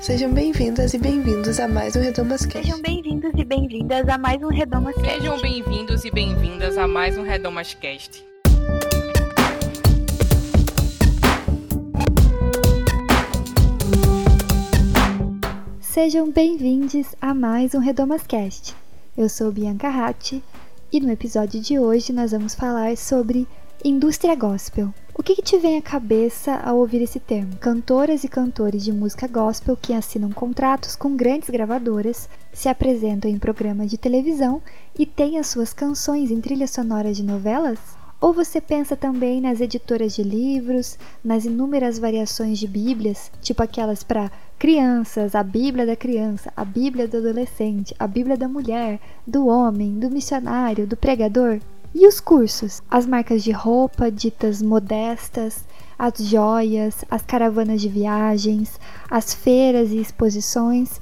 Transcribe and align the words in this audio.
Sejam 0.00 0.32
bem-vindas 0.32 0.94
e 0.94 0.98
bem-vindos 0.98 1.60
a 1.60 1.68
mais 1.68 1.94
um 1.94 2.00
Redomas 2.00 2.46
Cast. 2.46 2.62
Sejam 2.62 2.80
bem-vindos 2.80 3.32
e 3.36 3.44
bem-vindas 3.44 4.08
a 4.08 4.16
mais 4.16 4.42
um 4.42 4.48
Redomas 4.48 4.94
Cast. 4.94 5.10
Sejam 5.10 5.38
bem-vindos 5.42 6.04
e 6.06 6.10
bem-vindas 6.10 6.78
a 6.78 6.88
mais 6.88 7.18
um 7.18 7.22
Redomas 7.22 7.74
Cast. 7.74 8.24
Sejam 15.82 16.30
bem-vindos 16.30 17.14
a 17.20 17.34
mais 17.34 17.74
um 17.74 17.78
Redomas 17.78 18.26
Cast. 18.26 18.74
Eu 19.14 19.28
sou 19.28 19.52
Bianca 19.52 19.90
Ratti 19.90 20.42
e 20.90 20.98
no 20.98 21.12
episódio 21.12 21.60
de 21.60 21.78
hoje 21.78 22.10
nós 22.10 22.30
vamos 22.30 22.54
falar 22.54 22.96
sobre 22.96 23.46
indústria 23.84 24.34
gospel. 24.34 24.94
O 25.20 25.22
que, 25.22 25.34
que, 25.34 25.42
te 25.42 25.58
vem 25.58 25.76
à 25.76 25.82
cabeça 25.82 26.54
ao 26.64 26.78
ouvir 26.78 27.02
esse 27.02 27.20
termo? 27.20 27.54
Cantoras 27.56 28.24
e 28.24 28.28
cantores 28.28 28.82
de 28.82 28.90
música 28.90 29.28
gospel 29.28 29.76
que 29.76 29.92
assinam 29.92 30.30
contratos 30.30 30.96
com 30.96 31.14
grandes 31.14 31.50
gravadoras, 31.50 32.26
se 32.54 32.70
apresentam 32.70 33.30
em 33.30 33.38
programas 33.38 33.90
de 33.90 33.98
televisão 33.98 34.62
e 34.98 35.04
têm 35.04 35.38
as 35.38 35.48
suas 35.48 35.74
canções 35.74 36.30
em 36.30 36.40
trilhas 36.40 36.70
sonoras 36.70 37.18
de 37.18 37.22
novelas? 37.22 37.78
Ou 38.18 38.32
você 38.32 38.62
pensa 38.62 38.96
também 38.96 39.42
nas 39.42 39.60
editoras 39.60 40.16
de 40.16 40.22
livros, 40.22 40.98
nas 41.22 41.44
inúmeras 41.44 41.98
variações 41.98 42.58
de 42.58 42.66
Bíblias, 42.66 43.30
tipo 43.42 43.62
aquelas 43.62 44.02
para 44.02 44.32
crianças, 44.58 45.34
a 45.34 45.42
Bíblia 45.42 45.84
da 45.84 45.96
criança, 45.96 46.50
a 46.56 46.64
Bíblia 46.64 47.06
do 47.06 47.18
adolescente, 47.18 47.94
a 47.98 48.06
Bíblia 48.06 48.38
da 48.38 48.48
mulher, 48.48 48.98
do 49.26 49.48
homem, 49.48 49.98
do 49.98 50.08
missionário, 50.08 50.86
do 50.86 50.96
pregador? 50.96 51.60
E 51.92 52.06
os 52.06 52.20
cursos? 52.20 52.80
As 52.88 53.04
marcas 53.04 53.42
de 53.42 53.50
roupa 53.50 54.10
ditas 54.10 54.62
modestas, 54.62 55.64
as 55.98 56.18
joias, 56.18 57.04
as 57.10 57.22
caravanas 57.22 57.80
de 57.80 57.88
viagens, 57.88 58.78
as 59.10 59.34
feiras 59.34 59.90
e 59.90 60.00
exposições, 60.00 61.00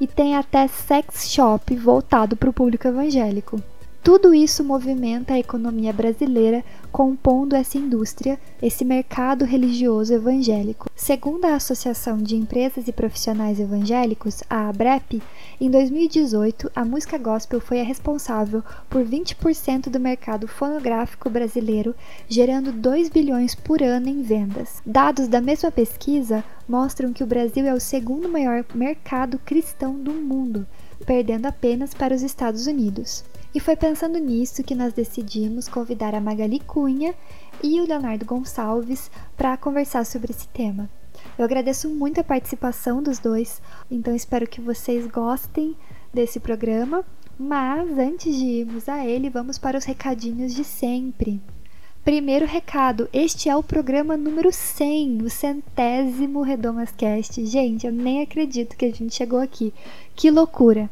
e 0.00 0.06
tem 0.06 0.36
até 0.36 0.68
sex 0.68 1.28
shop 1.28 1.74
voltado 1.76 2.36
para 2.36 2.48
o 2.48 2.52
público 2.52 2.86
evangélico. 2.86 3.60
Tudo 4.08 4.32
isso 4.32 4.64
movimenta 4.64 5.34
a 5.34 5.38
economia 5.38 5.92
brasileira, 5.92 6.64
compondo 6.90 7.54
essa 7.54 7.76
indústria, 7.76 8.40
esse 8.62 8.82
mercado 8.82 9.44
religioso 9.44 10.14
evangélico. 10.14 10.88
Segundo 10.96 11.44
a 11.44 11.54
Associação 11.54 12.16
de 12.16 12.34
Empresas 12.34 12.88
e 12.88 12.92
Profissionais 12.92 13.60
Evangélicos, 13.60 14.42
a 14.48 14.70
ABREP, 14.70 15.22
em 15.60 15.70
2018, 15.70 16.72
a 16.74 16.86
música 16.86 17.18
gospel 17.18 17.60
foi 17.60 17.82
a 17.82 17.84
responsável 17.84 18.62
por 18.88 19.04
20% 19.04 19.90
do 19.90 20.00
mercado 20.00 20.48
fonográfico 20.48 21.28
brasileiro, 21.28 21.94
gerando 22.26 22.72
2 22.72 23.10
bilhões 23.10 23.54
por 23.54 23.82
ano 23.82 24.08
em 24.08 24.22
vendas. 24.22 24.80
Dados 24.86 25.28
da 25.28 25.42
mesma 25.42 25.70
pesquisa 25.70 26.42
mostram 26.66 27.12
que 27.12 27.22
o 27.22 27.26
Brasil 27.26 27.66
é 27.66 27.74
o 27.74 27.80
segundo 27.80 28.26
maior 28.26 28.64
mercado 28.74 29.38
cristão 29.38 30.00
do 30.00 30.14
mundo, 30.14 30.66
perdendo 31.04 31.44
apenas 31.44 31.92
para 31.92 32.14
os 32.14 32.22
Estados 32.22 32.66
Unidos. 32.66 33.22
E 33.54 33.60
foi 33.60 33.76
pensando 33.76 34.18
nisso 34.18 34.62
que 34.62 34.74
nós 34.74 34.92
decidimos 34.92 35.68
convidar 35.68 36.14
a 36.14 36.20
Magali 36.20 36.60
Cunha 36.60 37.14
e 37.62 37.80
o 37.80 37.86
Leonardo 37.86 38.24
Gonçalves 38.24 39.10
para 39.36 39.56
conversar 39.56 40.04
sobre 40.04 40.32
esse 40.32 40.46
tema. 40.48 40.88
Eu 41.38 41.44
agradeço 41.44 41.88
muito 41.88 42.20
a 42.20 42.24
participação 42.24 43.02
dos 43.02 43.18
dois, 43.18 43.60
então 43.90 44.14
espero 44.14 44.46
que 44.46 44.60
vocês 44.60 45.06
gostem 45.06 45.76
desse 46.12 46.38
programa. 46.38 47.04
Mas 47.38 47.96
antes 47.96 48.36
de 48.36 48.44
irmos 48.44 48.88
a 48.88 49.06
ele, 49.06 49.30
vamos 49.30 49.58
para 49.58 49.78
os 49.78 49.84
recadinhos 49.84 50.52
de 50.52 50.64
sempre. 50.64 51.40
Primeiro 52.04 52.46
recado: 52.46 53.08
este 53.12 53.48
é 53.48 53.56
o 53.56 53.62
programa 53.62 54.16
número 54.16 54.52
100, 54.52 55.22
o 55.22 55.30
centésimo 55.30 56.42
Redomascast. 56.42 57.44
Gente, 57.46 57.86
eu 57.86 57.92
nem 57.92 58.22
acredito 58.22 58.76
que 58.76 58.86
a 58.86 58.92
gente 58.92 59.14
chegou 59.14 59.38
aqui. 59.38 59.72
Que 60.16 60.30
loucura! 60.30 60.90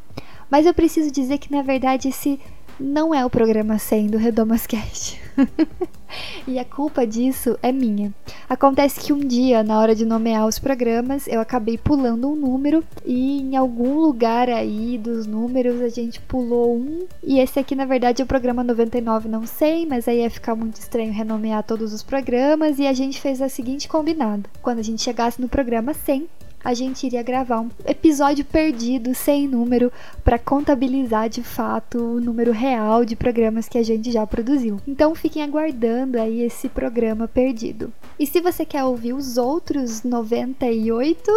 Mas 0.50 0.66
eu 0.66 0.75
preciso 0.75 1.11
dizer 1.11 1.39
que 1.39 1.50
na 1.50 1.62
verdade 1.62 2.08
esse 2.08 2.41
não 2.78 3.14
é 3.14 3.25
o 3.25 3.30
programa 3.30 3.78
100 3.78 4.08
do 4.08 4.19
Redomascast. 4.19 5.20
e 6.46 6.58
a 6.58 6.64
culpa 6.64 7.07
disso 7.07 7.58
é 7.62 7.73
minha. 7.73 8.12
Acontece 8.48 9.01
que 9.01 9.12
um 9.12 9.18
dia, 9.18 9.62
na 9.62 9.79
hora 9.79 9.95
de 9.95 10.05
nomear 10.05 10.46
os 10.46 10.58
programas, 10.58 11.27
eu 11.27 11.40
acabei 11.40 11.79
pulando 11.79 12.30
um 12.30 12.36
número 12.36 12.84
e 13.05 13.40
em 13.40 13.57
algum 13.57 13.98
lugar 13.98 14.48
aí 14.48 14.98
dos 14.98 15.27
números 15.27 15.80
a 15.80 15.89
gente 15.89 16.20
pulou 16.20 16.77
um. 16.77 17.07
E 17.23 17.39
esse 17.40 17.58
aqui, 17.58 17.74
na 17.74 17.84
verdade, 17.84 18.23
é 18.23 18.24
o 18.24 18.28
programa 18.28 18.63
99, 18.63 19.28
não 19.28 19.46
sei, 19.46 19.86
mas 19.86 20.07
aí 20.07 20.20
ia 20.20 20.30
ficar 20.30 20.55
muito 20.55 20.77
estranho 20.77 21.13
renomear 21.13 21.63
todos 21.63 21.92
os 21.92 22.02
programas 22.02 22.78
e 22.78 22.86
a 22.86 22.92
gente 22.92 23.20
fez 23.20 23.40
a 23.40 23.48
seguinte 23.48 23.89
combinado. 23.89 24.48
Quando 24.63 24.78
a 24.78 24.83
gente 24.83 25.02
chegasse 25.02 25.40
no 25.40 25.48
programa 25.48 25.95
100, 25.95 26.28
a 26.66 26.74
gente 26.74 27.06
iria 27.06 27.22
gravar 27.22 27.60
um 27.60 27.70
episódio 27.86 28.44
perdido 28.44 29.14
sem 29.14 29.46
número 29.46 29.92
para 30.24 30.36
contabilizar 30.36 31.28
de 31.28 31.40
fato 31.40 31.96
o 31.96 32.20
número 32.20 32.50
real 32.50 33.04
de 33.04 33.14
programas 33.14 33.68
que 33.68 33.78
a 33.78 33.84
gente 33.84 34.10
já 34.10 34.27
produziu. 34.27 34.80
Então 34.84 35.14
fiquem 35.14 35.44
aguardando 35.44 36.20
aí 36.20 36.42
esse 36.42 36.68
programa 36.68 37.28
perdido. 37.28 37.92
E 38.18 38.27
se 38.27 38.40
você 38.40 38.64
quer 38.64 38.84
ouvir 38.84 39.12
os 39.12 39.36
outros 39.36 40.02
98 40.02 41.30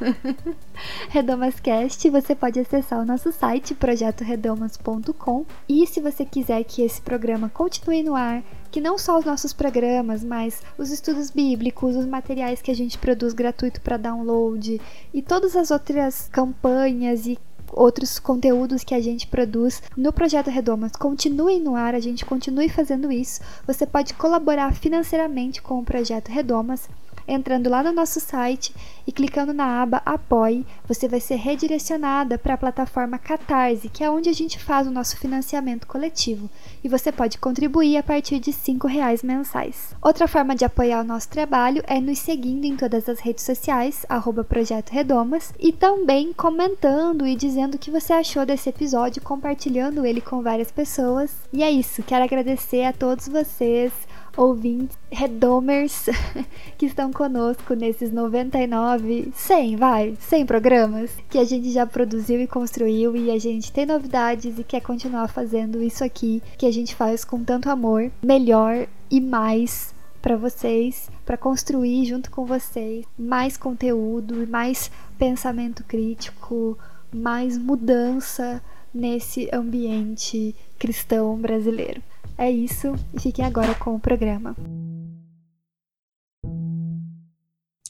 Redomascast, 1.10 2.08
você 2.08 2.34
pode 2.34 2.58
acessar 2.58 3.00
o 3.00 3.04
nosso 3.04 3.30
site 3.32 3.74
projetoredomas.com. 3.74 5.44
E 5.68 5.86
se 5.86 6.00
você 6.00 6.24
quiser 6.24 6.64
que 6.64 6.82
esse 6.82 7.00
programa 7.02 7.50
continue 7.50 8.02
no 8.02 8.14
ar, 8.14 8.42
que 8.70 8.80
não 8.80 8.96
só 8.96 9.18
os 9.18 9.24
nossos 9.24 9.52
programas, 9.52 10.24
mas 10.24 10.62
os 10.78 10.90
estudos 10.90 11.30
bíblicos, 11.30 11.94
os 11.94 12.06
materiais 12.06 12.62
que 12.62 12.70
a 12.70 12.74
gente 12.74 12.96
produz 12.96 13.34
gratuito 13.34 13.82
para 13.82 13.98
download 13.98 14.80
e 15.12 15.20
todas 15.20 15.54
as 15.54 15.70
outras 15.70 16.28
campanhas 16.32 17.26
e 17.26 17.38
outros 17.72 18.18
conteúdos 18.18 18.84
que 18.84 18.94
a 18.94 19.00
gente 19.00 19.26
produz 19.26 19.82
no 19.96 20.12
projeto 20.12 20.50
Redomas 20.50 20.92
continuem 20.92 21.60
no 21.60 21.74
ar, 21.74 21.94
a 21.94 22.00
gente 22.00 22.24
continue 22.24 22.68
fazendo 22.68 23.10
isso. 23.10 23.40
Você 23.66 23.86
pode 23.86 24.14
colaborar 24.14 24.74
financeiramente 24.74 25.62
com 25.62 25.78
o 25.78 25.84
projeto 25.84 26.28
Redomas 26.28 26.88
entrando 27.26 27.70
lá 27.70 27.82
no 27.82 27.92
nosso 27.92 28.20
site 28.20 28.74
e 29.06 29.12
clicando 29.12 29.52
na 29.52 29.82
aba 29.82 30.02
Apoie, 30.04 30.66
você 30.86 31.08
vai 31.08 31.20
ser 31.20 31.36
redirecionada 31.36 32.38
para 32.38 32.54
a 32.54 32.58
plataforma 32.58 33.18
Catarse, 33.18 33.88
que 33.88 34.02
é 34.04 34.10
onde 34.10 34.28
a 34.28 34.32
gente 34.32 34.58
faz 34.58 34.86
o 34.86 34.90
nosso 34.90 35.16
financiamento 35.16 35.86
coletivo, 35.86 36.48
e 36.82 36.88
você 36.88 37.10
pode 37.10 37.38
contribuir 37.38 37.96
a 37.96 38.02
partir 38.02 38.38
de 38.38 38.50
R$ 38.50 38.88
reais 38.88 39.22
mensais. 39.22 39.94
Outra 40.00 40.28
forma 40.28 40.54
de 40.54 40.64
apoiar 40.64 41.00
o 41.00 41.04
nosso 41.04 41.28
trabalho 41.28 41.82
é 41.86 42.00
nos 42.00 42.18
seguindo 42.18 42.64
em 42.64 42.76
todas 42.76 43.08
as 43.08 43.20
redes 43.20 43.44
sociais, 43.44 44.04
arroba 44.08 44.44
Projeto 44.44 44.90
Redomas, 44.90 45.52
e 45.58 45.72
também 45.72 46.32
comentando 46.32 47.26
e 47.26 47.34
dizendo 47.34 47.74
o 47.74 47.78
que 47.78 47.90
você 47.90 48.12
achou 48.12 48.46
desse 48.46 48.68
episódio, 48.68 49.22
compartilhando 49.22 50.04
ele 50.06 50.20
com 50.20 50.42
várias 50.42 50.70
pessoas. 50.70 51.32
E 51.52 51.62
é 51.62 51.70
isso, 51.70 52.02
quero 52.02 52.24
agradecer 52.24 52.84
a 52.84 52.92
todos 52.92 53.28
vocês 53.28 53.92
ouvintes 54.36 54.96
redomers 55.10 56.06
que 56.78 56.86
estão 56.86 57.12
conosco 57.12 57.74
nesses 57.74 58.12
99, 58.12 59.32
100, 59.34 59.76
vai, 59.76 60.14
100 60.20 60.46
programas 60.46 61.10
que 61.28 61.38
a 61.38 61.44
gente 61.44 61.70
já 61.70 61.86
produziu 61.86 62.40
e 62.40 62.46
construiu 62.46 63.16
e 63.16 63.30
a 63.30 63.38
gente 63.38 63.72
tem 63.72 63.86
novidades 63.86 64.58
e 64.58 64.64
quer 64.64 64.80
continuar 64.80 65.28
fazendo 65.28 65.82
isso 65.82 66.02
aqui 66.02 66.42
que 66.56 66.66
a 66.66 66.72
gente 66.72 66.94
faz 66.94 67.24
com 67.24 67.42
tanto 67.44 67.68
amor, 67.68 68.10
melhor 68.22 68.86
e 69.10 69.20
mais 69.20 69.94
para 70.20 70.36
vocês, 70.36 71.10
para 71.26 71.36
construir 71.36 72.04
junto 72.04 72.30
com 72.30 72.46
vocês 72.46 73.04
mais 73.18 73.56
conteúdo, 73.56 74.46
mais 74.46 74.90
pensamento 75.18 75.82
crítico, 75.84 76.78
mais 77.12 77.58
mudança 77.58 78.62
nesse 78.94 79.48
ambiente 79.52 80.54
cristão 80.78 81.36
brasileiro. 81.36 82.02
É 82.38 82.50
isso 82.50 82.94
e 83.14 83.20
fiquem 83.20 83.44
agora 83.44 83.74
com 83.74 83.94
o 83.94 84.00
programa. 84.00 84.56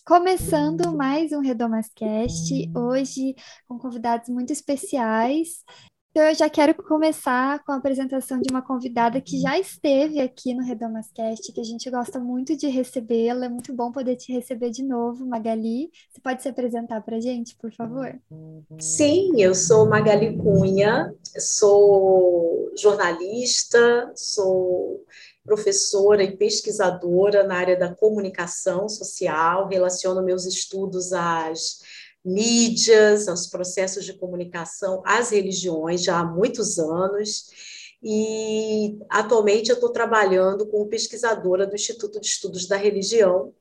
Começando 0.04 0.94
mais 0.94 1.32
um 1.32 1.41
Redomascast, 1.41 2.70
hoje 2.77 3.34
com 3.68 3.78
convidados 3.78 4.28
muito 4.28 4.53
especiais. 4.53 5.65
Então, 6.12 6.24
eu 6.24 6.34
já 6.34 6.50
quero 6.50 6.74
começar 6.74 7.64
com 7.64 7.72
a 7.72 7.76
apresentação 7.76 8.38
de 8.38 8.53
uma 8.53 8.60
convidada 8.60 9.18
que 9.18 9.41
já 9.41 9.59
esteve 9.59 10.20
aqui 10.20 10.53
no 10.53 10.62
Redomascast, 10.62 11.50
que 11.50 11.59
a 11.59 11.64
gente 11.64 11.88
gosta 11.88 12.20
muito 12.20 12.54
de 12.54 12.66
recebê-la. 12.68 13.47
É 13.47 13.48
muito 13.48 13.72
bom 13.72 13.91
poder 13.91 14.16
te 14.16 14.30
receber 14.30 14.68
de 14.68 14.82
novo, 14.82 15.24
Magali. 15.24 15.91
Você 16.10 16.20
pode 16.20 16.42
se 16.42 16.50
apresentar 16.50 17.00
para 17.00 17.16
a 17.16 17.20
gente, 17.20 17.56
por 17.56 17.72
favor? 17.72 18.14
Sim, 18.78 19.41
eu 19.41 19.54
sou 19.54 19.88
Magali 19.88 20.36
Cunha, 20.36 21.14
sou 21.38 22.70
jornalista, 22.76 24.12
sou 24.14 25.03
professora 25.42 26.22
e 26.22 26.36
pesquisadora 26.36 27.42
na 27.42 27.56
área 27.56 27.78
da 27.78 27.94
comunicação 27.94 28.86
social, 28.86 29.66
relaciono 29.66 30.22
meus 30.22 30.44
estudos 30.44 31.14
às 31.14 31.80
mídias, 32.24 33.28
aos 33.28 33.47
processos 33.47 34.04
de 34.04 34.15
comunicação, 34.15 35.03
às 35.04 35.30
religiões, 35.30 36.03
já 36.03 36.19
há 36.21 36.24
muitos 36.24 36.78
anos. 36.78 37.51
E 38.03 38.98
atualmente 39.09 39.71
eu 39.71 39.74
estou 39.74 39.91
trabalhando 39.91 40.66
como 40.66 40.89
pesquisadora 40.89 41.66
do 41.66 41.74
Instituto 41.74 42.21
de 42.21 42.27
Estudos 42.27 42.66
da 42.66 42.77
Religião. 42.77 43.53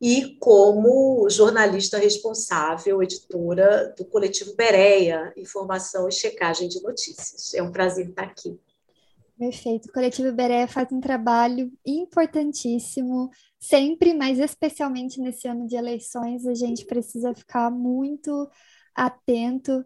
e 0.00 0.36
como 0.40 1.28
jornalista 1.30 1.98
responsável, 1.98 3.02
editora 3.02 3.94
do 3.96 4.04
coletivo 4.04 4.54
Bereia, 4.54 5.32
Informação 5.36 6.08
e 6.08 6.12
Checagem 6.12 6.68
de 6.68 6.82
Notícias. 6.82 7.54
É 7.54 7.62
um 7.62 7.72
prazer 7.72 8.08
estar 8.08 8.24
aqui. 8.24 8.58
Perfeito. 9.38 9.88
O 9.88 9.92
Coletivo 9.92 10.32
Bereia 10.32 10.66
faz 10.66 10.90
um 10.90 11.00
trabalho 11.00 11.70
importantíssimo, 11.84 13.30
sempre, 13.60 14.14
mas 14.14 14.38
especialmente 14.38 15.20
nesse 15.20 15.46
ano 15.46 15.66
de 15.66 15.76
eleições, 15.76 16.46
a 16.46 16.54
gente 16.54 16.86
precisa 16.86 17.34
ficar 17.34 17.70
muito 17.70 18.48
atento 18.94 19.84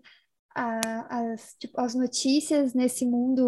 às, 0.54 1.54
tipo, 1.58 1.80
às 1.80 1.94
notícias 1.94 2.74
nesse 2.74 3.04
mundo 3.06 3.46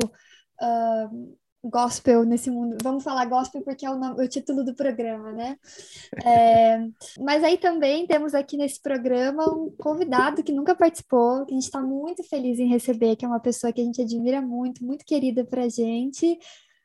uh, 0.61 1.39
gospel 1.65 2.25
nesse 2.25 2.51
mundo. 2.51 2.77
Vamos 2.83 3.05
falar 3.05 3.25
gospel 3.27 3.63
porque 3.63 3.87
é 3.87 3.91
o, 3.91 3.97
nome, 3.97 4.25
o 4.25 4.29
título 4.29 4.65
do 4.65 4.75
programa, 4.75 5.33
né? 5.33 5.57
É, 6.25 6.87
mas 7.21 7.45
aí 7.45 7.57
também 7.57 8.07
temos 8.07 8.35
aqui 8.35 8.57
nesse 8.57 8.81
programa 8.81 9.45
um 9.49 9.71
convidado 9.71 10.43
que 10.43 10.53
nunca 10.53 10.75
participou, 10.75 11.47
que 11.47 11.53
a 11.53 11.55
gente 11.55 11.65
está 11.65 11.81
muito 11.81 12.23
feliz 12.25 12.59
em 12.59 12.69
receber, 12.69 13.17
que 13.17 13.25
é 13.25 13.29
uma 13.29 13.41
pessoa 13.41 13.73
que 13.73 13.81
a 13.81 13.85
gente 13.85 14.03
admira 14.03 14.41
muito, 14.41 14.85
muito 14.85 15.05
querida 15.05 15.45
para 15.45 15.69
gente. 15.69 16.39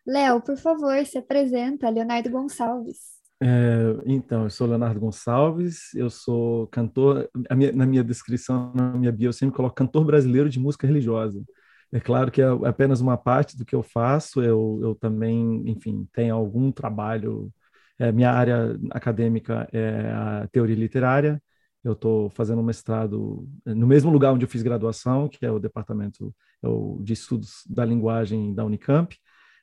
Léo, 0.05 0.41
por 0.41 0.57
favor, 0.57 1.05
se 1.05 1.17
apresenta, 1.17 1.89
Leonardo 1.89 2.29
Gonçalves. 2.29 3.17
É, 3.41 3.95
então, 4.05 4.43
eu 4.43 4.49
sou 4.49 4.67
Leonardo 4.67 4.99
Gonçalves, 4.99 5.93
eu 5.93 6.09
sou 6.09 6.67
cantor, 6.67 7.29
minha, 7.55 7.71
na 7.71 7.85
minha 7.85 8.03
descrição, 8.03 8.71
na 8.73 8.93
minha 8.93 9.11
bio, 9.11 9.29
eu 9.29 9.33
sempre 9.33 9.55
coloco 9.55 9.75
cantor 9.75 10.05
brasileiro 10.05 10.49
de 10.49 10.59
música 10.59 10.87
religiosa. 10.87 11.43
É 11.91 11.99
claro 11.99 12.31
que 12.31 12.41
é 12.41 12.47
apenas 12.65 12.99
uma 13.01 13.17
parte 13.17 13.57
do 13.57 13.65
que 13.65 13.75
eu 13.75 13.81
faço, 13.81 14.43
eu, 14.43 14.79
eu 14.81 14.95
também, 14.95 15.63
enfim, 15.69 16.07
tenho 16.13 16.35
algum 16.35 16.71
trabalho. 16.71 17.51
É, 17.99 18.11
minha 18.11 18.31
área 18.31 18.77
acadêmica 18.91 19.67
é 19.71 20.11
a 20.11 20.47
teoria 20.51 20.75
literária, 20.75 21.41
eu 21.83 21.93
estou 21.93 22.29
fazendo 22.29 22.59
um 22.59 22.65
mestrado 22.65 23.47
no 23.65 23.87
mesmo 23.87 24.11
lugar 24.11 24.33
onde 24.33 24.45
eu 24.45 24.49
fiz 24.49 24.61
graduação, 24.61 25.29
que 25.29 25.45
é 25.45 25.51
o 25.51 25.59
departamento 25.59 26.33
é 26.63 26.67
de 27.03 27.13
estudos 27.13 27.63
da 27.69 27.85
linguagem 27.85 28.53
da 28.53 28.65
Unicamp, 28.65 29.17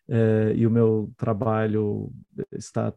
é, 0.09 0.53
e 0.57 0.67
o 0.67 0.71
meu 0.71 1.13
trabalho 1.17 2.11
está 2.53 2.93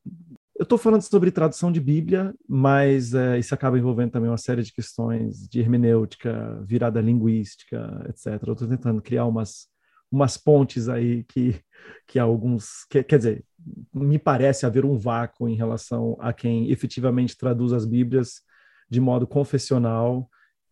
eu 0.58 0.64
estou 0.64 0.78
falando 0.78 1.02
sobre 1.04 1.32
tradução 1.32 1.72
de 1.72 1.80
Bíblia, 1.80 2.34
mas 2.48 3.14
é, 3.14 3.38
isso 3.38 3.54
acaba 3.54 3.78
envolvendo 3.78 4.12
também 4.12 4.30
uma 4.30 4.38
série 4.38 4.64
de 4.64 4.74
questões 4.74 5.48
de 5.48 5.60
hermenêutica, 5.60 6.60
virada 6.66 7.00
linguística, 7.00 8.04
etc. 8.10 8.42
Eu 8.48 8.54
estou 8.54 8.68
tentando 8.68 9.02
criar 9.02 9.26
umas, 9.26 9.68
umas 10.12 10.36
pontes 10.36 10.90
aí 10.90 11.24
que, 11.26 11.62
que 12.08 12.18
alguns. 12.18 12.86
Que, 12.90 13.04
quer 13.04 13.18
dizer, 13.18 13.46
me 13.94 14.18
parece 14.18 14.66
haver 14.66 14.84
um 14.84 14.98
vácuo 14.98 15.48
em 15.48 15.56
relação 15.56 16.18
a 16.20 16.34
quem 16.34 16.72
efetivamente 16.72 17.38
traduz 17.38 17.72
as 17.72 17.86
Bíblias 17.86 18.42
de 18.90 19.00
modo 19.00 19.28
confessional 19.28 20.28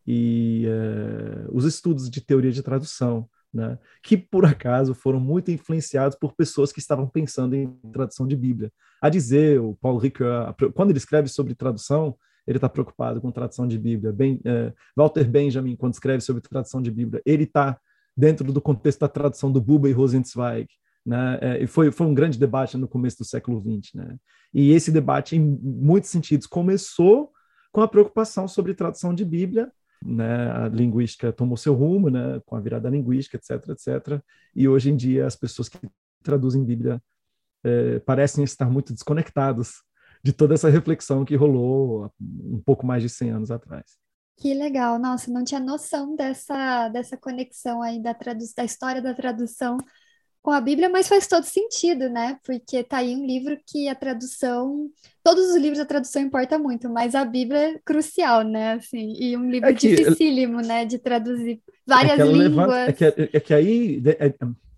e 0.07 0.65
é, 0.67 1.47
os 1.51 1.63
estudos 1.63 2.09
de 2.09 2.21
teoria 2.21 2.51
de 2.51 2.63
tradução. 2.63 3.29
Né, 3.55 3.79
que 4.03 4.17
por 4.17 4.43
acaso 4.45 4.93
foram 4.93 5.17
muito 5.17 5.49
influenciados 5.49 6.17
por 6.17 6.33
pessoas 6.33 6.73
que 6.73 6.79
estavam 6.79 7.07
pensando 7.07 7.55
em 7.55 7.73
tradução 7.93 8.27
de 8.27 8.35
Bíblia 8.35 8.69
a 9.01 9.07
dizer, 9.07 9.61
o 9.61 9.75
Paul 9.75 9.97
Ricoeur, 9.97 10.53
quando 10.73 10.89
ele 10.89 10.97
escreve 10.97 11.29
sobre 11.29 11.55
tradução, 11.55 12.17
ele 12.45 12.57
está 12.57 12.67
preocupado 12.67 13.21
com 13.21 13.31
tradução 13.31 13.67
de 13.67 13.77
Bíblia. 13.77 14.11
Ben, 14.11 14.41
é, 14.43 14.73
Walter 14.95 15.23
Benjamin, 15.23 15.75
quando 15.75 15.93
escreve 15.93 16.21
sobre 16.21 16.41
tradução 16.41 16.81
de 16.81 16.91
Bíblia, 16.91 17.21
ele 17.25 17.43
está 17.43 17.79
dentro 18.15 18.51
do 18.51 18.59
contexto 18.59 18.99
da 18.99 19.07
tradução 19.07 19.51
do 19.51 19.61
Buber 19.61 19.89
e 19.89 19.93
Rosenzweig. 19.93 20.67
Né? 21.05 21.39
É, 21.41 21.63
e 21.63 21.67
foi, 21.67 21.91
foi 21.91 22.07
um 22.07 22.13
grande 22.13 22.39
debate 22.39 22.77
no 22.77 22.87
começo 22.87 23.19
do 23.19 23.25
século 23.25 23.61
XX. 23.61 23.93
Né? 23.93 24.15
E 24.53 24.71
esse 24.71 24.91
debate, 24.91 25.35
em 25.35 25.39
muitos 25.39 26.09
sentidos, 26.09 26.47
começou 26.47 27.31
com 27.71 27.81
a 27.81 27.87
preocupação 27.87 28.47
sobre 28.47 28.73
tradução 28.73 29.13
de 29.13 29.23
Bíblia, 29.23 29.71
né, 30.05 30.51
a 30.51 30.67
linguística 30.67 31.33
tomou 31.33 31.57
seu 31.57 31.73
rumo, 31.73 32.09
né, 32.09 32.39
com 32.45 32.55
a 32.55 32.59
virada 32.59 32.89
linguística, 32.89 33.37
etc, 33.37 33.69
etc. 33.69 34.21
E 34.55 34.67
hoje 34.67 34.91
em 34.91 34.95
dia 34.95 35.25
as 35.25 35.35
pessoas 35.35 35.67
que 35.67 35.79
traduzem 36.23 36.63
Bíblia 36.63 37.01
é, 37.63 37.99
parecem 37.99 38.43
estar 38.43 38.69
muito 38.69 38.93
desconectados 38.93 39.83
de 40.23 40.31
toda 40.31 40.53
essa 40.53 40.69
reflexão 40.69 41.25
que 41.25 41.35
rolou 41.35 42.11
um 42.19 42.61
pouco 42.63 42.85
mais 42.85 43.01
de 43.01 43.09
100 43.09 43.31
anos 43.31 43.51
atrás. 43.51 43.97
Que 44.37 44.53
legal, 44.53 44.99
nossa, 44.99 45.31
não 45.31 45.43
tinha 45.43 45.59
noção 45.59 46.15
dessa, 46.15 46.89
dessa 46.89 47.15
conexão 47.15 47.81
aí 47.81 48.01
da, 48.01 48.13
da 48.57 48.65
história 48.65 49.01
da 49.01 49.13
tradução 49.13 49.77
com 50.45 50.51
a 50.51 50.61
Bíblia, 50.61 50.87
mas 50.87 51.07
faz 51.07 51.25
todo 51.25 51.43
sentido, 51.43 52.07
né? 52.07 52.37
Porque 52.45 52.83
tá 52.83 52.97
aí 52.97 53.15
um 53.15 53.25
livro 53.25 53.57
que 53.65 53.89
a 53.89 53.95
tradução, 53.95 54.91
todos 55.23 55.49
os 55.49 55.55
livros 55.55 55.79
a 55.79 55.85
tradução 55.85 56.21
importa 56.21 56.59
muito, 56.59 56.87
mas 56.87 57.15
a 57.15 57.25
Bíblia 57.25 57.71
é 57.71 57.79
crucial, 57.83 58.43
né? 58.43 58.73
Assim, 58.73 59.15
e 59.19 59.35
um 59.35 59.49
livro 59.49 59.67
é 59.67 59.73
que, 59.73 59.95
dificílimo, 59.95 60.61
né? 60.61 60.85
De 60.85 60.99
traduzir 60.99 61.63
várias 61.83 62.19
é 62.19 62.23
línguas. 62.23 62.67
Levanta, 62.67 62.75
é, 62.75 62.93
que, 62.93 63.05
é, 63.05 63.39
que 63.39 63.53
aí 63.55 64.03
é, 64.19 64.31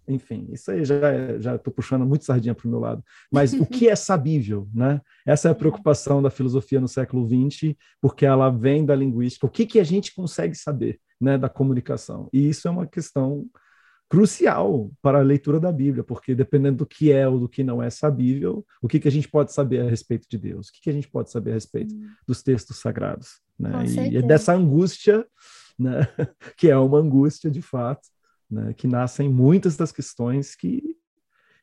enfim, 0.07 0.47
isso 0.53 0.71
aí 0.71 0.85
já 0.85 1.37
já 1.37 1.55
estou 1.55 1.73
puxando 1.73 2.05
muito 2.05 2.23
sardinha 2.23 2.55
para 2.55 2.65
o 2.65 2.71
meu 2.71 2.79
lado. 2.79 3.03
Mas 3.29 3.51
o 3.51 3.65
que 3.65 3.89
é 3.89 3.95
sabível, 3.97 4.69
né? 4.73 5.01
Essa 5.25 5.49
é 5.49 5.51
a 5.51 5.55
preocupação 5.55 6.21
da 6.21 6.29
filosofia 6.29 6.79
no 6.79 6.87
século 6.87 7.27
XX, 7.27 7.75
porque 7.99 8.25
ela 8.25 8.49
vem 8.49 8.85
da 8.85 8.95
linguística. 8.95 9.45
O 9.45 9.49
que 9.49 9.65
que 9.65 9.81
a 9.81 9.83
gente 9.83 10.15
consegue 10.15 10.55
saber, 10.55 10.97
né, 11.19 11.37
da 11.37 11.49
comunicação? 11.49 12.29
E 12.31 12.47
isso 12.47 12.69
é 12.69 12.71
uma 12.71 12.87
questão 12.87 13.45
crucial 14.09 14.91
para 15.01 15.19
a 15.19 15.23
leitura 15.23 15.59
da 15.59 15.71
Bíblia, 15.71 16.03
porque 16.03 16.33
dependendo 16.33 16.77
do 16.77 16.85
que 16.85 17.11
é 17.11 17.27
ou 17.27 17.39
do 17.39 17.49
que 17.49 17.63
não 17.63 17.81
é 17.81 17.89
sabível, 17.89 18.65
o 18.81 18.87
que 18.87 18.99
que 18.99 19.07
a 19.07 19.11
gente 19.11 19.27
pode 19.27 19.53
saber 19.53 19.81
a 19.81 19.89
respeito 19.89 20.27
de 20.29 20.37
Deus? 20.37 20.69
O 20.69 20.73
que 20.73 20.81
que 20.81 20.89
a 20.89 20.93
gente 20.93 21.09
pode 21.09 21.29
saber 21.29 21.51
a 21.51 21.53
respeito 21.55 21.93
hum. 21.93 22.09
dos 22.25 22.41
textos 22.41 22.77
sagrados, 22.77 23.41
né? 23.59 23.85
E 24.11 24.17
é 24.17 24.21
dessa 24.21 24.53
angústia, 24.53 25.25
né, 25.77 26.07
que 26.57 26.69
é 26.69 26.77
uma 26.77 26.99
angústia 26.99 27.51
de 27.51 27.61
fato 27.61 28.07
né, 28.49 28.73
que 28.73 28.87
nascem 28.87 29.29
muitas 29.29 29.75
das 29.75 29.91
questões 29.91 30.55
que 30.55 30.95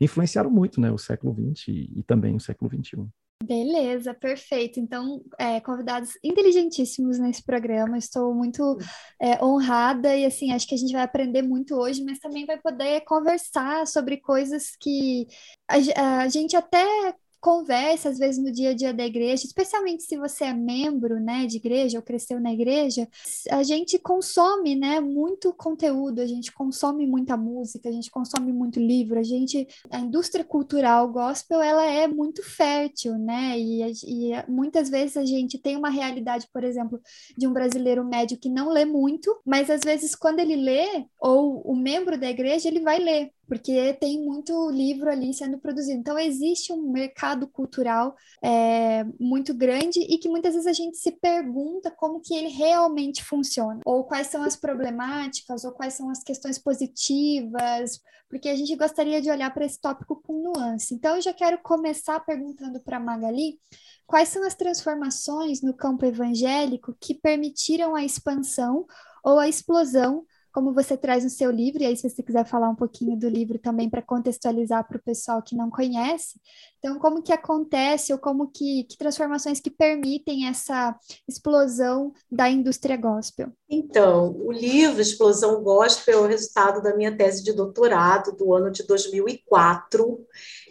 influenciaram 0.00 0.50
muito 0.50 0.80
né, 0.80 0.90
o 0.90 0.98
século 0.98 1.34
XX 1.34 1.68
e, 1.68 1.92
e 1.96 2.02
também 2.02 2.36
o 2.36 2.40
século 2.40 2.70
XXI. 2.70 3.08
Beleza, 3.42 4.14
perfeito. 4.14 4.80
Então, 4.80 5.22
é, 5.38 5.60
convidados 5.60 6.12
inteligentíssimos 6.24 7.18
nesse 7.18 7.42
programa. 7.44 7.98
Estou 7.98 8.34
muito 8.34 8.78
é, 9.20 9.42
honrada 9.44 10.16
e, 10.16 10.24
assim, 10.24 10.52
acho 10.52 10.66
que 10.66 10.74
a 10.74 10.78
gente 10.78 10.92
vai 10.92 11.02
aprender 11.02 11.42
muito 11.42 11.74
hoje, 11.74 12.02
mas 12.02 12.18
também 12.18 12.46
vai 12.46 12.58
poder 12.58 13.02
conversar 13.02 13.86
sobre 13.86 14.16
coisas 14.18 14.74
que 14.80 15.26
a, 15.68 16.22
a 16.22 16.28
gente 16.28 16.56
até 16.56 17.14
conversa, 17.44 18.08
às 18.08 18.18
vezes, 18.18 18.42
no 18.42 18.50
dia 18.50 18.70
a 18.70 18.74
dia 18.74 18.94
da 18.94 19.04
igreja, 19.04 19.44
especialmente 19.44 20.02
se 20.04 20.16
você 20.16 20.44
é 20.44 20.54
membro, 20.54 21.20
né, 21.20 21.44
de 21.44 21.58
igreja 21.58 21.98
ou 21.98 22.02
cresceu 22.02 22.40
na 22.40 22.50
igreja, 22.50 23.06
a 23.50 23.62
gente 23.62 23.98
consome, 23.98 24.74
né, 24.74 24.98
muito 24.98 25.52
conteúdo, 25.52 26.22
a 26.22 26.26
gente 26.26 26.50
consome 26.50 27.06
muita 27.06 27.36
música, 27.36 27.90
a 27.90 27.92
gente 27.92 28.10
consome 28.10 28.50
muito 28.50 28.80
livro, 28.80 29.18
a 29.18 29.22
gente, 29.22 29.68
a 29.90 29.98
indústria 30.00 30.42
cultural 30.42 31.06
gospel, 31.12 31.60
ela 31.60 31.84
é 31.84 32.08
muito 32.08 32.42
fértil, 32.42 33.18
né, 33.18 33.58
e, 33.58 33.92
e 34.06 34.32
muitas 34.48 34.88
vezes 34.88 35.18
a 35.18 35.24
gente 35.26 35.58
tem 35.58 35.76
uma 35.76 35.90
realidade, 35.90 36.48
por 36.50 36.64
exemplo, 36.64 36.98
de 37.36 37.46
um 37.46 37.52
brasileiro 37.52 38.02
médio 38.06 38.38
que 38.38 38.48
não 38.48 38.70
lê 38.70 38.86
muito, 38.86 39.38
mas 39.44 39.68
às 39.68 39.82
vezes 39.82 40.14
quando 40.14 40.40
ele 40.40 40.56
lê, 40.56 41.04
ou 41.20 41.60
o 41.60 41.76
membro 41.76 42.18
da 42.18 42.30
igreja, 42.30 42.68
ele 42.68 42.80
vai 42.80 42.98
ler, 42.98 43.30
porque 43.46 43.94
tem 43.94 44.20
muito 44.20 44.70
livro 44.70 45.10
ali 45.10 45.32
sendo 45.32 45.58
produzido. 45.58 45.98
Então, 45.98 46.18
existe 46.18 46.72
um 46.72 46.90
mercado 46.90 47.46
cultural 47.46 48.14
é, 48.42 49.04
muito 49.18 49.54
grande 49.54 50.00
e 50.00 50.18
que 50.18 50.28
muitas 50.28 50.54
vezes 50.54 50.66
a 50.66 50.72
gente 50.72 50.96
se 50.96 51.12
pergunta 51.12 51.90
como 51.90 52.20
que 52.20 52.34
ele 52.34 52.48
realmente 52.48 53.22
funciona, 53.24 53.80
ou 53.84 54.04
quais 54.04 54.28
são 54.28 54.42
as 54.42 54.56
problemáticas, 54.56 55.64
ou 55.64 55.72
quais 55.72 55.94
são 55.94 56.10
as 56.10 56.22
questões 56.22 56.58
positivas, 56.58 58.00
porque 58.28 58.48
a 58.48 58.56
gente 58.56 58.74
gostaria 58.76 59.20
de 59.20 59.30
olhar 59.30 59.52
para 59.52 59.64
esse 59.64 59.80
tópico 59.80 60.20
com 60.22 60.42
nuance. 60.42 60.94
Então, 60.94 61.16
eu 61.16 61.22
já 61.22 61.32
quero 61.32 61.58
começar 61.62 62.20
perguntando 62.20 62.80
para 62.80 62.98
Magali 62.98 63.58
quais 64.06 64.28
são 64.28 64.44
as 64.44 64.54
transformações 64.54 65.62
no 65.62 65.74
campo 65.74 66.04
evangélico 66.04 66.96
que 67.00 67.14
permitiram 67.14 67.94
a 67.94 68.04
expansão 68.04 68.86
ou 69.22 69.38
a 69.38 69.48
explosão 69.48 70.24
como 70.54 70.72
você 70.72 70.96
traz 70.96 71.24
no 71.24 71.30
seu 71.30 71.50
livro, 71.50 71.82
e 71.82 71.86
aí 71.86 71.96
se 71.96 72.08
você 72.08 72.22
quiser 72.22 72.46
falar 72.46 72.70
um 72.70 72.76
pouquinho 72.76 73.18
do 73.18 73.28
livro 73.28 73.58
também 73.58 73.90
para 73.90 74.00
contextualizar 74.00 74.86
para 74.86 74.96
o 74.96 75.02
pessoal 75.02 75.42
que 75.42 75.56
não 75.56 75.68
conhece, 75.68 76.40
então 76.78 76.96
como 77.00 77.20
que 77.20 77.32
acontece 77.32 78.12
ou 78.12 78.20
como 78.20 78.46
que, 78.46 78.84
que 78.84 78.96
transformações 78.96 79.58
que 79.58 79.68
permitem 79.68 80.46
essa 80.46 80.96
explosão 81.28 82.12
da 82.30 82.48
indústria 82.48 82.96
gospel? 82.96 83.48
Então, 83.68 84.32
o 84.38 84.52
livro 84.52 85.02
Explosão 85.02 85.60
Gospel 85.60 86.20
é 86.20 86.22
o 86.24 86.28
resultado 86.28 86.80
da 86.80 86.94
minha 86.94 87.16
tese 87.16 87.42
de 87.42 87.52
doutorado 87.52 88.30
do 88.36 88.54
ano 88.54 88.70
de 88.70 88.86
2004, 88.86 90.24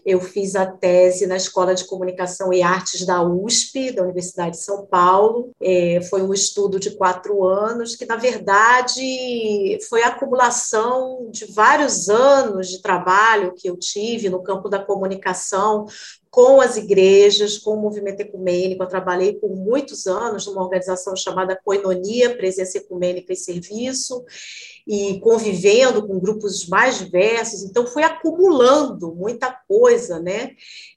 eu 0.06 0.20
fiz 0.20 0.56
a 0.56 0.66
tese 0.66 1.26
na 1.26 1.36
Escola 1.36 1.74
de 1.74 1.86
Comunicação 1.86 2.52
e 2.52 2.62
Artes 2.62 3.06
da 3.06 3.22
USP, 3.22 3.92
da 3.92 4.04
Universidade 4.04 4.52
de 4.52 4.64
São 4.64 4.86
Paulo. 4.86 5.52
É, 5.62 6.02
foi 6.10 6.22
um 6.22 6.34
estudo 6.34 6.80
de 6.80 6.92
quatro 6.92 7.44
anos, 7.46 7.96
que, 7.96 8.06
na 8.06 8.16
verdade, 8.16 9.78
foi 9.90 10.04
a 10.04 10.10
acumulação 10.10 11.28
de 11.32 11.46
vários 11.46 12.10
anos 12.10 12.68
de 12.70 12.82
trabalho 12.82 13.54
que 13.54 13.70
eu 13.70 13.78
tive 13.78 14.30
no 14.30 14.44
campo 14.44 14.70
da 14.70 14.80
comunicação, 14.80 15.86
com 16.34 16.60
as 16.60 16.78
igrejas, 16.78 17.60
com 17.60 17.76
o 17.76 17.80
movimento 17.80 18.22
ecumênico. 18.22 18.82
Eu 18.82 18.88
trabalhei 18.88 19.34
por 19.34 19.56
muitos 19.56 20.08
anos 20.08 20.48
numa 20.48 20.64
organização 20.64 21.16
chamada 21.16 21.56
Coinonia, 21.64 22.36
Presença 22.36 22.80
Ecumênica 22.80 23.32
e 23.32 23.36
Serviço, 23.36 24.26
e 24.88 25.20
convivendo 25.20 26.06
com 26.06 26.20
grupos 26.20 26.68
mais 26.68 26.98
diversos, 26.98 27.64
então 27.64 27.86
fui 27.86 28.04
acumulando 28.04 29.14
muita 29.16 29.52
coisa, 29.68 30.20
né? 30.20 30.52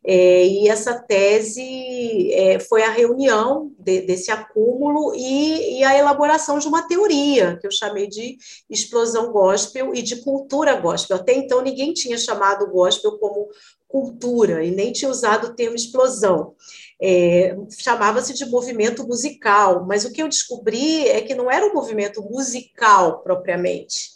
É, 0.04 0.46
e 0.46 0.68
essa 0.68 0.94
tese 0.98 2.32
é, 2.32 2.58
foi 2.58 2.82
a 2.82 2.90
reunião 2.90 3.70
de, 3.78 4.00
desse 4.00 4.30
acúmulo 4.30 5.14
e, 5.14 5.80
e, 5.80 5.84
a 5.84 5.96
elaboração 5.96 6.58
de 6.58 6.66
uma 6.66 6.88
teoria, 6.88 7.58
que 7.60 7.66
eu 7.66 7.70
chamei 7.70 8.08
de 8.08 8.38
explosão 8.70 9.30
gospel 9.30 9.94
e 9.94 10.02
de 10.02 10.16
cultura 10.16 10.74
gospel. 10.74 11.18
Até 11.18 11.34
então, 11.34 11.60
ninguém 11.60 11.92
tinha 11.92 12.16
chamado 12.16 12.70
gospel 12.70 13.18
como 13.18 13.48
cultura 13.88 14.64
e 14.64 14.70
nem 14.70 14.92
tinha 14.92 15.10
usado 15.10 15.48
o 15.48 15.54
termo 15.54 15.76
explosão 15.76 16.54
é, 17.00 17.54
chamava-se 17.78 18.32
de 18.32 18.46
movimento 18.46 19.06
musical, 19.06 19.84
mas 19.86 20.04
o 20.04 20.12
que 20.12 20.22
eu 20.22 20.28
descobri 20.28 21.06
é 21.08 21.20
que 21.20 21.34
não 21.34 21.50
era 21.50 21.66
um 21.66 21.74
movimento 21.74 22.22
musical 22.22 23.22
propriamente, 23.22 24.10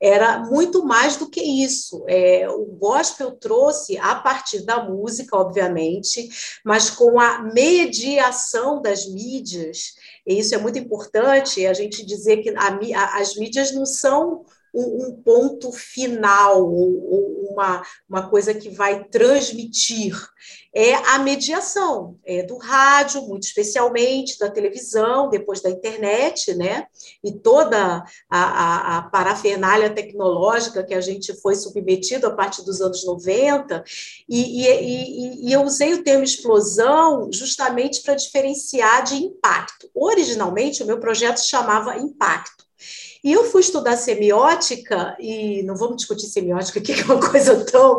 era 0.00 0.40
muito 0.40 0.84
mais 0.84 1.16
do 1.16 1.30
que 1.30 1.40
isso. 1.40 2.04
É, 2.06 2.46
o 2.50 2.66
gospel 2.66 3.32
trouxe, 3.32 3.96
a 3.96 4.14
partir 4.14 4.60
da 4.60 4.84
música, 4.84 5.36
obviamente, 5.36 6.28
mas 6.62 6.90
com 6.90 7.18
a 7.18 7.42
mediação 7.42 8.82
das 8.82 9.06
mídias, 9.06 9.94
e 10.26 10.38
isso 10.38 10.54
é 10.54 10.58
muito 10.58 10.78
importante, 10.78 11.66
a 11.66 11.72
gente 11.72 12.04
dizer 12.04 12.38
que 12.38 12.50
a, 12.50 12.78
a, 12.94 13.18
as 13.18 13.34
mídias 13.36 13.72
não 13.72 13.86
são 13.86 14.44
um, 14.76 15.06
um 15.06 15.22
ponto 15.22 15.72
final, 15.72 16.62
ou, 16.62 17.46
uma, 17.50 17.82
uma 18.08 18.28
coisa 18.28 18.52
que 18.52 18.68
vai 18.68 19.04
transmitir 19.04 20.14
é 20.74 20.94
a 20.94 21.18
mediação 21.18 22.18
é 22.22 22.42
do 22.42 22.58
rádio, 22.58 23.22
muito 23.22 23.44
especialmente 23.44 24.38
da 24.38 24.50
televisão, 24.50 25.30
depois 25.30 25.62
da 25.62 25.70
internet, 25.70 26.54
né? 26.54 26.86
E 27.24 27.32
toda 27.32 28.04
a, 28.28 28.38
a, 28.38 28.98
a, 28.98 29.02
parafernália 29.02 29.88
tecnológica 29.88 30.84
que 30.84 30.92
a 30.92 31.00
gente 31.00 31.32
foi 31.40 31.54
submetido 31.56 32.26
a 32.26 32.30
partir 32.30 32.62
dos 32.62 32.82
anos 32.82 33.06
90. 33.06 33.82
E, 34.28 34.66
e, 34.66 35.48
e 35.48 35.52
eu 35.52 35.62
usei 35.62 35.94
o 35.94 36.04
termo 36.04 36.24
explosão 36.24 37.30
justamente 37.32 38.02
para 38.02 38.14
diferenciar 38.14 39.02
de 39.02 39.14
impacto. 39.14 39.88
Originalmente, 39.94 40.82
o 40.82 40.86
meu 40.86 41.00
projeto 41.00 41.38
chamava 41.38 41.96
Impacto. 41.96 42.65
E 43.26 43.32
eu 43.32 43.42
fui 43.42 43.60
estudar 43.60 43.96
semiótica, 43.96 45.16
e 45.18 45.60
não 45.64 45.74
vamos 45.74 45.96
discutir 45.96 46.26
semiótica, 46.26 46.80
que 46.80 46.92
é 46.92 47.04
uma 47.06 47.18
coisa 47.18 47.64
tão 47.64 47.98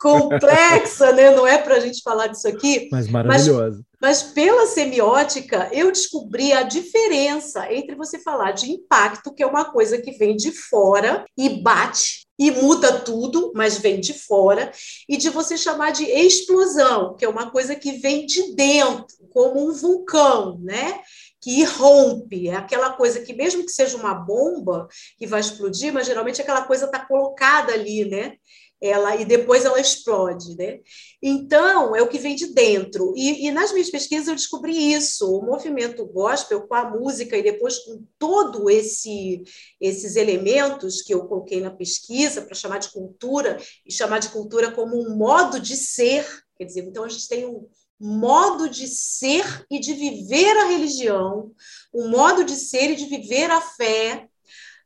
complexa, 0.00 1.10
né? 1.10 1.34
não 1.34 1.44
é 1.44 1.58
para 1.58 1.74
a 1.74 1.80
gente 1.80 2.00
falar 2.00 2.28
disso 2.28 2.46
aqui. 2.46 2.88
Mas 2.92 3.08
maravilhosa. 3.08 3.84
Mas, 4.00 4.22
mas 4.22 4.32
pela 4.32 4.66
semiótica, 4.66 5.68
eu 5.72 5.90
descobri 5.90 6.52
a 6.52 6.62
diferença 6.62 7.66
entre 7.72 7.96
você 7.96 8.20
falar 8.20 8.52
de 8.52 8.70
impacto, 8.70 9.34
que 9.34 9.42
é 9.42 9.46
uma 9.48 9.64
coisa 9.64 9.98
que 9.98 10.12
vem 10.12 10.36
de 10.36 10.52
fora 10.52 11.24
e 11.36 11.60
bate, 11.60 12.28
e 12.38 12.52
muda 12.52 13.00
tudo, 13.00 13.50
mas 13.56 13.78
vem 13.78 13.98
de 13.98 14.14
fora, 14.14 14.70
e 15.08 15.16
de 15.16 15.28
você 15.28 15.56
chamar 15.56 15.90
de 15.90 16.04
explosão, 16.04 17.16
que 17.16 17.24
é 17.24 17.28
uma 17.28 17.50
coisa 17.50 17.74
que 17.74 17.98
vem 17.98 18.26
de 18.26 18.54
dentro, 18.54 19.16
como 19.30 19.68
um 19.68 19.72
vulcão, 19.72 20.56
né? 20.62 21.00
Que 21.40 21.60
irrompe, 21.60 22.48
é 22.48 22.56
aquela 22.56 22.92
coisa 22.92 23.20
que, 23.20 23.32
mesmo 23.32 23.64
que 23.64 23.72
seja 23.72 23.96
uma 23.96 24.14
bomba 24.14 24.88
que 25.16 25.26
vai 25.26 25.40
explodir, 25.40 25.92
mas 25.92 26.06
geralmente 26.06 26.40
aquela 26.40 26.62
coisa 26.62 26.86
está 26.86 27.04
colocada 27.04 27.72
ali, 27.72 28.04
né? 28.04 28.36
Ela, 28.80 29.16
e 29.16 29.24
depois 29.24 29.64
ela 29.64 29.80
explode, 29.80 30.56
né? 30.56 30.78
Então, 31.20 31.96
é 31.96 32.02
o 32.02 32.08
que 32.08 32.18
vem 32.18 32.36
de 32.36 32.54
dentro. 32.54 33.12
E, 33.16 33.46
e 33.46 33.50
nas 33.50 33.72
minhas 33.72 33.90
pesquisas 33.90 34.28
eu 34.28 34.36
descobri 34.36 34.92
isso, 34.92 35.28
o 35.28 35.44
movimento 35.44 36.06
gospel 36.06 36.62
com 36.62 36.74
a 36.74 36.88
música 36.88 37.36
e 37.36 37.42
depois 37.42 37.78
com 37.80 38.04
todo 38.18 38.70
esse 38.70 39.42
esses 39.80 40.14
elementos 40.14 41.02
que 41.02 41.12
eu 41.12 41.26
coloquei 41.26 41.60
na 41.60 41.72
pesquisa 41.72 42.42
para 42.42 42.54
chamar 42.54 42.78
de 42.78 42.90
cultura 42.90 43.58
e 43.84 43.92
chamar 43.92 44.20
de 44.20 44.28
cultura 44.28 44.70
como 44.70 44.96
um 44.96 45.16
modo 45.16 45.58
de 45.58 45.76
ser, 45.76 46.24
quer 46.56 46.64
dizer, 46.64 46.84
então 46.84 47.02
a 47.02 47.08
gente 47.08 47.26
tem 47.26 47.46
um, 47.46 47.66
modo 48.00 48.68
de 48.68 48.86
ser 48.86 49.66
e 49.70 49.78
de 49.78 49.92
viver 49.92 50.56
a 50.58 50.66
religião, 50.66 51.52
um 51.92 52.08
modo 52.08 52.44
de 52.44 52.54
ser 52.54 52.92
e 52.92 52.96
de 52.96 53.06
viver 53.06 53.50
a 53.50 53.60
fé 53.60 54.28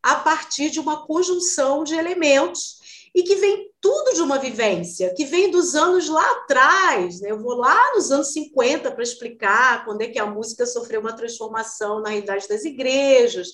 a 0.02 0.16
partir 0.16 0.70
de 0.70 0.80
uma 0.80 1.06
conjunção 1.06 1.84
de 1.84 1.94
elementos 1.94 2.80
e 3.14 3.22
que 3.22 3.36
vem 3.36 3.70
tudo 3.80 4.14
de 4.14 4.22
uma 4.22 4.38
vivência, 4.38 5.12
que 5.14 5.24
vem 5.24 5.50
dos 5.50 5.74
anos 5.74 6.08
lá 6.08 6.24
atrás. 6.32 7.20
Né? 7.20 7.30
Eu 7.30 7.40
vou 7.40 7.54
lá 7.54 7.94
nos 7.94 8.10
anos 8.10 8.32
50 8.32 8.90
para 8.90 9.02
explicar 9.02 9.84
quando 9.84 10.00
é 10.00 10.08
que 10.08 10.18
a 10.18 10.26
música 10.26 10.64
sofreu 10.64 11.00
uma 11.00 11.12
transformação 11.12 12.00
na 12.00 12.08
realidade 12.08 12.48
das 12.48 12.64
igrejas, 12.64 13.48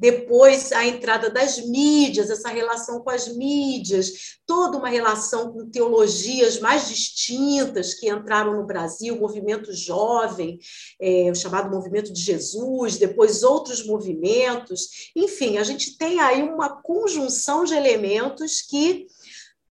depois 0.00 0.72
a 0.72 0.86
entrada 0.86 1.28
das 1.28 1.58
mídias, 1.58 2.30
essa 2.30 2.48
relação 2.48 3.00
com 3.00 3.10
as 3.10 3.28
mídias, 3.28 4.38
toda 4.46 4.78
uma 4.78 4.88
relação 4.88 5.52
com 5.52 5.68
teologias 5.68 6.58
mais 6.58 6.88
distintas 6.88 7.92
que 7.92 8.08
entraram 8.08 8.56
no 8.56 8.66
Brasil, 8.66 9.14
o 9.14 9.20
movimento 9.20 9.74
jovem, 9.74 10.58
é, 10.98 11.30
o 11.30 11.34
chamado 11.34 11.70
movimento 11.70 12.14
de 12.14 12.20
Jesus, 12.22 12.96
depois 12.96 13.42
outros 13.42 13.84
movimentos, 13.84 15.10
enfim, 15.14 15.58
a 15.58 15.64
gente 15.64 15.98
tem 15.98 16.18
aí 16.18 16.42
uma 16.42 16.80
conjunção 16.80 17.64
de 17.64 17.74
elementos 17.74 18.62
que 18.62 19.06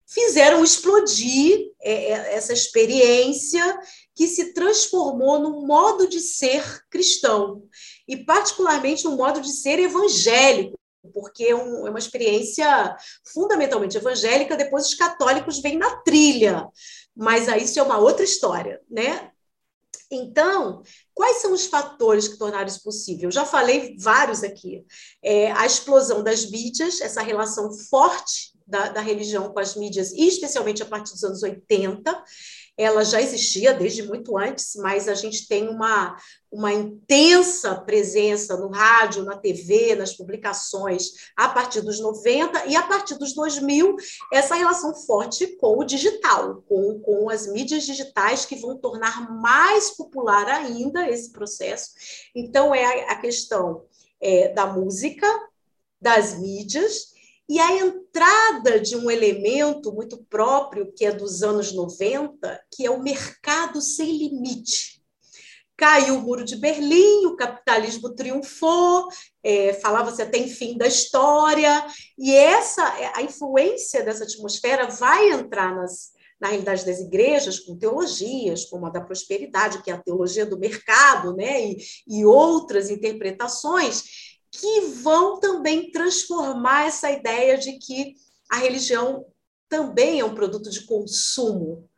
fizeram 0.05 0.63
explodir 0.63 1.71
é, 1.81 1.93
é, 1.93 2.35
essa 2.35 2.53
experiência 2.53 3.79
que 4.13 4.27
se 4.27 4.53
transformou 4.53 5.39
num 5.39 5.65
modo 5.65 6.07
de 6.07 6.19
ser 6.19 6.63
cristão 6.91 7.63
e 8.07 8.17
particularmente 8.17 9.07
um 9.07 9.15
modo 9.15 9.41
de 9.41 9.51
ser 9.51 9.79
evangélico, 9.79 10.79
porque 11.13 11.45
é, 11.45 11.55
um, 11.55 11.87
é 11.87 11.89
uma 11.89 11.99
experiência 11.99 12.95
fundamentalmente 13.33 13.97
evangélica. 13.97 14.57
Depois 14.57 14.87
os 14.87 14.93
católicos 14.93 15.59
vêm 15.59 15.77
na 15.77 15.97
trilha, 15.97 16.67
mas 17.15 17.49
aí 17.49 17.63
isso 17.63 17.79
é 17.79 17.83
uma 17.83 17.97
outra 17.97 18.23
história, 18.23 18.79
né? 18.89 19.31
Então, 20.11 20.83
quais 21.13 21.37
são 21.37 21.53
os 21.53 21.65
fatores 21.65 22.27
que 22.27 22.37
tornaram 22.37 22.67
isso 22.67 22.83
possível? 22.83 23.29
Eu 23.29 23.31
já 23.31 23.45
falei 23.45 23.95
vários 23.97 24.43
aqui. 24.43 24.85
É, 25.23 25.51
a 25.53 25.65
explosão 25.65 26.21
das 26.21 26.49
mídias, 26.51 26.99
essa 26.99 27.21
relação 27.21 27.71
forte 27.89 28.51
da, 28.67 28.89
da 28.89 29.01
religião 29.01 29.51
com 29.53 29.59
as 29.59 29.75
mídias, 29.75 30.11
especialmente 30.11 30.83
a 30.83 30.85
partir 30.85 31.13
dos 31.13 31.23
anos 31.23 31.41
80 31.41 32.23
ela 32.77 33.03
já 33.03 33.21
existia 33.21 33.73
desde 33.73 34.03
muito 34.03 34.37
antes, 34.37 34.75
mas 34.75 35.07
a 35.07 35.13
gente 35.13 35.47
tem 35.47 35.67
uma, 35.67 36.17
uma 36.51 36.73
intensa 36.73 37.75
presença 37.75 38.57
no 38.57 38.69
rádio, 38.69 39.23
na 39.23 39.37
TV, 39.37 39.95
nas 39.95 40.13
publicações, 40.13 41.11
a 41.35 41.49
partir 41.49 41.81
dos 41.81 41.99
90 41.99 42.65
e 42.67 42.75
a 42.75 42.81
partir 42.81 43.15
dos 43.15 43.33
2000, 43.33 43.95
essa 44.31 44.55
relação 44.55 44.95
forte 44.95 45.47
com 45.57 45.77
o 45.77 45.83
digital, 45.83 46.63
com, 46.67 46.99
com 46.99 47.29
as 47.29 47.45
mídias 47.47 47.85
digitais 47.85 48.45
que 48.45 48.55
vão 48.55 48.77
tornar 48.77 49.31
mais 49.31 49.91
popular 49.91 50.47
ainda 50.47 51.09
esse 51.09 51.31
processo. 51.31 51.91
Então, 52.35 52.73
é 52.73 53.09
a, 53.09 53.11
a 53.11 53.15
questão 53.17 53.85
é, 54.19 54.49
da 54.49 54.65
música, 54.65 55.27
das 55.99 56.39
mídias 56.39 57.11
e 57.51 57.59
a 57.59 57.85
entrada 57.85 58.79
de 58.79 58.95
um 58.95 59.11
elemento 59.11 59.91
muito 59.91 60.23
próprio, 60.29 60.89
que 60.95 61.03
é 61.03 61.11
dos 61.11 61.43
anos 61.43 61.73
90, 61.73 62.63
que 62.73 62.85
é 62.85 62.89
o 62.89 63.03
mercado 63.03 63.81
sem 63.81 64.17
limite. 64.17 65.03
Caiu 65.75 66.15
o 66.15 66.21
muro 66.21 66.45
de 66.45 66.55
Berlim, 66.55 67.25
o 67.25 67.35
capitalismo 67.35 68.15
triunfou, 68.15 69.09
é, 69.43 69.73
falava-se 69.73 70.21
até 70.21 70.37
em 70.37 70.47
fim 70.47 70.77
da 70.77 70.87
história, 70.87 71.85
e 72.17 72.33
essa 72.33 72.83
a 73.15 73.21
influência 73.21 74.01
dessa 74.01 74.23
atmosfera 74.23 74.87
vai 74.87 75.31
entrar 75.31 75.75
nas, 75.75 76.11
na 76.39 76.47
realidade 76.47 76.85
das 76.85 77.01
igrejas, 77.01 77.59
com 77.59 77.77
teologias, 77.77 78.63
como 78.63 78.85
a 78.85 78.89
da 78.89 79.01
prosperidade, 79.01 79.83
que 79.83 79.91
é 79.91 79.93
a 79.93 80.01
teologia 80.01 80.45
do 80.45 80.57
mercado, 80.57 81.35
né? 81.35 81.65
e, 81.65 81.77
e 82.07 82.23
outras 82.23 82.89
interpretações, 82.89 84.30
que 84.51 84.81
vão 85.01 85.39
também 85.39 85.91
transformar 85.91 86.87
essa 86.87 87.09
ideia 87.09 87.57
de 87.57 87.77
que 87.79 88.15
a 88.49 88.57
religião 88.57 89.25
também 89.69 90.19
é 90.19 90.25
um 90.25 90.35
produto 90.35 90.69
de 90.69 90.85
consumo. 90.85 91.89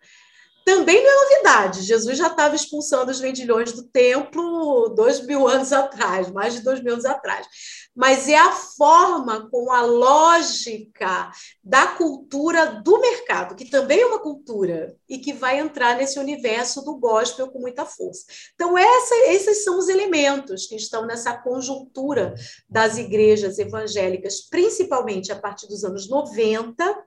Também 0.65 1.03
não 1.03 1.11
é 1.11 1.23
novidade. 1.23 1.81
Jesus 1.81 2.17
já 2.17 2.27
estava 2.27 2.55
expulsando 2.55 3.11
os 3.11 3.19
vendilhões 3.19 3.71
do 3.73 3.83
templo 3.83 4.89
dois 4.89 5.25
mil 5.25 5.47
anos 5.47 5.73
atrás, 5.73 6.31
mais 6.31 6.53
de 6.53 6.61
dois 6.61 6.81
mil 6.81 6.93
anos 6.93 7.05
atrás 7.05 7.47
mas 7.95 8.27
é 8.27 8.35
a 8.35 8.51
forma 8.51 9.47
com 9.49 9.71
a 9.71 9.81
lógica 9.81 11.31
da 11.63 11.87
cultura 11.87 12.81
do 12.81 12.99
mercado, 12.99 13.55
que 13.55 13.69
também 13.69 14.01
é 14.01 14.05
uma 14.05 14.19
cultura 14.19 14.95
e 15.07 15.19
que 15.19 15.31
vai 15.31 15.59
entrar 15.59 15.95
nesse 15.95 16.17
universo 16.17 16.83
do 16.83 16.97
gospel 16.97 17.49
com 17.49 17.59
muita 17.59 17.85
força. 17.85 18.25
Então, 18.55 18.77
essa, 18.77 19.15
esses 19.27 19.63
são 19.63 19.77
os 19.77 19.89
elementos 19.89 20.65
que 20.65 20.75
estão 20.75 21.05
nessa 21.05 21.37
conjuntura 21.37 22.33
das 22.67 22.97
igrejas 22.97 23.59
evangélicas, 23.59 24.41
principalmente 24.41 25.31
a 25.31 25.35
partir 25.35 25.67
dos 25.67 25.83
anos 25.83 26.09
90 26.09 27.02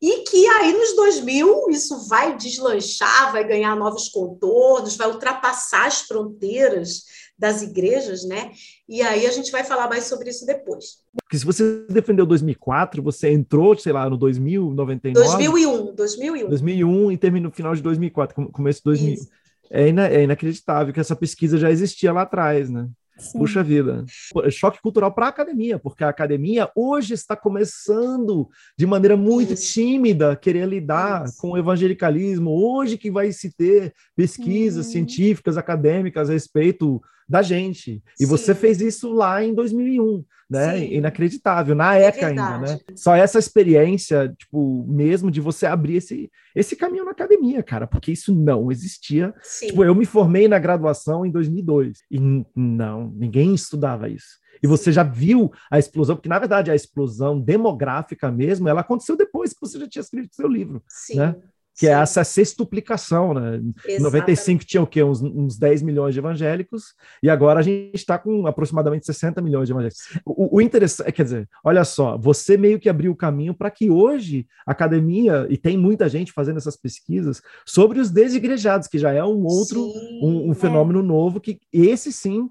e 0.00 0.24
que 0.24 0.46
aí 0.46 0.72
nos 0.72 0.94
2000 0.94 1.70
isso 1.70 2.06
vai 2.08 2.36
deslanchar, 2.36 3.32
vai 3.32 3.46
ganhar 3.46 3.74
novos 3.74 4.08
contornos, 4.08 4.96
vai 4.96 5.08
ultrapassar 5.08 5.86
as 5.86 6.02
fronteiras 6.02 7.04
das 7.38 7.62
igrejas, 7.62 8.24
né? 8.24 8.52
E 8.88 9.02
aí 9.02 9.26
a 9.26 9.30
gente 9.30 9.50
vai 9.50 9.64
falar 9.64 9.88
mais 9.88 10.04
sobre 10.04 10.30
isso 10.30 10.46
depois. 10.46 11.02
Porque 11.22 11.38
se 11.38 11.44
você 11.44 11.84
defendeu 11.88 12.24
2004, 12.24 13.02
você 13.02 13.30
entrou, 13.30 13.76
sei 13.76 13.92
lá, 13.92 14.08
no 14.08 14.16
2000, 14.16 14.72
99... 14.74 15.28
2001, 15.28 15.94
2001. 15.94 16.48
2001 16.48 17.12
e 17.12 17.18
terminou 17.18 17.50
no 17.50 17.54
final 17.54 17.74
de 17.74 17.82
2004, 17.82 18.50
começo 18.52 18.80
de 18.80 18.84
2000. 18.84 19.14
Isso. 19.14 19.28
É, 19.70 19.88
ina 19.88 20.08
é 20.08 20.22
inacreditável 20.22 20.92
que 20.94 21.00
essa 21.00 21.16
pesquisa 21.16 21.58
já 21.58 21.70
existia 21.70 22.12
lá 22.12 22.22
atrás, 22.22 22.70
né? 22.70 22.88
Sim. 23.18 23.38
Puxa 23.38 23.62
vida. 23.62 24.04
Choque 24.50 24.80
cultural 24.82 25.12
para 25.12 25.26
a 25.26 25.28
academia, 25.30 25.78
porque 25.78 26.04
a 26.04 26.08
academia 26.08 26.70
hoje 26.76 27.14
está 27.14 27.34
começando 27.34 28.48
de 28.76 28.86
maneira 28.86 29.16
muito 29.16 29.54
Isso. 29.54 29.72
tímida 29.72 30.36
querer 30.36 30.68
lidar 30.68 31.24
Isso. 31.24 31.40
com 31.40 31.52
o 31.52 31.58
evangelicalismo. 31.58 32.50
Hoje 32.50 32.98
que 32.98 33.10
vai 33.10 33.32
se 33.32 33.50
ter 33.50 33.94
pesquisas 34.14 34.86
uhum. 34.86 34.92
científicas, 34.92 35.56
acadêmicas 35.56 36.28
a 36.28 36.34
respeito 36.34 37.00
da 37.28 37.42
gente. 37.42 38.02
E 38.18 38.24
Sim. 38.24 38.26
você 38.26 38.54
fez 38.54 38.80
isso 38.80 39.12
lá 39.12 39.42
em 39.42 39.54
2001, 39.54 40.24
né? 40.48 40.78
Sim. 40.78 40.94
Inacreditável, 40.94 41.74
na 41.74 41.96
é 41.96 42.06
ECA 42.06 42.28
ainda, 42.28 42.58
né? 42.58 42.78
Só 42.94 43.14
essa 43.14 43.38
experiência, 43.38 44.32
tipo, 44.38 44.86
mesmo 44.88 45.30
de 45.30 45.40
você 45.40 45.66
abrir 45.66 45.96
esse, 45.96 46.30
esse 46.54 46.76
caminho 46.76 47.04
na 47.04 47.10
academia, 47.10 47.62
cara, 47.62 47.86
porque 47.86 48.12
isso 48.12 48.34
não 48.34 48.70
existia. 48.70 49.34
Sim. 49.42 49.68
Tipo, 49.68 49.84
eu 49.84 49.94
me 49.94 50.06
formei 50.06 50.46
na 50.46 50.58
graduação 50.58 51.26
em 51.26 51.30
2002 51.30 51.98
e 52.10 52.20
não, 52.54 53.10
ninguém 53.10 53.54
estudava 53.54 54.08
isso. 54.08 54.38
E 54.62 54.66
você 54.66 54.90
já 54.90 55.02
viu 55.02 55.52
a 55.70 55.78
explosão, 55.78 56.16
porque 56.16 56.28
na 56.28 56.38
verdade 56.38 56.70
a 56.70 56.74
explosão 56.74 57.38
demográfica 57.38 58.30
mesmo, 58.30 58.68
ela 58.68 58.80
aconteceu 58.80 59.16
depois 59.16 59.52
que 59.52 59.60
você 59.60 59.78
já 59.78 59.88
tinha 59.88 60.00
escrito 60.00 60.34
seu 60.34 60.48
livro, 60.48 60.82
Sim. 60.88 61.16
né? 61.16 61.36
Que 61.76 61.86
é 61.86 61.90
Sim. 61.90 61.94
é 61.94 62.02
essa 62.02 62.24
sextuplicação, 62.24 63.34
né? 63.34 63.60
Em 63.86 64.00
95 64.00 64.64
tinha 64.64 64.82
o 64.82 64.86
quê? 64.86 65.02
Uns, 65.02 65.20
uns 65.22 65.58
10 65.58 65.82
milhões 65.82 66.14
de 66.14 66.20
evangélicos, 66.20 66.94
e 67.22 67.28
agora 67.28 67.60
a 67.60 67.62
gente 67.62 67.94
está 67.94 68.18
com 68.18 68.46
aproximadamente 68.46 69.04
60 69.04 69.42
milhões 69.42 69.66
de 69.66 69.72
evangélicos. 69.72 70.00
O, 70.24 70.56
o 70.56 70.60
interessante, 70.60 71.12
quer 71.12 71.24
dizer, 71.24 71.48
olha 71.62 71.84
só, 71.84 72.16
você 72.16 72.56
meio 72.56 72.80
que 72.80 72.88
abriu 72.88 73.12
o 73.12 73.16
caminho 73.16 73.54
para 73.54 73.70
que 73.70 73.90
hoje 73.90 74.46
a 74.66 74.72
academia, 74.72 75.46
e 75.50 75.58
tem 75.58 75.76
muita 75.76 76.08
gente 76.08 76.32
fazendo 76.32 76.56
essas 76.56 76.76
pesquisas, 76.76 77.42
sobre 77.66 78.00
os 78.00 78.10
desigrejados, 78.10 78.88
que 78.88 78.98
já 78.98 79.12
é 79.12 79.22
um 79.22 79.44
outro, 79.44 79.80
sim, 79.92 80.20
um, 80.22 80.50
um, 80.50 80.54
fenômeno 80.54 81.00
é. 81.00 81.02
novo, 81.02 81.40
que 81.40 81.60
esse 81.72 82.10
sim 82.12 82.48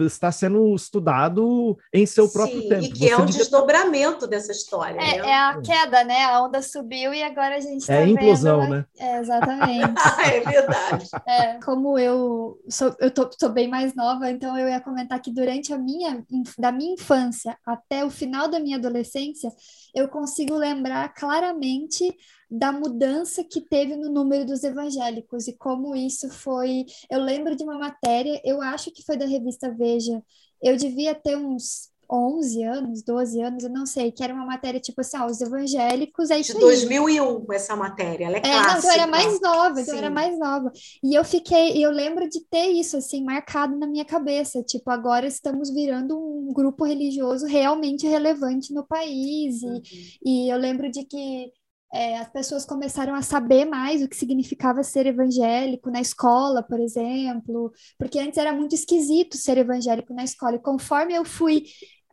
está 0.00 0.32
sendo 0.32 0.74
estudado 0.74 1.78
em 1.92 2.04
seu 2.04 2.26
Sim, 2.26 2.32
próprio 2.32 2.68
tempo. 2.68 2.84
E 2.84 2.92
que 2.92 3.04
é 3.04 3.08
Você 3.08 3.12
é 3.12 3.16
um 3.16 3.26
devia... 3.26 3.40
desdobramento 3.40 4.26
dessa 4.26 4.52
história. 4.52 5.00
É, 5.00 5.22
né? 5.22 5.28
é, 5.28 5.34
a 5.34 5.60
queda, 5.60 6.04
né? 6.04 6.24
A 6.24 6.42
onda 6.42 6.60
subiu 6.60 7.14
e 7.14 7.22
agora 7.22 7.56
a 7.56 7.60
gente 7.60 7.80
está 7.80 7.94
É 7.94 8.02
a 8.02 8.08
implosão, 8.08 8.60
vendo... 8.60 8.70
né? 8.70 8.84
É, 8.98 9.18
exatamente. 9.18 9.94
é 10.26 10.40
verdade. 10.40 11.08
É, 11.26 11.54
como 11.64 11.98
eu 11.98 12.60
sou, 12.68 12.94
eu 12.98 13.10
tô, 13.10 13.26
tô, 13.26 13.48
bem 13.48 13.68
mais 13.68 13.94
nova, 13.94 14.30
então 14.30 14.58
eu 14.58 14.68
ia 14.68 14.80
comentar 14.80 15.20
que 15.20 15.32
durante 15.32 15.72
a 15.72 15.78
minha, 15.78 16.24
da 16.58 16.72
minha 16.72 16.94
infância 16.94 17.56
até 17.64 18.04
o 18.04 18.10
final 18.10 18.48
da 18.48 18.58
minha 18.58 18.76
adolescência, 18.76 19.50
eu 19.94 20.08
consigo 20.08 20.56
lembrar 20.56 21.12
claramente 21.14 22.16
da 22.50 22.72
mudança 22.72 23.44
que 23.44 23.60
teve 23.60 23.96
no 23.96 24.10
número 24.10 24.44
dos 24.44 24.62
evangélicos 24.64 25.48
e 25.48 25.56
como 25.56 25.94
isso 25.96 26.28
foi. 26.30 26.84
Eu 27.10 27.20
lembro 27.20 27.56
de 27.56 27.64
uma 27.64 27.78
matéria, 27.78 28.40
eu 28.44 28.60
acho 28.60 28.90
que 28.90 29.04
foi 29.04 29.16
da 29.16 29.26
revista 29.26 29.70
Veja. 29.70 30.22
Eu 30.62 30.76
devia 30.76 31.14
ter 31.14 31.36
uns 31.36 31.91
11 32.12 32.62
anos, 32.62 33.02
12 33.02 33.40
anos, 33.40 33.64
eu 33.64 33.70
não 33.70 33.86
sei, 33.86 34.12
que 34.12 34.22
era 34.22 34.34
uma 34.34 34.44
matéria 34.44 34.78
tipo 34.78 35.00
assim, 35.00 35.16
ó, 35.16 35.26
os 35.26 35.40
evangélicos, 35.40 36.30
é 36.30 36.38
isso 36.38 36.52
De 36.52 36.60
2001, 36.60 37.46
aí. 37.50 37.56
essa 37.56 37.74
matéria, 37.74 38.26
ela 38.26 38.36
é, 38.36 38.40
é 38.40 38.42
clássica. 38.42 38.72
Não, 38.72 38.78
então 38.78 38.90
eu 38.90 38.94
era 38.94 39.06
mais 39.06 39.40
nova, 39.40 39.80
então 39.80 39.94
eu 39.94 39.98
era 39.98 40.10
mais 40.10 40.38
nova. 40.38 40.72
E 41.02 41.14
eu 41.14 41.24
fiquei, 41.24 41.84
eu 41.84 41.90
lembro 41.90 42.28
de 42.28 42.44
ter 42.50 42.66
isso, 42.66 42.98
assim, 42.98 43.24
marcado 43.24 43.78
na 43.78 43.86
minha 43.86 44.04
cabeça, 44.04 44.62
tipo, 44.62 44.90
agora 44.90 45.26
estamos 45.26 45.72
virando 45.72 46.18
um 46.18 46.52
grupo 46.52 46.84
religioso 46.84 47.46
realmente 47.46 48.06
relevante 48.06 48.74
no 48.74 48.86
país, 48.86 49.62
uhum. 49.62 49.80
e, 50.22 50.48
e 50.48 50.52
eu 50.52 50.58
lembro 50.58 50.90
de 50.90 51.04
que 51.04 51.50
é, 51.94 52.16
as 52.18 52.30
pessoas 52.30 52.64
começaram 52.64 53.14
a 53.14 53.20
saber 53.20 53.66
mais 53.66 54.02
o 54.02 54.08
que 54.08 54.16
significava 54.16 54.82
ser 54.82 55.06
evangélico 55.06 55.90
na 55.90 56.00
escola, 56.00 56.62
por 56.62 56.80
exemplo, 56.80 57.70
porque 57.98 58.18
antes 58.18 58.38
era 58.38 58.52
muito 58.52 58.74
esquisito 58.74 59.36
ser 59.36 59.58
evangélico 59.58 60.14
na 60.14 60.24
escola, 60.24 60.56
e 60.56 60.62
conforme 60.62 61.14
eu 61.14 61.24
fui 61.24 61.64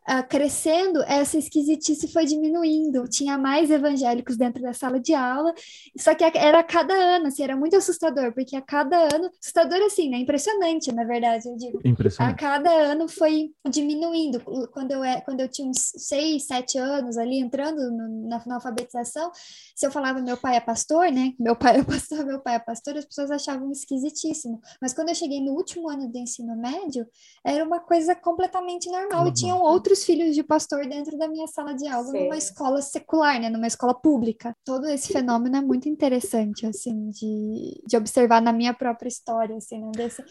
uh, 0.09 0.27
crescendo, 0.27 1.03
essa 1.03 1.37
esquisitice 1.37 2.07
foi 2.11 2.25
diminuindo. 2.25 3.07
Tinha 3.07 3.37
mais 3.37 3.69
evangélicos 3.69 4.35
dentro 4.35 4.61
da 4.61 4.73
sala 4.73 4.99
de 4.99 5.13
aula, 5.13 5.53
só 5.97 6.15
que 6.15 6.23
era 6.23 6.59
a 6.59 6.63
cada 6.63 6.93
ano, 6.93 7.27
assim, 7.27 7.43
era 7.43 7.55
muito 7.55 7.75
assustador, 7.75 8.33
porque 8.33 8.55
a 8.55 8.61
cada 8.61 8.97
ano, 9.13 9.29
assustador 9.39 9.79
assim, 9.83 10.09
né? 10.09 10.17
Impressionante, 10.17 10.91
na 10.91 11.03
verdade, 11.03 11.47
eu 11.47 11.55
digo. 11.55 11.79
Impressionante. 11.85 12.33
A 12.33 12.37
cada 12.37 12.71
ano 12.71 13.07
foi 13.07 13.51
diminuindo. 13.69 14.39
Quando 14.71 14.91
eu, 14.91 15.03
é, 15.03 15.21
quando 15.21 15.41
eu 15.41 15.47
tinha 15.47 15.67
uns 15.67 15.91
seis, 15.97 16.47
sete 16.47 16.77
anos 16.77 17.17
ali, 17.17 17.39
entrando 17.39 17.91
no, 17.91 18.27
na, 18.27 18.41
na 18.45 18.55
alfabetização, 18.55 19.31
se 19.75 19.85
eu 19.85 19.91
falava 19.91 20.21
meu 20.21 20.37
pai 20.37 20.55
é 20.55 20.59
pastor, 20.59 21.11
né? 21.11 21.33
Meu 21.39 21.55
pai 21.55 21.77
é 21.79 21.83
pastor, 21.83 22.25
meu 22.25 22.39
pai 22.39 22.55
é 22.55 22.59
pastor, 22.59 22.97
as 22.97 23.05
pessoas 23.05 23.31
achavam 23.31 23.71
esquisitíssimo. 23.71 24.59
Mas 24.81 24.93
quando 24.93 25.09
eu 25.09 25.15
cheguei 25.15 25.41
no 25.41 25.53
último 25.53 25.89
ano 25.89 26.07
do 26.07 26.17
ensino 26.17 26.55
médio, 26.55 27.05
era 27.43 27.63
uma 27.63 27.79
coisa 27.79 28.15
completamente 28.15 28.89
normal. 28.89 29.23
Uhum. 29.23 29.29
E 29.29 29.33
tinham 29.33 29.61
outros 29.61 29.98
vários 29.99 30.05
filhos 30.05 30.35
de 30.35 30.43
pastor 30.43 30.87
dentro 30.87 31.17
da 31.17 31.27
minha 31.27 31.47
sala 31.47 31.73
de 31.73 31.87
aula, 31.87 32.07
Sim. 32.07 32.23
numa 32.23 32.37
escola 32.37 32.81
secular, 32.81 33.39
né? 33.39 33.49
Numa 33.49 33.67
escola 33.67 33.93
pública. 33.93 34.55
Todo 34.63 34.87
esse 34.87 35.11
fenômeno 35.11 35.57
é 35.57 35.61
muito 35.61 35.89
interessante, 35.89 36.65
assim, 36.65 37.09
de, 37.09 37.81
de 37.85 37.97
observar 37.97 38.41
na 38.41 38.53
minha 38.53 38.73
própria 38.73 39.07
história, 39.07 39.55
assim, 39.57 39.81
né? 39.81 39.91
Dessa, 39.95 40.23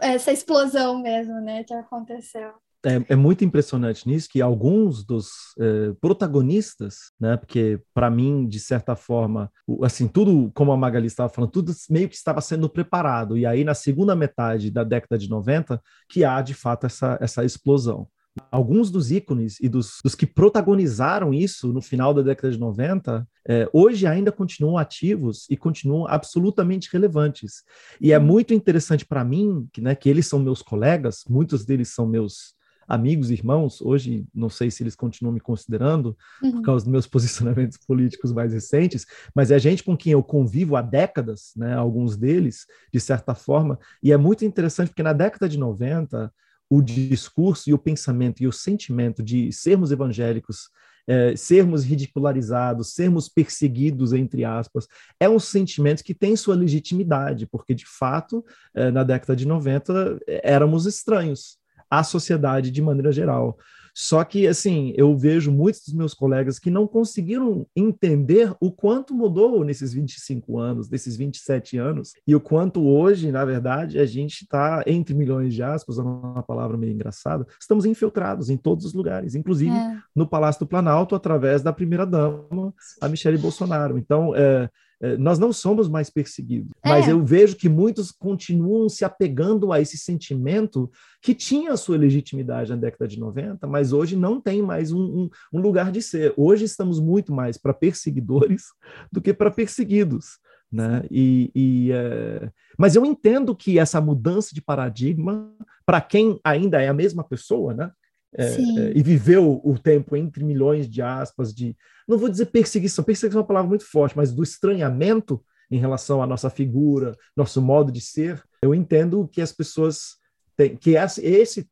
essa 0.00 0.32
explosão 0.32 1.00
mesmo, 1.00 1.40
né? 1.40 1.64
Que 1.64 1.74
aconteceu. 1.74 2.52
É, 2.84 3.14
é, 3.14 3.16
muito 3.16 3.44
impressionante 3.44 4.06
nisso 4.06 4.28
que 4.30 4.40
alguns 4.40 5.04
dos 5.04 5.28
é, 5.58 5.92
protagonistas, 6.00 7.10
né, 7.18 7.36
porque 7.36 7.80
para 7.92 8.08
mim, 8.08 8.46
de 8.46 8.60
certa 8.60 8.94
forma, 8.94 9.50
assim, 9.82 10.06
tudo, 10.06 10.52
como 10.54 10.70
a 10.70 10.76
Magali 10.76 11.08
estava 11.08 11.28
falando, 11.28 11.50
tudo 11.50 11.72
meio 11.90 12.08
que 12.08 12.14
estava 12.14 12.40
sendo 12.40 12.68
preparado, 12.68 13.36
e 13.36 13.44
aí 13.44 13.64
na 13.64 13.74
segunda 13.74 14.14
metade 14.14 14.70
da 14.70 14.84
década 14.84 15.18
de 15.18 15.28
90 15.28 15.82
que 16.08 16.24
há, 16.24 16.40
de 16.40 16.54
fato, 16.54 16.86
essa, 16.86 17.18
essa 17.20 17.44
explosão 17.44 18.06
alguns 18.50 18.90
dos 18.90 19.10
ícones 19.10 19.58
e 19.60 19.68
dos, 19.68 19.98
dos, 20.02 20.14
que 20.14 20.26
protagonizaram 20.26 21.32
isso 21.32 21.72
no 21.72 21.80
final 21.80 22.12
da 22.12 22.22
década 22.22 22.50
de 22.50 22.58
90, 22.58 23.26
é, 23.48 23.68
hoje 23.72 24.06
ainda 24.06 24.32
continuam 24.32 24.78
ativos 24.78 25.46
e 25.50 25.56
continuam 25.56 26.06
absolutamente 26.06 26.88
relevantes. 26.92 27.62
E 28.00 28.12
é 28.12 28.18
muito 28.18 28.52
interessante 28.52 29.04
para 29.04 29.24
mim, 29.24 29.68
que, 29.72 29.80
né, 29.80 29.94
que 29.94 30.08
eles 30.08 30.26
são 30.26 30.38
meus 30.38 30.62
colegas, 30.62 31.24
muitos 31.28 31.64
deles 31.64 31.88
são 31.88 32.06
meus 32.06 32.56
amigos, 32.88 33.30
irmãos, 33.30 33.80
hoje 33.80 34.26
não 34.32 34.48
sei 34.48 34.70
se 34.70 34.82
eles 34.82 34.94
continuam 34.94 35.34
me 35.34 35.40
considerando 35.40 36.16
uhum. 36.42 36.52
por 36.52 36.62
causa 36.62 36.84
dos 36.84 36.92
meus 36.92 37.06
posicionamentos 37.08 37.78
políticos 37.78 38.32
mais 38.32 38.52
recentes, 38.52 39.04
mas 39.34 39.50
é 39.50 39.58
gente 39.58 39.82
com 39.82 39.96
quem 39.96 40.12
eu 40.12 40.22
convivo 40.22 40.76
há 40.76 40.82
décadas, 40.82 41.52
né, 41.56 41.74
alguns 41.74 42.16
deles, 42.16 42.66
de 42.92 43.00
certa 43.00 43.34
forma, 43.34 43.78
e 44.02 44.12
é 44.12 44.16
muito 44.16 44.44
interessante 44.44 44.88
porque 44.88 45.02
na 45.02 45.12
década 45.12 45.48
de 45.48 45.58
90 45.58 46.32
o 46.68 46.82
discurso 46.82 47.70
e 47.70 47.74
o 47.74 47.78
pensamento 47.78 48.42
e 48.42 48.46
o 48.46 48.52
sentimento 48.52 49.22
de 49.22 49.52
sermos 49.52 49.90
evangélicos, 49.90 50.68
é, 51.06 51.36
sermos 51.36 51.84
ridicularizados, 51.84 52.94
sermos 52.94 53.28
perseguidos, 53.28 54.12
entre 54.12 54.44
aspas, 54.44 54.88
é 55.20 55.28
um 55.28 55.38
sentimento 55.38 56.02
que 56.02 56.14
tem 56.14 56.34
sua 56.34 56.56
legitimidade, 56.56 57.46
porque, 57.46 57.74
de 57.74 57.86
fato, 57.86 58.44
é, 58.74 58.90
na 58.90 59.04
década 59.04 59.36
de 59.36 59.46
90, 59.46 60.18
éramos 60.26 60.86
estranhos 60.86 61.58
à 61.88 62.02
sociedade 62.02 62.70
de 62.70 62.82
maneira 62.82 63.12
geral. 63.12 63.56
Só 63.98 64.22
que, 64.24 64.46
assim, 64.46 64.92
eu 64.94 65.16
vejo 65.16 65.50
muitos 65.50 65.80
dos 65.86 65.94
meus 65.94 66.12
colegas 66.12 66.58
que 66.58 66.70
não 66.70 66.86
conseguiram 66.86 67.66
entender 67.74 68.54
o 68.60 68.70
quanto 68.70 69.14
mudou 69.14 69.64
nesses 69.64 69.94
25 69.94 70.58
anos, 70.58 70.86
desses 70.86 71.16
27 71.16 71.78
anos, 71.78 72.12
e 72.26 72.36
o 72.36 72.40
quanto 72.40 72.86
hoje, 72.86 73.32
na 73.32 73.42
verdade, 73.42 73.98
a 73.98 74.04
gente 74.04 74.42
está, 74.42 74.84
entre 74.86 75.14
milhões 75.14 75.54
de 75.54 75.62
aspas, 75.62 75.96
uma 75.96 76.42
palavra 76.42 76.76
meio 76.76 76.92
engraçada, 76.92 77.46
estamos 77.58 77.86
infiltrados 77.86 78.50
em 78.50 78.56
todos 78.58 78.84
os 78.84 78.92
lugares, 78.92 79.34
inclusive 79.34 79.74
é. 79.74 79.96
no 80.14 80.26
Palácio 80.28 80.58
do 80.58 80.68
Planalto, 80.68 81.14
através 81.14 81.62
da 81.62 81.72
primeira-dama, 81.72 82.74
a 83.00 83.08
Michelle 83.08 83.38
Bolsonaro. 83.38 83.96
Então, 83.96 84.36
é, 84.36 84.46
é, 84.46 84.70
nós 85.18 85.38
não 85.38 85.52
somos 85.52 85.88
mais 85.88 86.08
perseguidos, 86.08 86.72
é. 86.82 86.88
mas 86.88 87.08
eu 87.08 87.22
vejo 87.24 87.56
que 87.56 87.68
muitos 87.68 88.10
continuam 88.10 88.88
se 88.88 89.04
apegando 89.04 89.72
a 89.72 89.80
esse 89.80 89.98
sentimento 89.98 90.90
que 91.20 91.34
tinha 91.34 91.72
a 91.72 91.76
sua 91.76 91.98
legitimidade 91.98 92.70
na 92.70 92.76
década 92.76 93.06
de 93.06 93.18
90, 93.18 93.66
mas 93.66 93.92
hoje 93.92 94.16
não 94.16 94.40
tem 94.40 94.62
mais 94.62 94.92
um, 94.92 95.02
um, 95.02 95.30
um 95.52 95.60
lugar 95.60 95.92
de 95.92 96.00
ser. 96.00 96.32
Hoje 96.36 96.64
estamos 96.64 96.98
muito 96.98 97.32
mais 97.32 97.58
para 97.58 97.74
perseguidores 97.74 98.64
do 99.12 99.20
que 99.20 99.34
para 99.34 99.50
perseguidos. 99.50 100.38
Né? 100.72 101.04
E, 101.10 101.50
e 101.54 101.92
é... 101.92 102.50
Mas 102.78 102.96
eu 102.96 103.04
entendo 103.06 103.54
que 103.54 103.78
essa 103.78 104.00
mudança 104.00 104.54
de 104.54 104.60
paradigma, 104.60 105.52
para 105.84 106.00
quem 106.00 106.40
ainda 106.42 106.80
é 106.80 106.88
a 106.88 106.94
mesma 106.94 107.22
pessoa, 107.22 107.72
né? 107.72 107.90
É, 108.36 108.54
é, 108.54 108.92
e 108.94 109.02
viveu 109.02 109.60
o 109.64 109.78
tempo 109.78 110.16
entre 110.16 110.44
milhões 110.44 110.88
de 110.88 111.00
aspas 111.00 111.54
de, 111.54 111.76
não 112.06 112.18
vou 112.18 112.28
dizer 112.28 112.46
perseguição, 112.46 113.04
perseguição 113.04 113.40
é 113.40 113.42
uma 113.42 113.46
palavra 113.46 113.68
muito 113.68 113.84
forte, 113.84 114.16
mas 114.16 114.32
do 114.32 114.42
estranhamento 114.42 115.42
em 115.70 115.78
relação 115.78 116.22
à 116.22 116.26
nossa 116.26 116.50
figura, 116.50 117.16
nosso 117.36 117.60
modo 117.60 117.90
de 117.90 118.00
ser, 118.00 118.42
eu 118.62 118.74
entendo 118.74 119.28
que 119.28 119.40
as 119.40 119.52
pessoas 119.52 120.16
tem, 120.56 120.74
que 120.74 120.96
esse, 120.96 121.68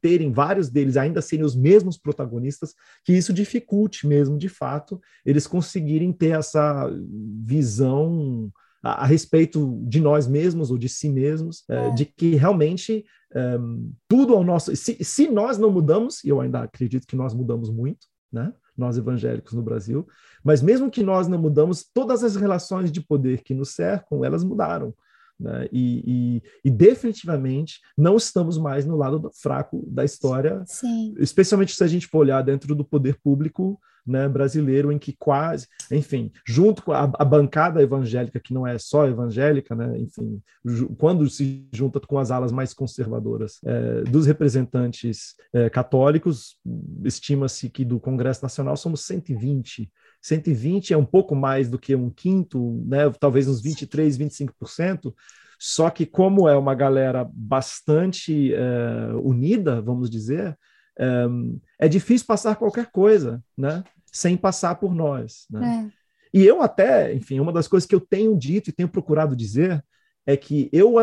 terem 0.00 0.30
vários 0.30 0.68
deles 0.68 0.96
ainda 0.96 1.22
serem 1.22 1.44
os 1.44 1.56
mesmos 1.56 1.96
protagonistas, 1.96 2.74
que 3.04 3.12
isso 3.12 3.32
dificulte 3.32 4.06
mesmo, 4.06 4.36
de 4.36 4.48
fato, 4.48 5.00
eles 5.24 5.46
conseguirem 5.46 6.12
ter 6.12 6.38
essa 6.38 6.90
visão 7.42 8.52
a, 8.82 9.04
a 9.04 9.06
respeito 9.06 9.80
de 9.84 10.00
nós 10.00 10.26
mesmos 10.26 10.70
ou 10.70 10.76
de 10.76 10.88
si 10.88 11.08
mesmos, 11.08 11.64
é. 11.68 11.86
É, 11.88 11.90
de 11.94 12.04
que 12.04 12.34
realmente 12.34 13.04
é, 13.34 13.58
tudo 14.08 14.34
ao 14.34 14.44
nosso. 14.44 14.74
Se, 14.76 15.02
se 15.02 15.28
nós 15.28 15.58
não 15.58 15.70
mudamos, 15.70 16.22
e 16.24 16.28
eu 16.28 16.40
ainda 16.40 16.60
acredito 16.60 17.06
que 17.06 17.16
nós 17.16 17.34
mudamos 17.34 17.70
muito, 17.70 18.06
né? 18.32 18.52
nós 18.76 18.96
evangélicos 18.96 19.54
no 19.54 19.62
Brasil, 19.62 20.06
mas 20.44 20.62
mesmo 20.62 20.90
que 20.90 21.02
nós 21.02 21.26
não 21.26 21.38
mudamos, 21.38 21.84
todas 21.92 22.22
as 22.22 22.36
relações 22.36 22.92
de 22.92 23.00
poder 23.00 23.42
que 23.42 23.54
nos 23.54 23.70
cercam, 23.70 24.24
elas 24.24 24.44
mudaram. 24.44 24.94
Né? 25.38 25.68
E, 25.72 26.02
e, 26.06 26.42
e, 26.64 26.70
definitivamente 26.70 27.80
não 27.96 28.16
estamos 28.16 28.58
mais 28.58 28.84
no 28.84 28.96
lado 28.96 29.30
fraco 29.40 29.84
da 29.88 30.04
história, 30.04 30.62
Sim. 30.66 31.14
especialmente 31.18 31.74
se 31.74 31.84
a 31.84 31.86
gente 31.86 32.08
for 32.08 32.18
olhar 32.18 32.42
dentro 32.42 32.74
do 32.74 32.84
poder 32.84 33.18
público 33.22 33.78
né, 34.08 34.28
brasileiro, 34.28 34.90
em 34.90 34.98
que 34.98 35.14
quase, 35.16 35.66
enfim, 35.90 36.32
junto 36.46 36.82
com 36.82 36.92
a, 36.92 37.10
a, 37.18 37.24
bancada 37.24 37.82
evangélica, 37.82 38.40
que 38.40 38.54
não 38.54 38.66
é 38.66 38.78
só 38.78 39.06
evangélica, 39.06 39.74
né, 39.74 39.98
enfim, 39.98 40.42
quando 40.96 41.28
se 41.28 41.68
junta 41.72 42.00
com 42.00 42.18
as 42.18 42.30
alas 42.30 42.50
mais 42.50 42.72
conservadoras 42.72 43.58
é, 43.64 44.02
dos 44.02 44.26
representantes 44.26 45.34
é, 45.52 45.68
católicos, 45.68 46.56
estima-se 47.04 47.68
que 47.68 47.84
do 47.84 48.00
Congresso 48.00 48.42
Nacional 48.42 48.76
somos 48.76 49.02
120 49.02 49.90
120 50.20 50.92
é 50.92 50.96
um 50.96 51.04
pouco 51.04 51.34
mais 51.34 51.70
do 51.70 51.78
que 51.78 51.94
um 51.94 52.10
quinto, 52.10 52.82
né? 52.86 53.08
talvez 53.20 53.46
uns 53.46 53.62
23, 53.62 54.18
25%. 54.18 55.14
Só 55.58 55.90
que, 55.90 56.06
como 56.06 56.48
é 56.48 56.56
uma 56.56 56.74
galera 56.74 57.28
bastante 57.32 58.54
é, 58.54 59.12
unida, 59.22 59.82
vamos 59.82 60.08
dizer, 60.08 60.56
é, 60.98 61.26
é, 61.80 61.88
difícil 61.88 62.26
passar 62.26 62.56
qualquer 62.56 62.90
coisa, 62.92 63.42
né? 63.56 63.82
Sem 64.12 64.36
passar 64.36 64.76
por 64.76 64.94
nós. 64.94 65.46
Né? 65.50 65.90
É. 65.92 65.98
E 66.38 66.44
eu 66.44 66.62
até, 66.62 67.14
enfim, 67.14 67.40
uma 67.40 67.52
das 67.52 67.66
coisas 67.66 67.86
que 67.86 67.94
eu 67.94 68.00
tenho 68.00 68.36
dito 68.36 68.70
e 68.70 68.72
tenho 68.72 68.88
procurado 68.88 69.34
dizer 69.34 69.84
é 70.26 70.36
que 70.36 70.68
eu, 70.72 70.96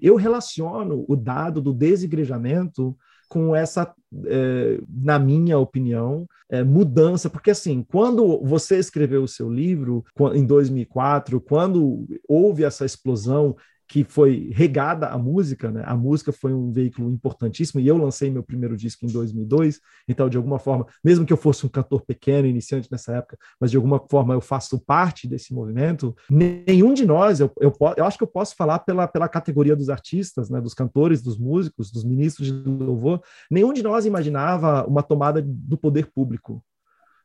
eu 0.00 0.14
relaciono 0.14 1.04
o 1.08 1.16
dado 1.16 1.60
do 1.60 1.72
desigrejamento 1.72 2.96
com 3.28 3.54
essa, 3.54 3.92
é, 4.26 4.80
na 4.88 5.18
minha 5.18 5.58
opinião, 5.58 6.26
é, 6.48 6.62
mudança, 6.62 7.28
porque 7.28 7.50
assim, 7.50 7.82
quando 7.82 8.40
você 8.42 8.78
escreveu 8.78 9.22
o 9.22 9.28
seu 9.28 9.50
livro 9.50 10.04
em 10.32 10.46
2004, 10.46 11.40
quando 11.40 12.06
houve 12.26 12.64
essa 12.64 12.86
explosão 12.86 13.54
que 13.88 14.04
foi 14.04 14.50
regada 14.52 15.08
à 15.08 15.16
música, 15.16 15.70
né? 15.70 15.82
A 15.86 15.96
música 15.96 16.30
foi 16.30 16.52
um 16.52 16.70
veículo 16.70 17.10
importantíssimo 17.10 17.80
e 17.80 17.88
eu 17.88 17.96
lancei 17.96 18.30
meu 18.30 18.42
primeiro 18.42 18.76
disco 18.76 19.06
em 19.06 19.08
2002, 19.08 19.80
então 20.06 20.28
de 20.28 20.36
alguma 20.36 20.58
forma, 20.58 20.86
mesmo 21.02 21.24
que 21.24 21.32
eu 21.32 21.36
fosse 21.38 21.64
um 21.64 21.68
cantor 21.70 22.02
pequeno, 22.02 22.46
iniciante 22.46 22.88
nessa 22.92 23.16
época, 23.16 23.38
mas 23.58 23.70
de 23.70 23.78
alguma 23.78 23.98
forma 24.10 24.34
eu 24.34 24.42
faço 24.42 24.78
parte 24.78 25.26
desse 25.26 25.54
movimento. 25.54 26.14
Nenhum 26.30 26.92
de 26.92 27.06
nós, 27.06 27.40
eu, 27.40 27.50
eu, 27.58 27.72
eu 27.96 28.04
acho 28.04 28.18
que 28.18 28.24
eu 28.24 28.28
posso 28.28 28.54
falar 28.54 28.80
pela, 28.80 29.08
pela 29.08 29.28
categoria 29.28 29.74
dos 29.74 29.88
artistas, 29.88 30.50
né? 30.50 30.60
Dos 30.60 30.74
cantores, 30.74 31.22
dos 31.22 31.38
músicos, 31.38 31.90
dos 31.90 32.04
ministros 32.04 32.46
de 32.46 32.68
louvor, 32.68 33.22
nenhum 33.50 33.72
de 33.72 33.82
nós 33.82 34.04
imaginava 34.04 34.86
uma 34.86 35.02
tomada 35.02 35.42
do 35.42 35.78
poder 35.78 36.10
público 36.12 36.62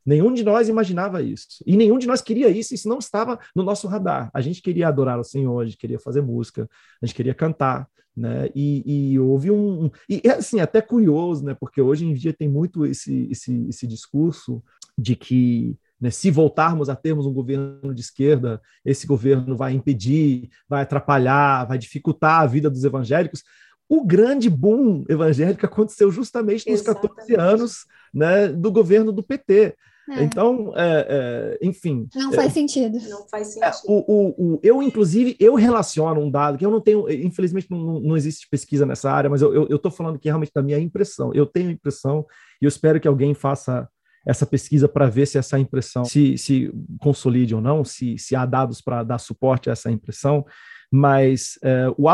Nenhum 0.05 0.33
de 0.33 0.43
nós 0.43 0.67
imaginava 0.67 1.21
isso. 1.21 1.47
E 1.65 1.77
nenhum 1.77 1.97
de 1.97 2.07
nós 2.07 2.21
queria 2.21 2.49
isso, 2.49 2.73
isso 2.73 2.89
não 2.89 2.99
estava 2.99 3.39
no 3.55 3.63
nosso 3.63 3.87
radar. 3.87 4.29
A 4.33 4.41
gente 4.41 4.61
queria 4.61 4.87
adorar 4.87 5.19
o 5.19 5.23
Senhor, 5.23 5.61
a 5.61 5.65
gente 5.65 5.77
queria 5.77 5.99
fazer 5.99 6.21
música, 6.21 6.69
a 7.01 7.05
gente 7.05 7.15
queria 7.15 7.33
cantar, 7.33 7.87
né? 8.15 8.49
E, 8.53 9.13
e 9.13 9.19
houve 9.19 9.49
um. 9.49 9.89
E 10.09 10.21
assim, 10.29 10.59
até 10.59 10.81
curioso, 10.81 11.43
né? 11.43 11.55
Porque 11.59 11.81
hoje 11.81 12.05
em 12.05 12.13
dia 12.13 12.33
tem 12.33 12.49
muito 12.49 12.85
esse, 12.85 13.27
esse, 13.31 13.67
esse 13.69 13.87
discurso 13.87 14.63
de 14.97 15.15
que 15.15 15.77
né, 15.99 16.11
se 16.11 16.29
voltarmos 16.29 16.89
a 16.89 16.95
termos 16.95 17.25
um 17.25 17.33
governo 17.33 17.93
de 17.93 18.01
esquerda, 18.01 18.61
esse 18.83 19.07
governo 19.07 19.55
vai 19.55 19.73
impedir, 19.73 20.49
vai 20.67 20.83
atrapalhar, 20.83 21.65
vai 21.65 21.77
dificultar 21.77 22.41
a 22.41 22.45
vida 22.45 22.69
dos 22.69 22.83
evangélicos. 22.83 23.43
O 23.87 24.05
grande 24.05 24.49
boom 24.49 25.05
evangélico 25.07 25.65
aconteceu 25.65 26.11
justamente 26.11 26.69
nos 26.69 26.81
Exatamente. 26.81 27.15
14 27.15 27.35
anos 27.35 27.85
né, 28.13 28.47
do 28.49 28.71
governo 28.71 29.11
do 29.11 29.23
PT. 29.23 29.75
É. 30.09 30.23
Então, 30.23 30.73
é, 30.75 31.57
é, 31.61 31.67
enfim. 31.67 32.07
Não 32.13 32.33
faz 32.33 32.51
sentido. 32.51 32.99
Não 33.09 33.27
faz 33.27 33.55
é, 33.57 33.71
sentido. 33.71 33.89
O, 33.89 34.03
o, 34.07 34.55
o, 34.55 34.59
eu, 34.61 34.81
inclusive, 34.83 35.35
eu 35.39 35.55
relaciono 35.55 36.19
um 36.19 36.29
dado 36.29 36.57
que 36.57 36.65
eu 36.65 36.71
não 36.71 36.81
tenho, 36.81 37.09
infelizmente, 37.09 37.67
não, 37.69 37.99
não 37.99 38.17
existe 38.17 38.47
pesquisa 38.49 38.85
nessa 38.85 39.11
área, 39.11 39.29
mas 39.29 39.41
eu 39.41 39.75
estou 39.75 39.91
falando 39.91 40.15
aqui 40.15 40.27
realmente 40.27 40.51
da 40.53 40.61
minha 40.61 40.79
impressão. 40.79 41.31
Eu 41.33 41.45
tenho 41.45 41.71
impressão, 41.71 42.25
e 42.61 42.65
eu 42.65 42.69
espero 42.69 42.99
que 42.99 43.07
alguém 43.07 43.33
faça 43.33 43.87
essa 44.25 44.45
pesquisa 44.45 44.87
para 44.87 45.07
ver 45.07 45.25
se 45.25 45.37
essa 45.37 45.59
impressão 45.59 46.05
se, 46.05 46.37
se 46.37 46.71
consolide 46.99 47.53
ou 47.53 47.61
não, 47.61 47.83
se, 47.83 48.17
se 48.17 48.35
há 48.35 48.45
dados 48.45 48.81
para 48.81 49.03
dar 49.03 49.17
suporte 49.17 49.69
a 49.69 49.73
essa 49.73 49.91
impressão 49.91 50.45
mas 50.95 51.57
é, 51.63 51.87
o, 51.97 52.05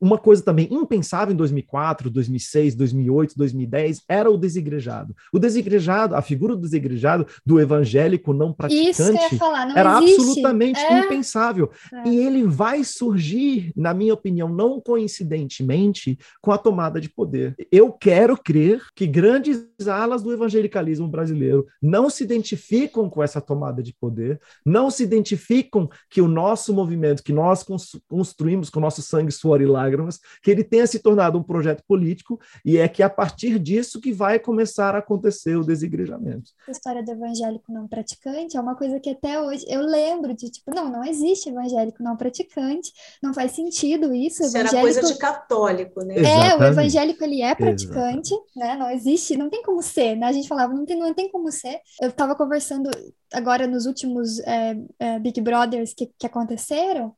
uma 0.00 0.18
coisa 0.18 0.42
também 0.42 0.66
impensável 0.72 1.32
em 1.32 1.36
2004, 1.36 2.10
2006, 2.10 2.74
2008, 2.74 3.34
2010 3.36 4.02
era 4.08 4.28
o 4.28 4.36
desigrejado. 4.36 5.14
O 5.32 5.38
desigrejado, 5.38 6.16
a 6.16 6.20
figura 6.20 6.56
do 6.56 6.62
desigrejado, 6.62 7.24
do 7.46 7.60
evangélico 7.60 8.32
não 8.32 8.52
praticante, 8.52 9.36
falar, 9.38 9.68
não 9.68 9.76
era 9.78 10.02
existe. 10.02 10.20
absolutamente 10.20 10.80
é. 10.80 10.98
impensável. 10.98 11.70
É. 11.92 12.08
E 12.08 12.16
ele 12.16 12.42
vai 12.42 12.82
surgir, 12.82 13.72
na 13.76 13.94
minha 13.94 14.14
opinião, 14.14 14.48
não 14.48 14.80
coincidentemente, 14.80 16.18
com 16.40 16.50
a 16.50 16.58
tomada 16.58 17.00
de 17.00 17.08
poder. 17.08 17.54
Eu 17.70 17.92
quero 17.92 18.36
crer 18.36 18.82
que 18.96 19.06
grandes 19.06 19.64
alas 19.86 20.24
do 20.24 20.32
evangelicalismo 20.32 21.06
brasileiro 21.06 21.68
não 21.80 22.10
se 22.10 22.24
identificam 22.24 23.08
com 23.08 23.22
essa 23.22 23.40
tomada 23.40 23.80
de 23.80 23.94
poder, 23.94 24.40
não 24.66 24.90
se 24.90 25.04
identificam 25.04 25.88
que 26.10 26.20
o 26.20 26.26
nosso 26.26 26.74
movimento, 26.74 27.22
que 27.22 27.32
nós 27.32 27.62
construímos 28.08 28.70
com 28.70 28.80
nosso 28.80 29.02
sangue, 29.02 29.32
suor 29.32 29.60
e 29.60 29.66
lágrimas, 29.66 30.20
que 30.42 30.50
ele 30.50 30.64
tenha 30.64 30.86
se 30.86 30.98
tornado 30.98 31.38
um 31.38 31.42
projeto 31.42 31.82
político 31.86 32.40
e 32.64 32.76
é 32.78 32.88
que 32.88 33.02
a 33.02 33.10
partir 33.10 33.58
disso 33.58 34.00
que 34.00 34.12
vai 34.12 34.38
começar 34.38 34.94
a 34.94 34.98
acontecer 34.98 35.56
o 35.56 35.64
desigrejamento. 35.64 36.50
A 36.66 36.70
história 36.70 37.02
do 37.02 37.10
evangélico 37.10 37.72
não 37.72 37.88
praticante 37.88 38.56
é 38.56 38.60
uma 38.60 38.74
coisa 38.74 38.98
que 39.00 39.10
até 39.10 39.40
hoje 39.40 39.64
eu 39.68 39.80
lembro 39.80 40.34
de 40.34 40.50
tipo, 40.50 40.74
não, 40.74 40.90
não 40.90 41.04
existe 41.04 41.48
evangélico 41.48 42.02
não 42.02 42.16
praticante, 42.16 42.92
não 43.22 43.32
faz 43.34 43.52
sentido 43.52 44.14
isso. 44.14 44.42
Isso 44.42 44.56
evangélico... 44.56 44.76
era 44.76 44.82
coisa 44.82 45.12
de 45.12 45.18
católico, 45.18 46.04
né? 46.04 46.16
É, 46.18 46.56
o 46.56 46.62
evangélico 46.62 47.22
ele 47.24 47.42
é 47.42 47.54
praticante, 47.54 48.34
Exatamente. 48.34 48.56
né? 48.56 48.76
Não 48.76 48.90
existe, 48.90 49.36
não 49.36 49.50
tem 49.50 49.62
como 49.62 49.82
ser, 49.82 50.16
né? 50.16 50.26
A 50.26 50.32
gente 50.32 50.48
falava, 50.48 50.72
não 50.72 50.84
tem, 50.84 50.98
não 50.98 51.14
tem 51.14 51.30
como 51.30 51.50
ser. 51.50 51.80
Eu 52.00 52.08
estava 52.08 52.34
conversando 52.34 52.90
agora 53.32 53.66
nos 53.66 53.86
últimos 53.86 54.38
é, 54.40 54.76
é, 54.98 55.18
Big 55.18 55.40
Brothers 55.40 55.94
que, 55.94 56.10
que 56.18 56.26
aconteceram, 56.26 57.14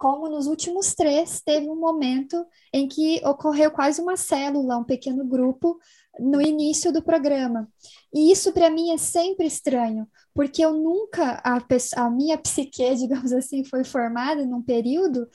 como 0.00 0.30
nos 0.30 0.46
últimos 0.46 0.94
três 0.94 1.42
teve 1.42 1.68
um 1.68 1.76
momento 1.76 2.46
em 2.72 2.88
que 2.88 3.20
ocorreu 3.22 3.70
quase 3.70 4.00
uma 4.00 4.16
célula, 4.16 4.78
um 4.78 4.84
pequeno 4.84 5.22
grupo 5.26 5.78
no 6.18 6.40
início 6.40 6.90
do 6.90 7.02
programa. 7.02 7.68
E 8.10 8.32
isso 8.32 8.50
para 8.50 8.70
mim 8.70 8.92
é 8.92 8.96
sempre 8.96 9.46
estranho, 9.46 10.08
porque 10.34 10.64
eu 10.64 10.72
nunca, 10.72 11.38
a, 11.44 11.60
a 11.96 12.10
minha 12.10 12.38
psique, 12.38 12.82
digamos 12.96 13.30
assim, 13.30 13.62
foi 13.62 13.84
formada 13.84 14.42
num 14.46 14.62
período 14.62 15.28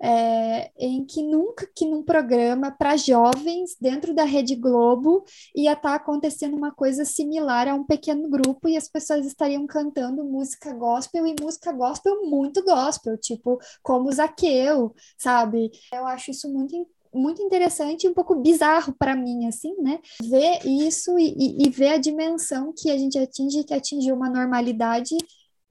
é, 0.00 0.70
em 0.76 1.04
que 1.04 1.22
nunca 1.22 1.68
que 1.74 1.86
num 1.86 2.02
programa 2.02 2.72
para 2.72 2.96
jovens 2.96 3.76
dentro 3.80 4.12
da 4.14 4.24
Rede 4.24 4.56
Globo 4.56 5.24
ia 5.54 5.72
estar 5.72 5.90
tá 5.90 5.94
acontecendo 5.94 6.56
uma 6.56 6.72
coisa 6.72 7.04
similar 7.04 7.68
a 7.68 7.74
um 7.74 7.84
pequeno 7.84 8.28
grupo 8.28 8.68
e 8.68 8.76
as 8.76 8.88
pessoas 8.88 9.24
estariam 9.24 9.66
cantando 9.66 10.24
música 10.24 10.74
gospel 10.74 11.26
e 11.26 11.36
música 11.40 11.72
gospel 11.72 12.26
muito 12.26 12.64
gospel, 12.64 13.16
tipo 13.16 13.58
como 13.82 14.10
Zaqueu, 14.10 14.92
sabe? 15.16 15.70
Eu 15.92 16.06
acho 16.06 16.30
isso 16.30 16.52
muito 16.52 16.86
muito 17.14 17.42
interessante 17.42 18.04
e 18.04 18.08
um 18.08 18.14
pouco 18.14 18.34
bizarro 18.36 18.94
para 18.98 19.14
mim, 19.14 19.46
assim, 19.46 19.74
né? 19.80 20.00
Ver 20.22 20.66
isso 20.66 21.18
e, 21.18 21.62
e, 21.62 21.68
ver 21.68 21.88
a 21.88 21.98
dimensão 21.98 22.72
que 22.74 22.90
a 22.90 22.96
gente 22.96 23.18
atinge, 23.18 23.64
que 23.64 23.74
atingiu 23.74 24.14
uma 24.14 24.30
normalidade 24.30 25.14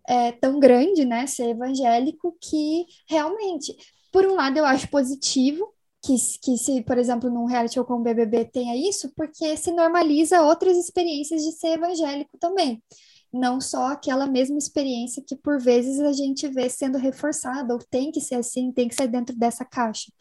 é, 0.07 0.31
tão 0.33 0.59
grande, 0.59 1.03
né? 1.03 1.25
Ser 1.25 1.49
evangélico, 1.49 2.37
que 2.39 2.85
realmente 3.09 3.75
por 4.11 4.25
um 4.25 4.35
lado, 4.35 4.57
eu 4.57 4.65
acho 4.65 4.89
positivo 4.89 5.73
que, 6.03 6.15
que 6.41 6.57
se, 6.57 6.81
por 6.83 6.97
exemplo, 6.97 7.29
num 7.29 7.45
reality 7.45 7.75
show 7.75 7.85
como 7.85 8.03
BBB 8.03 8.45
tenha 8.45 8.75
isso, 8.75 9.11
porque 9.15 9.55
se 9.55 9.71
normaliza 9.71 10.41
outras 10.41 10.77
experiências 10.77 11.43
de 11.43 11.51
ser 11.51 11.73
evangélico 11.77 12.37
também. 12.39 12.83
Não 13.31 13.61
só 13.61 13.87
aquela 13.87 14.27
mesma 14.27 14.57
experiência 14.57 15.23
que, 15.25 15.35
por 15.35 15.59
vezes, 15.59 15.99
a 16.01 16.11
gente 16.11 16.47
vê 16.49 16.69
sendo 16.69 16.97
reforçada, 16.97 17.73
ou 17.73 17.79
tem 17.79 18.11
que 18.11 18.19
ser 18.19 18.35
assim, 18.35 18.71
tem 18.71 18.87
que 18.87 18.95
ser 18.95 19.07
dentro 19.07 19.35
dessa 19.37 19.63
caixa. 19.63 20.11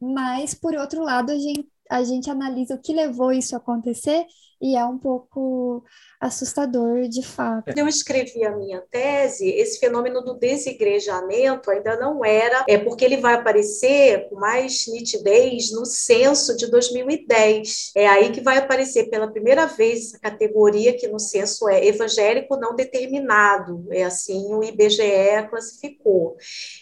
Mas, 0.00 0.54
por 0.54 0.74
outro 0.74 1.02
lado, 1.02 1.30
a 1.30 1.38
gente, 1.38 1.68
a 1.90 2.02
gente 2.02 2.30
analisa 2.30 2.74
o 2.74 2.80
que 2.80 2.92
levou 2.92 3.32
isso 3.32 3.54
a 3.54 3.58
acontecer 3.58 4.26
e 4.60 4.76
é 4.76 4.84
um 4.84 4.98
pouco 4.98 5.84
assustador 6.20 7.08
de 7.08 7.22
fato. 7.22 7.72
Eu 7.76 7.86
escrevi 7.86 8.44
a 8.44 8.56
minha 8.56 8.82
tese, 8.90 9.48
esse 9.48 9.78
fenômeno 9.78 10.22
do 10.22 10.34
desigrejamento 10.34 11.70
ainda 11.70 11.96
não 11.96 12.24
era, 12.24 12.64
é 12.68 12.78
porque 12.78 13.04
ele 13.04 13.18
vai 13.18 13.34
aparecer 13.34 14.28
com 14.28 14.36
mais 14.36 14.86
nitidez 14.86 15.70
no 15.72 15.84
censo 15.84 16.56
de 16.56 16.70
2010. 16.70 17.92
É 17.94 18.06
aí 18.06 18.32
que 18.32 18.40
vai 18.40 18.58
aparecer 18.58 19.10
pela 19.10 19.30
primeira 19.30 19.66
vez 19.66 20.06
essa 20.06 20.18
categoria 20.18 20.96
que 20.96 21.06
no 21.06 21.18
censo 21.18 21.68
é 21.68 21.86
evangélico 21.86 22.56
não 22.56 22.74
determinado, 22.74 23.86
é 23.90 24.04
assim 24.04 24.54
o 24.54 24.64
IBGE 24.64 25.48
classificou. 25.50 26.36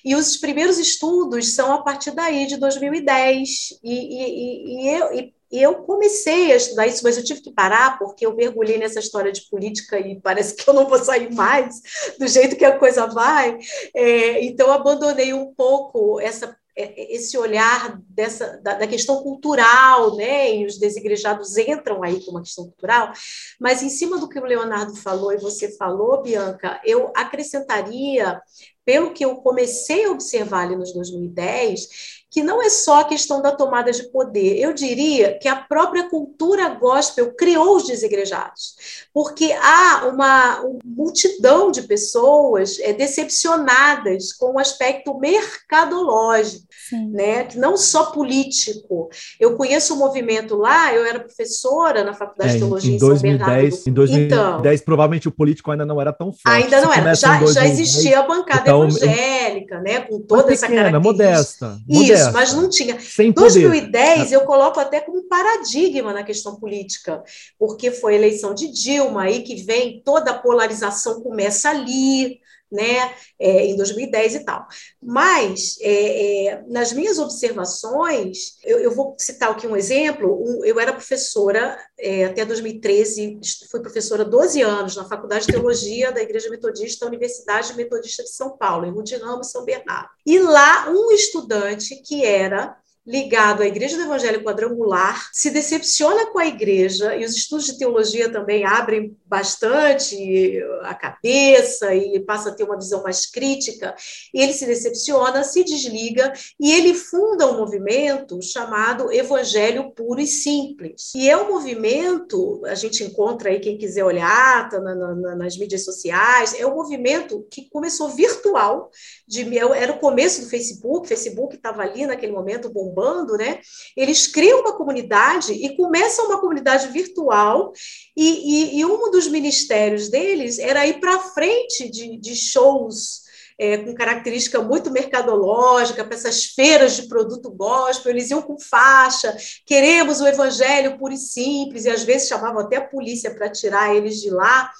E 0.04 0.14
os 0.14 0.36
primeiros 0.36 0.78
estudos 0.78 1.54
são 1.54 1.72
a 1.72 1.82
partir 1.82 2.12
daí 2.12 2.46
de 2.46 2.56
2010 2.56 3.80
e, 3.82 3.92
e, 3.92 4.22
e, 4.22 4.82
e 4.82 4.88
eu, 4.88 5.12
e 5.12 5.33
e 5.54 5.62
eu 5.62 5.76
comecei 5.84 6.50
a 6.50 6.56
estudar 6.56 6.88
isso, 6.88 7.04
mas 7.04 7.16
eu 7.16 7.22
tive 7.22 7.40
que 7.40 7.52
parar 7.52 7.96
porque 7.96 8.26
eu 8.26 8.34
mergulhei 8.34 8.76
nessa 8.76 8.98
história 8.98 9.30
de 9.30 9.48
política 9.48 10.00
e 10.00 10.20
parece 10.20 10.56
que 10.56 10.68
eu 10.68 10.74
não 10.74 10.88
vou 10.88 10.98
sair 10.98 11.32
mais 11.32 11.80
do 12.18 12.26
jeito 12.26 12.56
que 12.56 12.64
a 12.64 12.76
coisa 12.76 13.06
vai. 13.06 13.56
É, 13.94 14.44
então, 14.44 14.72
abandonei 14.72 15.32
um 15.32 15.54
pouco 15.54 16.18
essa 16.18 16.56
é, 16.76 17.14
esse 17.14 17.38
olhar 17.38 18.00
dessa 18.08 18.60
da, 18.60 18.74
da, 18.74 18.86
questão 18.88 19.22
cultural, 19.22 20.16
né? 20.16 20.56
E 20.56 20.66
os 20.66 20.76
desigrejados 20.76 21.56
entram 21.56 22.02
aí 22.02 22.20
com 22.24 22.32
uma 22.32 22.42
questão 22.42 22.64
cultural, 22.64 23.12
mas 23.60 23.80
em 23.80 23.88
cima 23.88 24.18
do 24.18 24.28
que 24.28 24.40
o 24.40 24.44
Leonardo 24.44 24.96
falou 24.96 25.32
e 25.32 25.38
você 25.38 25.76
falou, 25.76 26.20
Bianca, 26.20 26.80
eu 26.84 27.12
acrescentaria, 27.14 28.42
pelo 28.84 29.12
que 29.12 29.24
eu 29.24 29.36
comecei 29.36 30.04
a 30.04 30.10
observar 30.10 30.64
ali 30.64 30.76
nos 30.76 30.92
2010, 30.92 32.24
que 32.30 32.42
não 32.42 32.60
é 32.60 32.68
só 32.68 33.00
a 33.00 33.04
questão 33.04 33.40
da 33.40 33.52
tomada 33.52 33.92
de 33.92 34.02
poder. 34.10 34.58
Eu 34.58 34.72
diria 34.72 35.38
que 35.38 35.46
a 35.46 35.54
própria 35.54 36.10
cultura 36.10 36.68
gospel 36.68 37.32
criou 37.34 37.76
os 37.76 37.86
desigrejados, 37.86 39.06
porque 39.12 39.52
há 39.52 40.08
uma, 40.08 40.60
uma 40.62 40.80
multidão 40.84 41.70
de 41.70 41.82
pessoas 41.82 42.78
é, 42.80 42.92
decepcionadas 42.92 44.32
com 44.32 44.54
o 44.54 44.58
aspecto 44.58 45.16
mercadológico, 45.16 46.66
né? 46.92 47.48
não 47.56 47.76
só 47.76 48.06
político. 48.06 49.08
Eu 49.38 49.56
conheço 49.56 49.94
o 49.94 49.96
um 49.96 50.00
movimento 50.00 50.56
lá, 50.56 50.92
eu 50.94 51.04
era 51.04 51.20
professora 51.20 52.04
na 52.04 52.12
Faculdade 52.12 52.50
é, 52.50 52.54
de 52.54 52.58
Teologia 52.60 52.92
em, 52.92 52.96
em 52.96 52.98
2010, 52.98 53.74
São 53.74 53.90
Em 53.90 53.94
2010, 53.94 54.80
então, 54.80 54.84
provavelmente 54.84 55.28
o 55.28 55.32
político 55.32 55.70
ainda 55.70 55.84
não 55.84 56.00
era 56.00 56.12
tão 56.12 56.32
forte. 56.32 56.64
Ainda 56.64 56.80
não 56.80 56.92
era, 56.92 57.14
já, 57.14 57.44
já 57.46 57.66
existia 57.66 58.20
a 58.20 58.22
bancada 58.22 58.62
então, 58.62 58.84
evangélica, 58.88 59.80
né? 59.80 60.00
com 60.00 60.20
toda 60.20 60.52
essa 60.52 60.66
pequena, 60.66 60.90
característica. 60.90 61.66
modesta. 61.66 61.80
Isso, 61.88 62.32
mas 62.32 62.52
não 62.52 62.68
tinha. 62.68 62.98
Sem 63.00 63.32
2010 63.32 64.32
eu 64.32 64.42
coloco 64.42 64.80
até 64.80 65.00
como 65.00 65.22
paradigma 65.24 66.12
na 66.12 66.22
questão 66.22 66.56
política, 66.56 67.22
porque 67.58 67.90
foi 67.90 68.14
a 68.14 68.16
eleição 68.16 68.54
de 68.54 68.68
Dilma 68.68 69.22
aí 69.22 69.42
que 69.42 69.56
vem 69.56 70.02
toda 70.04 70.30
a 70.30 70.38
polarização 70.38 71.20
começa 71.20 71.70
ali, 71.70 72.40
né, 72.74 73.14
é, 73.38 73.66
em 73.66 73.76
2010 73.76 74.34
e 74.34 74.44
tal. 74.44 74.66
Mas, 75.00 75.78
é, 75.80 76.46
é, 76.46 76.64
nas 76.68 76.92
minhas 76.92 77.18
observações, 77.18 78.56
eu, 78.64 78.78
eu, 78.80 78.90
vou 78.90 79.14
citar 79.18 79.50
aqui 79.50 79.66
um 79.66 79.76
exemplo, 79.76 80.42
um, 80.42 80.64
eu 80.64 80.78
era 80.80 80.92
professora 80.92 81.78
é, 81.98 82.24
até 82.24 82.44
2013, 82.44 83.38
fui 83.70 83.80
professora 83.80 84.24
12 84.24 84.60
anos 84.62 84.96
na 84.96 85.04
Faculdade 85.04 85.46
de 85.46 85.52
Teologia 85.52 86.10
da 86.10 86.20
Igreja 86.20 86.50
Metodista, 86.50 87.04
da 87.04 87.08
Universidade 87.08 87.76
Metodista 87.76 88.22
de 88.24 88.30
São 88.30 88.56
Paulo, 88.56 88.86
em 88.86 88.92
Rudinama 88.92 89.42
e 89.42 89.46
São 89.46 89.64
Bernardo. 89.64 90.08
E 90.26 90.38
lá, 90.38 90.90
um 90.90 91.12
estudante 91.12 91.96
que 92.02 92.24
era 92.24 92.76
ligado 93.06 93.62
à 93.62 93.66
Igreja 93.66 93.96
do 93.98 94.04
Evangelho 94.04 94.42
Quadrangular, 94.42 95.28
se 95.30 95.50
decepciona 95.50 96.26
com 96.26 96.38
a 96.38 96.46
igreja, 96.46 97.14
e 97.14 97.24
os 97.24 97.36
estudos 97.36 97.66
de 97.66 97.78
teologia 97.78 98.32
também 98.32 98.64
abrem 98.64 99.14
bastante 99.26 100.58
a 100.82 100.94
cabeça 100.94 101.94
e 101.94 102.18
passa 102.20 102.48
a 102.48 102.54
ter 102.54 102.64
uma 102.64 102.78
visão 102.78 103.02
mais 103.02 103.26
crítica. 103.26 103.94
Ele 104.32 104.52
se 104.54 104.64
decepciona, 104.64 105.44
se 105.44 105.62
desliga 105.64 106.32
e 106.58 106.72
ele 106.72 106.94
funda 106.94 107.46
um 107.46 107.58
movimento 107.58 108.40
chamado 108.40 109.12
Evangelho 109.12 109.90
Puro 109.90 110.20
e 110.20 110.26
Simples. 110.26 111.12
E 111.14 111.28
é 111.28 111.36
um 111.36 111.48
movimento, 111.50 112.62
a 112.64 112.74
gente 112.74 113.04
encontra 113.04 113.50
aí 113.50 113.60
quem 113.60 113.76
quiser 113.76 114.04
olhar, 114.04 114.68
tá 114.70 114.80
na, 114.80 114.94
na, 114.94 115.36
nas 115.36 115.58
mídias 115.58 115.84
sociais, 115.84 116.54
é 116.58 116.66
um 116.66 116.74
movimento 116.74 117.46
que 117.50 117.68
começou 117.68 118.08
virtual, 118.08 118.90
de, 119.26 119.46
era 119.58 119.92
o 119.92 119.98
começo 119.98 120.42
do 120.42 120.48
Facebook, 120.48 121.04
o 121.04 121.08
Facebook 121.08 121.56
estava 121.56 121.82
ali 121.82 122.06
naquele 122.06 122.32
momento 122.32 122.70
bombando 122.70 122.93
bombando, 122.94 123.36
né? 123.36 123.60
Eles 123.96 124.26
criam 124.26 124.60
uma 124.60 124.76
comunidade 124.76 125.52
e 125.52 125.76
começam 125.76 126.26
uma 126.26 126.40
comunidade 126.40 126.88
virtual, 126.88 127.72
e, 128.16 128.76
e, 128.76 128.78
e 128.78 128.84
um 128.84 129.10
dos 129.10 129.26
ministérios 129.26 130.08
deles 130.08 130.58
era 130.58 130.86
ir 130.86 131.00
para 131.00 131.18
frente 131.18 131.90
de, 131.90 132.16
de 132.16 132.34
shows. 132.36 133.24
É, 133.56 133.78
com 133.78 133.94
característica 133.94 134.60
muito 134.60 134.90
mercadológica, 134.90 136.04
para 136.04 136.16
essas 136.16 136.46
feiras 136.46 136.96
de 136.96 137.06
produto 137.06 137.48
gospel, 137.52 138.10
eles 138.10 138.28
iam 138.28 138.42
com 138.42 138.58
faixa, 138.58 139.32
queremos 139.64 140.20
o 140.20 140.26
evangelho 140.26 140.98
puro 140.98 141.14
e 141.14 141.16
simples, 141.16 141.84
e 141.84 141.88
às 141.88 142.02
vezes 142.02 142.26
chamavam 142.26 142.62
até 142.62 142.78
a 142.78 142.84
polícia 142.84 143.32
para 143.32 143.48
tirar 143.48 143.94
eles 143.94 144.20
de 144.20 144.28
lá. 144.28 144.72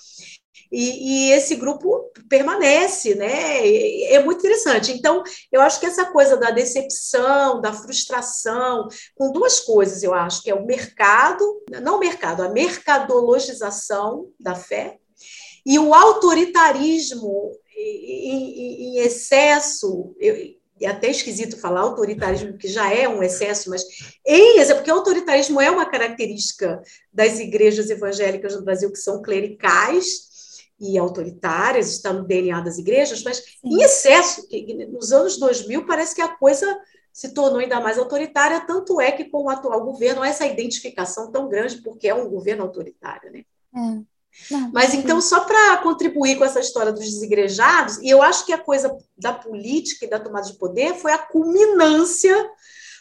E, 0.70 1.28
e, 1.28 1.32
esse 1.32 1.56
grupo 1.56 2.10
permanece, 2.28 3.14
né? 3.14 3.66
É 4.12 4.22
muito 4.22 4.38
interessante. 4.38 4.92
Então, 4.92 5.22
eu 5.52 5.60
acho 5.60 5.78
que 5.78 5.86
essa 5.86 6.06
coisa 6.06 6.36
da 6.36 6.50
decepção, 6.50 7.60
da 7.60 7.72
frustração, 7.72 8.88
com 9.14 9.30
duas 9.30 9.60
coisas, 9.60 10.02
eu 10.02 10.14
acho 10.14 10.42
que 10.42 10.50
é 10.50 10.54
o 10.54 10.66
mercado, 10.66 11.62
não 11.82 11.96
o 11.96 12.00
mercado, 12.00 12.42
a 12.42 12.48
mercadologização 12.48 14.30
da 14.38 14.54
fé 14.54 14.98
e 15.64 15.78
o 15.78 15.94
autoritarismo 15.94 17.52
em, 17.76 18.96
em 18.96 18.98
excesso. 18.98 20.14
Eu, 20.18 20.54
é 20.80 20.88
até 20.88 21.08
esquisito 21.08 21.58
falar 21.58 21.80
autoritarismo, 21.80 22.58
que 22.58 22.68
já 22.68 22.92
é 22.92 23.08
um 23.08 23.22
excesso, 23.22 23.70
mas 23.70 23.82
em 24.26 24.58
é 24.58 24.74
porque 24.74 24.90
autoritarismo 24.90 25.60
é 25.60 25.70
uma 25.70 25.88
característica 25.88 26.82
das 27.12 27.38
igrejas 27.38 27.90
evangélicas 27.90 28.56
no 28.56 28.64
Brasil 28.64 28.90
que 28.90 28.98
são 28.98 29.22
clericais, 29.22 30.33
e 30.92 30.98
autoritárias, 30.98 31.90
está 31.90 32.12
no 32.12 32.24
DNA 32.24 32.60
das 32.60 32.78
igrejas, 32.78 33.22
mas 33.22 33.38
Sim. 33.38 33.44
em 33.64 33.82
excesso, 33.82 34.46
nos 34.90 35.12
anos 35.12 35.38
2000 35.38 35.86
parece 35.86 36.14
que 36.14 36.22
a 36.22 36.28
coisa 36.28 36.78
se 37.12 37.32
tornou 37.32 37.60
ainda 37.60 37.80
mais 37.80 37.96
autoritária, 37.96 38.66
tanto 38.66 39.00
é 39.00 39.12
que 39.12 39.26
com 39.26 39.44
o 39.44 39.48
atual 39.48 39.84
governo 39.84 40.22
há 40.22 40.28
essa 40.28 40.44
identificação 40.44 41.30
tão 41.30 41.48
grande, 41.48 41.80
porque 41.80 42.08
é 42.08 42.14
um 42.14 42.28
governo 42.28 42.64
autoritário, 42.64 43.30
né? 43.30 43.44
É. 43.76 44.14
Não, 44.50 44.72
Mas 44.72 44.92
então, 44.92 45.20
só 45.20 45.44
para 45.44 45.76
contribuir 45.78 46.36
com 46.36 46.44
essa 46.44 46.58
história 46.58 46.92
dos 46.92 47.04
desigrejados, 47.04 47.98
e 47.98 48.08
eu 48.08 48.20
acho 48.20 48.44
que 48.44 48.52
a 48.52 48.58
coisa 48.58 48.96
da 49.16 49.32
política 49.32 50.04
e 50.04 50.10
da 50.10 50.18
tomada 50.18 50.46
de 50.46 50.58
poder 50.58 50.94
foi 50.94 51.12
a 51.12 51.18
culminância, 51.18 52.34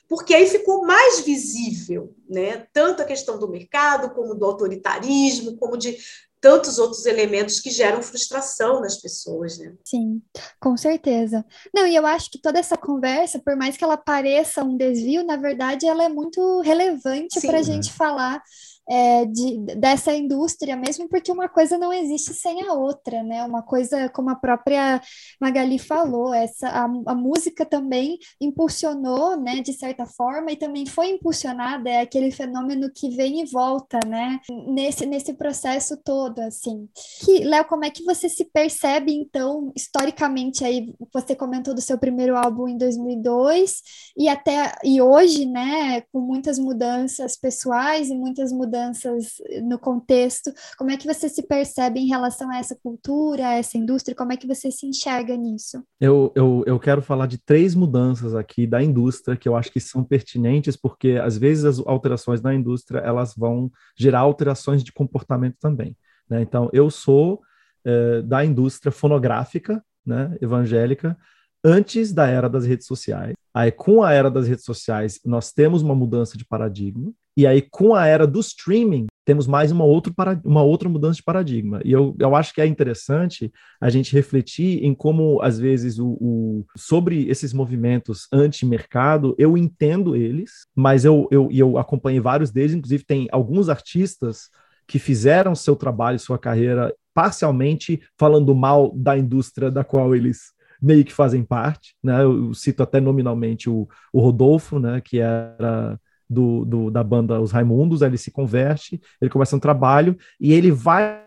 porque 0.07 0.35
aí 0.35 0.45
ficou 0.45 0.85
mais 0.85 1.21
visível, 1.21 2.15
né? 2.29 2.67
Tanto 2.71 3.01
a 3.01 3.05
questão 3.05 3.39
do 3.39 3.49
mercado, 3.49 4.13
como 4.13 4.35
do 4.35 4.45
autoritarismo, 4.45 5.57
como 5.57 5.75
de 5.75 5.97
tantos 6.43 6.77
outros 6.77 7.05
elementos 7.05 7.61
que 7.61 7.69
geram 7.69 8.03
frustração 8.03 8.81
nas 8.81 8.97
pessoas, 8.97 9.57
né? 9.57 9.73
Sim, 9.85 10.21
com 10.59 10.75
certeza. 10.75 11.45
Não, 11.73 11.87
e 11.87 11.95
eu 11.95 12.05
acho 12.05 12.29
que 12.29 12.37
toda 12.37 12.59
essa 12.59 12.75
conversa, 12.75 13.39
por 13.39 13.55
mais 13.55 13.77
que 13.77 13.83
ela 13.83 13.95
pareça 13.95 14.61
um 14.61 14.75
desvio, 14.75 15.25
na 15.25 15.37
verdade 15.37 15.87
ela 15.87 16.03
é 16.03 16.09
muito 16.09 16.59
relevante 16.59 17.39
para 17.47 17.59
a 17.59 17.63
gente 17.63 17.93
falar 17.93 18.43
é, 18.89 19.25
de, 19.25 19.57
dessa 19.77 20.13
indústria 20.13 20.75
mesmo, 20.75 21.07
porque 21.07 21.31
uma 21.31 21.47
coisa 21.47 21.77
não 21.77 21.93
existe 21.93 22.33
sem 22.33 22.67
a 22.67 22.73
outra, 22.73 23.23
né? 23.23 23.43
Uma 23.43 23.61
coisa, 23.61 24.09
como 24.09 24.29
a 24.29 24.35
própria 24.35 25.01
Magali 25.39 25.79
falou, 25.79 26.33
essa, 26.33 26.67
a, 26.67 26.83
a 26.83 27.15
música 27.15 27.65
também 27.65 28.17
impulsionou, 28.41 29.37
né, 29.37 29.61
de 29.61 29.73
certa 29.73 30.05
forma, 30.05 30.51
e 30.51 30.57
também 30.57 30.85
foi 30.85 31.09
impulsionada, 31.09 31.89
é 31.89 32.01
aquele 32.01 32.31
fenômeno 32.31 32.91
que 32.93 33.09
vem 33.15 33.41
e 33.41 33.45
volta, 33.45 33.99
né? 34.05 34.39
Nesse, 34.67 35.05
nesse 35.05 35.33
processo 35.33 35.97
todo, 36.03 36.39
assim. 36.39 36.87
Que, 37.23 37.43
Léo, 37.43 37.65
como 37.65 37.85
é 37.85 37.89
que 37.89 38.03
você 38.03 38.27
se 38.27 38.45
percebe, 38.45 39.13
então, 39.13 39.71
historicamente, 39.75 40.65
aí, 40.65 40.93
você 41.13 41.35
comentou 41.35 41.73
do 41.73 41.81
seu 41.81 41.97
primeiro 41.97 42.35
álbum 42.35 42.67
em 42.67 42.77
2002, 42.77 43.81
e 44.17 44.27
até, 44.27 44.75
e 44.83 45.01
hoje, 45.01 45.45
né, 45.45 46.01
com 46.11 46.19
muitas 46.19 46.59
mudanças 46.59 47.37
pessoais 47.37 48.09
e 48.09 48.15
muitas 48.15 48.51
mudanças 48.51 48.72
mudanças 48.73 49.35
no 49.63 49.77
contexto, 49.77 50.51
como 50.77 50.89
é 50.89 50.97
que 50.97 51.05
você 51.05 51.29
se 51.29 51.43
percebe 51.43 51.99
em 51.99 52.07
relação 52.07 52.49
a 52.49 52.57
essa 52.57 52.75
cultura, 52.81 53.47
a 53.47 53.53
essa 53.53 53.77
indústria, 53.77 54.15
como 54.15 54.33
é 54.33 54.37
que 54.37 54.47
você 54.47 54.71
se 54.71 54.87
enxerga 54.87 55.35
nisso? 55.37 55.83
Eu, 55.99 56.31
eu, 56.35 56.63
eu 56.65 56.79
quero 56.79 57.01
falar 57.01 57.27
de 57.27 57.37
três 57.37 57.75
mudanças 57.75 58.35
aqui 58.35 58.65
da 58.65 58.81
indústria 58.81 59.37
que 59.37 59.47
eu 59.47 59.55
acho 59.55 59.71
que 59.71 59.79
são 59.79 60.03
pertinentes, 60.03 60.75
porque 60.75 61.19
às 61.23 61.37
vezes 61.37 61.65
as 61.65 61.79
alterações 61.79 62.41
na 62.41 62.53
indústria 62.53 62.99
elas 62.99 63.35
vão 63.35 63.71
gerar 63.95 64.19
alterações 64.19 64.83
de 64.83 64.91
comportamento 64.91 65.57
também. 65.59 65.95
Né? 66.27 66.41
Então, 66.41 66.69
eu 66.73 66.89
sou 66.89 67.41
é, 67.85 68.21
da 68.23 68.43
indústria 68.43 68.91
fonográfica, 68.91 69.83
né, 70.05 70.35
evangélica, 70.41 71.17
antes 71.63 72.11
da 72.11 72.27
era 72.27 72.49
das 72.49 72.65
redes 72.65 72.85
sociais. 72.85 73.33
Aí, 73.53 73.71
com 73.71 74.03
a 74.03 74.11
era 74.11 74.31
das 74.31 74.47
redes 74.47 74.65
sociais, 74.65 75.19
nós 75.23 75.51
temos 75.51 75.81
uma 75.81 75.93
mudança 75.93 76.37
de 76.37 76.43
paradigma. 76.43 77.13
E 77.37 77.47
aí, 77.47 77.61
com 77.61 77.95
a 77.95 78.05
era 78.05 78.27
do 78.27 78.39
streaming, 78.39 79.07
temos 79.25 79.47
mais 79.47 79.71
uma, 79.71 79.83
outro 79.83 80.13
uma 80.43 80.61
outra 80.61 80.89
mudança 80.89 81.17
de 81.17 81.23
paradigma. 81.23 81.79
E 81.85 81.91
eu, 81.91 82.15
eu 82.19 82.35
acho 82.35 82.53
que 82.53 82.61
é 82.61 82.65
interessante 82.65 83.51
a 83.79 83.89
gente 83.89 84.13
refletir 84.13 84.83
em 84.83 84.93
como, 84.93 85.41
às 85.41 85.57
vezes, 85.57 85.99
o, 85.99 86.17
o 86.19 86.65
sobre 86.75 87.27
esses 87.29 87.53
movimentos 87.53 88.27
anti-mercado, 88.31 89.35
eu 89.37 89.57
entendo 89.57 90.15
eles, 90.15 90.67
mas 90.75 91.05
eu, 91.05 91.27
eu, 91.31 91.47
eu 91.51 91.77
acompanhei 91.77 92.19
vários 92.19 92.51
deles, 92.51 92.73
inclusive 92.73 93.05
tem 93.05 93.27
alguns 93.31 93.69
artistas 93.69 94.49
que 94.87 94.99
fizeram 94.99 95.55
seu 95.55 95.75
trabalho, 95.75 96.19
sua 96.19 96.37
carreira, 96.37 96.93
parcialmente 97.13 98.01
falando 98.17 98.53
mal 98.53 98.91
da 98.95 99.17
indústria 99.17 99.71
da 99.71 99.83
qual 99.83 100.15
eles 100.15 100.51
meio 100.83 101.05
que 101.05 101.13
fazem 101.13 101.43
parte, 101.43 101.95
né? 102.03 102.23
Eu 102.23 102.53
cito 102.53 102.83
até 102.83 102.99
nominalmente 102.99 103.69
o, 103.69 103.87
o 104.11 104.19
Rodolfo, 104.19 104.79
né? 104.79 105.01
Que 105.01 105.19
era 105.19 105.99
do, 106.29 106.65
do, 106.65 106.91
da 106.91 107.03
banda 107.03 107.39
Os 107.39 107.51
Raimundos, 107.51 108.01
ele 108.01 108.17
se 108.17 108.31
converte, 108.31 108.99
ele 109.21 109.29
começa 109.29 109.55
um 109.55 109.59
trabalho 109.59 110.17
e 110.39 110.51
ele 110.51 110.71
vai 110.71 111.23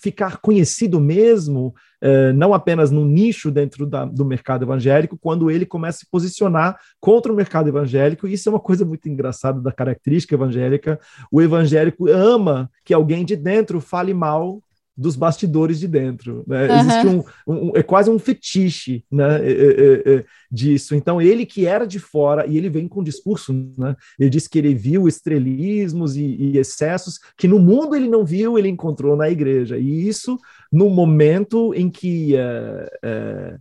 ficar 0.00 0.38
conhecido 0.38 1.00
mesmo, 1.00 1.74
eh, 2.00 2.32
não 2.32 2.54
apenas 2.54 2.90
no 2.90 3.04
nicho 3.04 3.50
dentro 3.50 3.86
da, 3.86 4.04
do 4.04 4.24
mercado 4.24 4.64
evangélico, 4.64 5.18
quando 5.18 5.50
ele 5.50 5.66
começa 5.66 5.98
a 5.98 6.00
se 6.00 6.10
posicionar 6.10 6.78
contra 7.00 7.32
o 7.32 7.36
mercado 7.36 7.68
evangélico. 7.68 8.28
Isso 8.28 8.48
é 8.48 8.52
uma 8.52 8.60
coisa 8.60 8.84
muito 8.84 9.08
engraçada 9.08 9.60
da 9.60 9.72
característica 9.72 10.34
evangélica. 10.34 11.00
O 11.30 11.42
evangélico 11.42 12.08
ama 12.08 12.70
que 12.84 12.94
alguém 12.94 13.24
de 13.24 13.36
dentro 13.36 13.80
fale 13.80 14.14
mal 14.14 14.62
dos 14.96 15.16
bastidores 15.16 15.80
de 15.80 15.88
dentro. 15.88 16.44
Né? 16.46 16.68
Uhum. 16.68 16.80
Existe 16.80 17.06
um, 17.06 17.24
um, 17.46 17.72
é 17.74 17.82
quase 17.82 18.10
um 18.10 18.18
fetiche 18.18 19.04
né, 19.10 19.40
é, 19.44 19.52
é, 19.52 20.14
é, 20.14 20.24
disso. 20.50 20.94
Então, 20.94 21.20
ele 21.20 21.44
que 21.44 21.66
era 21.66 21.86
de 21.86 21.98
fora, 21.98 22.46
e 22.46 22.56
ele 22.56 22.68
vem 22.68 22.86
com 22.86 23.00
um 23.00 23.04
discurso, 23.04 23.52
né? 23.76 23.96
ele 24.18 24.30
diz 24.30 24.46
que 24.46 24.58
ele 24.58 24.74
viu 24.74 25.08
estrelismos 25.08 26.16
e, 26.16 26.24
e, 26.24 26.58
excessos 26.58 27.18
que 27.36 27.48
no 27.48 27.58
mundo 27.58 27.96
ele 27.96 28.08
não 28.08 28.24
viu, 28.24 28.58
ele 28.58 28.68
encontrou 28.68 29.16
na 29.16 29.28
igreja. 29.28 29.76
E 29.78 30.08
isso 30.08 30.38
no 30.72 30.88
momento 30.88 31.74
em 31.74 31.90
que 31.90 32.36
é, 32.36 32.90
é 33.02 33.56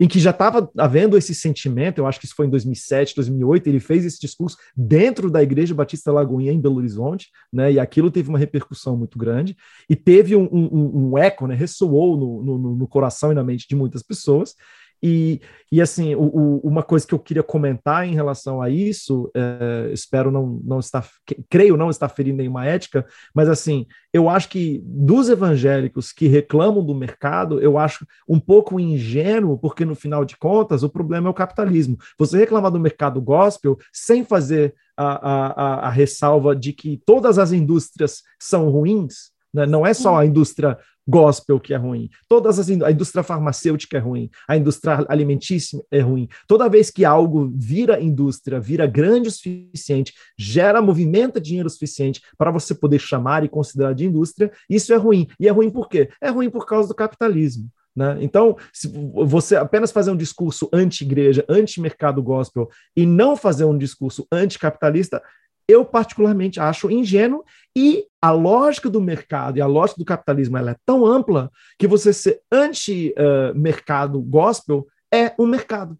em 0.00 0.08
que 0.08 0.18
já 0.18 0.30
estava 0.30 0.70
havendo 0.76 1.16
esse 1.16 1.34
sentimento, 1.34 1.98
eu 1.98 2.06
acho 2.06 2.18
que 2.18 2.26
isso 2.26 2.34
foi 2.34 2.46
em 2.46 2.50
2007, 2.50 3.14
2008, 3.14 3.66
ele 3.66 3.80
fez 3.80 4.04
esse 4.04 4.20
discurso 4.20 4.56
dentro 4.76 5.30
da 5.30 5.42
Igreja 5.42 5.74
Batista 5.74 6.12
Lagoinha, 6.12 6.52
em 6.52 6.60
Belo 6.60 6.76
Horizonte, 6.76 7.30
né, 7.52 7.72
e 7.72 7.78
aquilo 7.78 8.10
teve 8.10 8.28
uma 8.28 8.38
repercussão 8.38 8.96
muito 8.96 9.18
grande, 9.18 9.56
e 9.88 9.94
teve 9.94 10.34
um, 10.34 10.48
um, 10.52 11.10
um 11.10 11.18
eco, 11.18 11.46
né, 11.46 11.54
ressoou 11.54 12.16
no, 12.16 12.42
no, 12.42 12.76
no 12.76 12.88
coração 12.88 13.32
e 13.32 13.34
na 13.34 13.44
mente 13.44 13.68
de 13.68 13.76
muitas 13.76 14.02
pessoas, 14.02 14.54
e, 15.02 15.40
e 15.70 15.80
assim, 15.80 16.14
o, 16.14 16.22
o, 16.22 16.58
uma 16.60 16.82
coisa 16.82 17.04
que 17.04 17.12
eu 17.12 17.18
queria 17.18 17.42
comentar 17.42 18.06
em 18.06 18.14
relação 18.14 18.62
a 18.62 18.70
isso, 18.70 19.28
é, 19.34 19.90
espero 19.92 20.30
não, 20.30 20.60
não 20.62 20.78
estar, 20.78 21.08
creio 21.50 21.76
não 21.76 21.90
estar 21.90 22.08
ferindo 22.08 22.36
nenhuma 22.36 22.64
ética, 22.64 23.04
mas 23.34 23.48
assim, 23.48 23.86
eu 24.12 24.28
acho 24.28 24.48
que 24.48 24.80
dos 24.84 25.28
evangélicos 25.28 26.12
que 26.12 26.28
reclamam 26.28 26.84
do 26.84 26.94
mercado, 26.94 27.60
eu 27.60 27.76
acho 27.76 28.06
um 28.28 28.38
pouco 28.38 28.78
ingênuo, 28.78 29.58
porque 29.58 29.84
no 29.84 29.96
final 29.96 30.24
de 30.24 30.36
contas 30.36 30.84
o 30.84 30.88
problema 30.88 31.28
é 31.28 31.30
o 31.30 31.34
capitalismo. 31.34 31.98
Você 32.16 32.38
reclamar 32.38 32.70
do 32.70 32.78
mercado 32.78 33.20
gospel 33.20 33.76
sem 33.92 34.24
fazer 34.24 34.72
a, 34.96 35.06
a, 35.06 35.86
a 35.88 35.90
ressalva 35.90 36.54
de 36.54 36.72
que 36.72 37.02
todas 37.04 37.38
as 37.38 37.50
indústrias 37.50 38.22
são 38.38 38.68
ruins, 38.70 39.32
né? 39.52 39.66
não 39.66 39.84
é 39.84 39.92
só 39.92 40.16
a 40.16 40.26
indústria 40.26 40.78
gospel 41.06 41.58
que 41.58 41.74
é 41.74 41.76
ruim, 41.76 42.08
todas 42.28 42.58
as 42.58 42.68
a 42.70 42.90
indústria 42.90 43.22
farmacêutica 43.22 43.96
é 43.96 44.00
ruim, 44.00 44.30
a 44.48 44.56
indústria 44.56 45.04
alimentícia 45.08 45.82
é 45.90 46.00
ruim. 46.00 46.28
Toda 46.46 46.68
vez 46.68 46.90
que 46.90 47.04
algo 47.04 47.50
vira 47.54 48.00
indústria, 48.00 48.60
vira 48.60 48.86
grande 48.86 49.28
o 49.28 49.32
suficiente, 49.32 50.14
gera 50.38 50.80
movimenta 50.80 51.40
dinheiro 51.40 51.68
suficiente 51.68 52.20
para 52.38 52.50
você 52.50 52.74
poder 52.74 52.98
chamar 52.98 53.44
e 53.44 53.48
considerar 53.48 53.94
de 53.94 54.06
indústria, 54.06 54.50
isso 54.68 54.92
é 54.92 54.96
ruim. 54.96 55.26
E 55.38 55.48
é 55.48 55.50
ruim 55.50 55.70
por 55.70 55.88
quê? 55.88 56.08
É 56.20 56.28
ruim 56.28 56.50
por 56.50 56.66
causa 56.66 56.88
do 56.88 56.94
capitalismo. 56.94 57.68
Né? 57.94 58.18
Então, 58.20 58.56
se 58.72 58.88
você 59.26 59.56
apenas 59.56 59.92
fazer 59.92 60.10
um 60.10 60.16
discurso 60.16 60.68
anti-igreja, 60.72 61.44
anti-mercado 61.48 62.22
gospel 62.22 62.70
e 62.96 63.04
não 63.04 63.36
fazer 63.36 63.64
um 63.64 63.76
discurso 63.76 64.26
anticapitalista, 64.32 65.22
eu 65.68 65.84
particularmente 65.84 66.60
acho 66.60 66.90
ingênuo 66.90 67.44
e 67.76 68.04
a 68.20 68.30
lógica 68.30 68.90
do 68.90 69.00
mercado 69.00 69.58
e 69.58 69.60
a 69.60 69.66
lógica 69.66 69.98
do 69.98 70.04
capitalismo 70.04 70.56
ela 70.56 70.72
é 70.72 70.76
tão 70.84 71.06
ampla 71.06 71.50
que 71.78 71.86
você 71.86 72.12
ser 72.12 72.40
anti-mercado 72.50 74.18
uh, 74.18 74.22
gospel 74.22 74.86
é 75.12 75.34
um 75.38 75.46
mercado 75.46 75.96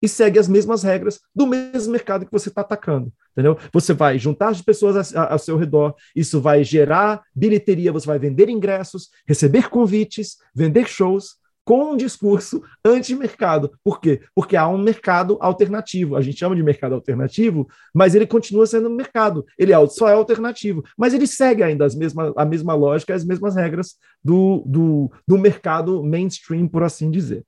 e 0.00 0.08
segue 0.08 0.38
as 0.38 0.48
mesmas 0.48 0.82
regras 0.82 1.20
do 1.34 1.46
mesmo 1.46 1.92
mercado 1.92 2.24
que 2.24 2.32
você 2.32 2.48
está 2.48 2.60
atacando, 2.60 3.12
entendeu? 3.32 3.58
Você 3.72 3.92
vai 3.92 4.18
juntar 4.18 4.48
as 4.48 4.62
pessoas 4.62 5.14
ao 5.14 5.38
seu 5.38 5.56
redor, 5.56 5.94
isso 6.14 6.40
vai 6.40 6.62
gerar 6.62 7.22
bilheteria, 7.34 7.92
você 7.92 8.06
vai 8.06 8.18
vender 8.18 8.48
ingressos, 8.48 9.10
receber 9.26 9.68
convites, 9.68 10.36
vender 10.54 10.86
shows, 10.86 11.37
com 11.68 11.92
um 11.92 11.96
discurso 11.98 12.62
anti-mercado. 12.82 13.70
Por 13.84 14.00
quê? 14.00 14.22
Porque 14.34 14.56
há 14.56 14.66
um 14.66 14.78
mercado 14.78 15.36
alternativo. 15.38 16.16
A 16.16 16.22
gente 16.22 16.38
chama 16.38 16.56
de 16.56 16.62
mercado 16.62 16.94
alternativo, 16.94 17.68
mas 17.94 18.14
ele 18.14 18.26
continua 18.26 18.66
sendo 18.66 18.88
um 18.88 18.94
mercado. 18.94 19.44
Ele 19.58 19.74
é, 19.74 19.86
só 19.88 20.08
é 20.08 20.14
alternativo, 20.14 20.82
mas 20.96 21.12
ele 21.12 21.26
segue 21.26 21.62
ainda 21.62 21.84
as 21.84 21.94
mesmas, 21.94 22.32
a 22.38 22.44
mesma 22.46 22.72
lógica, 22.72 23.14
as 23.14 23.22
mesmas 23.22 23.54
regras 23.54 23.96
do, 24.24 24.62
do, 24.64 25.12
do 25.28 25.36
mercado 25.36 26.02
mainstream, 26.02 26.66
por 26.66 26.82
assim 26.82 27.10
dizer. 27.10 27.44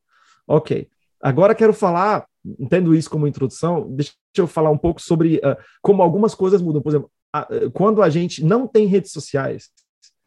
Ok. 0.47 0.87
Agora 1.23 1.55
quero 1.55 1.73
falar, 1.73 2.27
entendo 2.59 2.95
isso 2.95 3.09
como 3.09 3.27
introdução, 3.27 3.91
deixa 3.91 4.13
eu 4.37 4.47
falar 4.47 4.69
um 4.69 4.77
pouco 4.77 5.01
sobre 5.01 5.37
uh, 5.37 5.57
como 5.81 6.03
algumas 6.03 6.35
coisas 6.35 6.61
mudam. 6.61 6.83
Por 6.83 6.91
exemplo, 6.91 7.11
uh, 7.35 7.71
quando 7.71 8.03
a 8.03 8.11
gente 8.11 8.45
não 8.45 8.67
tem 8.67 8.85
redes 8.85 9.13
sociais, 9.13 9.71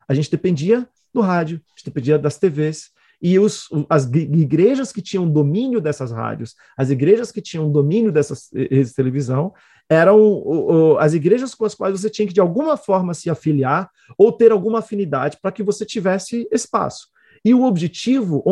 a 0.07 0.15
gente 0.15 0.31
dependia 0.31 0.89
do 1.13 1.21
rádio, 1.21 1.61
a 1.67 1.77
gente 1.77 1.85
dependia 1.85 2.17
das 2.17 2.39
TVs, 2.39 2.91
e 3.23 3.39
os, 3.39 3.69
as 3.89 4.03
igrejas 4.03 4.91
que 4.91 5.01
tinham 5.01 5.29
domínio 5.29 5.79
dessas 5.79 6.11
rádios, 6.11 6.55
as 6.77 6.89
igrejas 6.89 7.31
que 7.31 7.41
tinham 7.41 7.71
domínio 7.71 8.11
dessas 8.11 8.49
redes 8.53 8.89
de 8.89 8.95
televisão, 8.95 9.53
eram 9.89 10.97
as 10.99 11.13
igrejas 11.13 11.55
com 11.55 11.63
as 11.63 11.73
quais 11.73 12.01
você 12.01 12.09
tinha 12.09 12.27
que, 12.27 12.33
de 12.33 12.41
alguma 12.41 12.75
forma, 12.75 13.13
se 13.13 13.29
afiliar 13.29 13.89
ou 14.17 14.29
ter 14.29 14.51
alguma 14.51 14.79
afinidade 14.79 15.37
para 15.41 15.53
que 15.53 15.63
você 15.63 15.85
tivesse 15.85 16.47
espaço. 16.51 17.07
E 17.45 17.53
o 17.53 17.63
objetivo, 17.63 18.43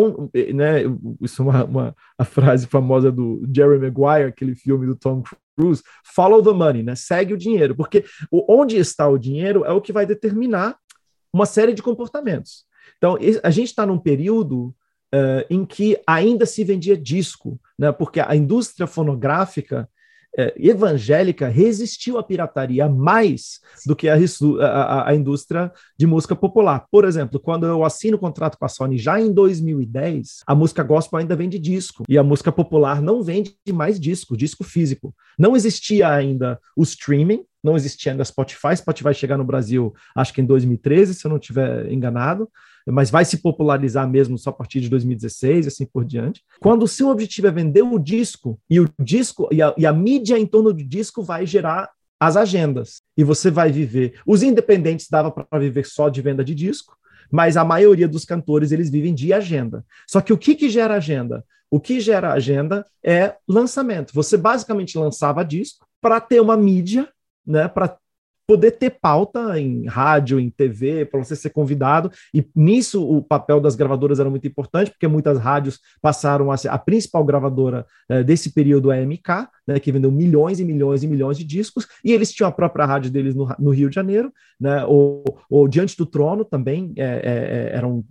né, 0.53 0.83
isso 1.21 1.41
é 1.41 1.45
uma, 1.45 1.63
uma 1.65 1.95
a 2.17 2.23
frase 2.23 2.65
famosa 2.65 3.11
do 3.11 3.45
Jerry 3.53 3.77
Maguire, 3.77 4.29
aquele 4.29 4.55
filme 4.55 4.85
do 4.85 4.95
Tom 4.95 5.21
Cruise, 5.57 5.83
follow 6.03 6.41
the 6.41 6.51
money, 6.51 6.81
né, 6.81 6.95
segue 6.95 7.33
o 7.33 7.37
dinheiro, 7.37 7.75
porque 7.75 8.05
onde 8.31 8.77
está 8.77 9.07
o 9.07 9.17
dinheiro 9.17 9.65
é 9.65 9.71
o 9.71 9.81
que 9.81 9.91
vai 9.91 10.05
determinar 10.05 10.77
uma 11.33 11.45
série 11.45 11.73
de 11.73 11.83
comportamentos. 11.83 12.65
Então, 13.01 13.17
a 13.41 13.49
gente 13.49 13.69
está 13.69 13.83
num 13.83 13.97
período 13.97 14.75
uh, 15.11 15.43
em 15.49 15.65
que 15.65 15.99
ainda 16.05 16.45
se 16.45 16.63
vendia 16.63 16.95
disco, 16.95 17.59
né? 17.75 17.91
porque 17.91 18.19
a 18.19 18.35
indústria 18.35 18.85
fonográfica 18.85 19.89
uh, 20.37 20.51
evangélica 20.55 21.47
resistiu 21.47 22.19
à 22.19 22.23
pirataria 22.23 22.87
mais 22.87 23.59
do 23.87 23.95
que 23.95 24.07
a, 24.07 24.15
a, 24.61 25.09
a, 25.09 25.15
indústria 25.15 25.71
de 25.97 26.05
música 26.05 26.35
popular. 26.35 26.85
Por 26.91 27.03
exemplo, 27.03 27.39
quando 27.39 27.65
eu 27.65 27.83
assino 27.83 28.17
o 28.17 28.19
contrato 28.19 28.55
com 28.55 28.65
a 28.65 28.69
Sony 28.69 28.99
já 28.99 29.19
em 29.19 29.33
2010, 29.33 30.43
a 30.45 30.53
música 30.53 30.83
gospel 30.83 31.17
ainda 31.17 31.35
vende 31.35 31.57
disco 31.57 32.03
e 32.07 32.19
a 32.19 32.23
música 32.23 32.51
popular 32.51 33.01
não 33.01 33.23
vende 33.23 33.55
mais 33.73 33.99
disco, 33.99 34.37
disco 34.37 34.63
físico. 34.63 35.11
Não 35.39 35.55
existia 35.55 36.07
ainda 36.07 36.59
o 36.77 36.83
streaming, 36.83 37.43
não 37.63 37.75
existia 37.75 38.11
ainda 38.11 38.23
Spotify. 38.23 38.77
Spotify 38.77 39.11
chegar 39.11 39.39
no 39.39 39.43
Brasil, 39.43 39.91
acho 40.15 40.31
que 40.31 40.41
em 40.41 40.45
2013, 40.45 41.15
se 41.15 41.25
eu 41.25 41.29
não 41.29 41.37
estiver 41.37 41.91
enganado 41.91 42.47
mas 42.87 43.09
vai 43.09 43.25
se 43.25 43.37
popularizar 43.37 44.09
mesmo 44.09 44.37
só 44.37 44.49
a 44.49 44.53
partir 44.53 44.81
de 44.81 44.89
2016 44.89 45.65
e 45.65 45.67
assim 45.67 45.85
por 45.85 46.05
diante. 46.05 46.43
Quando 46.59 46.83
o 46.83 46.87
seu 46.87 47.09
objetivo 47.09 47.47
é 47.47 47.51
vender 47.51 47.81
o 47.81 47.99
disco, 47.99 48.59
e 48.69 48.79
o 48.79 48.89
disco 48.99 49.47
e 49.51 49.61
a, 49.61 49.73
e 49.77 49.85
a 49.85 49.93
mídia 49.93 50.37
em 50.37 50.45
torno 50.45 50.73
do 50.73 50.83
disco 50.83 51.21
vai 51.21 51.45
gerar 51.45 51.89
as 52.19 52.37
agendas, 52.37 53.01
e 53.17 53.23
você 53.23 53.49
vai 53.49 53.71
viver. 53.71 54.19
Os 54.27 54.43
independentes 54.43 55.07
dava 55.09 55.31
para 55.31 55.59
viver 55.59 55.85
só 55.85 56.07
de 56.07 56.21
venda 56.21 56.43
de 56.43 56.53
disco, 56.53 56.95
mas 57.31 57.57
a 57.57 57.63
maioria 57.63 58.07
dos 58.07 58.25
cantores 58.25 58.71
eles 58.71 58.89
vivem 58.89 59.13
de 59.13 59.33
agenda. 59.33 59.83
Só 60.07 60.21
que 60.21 60.33
o 60.33 60.37
que, 60.37 60.53
que 60.53 60.69
gera 60.69 60.95
agenda? 60.95 61.43
O 61.69 61.79
que 61.79 61.99
gera 61.99 62.33
agenda 62.33 62.85
é 63.03 63.35
lançamento. 63.47 64.13
Você 64.13 64.35
basicamente 64.37 64.97
lançava 64.97 65.43
disco 65.43 65.87
para 66.01 66.19
ter 66.19 66.41
uma 66.41 66.57
mídia, 66.57 67.07
né, 67.45 67.67
para 67.67 67.97
poder 68.51 68.71
ter 68.71 68.89
pauta 68.89 69.57
em 69.57 69.85
rádio, 69.85 70.37
em 70.37 70.49
TV, 70.49 71.05
para 71.05 71.23
você 71.23 71.37
ser 71.37 71.51
convidado. 71.51 72.11
E 72.33 72.45
nisso 72.53 73.01
o 73.01 73.23
papel 73.23 73.61
das 73.61 73.75
gravadoras 73.75 74.19
era 74.19 74.29
muito 74.29 74.45
importante, 74.45 74.91
porque 74.91 75.07
muitas 75.07 75.39
rádios 75.39 75.79
passaram 76.01 76.51
a 76.51 76.57
ser 76.57 76.67
a 76.67 76.77
principal 76.77 77.23
gravadora 77.23 77.85
eh, 78.09 78.23
desse 78.23 78.51
período 78.51 78.91
é 78.91 78.99
a 78.99 79.05
MK, 79.05 79.47
né, 79.65 79.79
que 79.79 79.89
vendeu 79.89 80.11
milhões 80.11 80.59
e 80.59 80.65
milhões 80.65 81.01
e 81.01 81.07
milhões 81.07 81.37
de 81.37 81.45
discos, 81.45 81.87
e 82.03 82.11
eles 82.11 82.33
tinham 82.33 82.49
a 82.49 82.51
própria 82.51 82.85
rádio 82.85 83.09
deles 83.09 83.33
no, 83.33 83.47
no 83.57 83.69
Rio 83.69 83.87
de 83.87 83.95
Janeiro, 83.95 84.33
né, 84.59 84.83
ou, 84.83 85.23
ou 85.49 85.65
Diante 85.65 85.95
do 85.95 86.05
Trono 86.05 86.43
também 86.43 86.91
é, 86.97 87.05
é, 87.71 87.77
era 87.77 87.87
um 87.87 88.03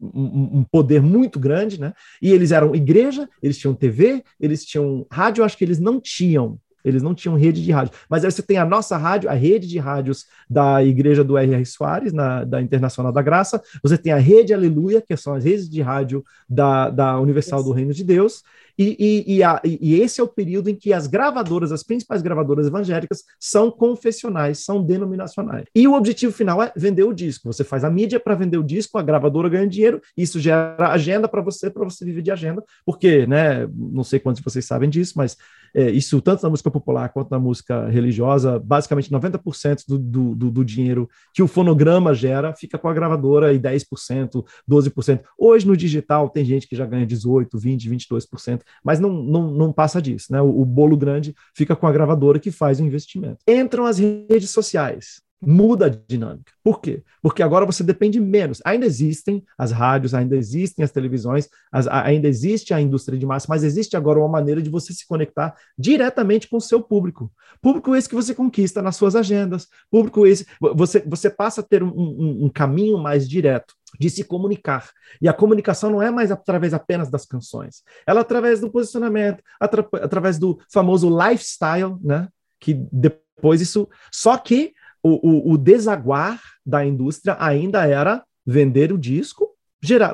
um, 0.00 0.58
um, 0.58 0.64
poder 0.70 1.02
muito 1.02 1.40
grande, 1.40 1.80
né? 1.80 1.92
E 2.22 2.30
eles 2.30 2.52
eram 2.52 2.72
igreja, 2.72 3.28
eles 3.42 3.58
tinham 3.58 3.74
TV, 3.74 4.22
eles 4.38 4.64
tinham 4.64 5.04
rádio, 5.10 5.42
acho 5.42 5.58
que 5.58 5.64
eles 5.64 5.80
não 5.80 6.00
tinham. 6.00 6.56
Eles 6.84 7.02
não 7.02 7.14
tinham 7.14 7.36
rede 7.36 7.62
de 7.62 7.70
rádio. 7.72 7.92
Mas 8.08 8.24
aí 8.24 8.30
você 8.30 8.42
tem 8.42 8.56
a 8.56 8.64
nossa 8.64 8.96
rádio, 8.96 9.28
a 9.28 9.34
rede 9.34 9.66
de 9.66 9.78
rádios 9.78 10.26
da 10.48 10.82
Igreja 10.82 11.24
do 11.24 11.36
R.R. 11.36 11.64
Soares, 11.66 12.12
na, 12.12 12.44
da 12.44 12.60
Internacional 12.60 13.12
da 13.12 13.22
Graça. 13.22 13.62
Você 13.82 13.98
tem 13.98 14.12
a 14.12 14.18
Rede 14.18 14.54
Aleluia, 14.54 15.00
que 15.00 15.16
são 15.16 15.34
as 15.34 15.44
redes 15.44 15.68
de 15.68 15.80
rádio 15.82 16.24
da, 16.48 16.90
da 16.90 17.20
Universal 17.20 17.62
do 17.62 17.72
Reino 17.72 17.92
de 17.92 18.04
Deus. 18.04 18.42
E, 18.78 19.24
e, 19.26 19.36
e, 19.36 19.42
a, 19.42 19.60
e, 19.64 20.00
esse 20.00 20.20
é 20.20 20.24
o 20.24 20.28
período 20.28 20.70
em 20.70 20.74
que 20.74 20.92
as 20.92 21.06
gravadoras, 21.06 21.72
as 21.72 21.82
principais 21.82 22.22
gravadoras 22.22 22.66
evangélicas, 22.68 23.24
são 23.40 23.70
confessionais, 23.70 24.64
são 24.64 24.82
denominacionais. 24.82 25.64
E 25.74 25.88
o 25.88 25.94
objetivo 25.94 26.32
final 26.32 26.62
é 26.62 26.72
vender 26.76 27.02
o 27.02 27.12
disco. 27.12 27.52
Você 27.52 27.64
faz 27.64 27.82
a 27.82 27.90
mídia 27.90 28.20
para 28.20 28.36
vender 28.36 28.58
o 28.58 28.62
disco, 28.62 28.96
a 28.96 29.02
gravadora 29.02 29.48
ganha 29.48 29.66
dinheiro, 29.66 30.00
isso 30.16 30.38
gera 30.38 30.92
agenda 30.92 31.26
para 31.26 31.42
você, 31.42 31.68
para 31.68 31.84
você 31.84 32.04
viver 32.04 32.22
de 32.22 32.30
agenda, 32.30 32.62
porque, 32.86 33.26
né, 33.26 33.68
não 33.74 34.04
sei 34.04 34.20
quantos 34.20 34.40
de 34.40 34.44
vocês 34.44 34.64
sabem 34.64 34.88
disso, 34.88 35.14
mas 35.16 35.36
é, 35.74 35.90
isso 35.90 36.20
tanto 36.20 36.42
na 36.42 36.50
música 36.50 36.70
popular 36.70 37.08
quanto 37.10 37.30
na 37.30 37.38
música 37.38 37.88
religiosa, 37.88 38.58
basicamente 38.58 39.10
90% 39.10 39.84
do, 39.86 39.98
do, 39.98 40.34
do, 40.34 40.50
do 40.50 40.64
dinheiro 40.64 41.08
que 41.32 41.42
o 41.42 41.48
fonograma 41.48 42.14
gera 42.14 42.54
fica 42.54 42.78
com 42.78 42.88
a 42.88 42.94
gravadora 42.94 43.52
e 43.52 43.58
10%, 43.58 44.44
12%. 44.68 45.20
Hoje 45.38 45.66
no 45.66 45.76
digital 45.76 46.28
tem 46.30 46.44
gente 46.44 46.66
que 46.66 46.76
já 46.76 46.86
ganha 46.86 47.06
18%, 47.06 47.48
20%, 47.54 47.88
22%, 47.88 48.60
mas 48.82 49.00
não, 49.00 49.10
não, 49.10 49.50
não 49.50 49.72
passa 49.72 50.00
disso, 50.00 50.32
né? 50.32 50.40
O, 50.40 50.60
o 50.60 50.64
bolo 50.64 50.96
grande 50.96 51.34
fica 51.54 51.76
com 51.76 51.86
a 51.86 51.92
gravadora 51.92 52.38
que 52.38 52.50
faz 52.50 52.80
o 52.80 52.84
investimento. 52.84 53.38
Entram 53.46 53.86
as 53.86 53.98
redes 53.98 54.50
sociais 54.50 55.22
muda 55.40 55.86
a 55.86 55.88
dinâmica. 55.88 56.52
Por 56.62 56.80
quê? 56.80 57.02
Porque 57.22 57.42
agora 57.42 57.64
você 57.64 57.84
depende 57.84 58.20
menos. 58.20 58.60
Ainda 58.64 58.84
existem 58.84 59.44
as 59.56 59.70
rádios, 59.70 60.14
ainda 60.14 60.36
existem 60.36 60.84
as 60.84 60.90
televisões, 60.90 61.48
as, 61.70 61.86
ainda 61.86 62.28
existe 62.28 62.74
a 62.74 62.80
indústria 62.80 63.18
de 63.18 63.24
massa, 63.24 63.46
mas 63.48 63.62
existe 63.62 63.96
agora 63.96 64.18
uma 64.18 64.28
maneira 64.28 64.60
de 64.60 64.70
você 64.70 64.92
se 64.92 65.06
conectar 65.06 65.54
diretamente 65.78 66.48
com 66.48 66.56
o 66.56 66.60
seu 66.60 66.82
público. 66.82 67.30
Público 67.62 67.94
esse 67.94 68.08
que 68.08 68.14
você 68.14 68.34
conquista 68.34 68.82
nas 68.82 68.96
suas 68.96 69.14
agendas, 69.14 69.68
público 69.90 70.26
esse. 70.26 70.46
Você, 70.74 71.00
você 71.06 71.30
passa 71.30 71.60
a 71.60 71.64
ter 71.64 71.82
um, 71.82 71.88
um, 71.88 72.44
um 72.46 72.48
caminho 72.48 72.98
mais 72.98 73.28
direto 73.28 73.74
de 73.98 74.10
se 74.10 74.24
comunicar. 74.24 74.90
E 75.20 75.28
a 75.28 75.32
comunicação 75.32 75.90
não 75.90 76.02
é 76.02 76.10
mais 76.10 76.30
através 76.30 76.74
apenas 76.74 77.10
das 77.10 77.24
canções, 77.24 77.82
ela 78.06 78.20
é 78.20 78.22
através 78.22 78.60
do 78.60 78.70
posicionamento, 78.70 79.42
atra, 79.60 79.86
através 79.94 80.38
do 80.38 80.58
famoso 80.72 81.08
lifestyle, 81.08 81.96
né? 82.02 82.28
Que 82.60 82.74
depois 82.92 83.60
isso. 83.60 83.88
Só 84.12 84.36
que 84.36 84.72
o, 85.02 85.50
o, 85.50 85.52
o 85.52 85.58
desaguar 85.58 86.40
da 86.64 86.84
indústria 86.84 87.36
ainda 87.38 87.86
era 87.86 88.24
vender 88.44 88.92
o 88.92 88.98
disco 88.98 89.54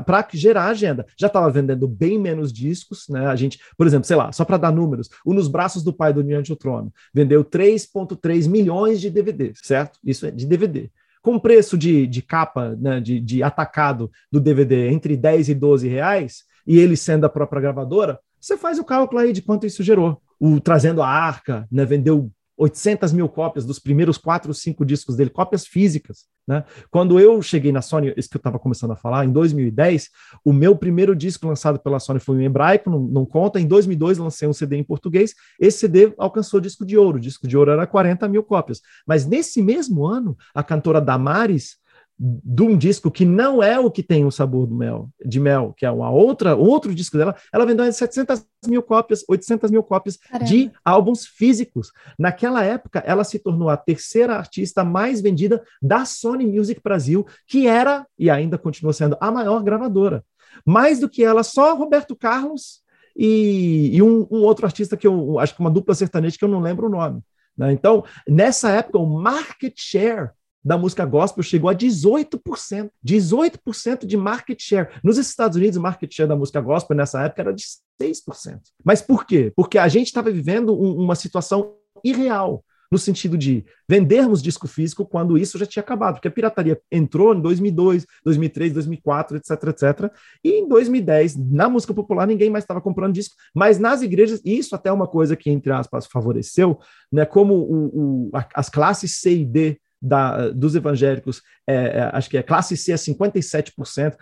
para 0.05 0.29
gerar 0.33 0.67
agenda. 0.67 1.07
Já 1.19 1.27
estava 1.27 1.51
vendendo 1.51 1.89
bem 1.89 2.19
menos 2.19 2.53
discos, 2.53 3.07
né? 3.09 3.27
A 3.27 3.37
gente, 3.37 3.59
por 3.77 3.87
exemplo, 3.87 4.07
sei 4.07 4.17
lá, 4.17 4.31
só 4.31 4.45
para 4.45 4.59
dar 4.59 4.73
números, 4.73 5.09
o 5.25 5.33
Nos 5.33 5.49
Braços 5.49 5.83
do 5.83 5.93
Pai 5.93 6.13
do 6.13 6.23
Diante 6.23 6.51
do 6.51 6.57
Trono 6.57 6.93
vendeu 7.15 7.43
3,3 7.43 8.49
milhões 8.49 9.01
de 9.01 9.09
DVDs, 9.09 9.61
certo? 9.63 9.99
Isso 10.05 10.27
é 10.27 10.31
de 10.31 10.47
DVD. 10.47 10.91
Com 11.25 11.39
preço 11.39 11.79
de, 11.79 12.07
de 12.07 12.21
capa, 12.21 12.77
né, 12.79 13.01
de, 13.01 13.19
de 13.19 13.43
atacado 13.43 14.11
do 14.31 14.39
DVD 14.39 14.91
entre 14.91 15.17
10 15.17 15.49
e 15.49 15.55
12 15.55 15.89
reais, 15.89 16.43
e 16.67 16.79
ele 16.79 16.99
sendo 16.99 17.25
a 17.25 17.31
própria 17.31 17.63
gravadora, 17.63 18.21
você 18.39 18.59
faz 18.59 18.79
o 18.79 18.85
cálculo 18.85 19.23
aí 19.23 19.33
de 19.33 19.41
quanto 19.41 19.65
isso 19.65 19.83
gerou. 19.83 20.21
O 20.39 20.61
Trazendo 20.61 21.01
a 21.01 21.09
Arca, 21.09 21.67
né, 21.73 21.87
vendeu 21.87 22.31
800 22.57 23.13
mil 23.13 23.29
cópias 23.29 23.65
dos 23.65 23.79
primeiros 23.79 24.17
quatro, 24.17 24.53
cinco 24.55 24.85
discos 24.85 25.17
dele, 25.17 25.31
cópias 25.31 25.67
físicas. 25.67 26.27
Né? 26.47 26.63
Quando 26.91 27.19
eu 27.19 27.41
cheguei 27.41 27.73
na 27.73 27.81
Sony, 27.81 28.13
isso 28.17 28.29
que 28.29 28.37
eu 28.37 28.41
estava 28.41 28.59
começando 28.59 28.93
a 28.93 28.97
falar, 28.97 29.25
em 29.25 29.33
2010, 29.33 30.11
o 30.45 30.53
meu 30.53 30.77
primeiro 30.77 31.17
disco 31.17 31.47
lançado 31.47 31.79
pela 31.79 31.99
Sony 31.99 32.21
foi 32.21 32.43
em 32.43 32.45
hebraico, 32.45 32.91
não, 32.91 33.01
não, 33.01 33.27
conta. 33.27 33.59
Em 33.59 33.67
2002, 33.67 34.19
lancei 34.19 34.47
um 34.47 34.53
CD 34.53 34.77
em 34.77 34.85
português. 34.85 35.35
Esse 35.59 35.79
CD 35.79 36.13
alcançou 36.19 36.61
disco 36.61 36.85
de 36.85 36.97
ouro. 36.97 37.17
O 37.17 37.21
disco 37.21 37.49
de 37.49 37.57
ouro 37.57 37.71
era 37.71 37.87
40 37.87 38.29
mil 38.29 38.43
cópias. 38.43 38.81
Mas 39.07 39.27
nesse 39.27 39.63
mesmo 39.63 40.07
ano, 40.07 40.37
a 40.55 40.63
cantora 40.63 41.01
Damares 41.01 41.77
de 42.19 42.63
um 42.63 42.77
disco 42.77 43.11
que 43.11 43.25
não 43.25 43.63
é 43.63 43.79
o 43.79 43.91
que 43.91 44.03
tem 44.03 44.25
o 44.25 44.31
sabor 44.31 44.67
do 44.67 44.75
mel, 44.75 45.11
de 45.25 45.41
mel, 45.41 45.75
que 45.77 45.85
é 45.85 45.91
uma 45.91 46.11
outra, 46.11 46.55
outro 46.55 46.95
disco 46.95 47.19
dela, 47.19 47.35
ela 47.53 47.67
vendeu 47.67 47.91
700 47.93 48.47
mil 48.67 48.83
cópias, 48.83 49.25
800 49.29 49.71
mil 49.71 49.83
cópias 49.83 50.17
Caramba. 50.17 50.45
de 50.45 50.71
álbuns 50.85 51.27
físicos. 51.27 51.91
Naquela 52.19 52.63
época, 52.63 53.01
ela 53.05 53.25
se 53.25 53.39
tornou 53.39 53.69
a 53.69 53.77
terceira 53.77 54.37
artista 54.37 54.85
mais 54.85 55.21
vendida 55.21 55.63
da 55.83 56.05
Sony 56.05 56.47
Music 56.47 56.81
Brasil, 56.83 57.27
que 57.49 57.67
era, 57.67 58.07
e 58.19 58.31
ainda 58.31 58.57
continua 58.57 58.93
sendo, 58.93 59.17
a 59.21 59.31
maior 59.31 59.63
gravadora. 59.63 60.25
Mais 60.65 61.01
do 61.01 61.09
que 61.09 61.25
ela, 61.25 61.43
só 61.43 61.75
Roberto 61.75 62.15
Carlos 62.15 62.85
e, 63.17 63.91
e 63.93 64.03
um, 64.03 64.27
um, 64.31 64.43
outro 64.43 64.67
artista 64.67 64.97
que 64.97 65.07
eu 65.07 65.39
acho 65.39 65.55
que 65.55 65.61
uma 65.61 65.71
dupla 65.71 65.95
sertaneja 65.95 66.39
que 66.39 66.45
eu 66.45 66.49
não 66.49 66.61
lembro 66.61 66.87
o 66.87 66.91
nome. 66.91 67.23
Né? 67.57 67.73
Então, 67.73 68.05
nessa 68.27 68.71
época, 68.71 68.99
o 68.99 69.07
market 69.07 69.75
share 69.77 70.31
da 70.65 70.79
música 70.79 71.05
gospel 71.05 71.43
chegou 71.43 71.69
a 71.69 71.75
18%. 71.75 72.91
18% 73.07 74.07
de 74.07 74.17
market 74.17 74.61
share. 74.61 74.89
Nos 75.03 75.19
Estados 75.19 75.57
Unidos, 75.57 75.77
o 75.77 75.83
market 75.83 76.13
share 76.13 76.29
da 76.29 76.37
música 76.37 76.61
gospel 76.61 76.97
nessa 76.97 77.23
época 77.23 77.43
era 77.43 77.53
de 77.53 77.65
6%. 78.01 78.61
Mas 78.85 79.03
por 79.03 79.27
quê? 79.27 79.53
Porque 79.55 79.79
a 79.79 79.89
gente 79.89 80.07
estava 80.07 80.31
vivendo 80.31 80.73
um, 80.73 80.97
uma 80.97 81.15
situação 81.15 81.75
irreal 82.03 82.65
no 82.91 82.99
sentido 82.99 83.37
de 83.37 83.65
vendermos 83.89 84.41
disco 84.41 84.69
físico 84.69 85.05
quando 85.05 85.37
isso 85.37 85.59
já 85.59 85.67
tinha 85.67 85.83
acabado, 85.83 86.15
porque 86.15 86.29
a 86.29 86.31
pirataria 86.31 86.81
entrou 86.93 87.35
em 87.35 87.41
2002, 87.41 88.07
2003, 88.25 88.73
2004, 88.73 89.37
etc, 89.37 89.51
etc. 89.65 90.13
E 90.45 90.61
em 90.61 90.69
2010, 90.69 91.37
na 91.51 91.69
música 91.69 91.93
popular, 91.93 92.25
ninguém 92.25 92.51
mais 92.51 92.63
estava 92.63 92.81
comprando 92.81 93.13
disco, 93.13 93.35
mas 93.53 93.81
nas 93.81 94.01
igrejas, 94.01 94.41
isso 94.45 94.77
até 94.77 94.91
é 94.91 94.93
uma 94.93 95.09
coisa 95.09 95.35
que, 95.35 95.51
entre 95.51 95.73
aspas, 95.73 96.07
favoreceu, 96.07 96.79
né, 97.11 97.25
como 97.25 97.55
o, 97.55 98.29
o, 98.29 98.31
as 98.55 98.69
classes 98.69 99.17
C 99.17 99.39
e 99.39 99.45
D 99.45 99.81
da, 100.05 100.51
dos 100.51 100.75
evangélicos, 100.75 101.43
é, 101.67 101.75
é, 101.75 102.11
acho 102.13 102.29
que 102.29 102.37
é 102.37 102.43
classe 102.43 102.77
C 102.77 102.93
é 102.93 102.97
57%, 102.97 103.73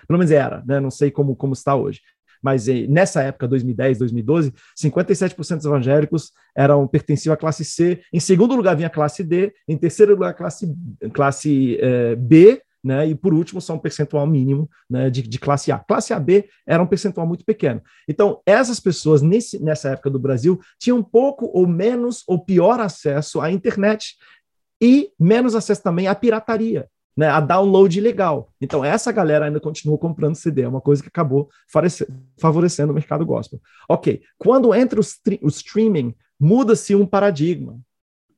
pelo 0.06 0.18
menos 0.18 0.30
era, 0.30 0.62
né? 0.64 0.78
não 0.78 0.90
sei 0.90 1.10
como, 1.10 1.34
como 1.34 1.52
está 1.52 1.74
hoje. 1.74 2.00
Mas 2.42 2.66
nessa 2.88 3.22
época, 3.22 3.46
2010, 3.46 3.98
2012, 3.98 4.52
57% 4.76 5.56
dos 5.56 5.64
evangélicos 5.64 6.32
eram 6.56 6.88
pertenciam 6.88 7.32
à 7.32 7.36
classe 7.36 7.64
C. 7.64 8.00
Em 8.12 8.18
segundo 8.18 8.56
lugar 8.56 8.74
vinha 8.74 8.88
a 8.88 8.90
classe 8.90 9.22
D. 9.22 9.52
Em 9.68 9.78
terceiro 9.78 10.12
lugar, 10.12 10.30
a 10.30 10.34
classe, 10.34 10.74
classe 11.12 11.78
eh, 11.80 12.16
B. 12.16 12.60
Né, 12.84 13.06
e 13.06 13.14
por 13.14 13.32
último, 13.32 13.60
só 13.60 13.74
um 13.74 13.78
percentual 13.78 14.26
mínimo 14.26 14.68
né, 14.90 15.08
de, 15.08 15.22
de, 15.22 15.38
classe 15.38 15.70
A. 15.70 15.78
Classe 15.78 16.12
AB 16.12 16.48
era 16.66 16.82
um 16.82 16.86
percentual 16.86 17.24
muito 17.24 17.44
pequeno. 17.44 17.80
Então, 18.08 18.40
essas 18.44 18.80
pessoas, 18.80 19.22
nesse, 19.22 19.62
nessa 19.62 19.90
época 19.90 20.10
do 20.10 20.18
Brasil, 20.18 20.58
tinham 20.80 21.00
pouco 21.00 21.48
ou 21.54 21.64
menos 21.64 22.24
ou 22.26 22.44
pior 22.44 22.80
acesso 22.80 23.40
à 23.40 23.52
internet 23.52 24.16
e 24.82 25.12
menos 25.16 25.54
acesso 25.54 25.80
também 25.80 26.08
à 26.08 26.14
pirataria, 26.14 26.88
né, 27.16 27.28
a 27.28 27.38
download 27.38 27.96
ilegal. 27.96 28.52
Então, 28.60 28.84
essa 28.84 29.12
galera 29.12 29.44
ainda 29.44 29.60
continua 29.60 29.96
comprando 29.96 30.34
CD, 30.34 30.62
é 30.62 30.68
uma 30.68 30.80
coisa 30.80 31.00
que 31.00 31.08
acabou 31.08 31.48
favorecendo 32.36 32.90
o 32.90 32.94
mercado 32.94 33.24
gospel. 33.24 33.60
Ok, 33.88 34.22
quando 34.36 34.74
entra 34.74 35.00
o, 35.00 35.04
o 35.42 35.48
streaming, 35.48 36.12
muda-se 36.38 36.96
um 36.96 37.06
paradigma. 37.06 37.78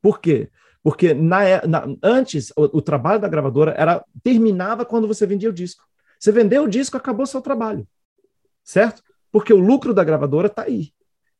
Por 0.02 0.20
quê? 0.20 0.50
Porque 0.82 1.14
na, 1.14 1.44
é, 1.44 1.66
na, 1.66 1.86
antes 2.02 2.50
o, 2.50 2.64
o, 2.76 2.82
trabalho 2.82 3.18
da 3.18 3.28
gravadora 3.28 3.74
era 3.78 4.04
terminava 4.22 4.84
quando 4.84 5.08
você 5.08 5.26
vendia 5.26 5.48
o 5.48 5.52
disco. 5.52 5.82
Você 6.20 6.30
vendeu 6.30 6.64
o 6.64 6.68
disco, 6.68 6.98
acabou 6.98 7.24
seu 7.24 7.40
trabalho, 7.40 7.88
certo? 8.62 9.02
Porque 9.32 9.54
o 9.54 9.58
lucro 9.58 9.94
da 9.94 10.04
gravadora 10.04 10.48
está 10.48 10.64
aí. 10.64 10.90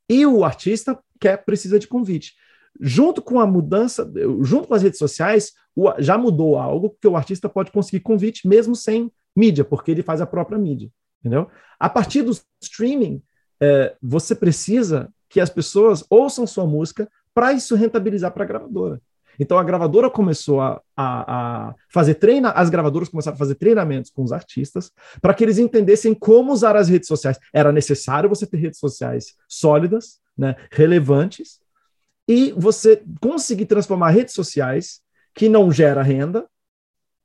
E 0.08 0.24
o 0.24 0.44
artista 0.44 0.98
quer 1.20 1.44
precisa 1.44 1.78
de 1.78 1.86
convite 1.86 2.32
junto 2.80 3.22
com 3.22 3.40
a 3.40 3.46
mudança, 3.46 4.10
junto 4.42 4.68
com 4.68 4.74
as 4.74 4.82
redes 4.82 4.98
sociais, 4.98 5.52
já 5.98 6.16
mudou 6.16 6.56
algo, 6.56 6.90
porque 6.90 7.08
o 7.08 7.16
artista 7.16 7.48
pode 7.48 7.70
conseguir 7.70 8.00
convite 8.00 8.46
mesmo 8.46 8.74
sem 8.74 9.10
mídia, 9.36 9.64
porque 9.64 9.90
ele 9.90 10.02
faz 10.02 10.20
a 10.20 10.26
própria 10.26 10.58
mídia, 10.58 10.90
entendeu? 11.20 11.48
A 11.78 11.88
partir 11.88 12.22
do 12.22 12.32
streaming, 12.62 13.22
é, 13.60 13.94
você 14.02 14.34
precisa 14.34 15.12
que 15.28 15.40
as 15.40 15.50
pessoas 15.50 16.04
ouçam 16.08 16.46
sua 16.46 16.66
música 16.66 17.08
para 17.32 17.52
isso 17.52 17.74
rentabilizar 17.74 18.32
para 18.32 18.44
a 18.44 18.46
gravadora. 18.46 19.00
Então 19.38 19.58
a 19.58 19.64
gravadora 19.64 20.08
começou 20.08 20.60
a, 20.60 20.80
a, 20.96 21.68
a 21.68 21.74
fazer 21.88 22.14
treina, 22.14 22.50
as 22.50 22.70
gravadoras 22.70 23.08
começaram 23.08 23.34
a 23.34 23.38
fazer 23.38 23.56
treinamentos 23.56 24.10
com 24.10 24.22
os 24.22 24.32
artistas 24.32 24.92
para 25.20 25.34
que 25.34 25.42
eles 25.42 25.58
entendessem 25.58 26.14
como 26.14 26.52
usar 26.52 26.76
as 26.76 26.88
redes 26.88 27.08
sociais. 27.08 27.38
Era 27.52 27.72
necessário 27.72 28.28
você 28.28 28.46
ter 28.46 28.58
redes 28.58 28.78
sociais 28.78 29.34
sólidas, 29.48 30.20
né, 30.36 30.54
relevantes, 30.70 31.58
e 32.28 32.52
você 32.56 33.02
conseguir 33.20 33.66
transformar 33.66 34.10
redes 34.10 34.34
sociais 34.34 35.00
que 35.34 35.48
não 35.48 35.70
gera 35.70 36.02
renda 36.02 36.46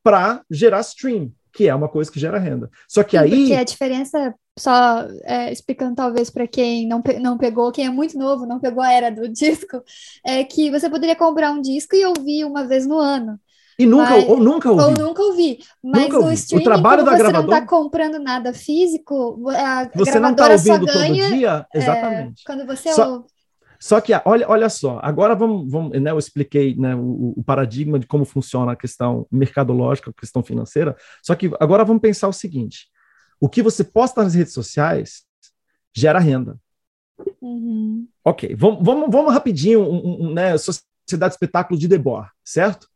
para 0.03 0.41
gerar 0.49 0.81
stream, 0.81 1.31
que 1.53 1.67
é 1.67 1.75
uma 1.75 1.89
coisa 1.89 2.11
que 2.11 2.19
gera 2.19 2.37
renda. 2.39 2.69
Só 2.87 3.03
que 3.03 3.17
Sim, 3.17 3.23
aí. 3.23 3.29
Porque 3.31 3.53
a 3.53 3.63
diferença, 3.63 4.33
só 4.57 5.07
é, 5.23 5.51
explicando 5.51 5.95
talvez 5.95 6.29
para 6.29 6.47
quem 6.47 6.87
não, 6.87 7.01
não 7.21 7.37
pegou, 7.37 7.71
quem 7.71 7.85
é 7.85 7.89
muito 7.89 8.17
novo, 8.17 8.45
não 8.45 8.59
pegou 8.59 8.81
a 8.83 8.91
era 8.91 9.09
do 9.11 9.27
disco, 9.31 9.81
é 10.25 10.43
que 10.43 10.71
você 10.71 10.89
poderia 10.89 11.15
comprar 11.15 11.51
um 11.51 11.61
disco 11.61 11.95
e 11.95 12.05
ouvir 12.05 12.45
uma 12.45 12.65
vez 12.67 12.85
no 12.87 12.97
ano. 12.97 13.39
E 13.77 13.85
nunca, 13.85 14.09
Mas- 14.09 14.27
ou 14.27 14.37
nunca 14.41 14.69
ouvi. 14.69 14.83
Ou 14.83 14.91
nunca 15.07 15.23
ouvi. 15.23 15.59
Mas 15.81 16.01
Nunca 16.03 16.17
no 16.19 16.23
ouvi. 16.25 16.55
O 16.55 16.63
trabalho 16.63 17.05
da 17.05 17.11
você 17.11 17.23
não 17.23 17.29
gravadora- 17.31 17.61
tá 17.61 17.65
comprando 17.67 18.19
nada 18.19 18.53
físico, 18.53 19.49
a 19.51 19.85
Você 19.95 20.19
não 20.19 20.31
está 20.31 20.47
gravadora 20.49 20.57
só 20.57 20.73
ouvindo 20.73 20.93
ganha 20.93 21.23
todo 21.23 21.33
dia? 21.37 21.65
é, 21.73 21.77
Exatamente. 21.77 22.43
quando 22.43 22.65
você 22.65 22.91
Só- 22.91 23.09
ouve. 23.09 23.25
Só 23.79 24.01
que, 24.01 24.11
olha, 24.25 24.45
olha 24.49 24.69
só, 24.69 24.99
agora 25.01 25.33
vamos, 25.33 25.71
vamos 25.71 26.01
né, 26.01 26.11
eu 26.11 26.19
expliquei 26.19 26.75
né, 26.75 26.93
o, 26.95 27.33
o 27.37 27.43
paradigma 27.43 27.97
de 27.97 28.05
como 28.05 28.25
funciona 28.25 28.73
a 28.73 28.75
questão 28.75 29.25
mercadológica, 29.31 30.09
a 30.09 30.13
questão 30.13 30.43
financeira, 30.43 30.97
só 31.23 31.33
que 31.33 31.49
agora 31.59 31.85
vamos 31.85 32.01
pensar 32.01 32.27
o 32.27 32.33
seguinte, 32.33 32.87
o 33.39 33.47
que 33.47 33.63
você 33.63 33.83
posta 33.83 34.21
nas 34.21 34.33
redes 34.35 34.53
sociais 34.53 35.23
gera 35.95 36.19
renda. 36.19 36.59
Uhum. 37.41 38.05
Ok, 38.23 38.53
vamos, 38.55 38.83
vamos, 38.83 39.09
vamos 39.09 39.33
rapidinho, 39.33 39.81
um, 39.81 40.27
um, 40.27 40.33
né, 40.33 40.57
Sociedade 40.57 41.31
de 41.31 41.35
Espetáculo 41.35 41.79
de 41.79 41.87
Debord, 41.87 42.29
certo? 42.43 42.87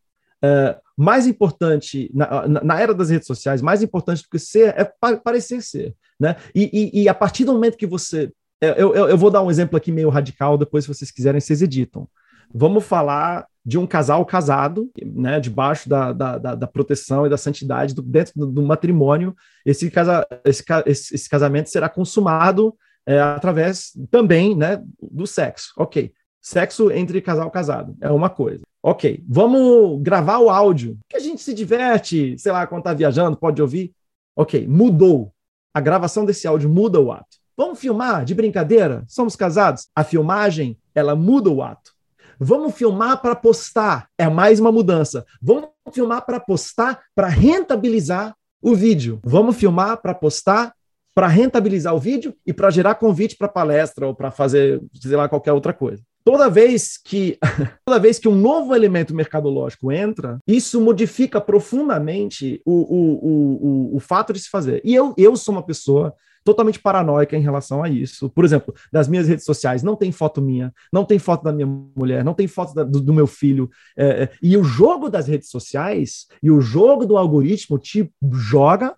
É, 0.44 0.78
mais 0.98 1.26
importante, 1.26 2.12
na, 2.14 2.48
na, 2.48 2.64
na 2.64 2.80
era 2.80 2.94
das 2.94 3.10
redes 3.10 3.26
sociais, 3.26 3.62
mais 3.62 3.82
importante 3.82 4.24
do 4.24 4.30
que 4.30 4.38
ser 4.38 4.74
é 4.78 4.84
pa- 4.84 5.16
parecer 5.16 5.62
ser, 5.62 5.96
né? 6.20 6.36
E, 6.54 6.92
e, 6.94 7.04
e 7.04 7.10
a 7.10 7.14
partir 7.14 7.46
do 7.46 7.54
momento 7.54 7.78
que 7.78 7.88
você 7.88 8.32
eu, 8.70 8.95
eu, 8.95 9.09
eu 9.09 9.18
vou 9.18 9.30
dar 9.30 9.41
um 9.41 9.51
exemplo 9.51 9.78
aqui 9.78 9.91
meio 9.91 10.09
radical, 10.09 10.57
depois, 10.57 10.86
se 10.86 10.93
vocês 10.93 11.11
quiserem, 11.11 11.39
vocês 11.39 11.61
editam. 11.61 12.07
Vamos 12.53 12.84
falar 12.84 13.47
de 13.66 13.78
um 13.78 13.88
casal 13.88 14.26
casado, 14.26 14.91
né, 15.03 15.39
debaixo 15.39 15.88
da, 15.88 16.11
da, 16.11 16.38
da, 16.38 16.55
da 16.55 16.68
proteção 16.68 17.26
e 17.26 17.30
da 17.30 17.38
santidade 17.38 17.95
do, 17.95 18.01
dentro 18.01 18.34
do, 18.36 18.47
do 18.47 18.61
matrimônio. 18.61 19.36
Esse, 19.66 19.89
casa, 19.89 20.28
esse, 20.43 20.64
esse 20.86 21.30
casamento 21.30 21.70
será 21.70 21.88
consumado 21.88 22.76
é, 23.05 23.20
através 23.20 23.91
também 24.11 24.55
né, 24.55 24.84
do 25.01 25.26
sexo. 25.26 25.74
Ok. 25.78 26.14
Sexo 26.41 26.91
entre 26.91 27.22
casal 27.22 27.49
casado 27.49 27.95
é 28.01 28.11
uma 28.11 28.30
coisa. 28.30 28.61
Ok. 28.84 29.24
Vamos 29.28 30.01
gravar 30.01 30.39
o 30.39 30.49
áudio, 30.49 30.97
que 31.07 31.16
a 31.16 31.20
gente 31.20 31.41
se 31.41 31.53
diverte, 31.53 32.38
sei 32.38 32.51
lá, 32.51 32.68
quando 32.68 32.82
está 32.82 32.93
viajando, 32.93 33.38
pode 33.38 33.61
ouvir. 33.61 33.93
Ok. 34.36 34.68
Mudou. 34.68 35.34
A 35.74 35.80
gravação 35.80 36.26
desse 36.26 36.45
áudio 36.45 36.70
muda 36.70 36.99
o 36.99 37.11
ato. 37.11 37.43
Vamos 37.56 37.80
filmar 37.80 38.26
de 38.26 38.34
brincadeira? 38.34 39.04
Somos 39.08 39.36
casados? 39.36 39.88
A 39.95 40.04
filmagem, 40.04 40.78
ela 40.95 41.16
muda 41.16 41.49
o 41.49 41.62
ato. 41.62 41.91
Vamos 42.39 42.76
filmar 42.76 43.22
para 43.22 43.36
postar? 43.36 44.08
É 44.18 44.28
mais 44.28 44.60
uma 44.60 44.72
mudança. 44.72 45.24
Vamos 45.41 45.70
filmar 45.91 46.26
para 46.26 46.39
postar 46.39 47.01
para 47.14 47.28
rentabilizar 47.28 48.36
o 48.62 48.74
vídeo. 48.74 49.20
Vamos 49.24 49.56
filmar 49.56 50.01
para 50.01 50.16
postar 50.16 50.74
para 51.14 51.28
rentabilizar 51.28 51.93
o 51.93 51.99
vídeo 51.99 52.34
e 52.43 52.51
para 52.51 52.72
gerar 52.72 52.95
convite 52.95 53.38
para 53.38 53.47
palestra 53.47 54.08
ou 54.08 54.16
para 54.16 54.32
fazer, 54.32 54.82
sei 54.99 55.16
lá, 55.16 55.30
qualquer 55.30 55.51
outra 55.51 55.72
coisa. 55.72 56.01
Toda 56.26 56.49
vez 56.49 56.97
que 56.97 57.38
toda 57.86 57.99
vez 57.99 58.18
que 58.18 58.28
um 58.28 58.34
novo 58.36 58.74
elemento 58.74 59.14
mercadológico 59.14 59.91
entra, 59.91 60.39
isso 60.47 60.82
modifica 60.82 61.39
profundamente 61.39 62.60
o, 62.66 62.72
o, 62.72 62.97
o, 63.14 63.93
o, 63.93 63.97
o 63.97 63.99
fato 63.99 64.34
de 64.34 64.39
se 64.39 64.49
fazer. 64.49 64.82
E 64.84 64.95
eu, 64.95 65.14
eu 65.18 65.36
sou 65.36 65.54
uma 65.54 65.64
pessoa 65.64 66.16
totalmente 66.44 66.80
paranoica 66.80 67.38
em 67.38 67.41
relação 67.41 67.84
a 67.84 67.89
isso. 67.89 68.30
Por 68.30 68.46
exemplo, 68.46 68.74
das 68.91 69.08
minhas 69.08 69.28
redes 69.28 69.46
sociais, 69.46 69.84
não 69.84 69.96
tem 69.96 70.12
foto 70.12 70.41
minha, 70.41 70.74
não 70.91 71.06
tem 71.06 71.18
foto 71.20 71.44
da 71.44 71.52
minha 71.52 71.68
mulher, 71.68 72.24
não 72.24 72.34
tem 72.34 72.48
foto 72.48 72.74
da, 72.74 72.84
do, 72.84 73.00
do, 73.00 73.14
meu 73.14 73.28
filho. 73.28 73.70
É, 73.98 74.24
é, 74.24 74.30
e 74.41 74.58
o 74.58 74.64
jogo 74.64 75.10
das 75.10 75.28
redes 75.28 75.50
sociais 75.50 76.28
e 76.41 76.52
o 76.52 76.62
jogo 76.62 77.06
do 77.06 77.18
algoritmo 77.18 77.78
te 77.78 78.12
joga 78.32 78.96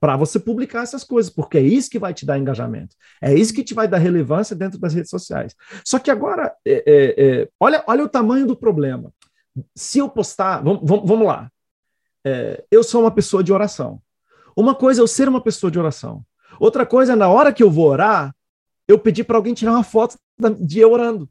para 0.00 0.16
você 0.16 0.38
publicar 0.38 0.82
essas 0.82 1.02
coisas, 1.02 1.30
porque 1.30 1.58
é 1.58 1.62
isso 1.62 1.90
que 1.90 1.98
vai 1.98 2.14
te 2.14 2.24
dar 2.24 2.38
engajamento, 2.38 2.94
é 3.20 3.34
isso 3.34 3.52
que 3.52 3.64
te 3.64 3.74
vai 3.74 3.88
dar 3.88 3.98
relevância 3.98 4.54
dentro 4.54 4.78
das 4.78 4.94
redes 4.94 5.10
sociais. 5.10 5.56
Só 5.84 5.98
que 5.98 6.10
agora, 6.10 6.54
é, 6.64 7.48
olha, 7.58 7.82
olha 7.86 8.04
o 8.04 8.08
tamanho 8.08 8.46
do 8.46 8.54
problema. 8.54 9.12
Se 9.74 9.98
eu 9.98 10.08
postar, 10.08 10.62
vamos, 10.62 10.82
vamos 10.84 11.26
lá, 11.26 11.50
é, 12.24 12.64
eu 12.70 12.84
sou 12.84 13.00
uma 13.00 13.10
pessoa 13.10 13.42
de 13.42 13.52
oração. 13.52 14.00
Uma 14.56 14.74
coisa 14.74 15.00
é 15.00 15.02
eu 15.02 15.06
ser 15.06 15.28
uma 15.28 15.40
pessoa 15.40 15.70
de 15.70 15.78
oração. 15.78 16.24
Outra 16.58 16.84
coisa, 16.86 17.14
na 17.14 17.28
hora 17.28 17.52
que 17.52 17.62
eu 17.62 17.70
vou 17.70 17.88
orar, 17.88 18.34
eu 18.86 18.98
pedi 18.98 19.22
para 19.22 19.36
alguém 19.36 19.54
tirar 19.54 19.72
uma 19.72 19.84
foto 19.84 20.16
de 20.60 20.78
eu 20.78 20.92
orando. 20.92 21.28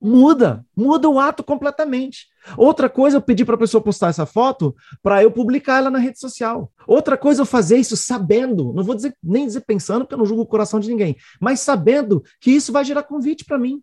Muda, 0.00 0.64
muda 0.74 1.10
o 1.10 1.18
ato 1.18 1.44
completamente. 1.44 2.26
Outra 2.56 2.88
coisa, 2.88 3.18
eu 3.18 3.20
pedi 3.20 3.44
para 3.44 3.54
a 3.54 3.58
pessoa 3.58 3.82
postar 3.82 4.08
essa 4.08 4.24
foto 4.24 4.74
para 5.02 5.22
eu 5.22 5.30
publicar 5.30 5.78
ela 5.78 5.90
na 5.90 5.98
rede 5.98 6.18
social. 6.18 6.72
Outra 6.86 7.18
coisa, 7.18 7.42
eu 7.42 7.46
fazer 7.46 7.76
isso 7.76 7.96
sabendo, 7.96 8.72
não 8.72 8.82
vou 8.82 8.94
dizer 8.94 9.14
nem 9.22 9.46
dizer 9.46 9.60
pensando, 9.60 10.04
porque 10.04 10.14
eu 10.14 10.18
não 10.18 10.24
julgo 10.24 10.42
o 10.42 10.46
coração 10.46 10.80
de 10.80 10.88
ninguém, 10.88 11.16
mas 11.38 11.60
sabendo 11.60 12.22
que 12.40 12.50
isso 12.50 12.72
vai 12.72 12.82
gerar 12.82 13.02
convite 13.02 13.44
para 13.44 13.58
mim, 13.58 13.82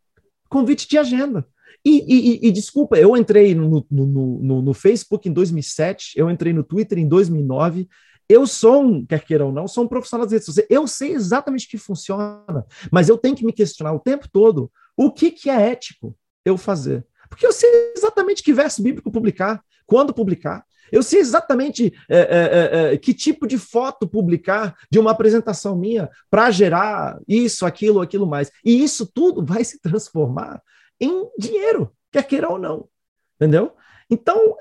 convite 0.50 0.88
de 0.88 0.98
agenda. 0.98 1.46
E, 1.86 2.04
e, 2.08 2.48
e, 2.48 2.52
desculpa, 2.52 2.98
eu 2.98 3.16
entrei 3.16 3.54
no, 3.54 3.86
no, 3.90 4.06
no, 4.08 4.62
no 4.62 4.74
Facebook 4.74 5.30
em 5.30 5.32
2007, 5.32 6.14
eu 6.16 6.30
entrei 6.30 6.52
no 6.52 6.64
Twitter 6.64 6.98
em 6.98 7.08
2009, 7.08 7.88
eu 8.30 8.46
sou 8.46 8.84
um, 8.84 9.06
quer 9.06 9.24
queira 9.24 9.46
ou 9.46 9.52
não, 9.52 9.68
sou 9.68 9.86
um 9.86 9.88
profissional 9.88 10.26
das 10.26 10.34
redes 10.34 10.46
sociais. 10.46 10.68
Eu 10.70 10.86
sei 10.86 11.14
exatamente 11.14 11.66
o 11.66 11.70
que 11.70 11.78
funciona, 11.78 12.66
mas 12.92 13.08
eu 13.08 13.18
tenho 13.18 13.36
que 13.36 13.46
me 13.46 13.54
questionar 13.54 13.94
o 13.94 14.00
tempo 14.00 14.28
todo 14.30 14.72
o 14.98 15.12
que, 15.12 15.32
que 15.32 15.50
é 15.50 15.72
ético 15.72 16.16
eu 16.44 16.58
fazer. 16.58 17.06
Porque 17.30 17.46
eu 17.46 17.54
sei 17.54 17.94
exatamente 17.96 18.44
que 18.44 18.54
verso 18.54 18.82
bíblico 18.82 19.12
publicar, 19.12 19.64
quando 19.86 20.14
publicar. 20.14 20.66
Eu 20.92 21.04
sei 21.04 21.20
exatamente 21.20 21.94
é, 22.10 22.20
é, 22.20 22.94
é, 22.94 22.98
que 22.98 23.14
tipo 23.14 23.46
de 23.46 23.58
foto 23.58 24.08
publicar 24.08 24.76
de 24.90 25.00
uma 25.00 25.12
apresentação 25.12 25.78
minha 25.78 26.10
para 26.30 26.50
gerar 26.50 27.20
isso, 27.28 27.66
aquilo, 27.66 28.02
aquilo 28.02 28.26
mais. 28.26 28.52
E 28.64 28.84
isso 28.84 29.06
tudo 29.06 29.46
vai 29.46 29.64
se 29.64 29.80
transformar 29.82 30.62
em 31.00 31.30
dinheiro, 31.38 31.92
quer 32.12 32.24
queira 32.24 32.50
ou 32.50 32.58
não. 32.58 32.88
Entendeu? 33.36 33.74
Então, 34.10 34.56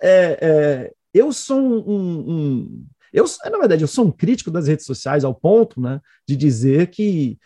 eu 1.15 1.33
sou 1.33 1.59
um, 1.59 1.85
um 1.89 2.87
eu, 3.17 3.25
na 3.51 3.59
verdade, 3.59 3.83
eu 3.83 3.89
sou 3.89 4.05
um 4.05 4.13
crítico 4.13 4.51
das 4.51 4.69
redes 4.69 4.85
sociais 4.85 5.25
ao 5.25 5.35
ponto 5.35 5.81
né, 5.81 6.03
de 6.29 6.37
dizer 6.37 6.89
que 6.89 7.39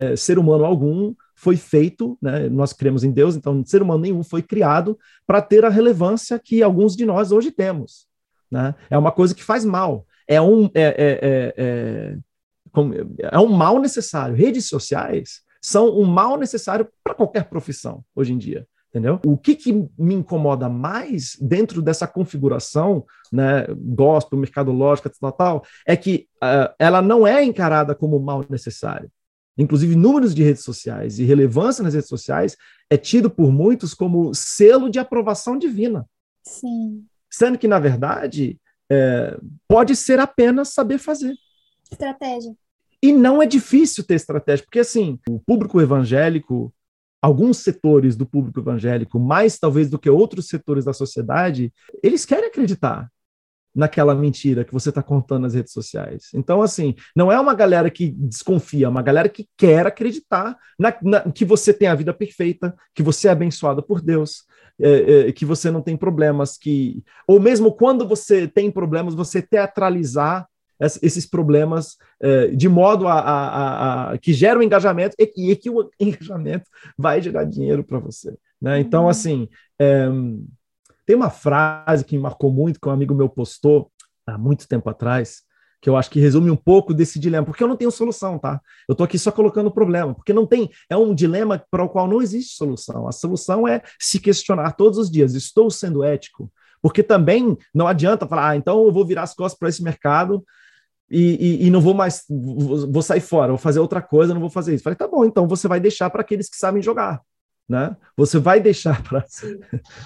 é, 0.00 0.16
ser 0.16 0.38
humano 0.38 0.64
algum 0.64 1.14
foi 1.36 1.54
feito, 1.54 2.16
né, 2.20 2.48
nós 2.48 2.72
cremos 2.72 3.04
em 3.04 3.10
Deus, 3.10 3.36
então 3.36 3.62
ser 3.62 3.82
humano 3.82 4.00
nenhum 4.00 4.24
foi 4.24 4.40
criado 4.40 4.98
para 5.26 5.42
ter 5.42 5.66
a 5.66 5.68
relevância 5.68 6.38
que 6.38 6.62
alguns 6.62 6.96
de 6.96 7.04
nós 7.04 7.30
hoje 7.30 7.50
temos. 7.50 8.06
Né? 8.50 8.74
É 8.88 8.96
uma 8.96 9.12
coisa 9.12 9.34
que 9.34 9.44
faz 9.44 9.66
mal. 9.66 10.06
É 10.26 10.40
um, 10.40 10.64
é, 10.74 10.82
é, 10.82 11.54
é, 11.58 12.18
é 13.30 13.38
um 13.38 13.48
mal 13.48 13.78
necessário. 13.78 14.34
Redes 14.34 14.66
sociais 14.66 15.42
são 15.60 15.90
um 15.90 16.06
mal 16.06 16.38
necessário 16.38 16.88
para 17.04 17.14
qualquer 17.14 17.44
profissão 17.50 18.02
hoje 18.16 18.32
em 18.32 18.38
dia 18.38 18.66
entendeu? 18.88 19.20
O 19.24 19.36
que, 19.36 19.54
que 19.54 19.72
me 19.98 20.14
incomoda 20.14 20.68
mais 20.68 21.36
dentro 21.40 21.82
dessa 21.82 22.06
configuração, 22.06 23.04
né, 23.32 23.66
gospel, 23.76 24.38
mercadológica, 24.38 25.10
tal, 25.20 25.32
tal, 25.32 25.64
é 25.86 25.96
que 25.96 26.26
uh, 26.36 26.72
ela 26.78 27.02
não 27.02 27.26
é 27.26 27.44
encarada 27.44 27.94
como 27.94 28.18
mal 28.18 28.44
necessário. 28.48 29.10
Inclusive, 29.56 29.96
números 29.96 30.34
de 30.34 30.42
redes 30.42 30.62
sociais 30.62 31.18
e 31.18 31.24
relevância 31.24 31.82
nas 31.82 31.94
redes 31.94 32.08
sociais 32.08 32.56
é 32.88 32.96
tido 32.96 33.28
por 33.28 33.50
muitos 33.50 33.92
como 33.92 34.32
selo 34.32 34.88
de 34.88 35.00
aprovação 35.00 35.58
divina. 35.58 36.06
Sim. 36.44 37.04
Sendo 37.28 37.58
que, 37.58 37.66
na 37.66 37.80
verdade, 37.80 38.58
é, 38.90 39.36
pode 39.66 39.96
ser 39.96 40.20
apenas 40.20 40.68
saber 40.68 40.98
fazer. 40.98 41.34
Estratégia. 41.90 42.54
E 43.02 43.12
não 43.12 43.42
é 43.42 43.46
difícil 43.46 44.04
ter 44.04 44.14
estratégia, 44.14 44.64
porque, 44.64 44.78
assim, 44.78 45.18
o 45.28 45.38
público 45.38 45.80
evangélico, 45.80 46.72
alguns 47.20 47.58
setores 47.58 48.16
do 48.16 48.26
público 48.26 48.60
evangélico, 48.60 49.18
mais 49.18 49.58
talvez 49.58 49.90
do 49.90 49.98
que 49.98 50.08
outros 50.08 50.48
setores 50.48 50.84
da 50.84 50.92
sociedade, 50.92 51.72
eles 52.02 52.24
querem 52.24 52.46
acreditar 52.46 53.10
naquela 53.74 54.14
mentira 54.14 54.64
que 54.64 54.72
você 54.72 54.88
está 54.88 55.02
contando 55.02 55.42
nas 55.42 55.54
redes 55.54 55.72
sociais. 55.72 56.30
Então, 56.34 56.62
assim, 56.62 56.94
não 57.14 57.30
é 57.30 57.38
uma 57.38 57.54
galera 57.54 57.90
que 57.90 58.08
desconfia, 58.08 58.86
é 58.86 58.88
uma 58.88 59.02
galera 59.02 59.28
que 59.28 59.48
quer 59.56 59.86
acreditar 59.86 60.56
na, 60.78 60.96
na, 61.02 61.20
que 61.30 61.44
você 61.44 61.72
tem 61.72 61.86
a 61.86 61.94
vida 61.94 62.12
perfeita, 62.12 62.74
que 62.94 63.02
você 63.02 63.28
é 63.28 63.30
abençoada 63.30 63.80
por 63.80 64.00
Deus, 64.00 64.44
é, 64.80 65.28
é, 65.28 65.32
que 65.32 65.44
você 65.44 65.70
não 65.70 65.82
tem 65.82 65.96
problemas, 65.96 66.56
que 66.56 67.02
ou 67.26 67.40
mesmo 67.40 67.72
quando 67.72 68.06
você 68.06 68.48
tem 68.48 68.70
problemas, 68.70 69.14
você 69.14 69.42
teatralizar 69.42 70.48
esses 70.80 71.26
problemas 71.26 71.96
eh, 72.20 72.48
de 72.48 72.68
modo 72.68 73.08
a, 73.08 73.18
a, 73.18 74.12
a, 74.12 74.18
que 74.18 74.32
gera 74.32 74.58
um 74.58 74.62
engajamento 74.62 75.16
e, 75.18 75.50
e, 75.50 75.56
que 75.56 75.70
o 75.70 75.90
engajamento 75.98 76.68
vai 76.96 77.20
gerar 77.20 77.44
dinheiro 77.44 77.82
para 77.82 77.98
você. 77.98 78.36
Né? 78.60 78.80
Então, 78.80 79.04
uhum. 79.04 79.08
assim, 79.08 79.48
é, 79.78 80.08
tem 81.06 81.16
uma 81.16 81.30
frase 81.30 82.04
que 82.04 82.16
me 82.16 82.22
marcou 82.22 82.52
muito, 82.52 82.80
que 82.80 82.88
um 82.88 82.92
amigo 82.92 83.14
meu 83.14 83.28
postou 83.28 83.90
há 84.26 84.36
muito 84.36 84.68
tempo 84.68 84.90
atrás, 84.90 85.42
que 85.80 85.88
eu 85.88 85.96
acho 85.96 86.10
que 86.10 86.20
resume 86.20 86.50
um 86.50 86.56
pouco 86.56 86.92
desse 86.92 87.18
dilema, 87.18 87.46
porque 87.46 87.62
eu 87.62 87.68
não 87.68 87.76
tenho 87.76 87.90
solução, 87.90 88.38
tá? 88.38 88.60
Eu 88.88 88.92
estou 88.92 89.04
aqui 89.04 89.18
só 89.18 89.30
colocando 89.30 89.68
o 89.68 89.72
problema, 89.72 90.14
porque 90.14 90.32
não 90.32 90.44
tem, 90.44 90.70
é 90.90 90.96
um 90.96 91.14
dilema 91.14 91.64
para 91.70 91.84
o 91.84 91.88
qual 91.88 92.08
não 92.08 92.20
existe 92.20 92.56
solução. 92.56 93.06
A 93.06 93.12
solução 93.12 93.66
é 93.66 93.80
se 93.98 94.18
questionar 94.18 94.72
todos 94.72 94.98
os 94.98 95.10
dias: 95.10 95.34
estou 95.34 95.70
sendo 95.70 96.02
ético? 96.02 96.50
Porque 96.82 97.02
também 97.02 97.56
não 97.74 97.86
adianta 97.86 98.26
falar, 98.26 98.50
ah, 98.50 98.56
então 98.56 98.84
eu 98.84 98.92
vou 98.92 99.04
virar 99.06 99.22
as 99.22 99.34
costas 99.34 99.58
para 99.58 99.68
esse 99.68 99.82
mercado 99.82 100.44
e, 101.10 101.62
e, 101.64 101.66
e, 101.66 101.70
não 101.70 101.80
vou 101.80 101.94
mais, 101.94 102.24
vou, 102.28 103.02
sair 103.02 103.20
fora, 103.20 103.48
vou 103.48 103.58
fazer 103.58 103.80
outra 103.80 104.02
coisa, 104.02 104.34
não 104.34 104.40
vou 104.40 104.50
fazer 104.50 104.74
isso. 104.74 104.84
Falei, 104.84 104.96
tá 104.96 105.08
bom, 105.08 105.24
então 105.24 105.48
você 105.48 105.66
vai 105.66 105.80
deixar 105.80 106.10
para 106.10 106.20
aqueles 106.20 106.48
que 106.48 106.56
sabem 106.56 106.82
jogar. 106.82 107.20
né? 107.68 107.96
Você 108.16 108.38
vai 108.38 108.60
deixar 108.60 109.02
para. 109.04 109.24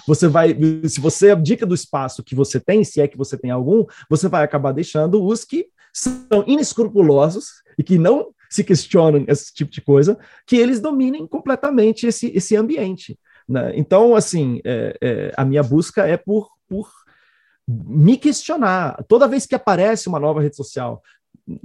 Você 0.07 0.27
vai. 0.27 0.57
Se 0.87 1.01
você 1.01 1.31
abdica 1.31 1.65
do 1.65 1.75
espaço 1.75 2.23
que 2.23 2.35
você 2.35 2.59
tem, 2.59 2.83
se 2.83 3.01
é 3.01 3.07
que 3.07 3.17
você 3.17 3.37
tem 3.37 3.51
algum, 3.51 3.85
você 4.09 4.27
vai 4.27 4.43
acabar 4.43 4.71
deixando 4.71 5.23
os 5.23 5.43
que 5.43 5.67
são 5.93 6.43
inescrupulosos 6.47 7.47
e 7.77 7.83
que 7.83 7.97
não 7.97 8.33
se 8.49 8.63
questionam 8.63 9.25
esse 9.27 9.51
tipo 9.51 9.71
de 9.71 9.81
coisa, 9.81 10.17
que 10.45 10.55
eles 10.55 10.79
dominem 10.79 11.25
completamente 11.25 12.05
esse, 12.05 12.31
esse 12.35 12.55
ambiente. 12.55 13.17
Né? 13.49 13.73
Então, 13.75 14.15
assim, 14.15 14.61
é, 14.63 14.95
é, 15.01 15.31
a 15.35 15.43
minha 15.43 15.63
busca 15.63 16.05
é 16.05 16.17
por, 16.17 16.49
por 16.67 16.87
me 17.67 18.17
questionar. 18.17 19.03
Toda 19.07 19.27
vez 19.27 19.45
que 19.45 19.55
aparece 19.55 20.07
uma 20.07 20.19
nova 20.19 20.41
rede 20.41 20.55
social, 20.55 21.01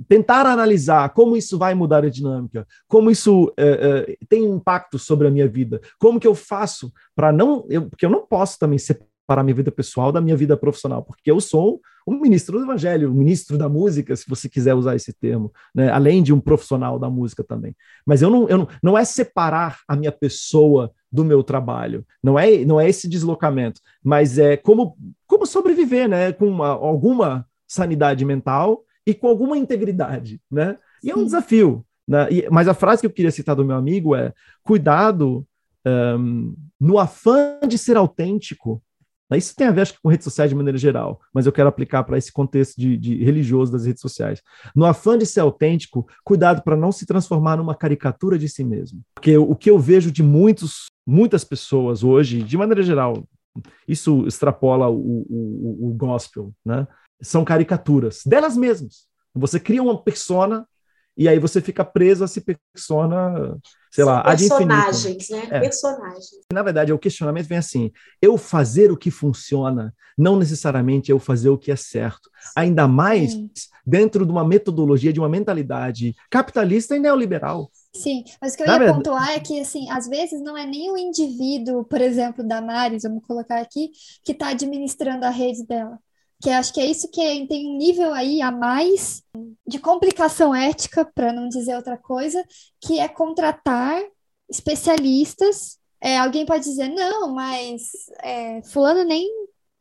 tentar 0.09 0.47
analisar 0.47 1.11
como 1.11 1.37
isso 1.37 1.59
vai 1.59 1.75
mudar 1.75 2.05
a 2.05 2.11
dinâmica, 2.11 2.67
como 2.87 3.11
isso 3.11 3.53
é, 3.57 4.07
é, 4.11 4.17
tem 4.29 4.45
impacto 4.45 4.99
sobre 4.99 5.29
a 5.29 5.31
minha 5.31 5.49
vida, 5.49 5.81
como 5.99 6.19
que 6.19 6.27
eu 6.27 6.35
faço 6.35 6.93
para 7.15 7.33
não, 7.33 7.65
eu, 7.69 7.89
porque 7.89 8.07
eu 8.07 8.11
não 8.11 8.27
posso 8.27 8.59
também 8.59 8.79
separar 8.79 9.45
minha 9.45 9.55
vida 9.55 9.71
pessoal 9.71 10.11
da 10.11 10.21
minha 10.21 10.37
vida 10.37 10.57
profissional, 10.57 11.03
porque 11.03 11.31
eu 11.31 11.41
sou 11.41 11.81
um 12.07 12.19
ministro 12.19 12.59
do 12.59 12.65
evangelho, 12.65 13.11
um 13.11 13.15
ministro 13.15 13.59
da 13.59 13.69
música, 13.69 14.17
se 14.17 14.25
você 14.27 14.49
quiser 14.49 14.75
usar 14.75 14.97
esse 14.97 15.13
termo, 15.13 15.53
né? 15.75 15.91
além 15.91 16.23
de 16.23 16.33
um 16.33 16.41
profissional 16.41 16.99
da 16.99 17.11
música 17.11 17.45
também. 17.45 17.77
Mas 18.07 18.23
eu 18.23 18.31
não, 18.31 18.49
eu 18.49 18.59
não, 18.59 18.69
não 18.83 18.99
é 18.99 19.05
separar 19.05 19.79
a 19.87 19.95
minha 19.95 20.11
pessoa 20.11 20.91
do 21.13 21.25
meu 21.25 21.43
trabalho, 21.43 22.07
não 22.23 22.39
é, 22.39 22.65
não 22.65 22.81
é 22.81 22.89
esse 22.89 23.07
deslocamento, 23.07 23.81
mas 24.03 24.39
é 24.39 24.57
como, 24.57 24.97
como 25.29 25.47
sobreviver, 25.47 26.09
né, 26.09 26.33
com 26.33 26.49
uma, 26.49 26.69
alguma 26.69 27.47
sanidade 27.69 28.25
mental 28.25 28.83
e 29.07 29.15
com 29.15 29.29
alguma 29.29 29.57
integridade, 29.57 30.41
né? 30.51 30.77
E 31.05 31.11
é 31.11 31.15
um 31.15 31.25
desafio, 31.25 31.85
né? 32.09 32.27
E, 32.31 32.49
mas 32.51 32.67
a 32.67 32.75
frase 32.75 33.03
que 33.03 33.07
eu 33.07 33.13
queria 33.13 33.31
citar 33.31 33.55
do 33.55 33.65
meu 33.65 33.77
amigo 33.77 34.17
é: 34.17 34.33
cuidado 34.65 35.47
um, 35.87 36.57
no 36.81 36.99
afã 36.99 37.61
de 37.67 37.79
ser 37.79 37.97
autêntico. 37.97 38.83
Né? 39.31 39.37
Isso 39.37 39.55
tem 39.55 39.67
a 39.67 39.71
ver 39.71 39.83
acho, 39.83 40.01
com 40.03 40.09
redes 40.09 40.25
sociais 40.25 40.51
de 40.51 40.57
maneira 40.57 40.79
geral, 40.79 41.21
mas 41.33 41.45
eu 41.45 41.53
quero 41.53 41.69
aplicar 41.69 42.03
para 42.05 42.17
esse 42.17 42.33
contexto 42.33 42.81
de, 42.81 42.97
de, 42.97 43.23
religioso 43.23 43.71
das 43.71 43.85
redes 43.85 44.01
sociais. 44.01 44.43
No 44.75 44.87
afã 44.87 45.19
de 45.19 45.27
ser 45.27 45.41
autêntico, 45.41 46.09
cuidado 46.25 46.63
para 46.63 46.77
não 46.77 46.91
se 46.91 47.05
transformar 47.05 47.59
numa 47.59 47.75
caricatura 47.75 48.39
de 48.39 48.49
si 48.49 48.65
mesmo. 48.65 49.03
Porque 49.15 49.37
o 49.37 49.55
que 49.55 49.71
eu 49.71 49.79
vejo 49.79 50.11
de 50.11 50.23
muitos, 50.23 50.87
muitas 51.07 51.45
pessoas 51.45 52.03
hoje, 52.03 52.43
de 52.43 52.57
maneira 52.57 52.83
geral, 52.83 53.23
isso 53.87 54.27
extrapola 54.27 54.89
o, 54.89 55.27
o, 55.29 55.89
o 55.89 55.95
gospel, 55.95 56.53
né? 56.65 56.87
são 57.21 57.45
caricaturas 57.45 58.23
delas 58.25 58.57
mesmas. 58.57 59.07
Você 59.35 59.59
cria 59.61 59.83
uma 59.83 60.03
persona 60.03 60.67
e 61.17 61.29
aí 61.29 61.39
você 61.39 61.61
fica 61.61 61.85
preso 61.85 62.23
a 62.23 62.27
essa 62.27 62.41
persona, 62.41 63.59
sei 63.91 64.05
são 64.05 64.15
lá, 64.15 64.23
personagens, 64.23 65.29
né? 65.31 65.49
É. 65.51 65.61
Personagens. 65.61 66.31
Na 66.53 66.63
verdade, 66.63 66.93
o 66.93 66.99
questionamento 66.99 67.49
vem 67.49 67.59
assim: 67.59 67.91
eu 68.23 68.39
fazer 68.39 68.93
o 68.93 68.97
que 68.97 69.11
funciona, 69.11 69.93
não 70.17 70.39
necessariamente 70.39 71.11
eu 71.11 71.19
fazer 71.19 71.49
o 71.49 71.59
que 71.59 71.73
é 71.73 71.77
certo. 71.77 72.31
Ainda 72.55 72.87
mais 72.87 73.33
Sim. 73.33 73.51
dentro 73.85 74.25
de 74.25 74.31
uma 74.31 74.47
metodologia, 74.47 75.13
de 75.13 75.19
uma 75.19 75.29
mentalidade 75.29 76.15
capitalista 76.31 76.97
e 76.97 77.01
neoliberal. 77.01 77.69
Sim, 77.99 78.25
mas 78.41 78.55
o 78.55 78.57
que 78.57 78.63
eu 78.63 78.67
ia 78.67 78.93
pontuar 78.93 79.31
é 79.31 79.41
que, 79.41 79.61
assim, 79.61 79.91
às 79.91 80.07
vezes 80.07 80.41
não 80.41 80.57
é 80.57 80.65
nem 80.65 80.91
o 80.91 80.97
indivíduo, 80.97 81.85
por 81.85 82.01
exemplo, 82.01 82.47
da 82.47 82.61
Maris, 82.61 83.03
vamos 83.03 83.25
colocar 83.27 83.61
aqui, 83.61 83.91
que 84.25 84.33
está 84.33 84.49
administrando 84.49 85.25
a 85.25 85.31
rede 85.31 85.67
dela 85.67 85.99
que 86.41 86.51
acho 86.51 86.73
que 86.73 86.81
é 86.81 86.87
isso 86.87 87.11
que 87.11 87.21
é, 87.21 87.47
tem 87.47 87.69
um 87.69 87.77
nível 87.77 88.15
aí 88.15 88.41
a 88.41 88.51
mais 88.51 89.23
de 89.67 89.79
complicação 89.79 90.55
ética, 90.55 91.05
para 91.05 91.33
não 91.33 91.49
dizer 91.49 91.75
outra 91.75 91.97
coisa, 91.97 92.45
que 92.81 93.01
é 93.01 93.09
contratar 93.09 94.01
especialistas. 94.49 95.79
É, 96.01 96.17
alguém 96.19 96.47
pode 96.47 96.65
dizer, 96.65 96.89
não, 96.89 97.35
mas 97.35 97.91
é, 98.23 98.63
fulano 98.63 99.03
nem, 99.05 99.29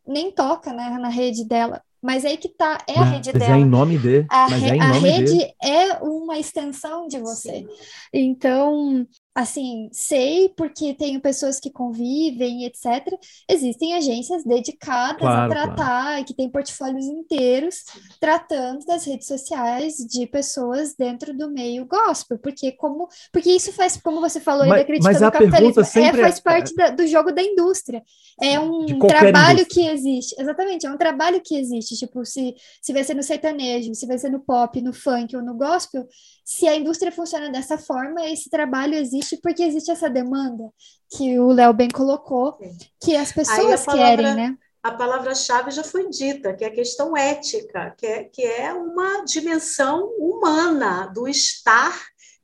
nem 0.06 0.32
toca 0.32 0.74
né, 0.74 0.98
na 1.00 1.10
rede 1.10 1.46
dela. 1.46 1.84
Mas 2.08 2.24
aí 2.24 2.38
que 2.38 2.48
tá, 2.48 2.78
é 2.88 2.98
a 2.98 3.04
rede 3.04 3.32
mas 3.34 3.42
dela. 3.42 3.58
É 3.58 3.60
em 3.60 3.66
nome 3.66 3.98
de. 3.98 4.26
A, 4.30 4.48
re, 4.48 4.78
é 4.78 4.82
a 4.82 4.92
rede 4.94 5.38
de. 5.40 5.54
é 5.62 5.94
uma 6.02 6.40
extensão 6.40 7.06
de 7.06 7.20
você. 7.20 7.50
Sim. 7.50 7.68
Então, 8.14 9.06
assim, 9.38 9.88
sei 9.92 10.50
porque 10.58 10.96
tenho 10.96 11.22
pessoas 11.22 11.60
que 11.60 11.70
convivem, 11.70 12.66
etc. 12.66 13.14
Existem 13.48 13.94
agências 13.94 14.44
dedicadas 14.44 15.20
claro, 15.20 15.52
a 15.52 15.56
tratar, 15.56 15.76
claro. 15.76 16.26
que 16.26 16.34
têm 16.34 16.50
portfólios 16.50 17.06
inteiros 17.06 17.84
tratando 18.20 18.84
das 18.88 19.06
redes 19.06 19.28
sociais 19.28 19.98
de 19.98 20.26
pessoas 20.26 20.96
dentro 20.96 21.38
do 21.38 21.52
meio 21.52 21.86
gospel, 21.86 22.40
porque 22.40 22.72
como 22.72 23.08
porque 23.32 23.52
isso 23.52 23.72
faz, 23.72 23.96
como 23.98 24.20
você 24.20 24.40
falou 24.40 24.66
mas, 24.66 24.72
aí 24.72 24.80
da 24.80 24.86
crítica 24.88 25.14
do 25.14 25.32
capitalismo, 25.32 25.82
é, 25.82 26.14
faz 26.14 26.40
é, 26.40 26.42
parte 26.42 26.74
da, 26.74 26.90
do 26.90 27.06
jogo 27.06 27.32
da 27.32 27.44
indústria. 27.44 28.02
É 28.42 28.60
um 28.60 28.88
trabalho 28.98 29.60
indústria. 29.60 29.66
que 29.66 29.88
existe. 29.88 30.36
Exatamente, 30.42 30.88
é 30.88 30.90
um 30.90 30.98
trabalho 30.98 31.40
que 31.46 31.56
existe, 31.56 31.96
tipo, 31.96 32.26
se 32.26 32.56
se 32.82 32.92
vai 32.92 33.04
ser 33.04 33.14
no 33.14 33.22
sertanejo, 33.22 33.94
se 33.94 34.08
vai 34.08 34.18
ser 34.18 34.32
no 34.32 34.40
pop, 34.40 34.82
no 34.82 34.94
funk 34.94 35.36
ou 35.36 35.44
no 35.44 35.54
gospel, 35.54 36.08
se 36.44 36.68
a 36.68 36.76
indústria 36.76 37.12
funciona 37.12 37.52
dessa 37.52 37.78
forma, 37.78 38.26
esse 38.26 38.50
trabalho 38.50 38.96
existe 38.96 39.27
porque 39.36 39.64
existe 39.64 39.92
essa 39.92 40.10
demanda 40.10 40.72
que 41.10 41.40
o 41.40 41.52
Léo 41.52 41.74
bem 41.74 41.90
colocou, 41.90 42.58
que 43.02 43.16
as 43.16 43.32
pessoas 43.32 43.84
palavra, 43.84 44.16
querem, 44.16 44.36
né? 44.36 44.58
A 44.84 44.92
palavra-chave 44.92 45.72
já 45.72 45.84
foi 45.84 46.08
dita, 46.10 46.54
que 46.54 46.64
é 46.64 46.68
a 46.68 46.74
questão 46.74 47.18
ética, 47.18 47.94
que 47.98 48.06
é, 48.06 48.24
que 48.24 48.42
é 48.44 48.72
uma 48.72 49.26
dimensão 49.26 50.08
humana 50.18 51.08
do 51.08 51.28
estar 51.28 51.94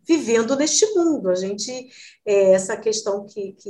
vivendo 0.05 0.55
neste 0.55 0.85
mundo. 0.93 1.29
A 1.29 1.35
gente, 1.35 1.87
é, 2.25 2.51
essa 2.51 2.75
questão 2.75 3.25
que, 3.25 3.53
que 3.53 3.69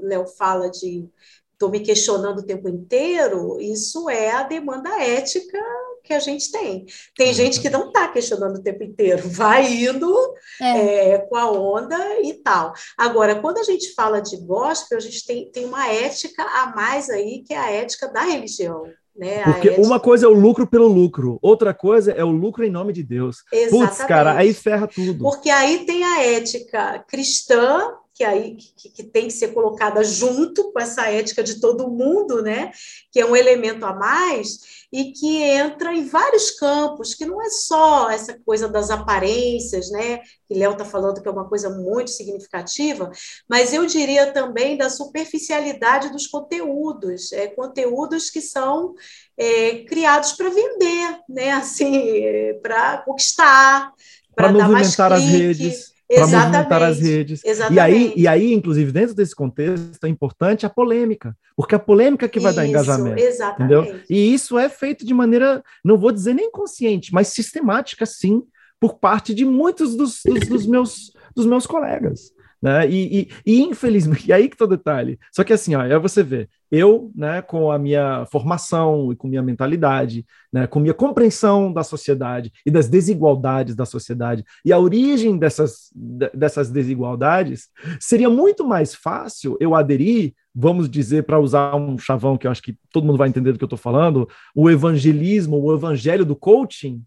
Léo 0.00 0.26
fala 0.26 0.70
de 0.70 1.08
estou 1.52 1.70
me 1.70 1.80
questionando 1.80 2.38
o 2.38 2.46
tempo 2.46 2.68
inteiro, 2.68 3.58
isso 3.60 4.08
é 4.10 4.30
a 4.30 4.42
demanda 4.42 5.02
ética 5.02 5.58
que 6.06 6.14
a 6.14 6.20
gente 6.20 6.50
tem. 6.50 6.86
Tem 7.16 7.34
gente 7.34 7.60
que 7.60 7.68
não 7.68 7.88
está 7.88 8.08
questionando 8.08 8.56
o 8.56 8.62
tempo 8.62 8.82
inteiro, 8.84 9.22
vai 9.28 9.66
indo 9.66 10.14
é. 10.60 11.10
É, 11.10 11.18
com 11.18 11.36
a 11.36 11.50
onda 11.50 11.98
e 12.22 12.34
tal. 12.34 12.72
Agora, 12.96 13.34
quando 13.36 13.58
a 13.58 13.64
gente 13.64 13.92
fala 13.94 14.20
de 14.20 14.36
gospel, 14.38 14.96
a 14.96 15.00
gente 15.00 15.26
tem, 15.26 15.50
tem 15.50 15.64
uma 15.66 15.88
ética 15.88 16.42
a 16.42 16.74
mais 16.74 17.10
aí, 17.10 17.42
que 17.46 17.52
é 17.52 17.58
a 17.58 17.70
ética 17.70 18.08
da 18.08 18.22
religião. 18.22 18.84
Né? 19.16 19.42
Porque 19.44 19.68
ética... 19.68 19.82
uma 19.86 19.98
coisa 19.98 20.26
é 20.26 20.28
o 20.28 20.34
lucro 20.34 20.66
pelo 20.66 20.86
lucro, 20.86 21.38
outra 21.42 21.72
coisa 21.72 22.12
é 22.12 22.22
o 22.22 22.30
lucro 22.30 22.64
em 22.64 22.70
nome 22.70 22.92
de 22.92 23.02
Deus. 23.02 23.38
Exatamente. 23.50 23.88
Putz, 23.88 24.04
cara, 24.04 24.36
aí 24.36 24.52
ferra 24.54 24.86
tudo. 24.86 25.24
Porque 25.24 25.50
aí 25.50 25.84
tem 25.86 26.04
a 26.04 26.22
ética 26.22 27.04
cristã, 27.08 27.94
que 28.16 28.24
aí 28.24 28.56
que, 28.56 28.88
que, 28.88 29.02
tem 29.04 29.26
que 29.26 29.34
ser 29.34 29.48
colocada 29.48 30.02
junto 30.02 30.72
com 30.72 30.80
essa 30.80 31.10
ética 31.10 31.44
de 31.44 31.60
todo 31.60 31.90
mundo, 31.90 32.42
né? 32.42 32.72
Que 33.12 33.20
é 33.20 33.26
um 33.26 33.36
elemento 33.36 33.84
a 33.84 33.92
mais 33.92 34.86
e 34.90 35.12
que 35.12 35.42
entra 35.42 35.92
em 35.92 36.06
vários 36.06 36.52
campos, 36.52 37.12
que 37.12 37.26
não 37.26 37.42
é 37.42 37.50
só 37.50 38.08
essa 38.08 38.38
coisa 38.46 38.66
das 38.68 38.90
aparências, 38.90 39.90
né? 39.90 40.20
Que 40.46 40.54
Léo 40.54 40.72
está 40.72 40.84
falando 40.86 41.20
que 41.20 41.28
é 41.28 41.30
uma 41.30 41.46
coisa 41.46 41.68
muito 41.68 42.10
significativa, 42.10 43.10
mas 43.46 43.74
eu 43.74 43.84
diria 43.84 44.32
também 44.32 44.78
da 44.78 44.88
superficialidade 44.88 46.10
dos 46.10 46.26
conteúdos, 46.26 47.32
é, 47.32 47.48
conteúdos 47.48 48.30
que 48.30 48.40
são 48.40 48.94
é, 49.36 49.84
criados 49.84 50.32
para 50.32 50.48
vender, 50.48 51.18
né? 51.28 51.50
Assim, 51.50 52.24
é, 52.24 52.54
para 52.62 52.98
conquistar, 53.04 53.92
para 54.34 54.50
movimentar 54.50 55.12
as 55.12 55.22
redes 55.22 55.95
para 56.08 56.26
movimentar 56.26 56.82
as 56.82 57.00
redes. 57.00 57.42
Exatamente. 57.44 57.76
E 57.76 57.80
aí, 57.80 58.12
e 58.16 58.28
aí, 58.28 58.52
inclusive, 58.52 58.92
dentro 58.92 59.14
desse 59.14 59.34
contexto, 59.34 60.04
é 60.04 60.08
importante 60.08 60.64
a 60.64 60.70
polêmica, 60.70 61.36
porque 61.56 61.74
a 61.74 61.78
polêmica 61.78 62.28
que 62.28 62.38
vai 62.38 62.50
isso, 62.50 62.60
dar 62.60 62.66
engajamento. 62.66 63.18
Exatamente. 63.18 63.74
Entendeu? 63.74 64.00
E 64.08 64.34
isso 64.34 64.58
é 64.58 64.68
feito 64.68 65.04
de 65.04 65.12
maneira, 65.12 65.62
não 65.84 65.98
vou 65.98 66.12
dizer 66.12 66.34
nem 66.34 66.50
consciente, 66.50 67.12
mas 67.12 67.28
sistemática, 67.28 68.06
sim, 68.06 68.42
por 68.78 68.98
parte 68.98 69.34
de 69.34 69.44
muitos 69.44 69.96
dos, 69.96 70.20
dos, 70.24 70.48
dos 70.48 70.66
meus, 70.66 71.12
dos 71.34 71.46
meus 71.46 71.66
colegas. 71.66 72.32
Né? 72.66 72.90
E, 72.90 73.20
e, 73.20 73.28
e, 73.46 73.62
infelizmente, 73.62 74.26
e 74.26 74.32
aí 74.32 74.48
que 74.48 74.56
tá 74.56 74.64
o 74.64 74.68
detalhe. 74.68 75.20
Só 75.30 75.44
que 75.44 75.52
assim, 75.52 75.76
ó, 75.76 75.82
aí 75.82 75.98
você 76.00 76.20
vê, 76.20 76.48
eu, 76.68 77.12
né, 77.14 77.40
com 77.40 77.70
a 77.70 77.78
minha 77.78 78.26
formação 78.26 79.12
e 79.12 79.14
com 79.14 79.28
minha 79.28 79.40
mentalidade, 79.40 80.26
né, 80.52 80.66
com 80.66 80.80
minha 80.80 80.92
compreensão 80.92 81.72
da 81.72 81.84
sociedade 81.84 82.52
e 82.66 82.70
das 82.72 82.88
desigualdades 82.88 83.76
da 83.76 83.86
sociedade 83.86 84.44
e 84.64 84.72
a 84.72 84.80
origem 84.80 85.38
dessas, 85.38 85.92
dessas 86.34 86.68
desigualdades, 86.68 87.68
seria 88.00 88.28
muito 88.28 88.66
mais 88.66 88.96
fácil 88.96 89.56
eu 89.60 89.72
aderir, 89.72 90.34
vamos 90.52 90.90
dizer, 90.90 91.22
para 91.22 91.38
usar 91.38 91.76
um 91.76 91.96
chavão 91.96 92.36
que 92.36 92.48
eu 92.48 92.50
acho 92.50 92.62
que 92.62 92.76
todo 92.90 93.06
mundo 93.06 93.18
vai 93.18 93.28
entender 93.28 93.52
do 93.52 93.58
que 93.58 93.64
eu 93.64 93.66
estou 93.66 93.78
falando, 93.78 94.28
o 94.56 94.68
evangelismo, 94.68 95.62
o 95.62 95.72
evangelho 95.72 96.24
do 96.24 96.34
coaching, 96.34 97.00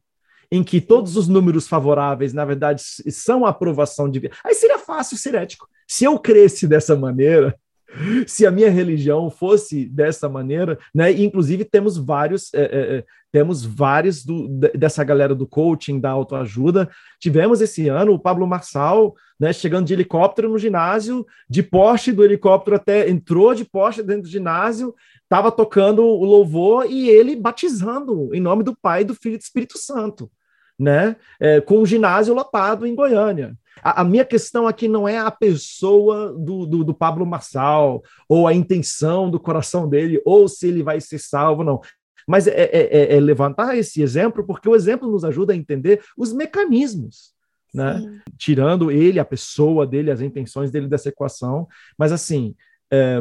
em 0.51 0.63
que 0.63 0.81
todos 0.81 1.15
os 1.15 1.27
números 1.27 1.67
favoráveis, 1.67 2.33
na 2.33 2.43
verdade, 2.43 2.81
são 2.83 3.45
aprovação 3.45 4.09
de. 4.09 4.29
Aí 4.43 4.53
seria 4.53 4.79
fácil 4.79 5.17
ser 5.17 5.35
ético. 5.35 5.67
Se 5.87 6.05
eu 6.05 6.17
cresce 6.17 6.67
dessa 6.67 6.95
maneira, 6.95 7.55
se 8.27 8.45
a 8.45 8.51
minha 8.51 8.69
religião 8.69 9.29
fosse 9.29 9.85
dessa 9.85 10.27
maneira, 10.27 10.77
né? 10.93 11.11
inclusive 11.11 11.65
temos 11.65 11.97
vários, 11.97 12.53
é, 12.53 12.61
é, 12.61 12.97
é, 12.97 13.05
temos 13.31 13.63
vários 13.63 14.25
do, 14.25 14.47
dessa 14.47 15.03
galera 15.03 15.35
do 15.35 15.47
coaching, 15.47 15.99
da 15.99 16.09
autoajuda. 16.09 16.89
Tivemos 17.19 17.61
esse 17.61 17.87
ano 17.87 18.13
o 18.13 18.19
Pablo 18.19 18.47
Marçal, 18.47 19.15
né, 19.39 19.53
chegando 19.53 19.85
de 19.85 19.93
helicóptero 19.93 20.49
no 20.49 20.57
ginásio, 20.57 21.25
de 21.49 21.63
poste 21.63 22.11
do 22.11 22.23
helicóptero 22.23 22.75
até 22.75 23.09
entrou 23.09 23.53
de 23.53 23.63
poste 23.63 24.03
dentro 24.03 24.23
do 24.23 24.27
ginásio, 24.27 24.93
estava 25.23 25.51
tocando 25.51 26.03
o 26.03 26.25
louvor 26.25 26.87
e 26.89 27.09
ele 27.09 27.35
batizando 27.35 28.33
em 28.33 28.41
nome 28.41 28.63
do 28.63 28.75
Pai, 28.75 29.05
do 29.05 29.15
Filho 29.15 29.35
e 29.35 29.37
do 29.37 29.41
Espírito 29.41 29.77
Santo, 29.77 30.29
né? 30.79 31.17
É, 31.39 31.59
com 31.59 31.79
o 31.81 31.85
ginásio 31.85 32.33
lotado 32.33 32.87
em 32.87 32.95
Goiânia. 32.95 33.55
A, 33.83 34.01
a, 34.01 34.03
minha 34.03 34.23
questão 34.23 34.67
aqui 34.67 34.87
não 34.87 35.07
é 35.07 35.17
a 35.17 35.31
pessoa 35.31 36.33
do, 36.33 36.65
do, 36.65 36.83
do, 36.83 36.93
Pablo 36.93 37.25
Marçal, 37.25 38.01
ou 38.27 38.47
a 38.47 38.53
intenção 38.53 39.29
do 39.29 39.39
coração 39.39 39.89
dele, 39.89 40.21
ou 40.25 40.47
se 40.47 40.67
ele 40.67 40.81
vai 40.81 41.01
ser 41.01 41.19
salvo, 41.19 41.63
não. 41.63 41.81
Mas 42.27 42.47
é, 42.47 42.51
é, 42.51 42.97
é, 42.97 43.15
é 43.17 43.19
levantar 43.19 43.77
esse 43.77 44.01
exemplo, 44.01 44.45
porque 44.45 44.69
o 44.69 44.75
exemplo 44.75 45.11
nos 45.11 45.25
ajuda 45.25 45.53
a 45.53 45.55
entender 45.55 46.01
os 46.17 46.31
mecanismos. 46.31 47.33
Né? 47.73 48.21
Tirando 48.37 48.91
ele, 48.91 49.19
a 49.19 49.25
pessoa 49.25 49.85
dele, 49.85 50.11
as 50.11 50.21
intenções 50.21 50.71
dele 50.71 50.87
dessa 50.87 51.09
equação. 51.09 51.67
Mas, 51.97 52.11
assim, 52.11 52.55
é, 52.91 53.19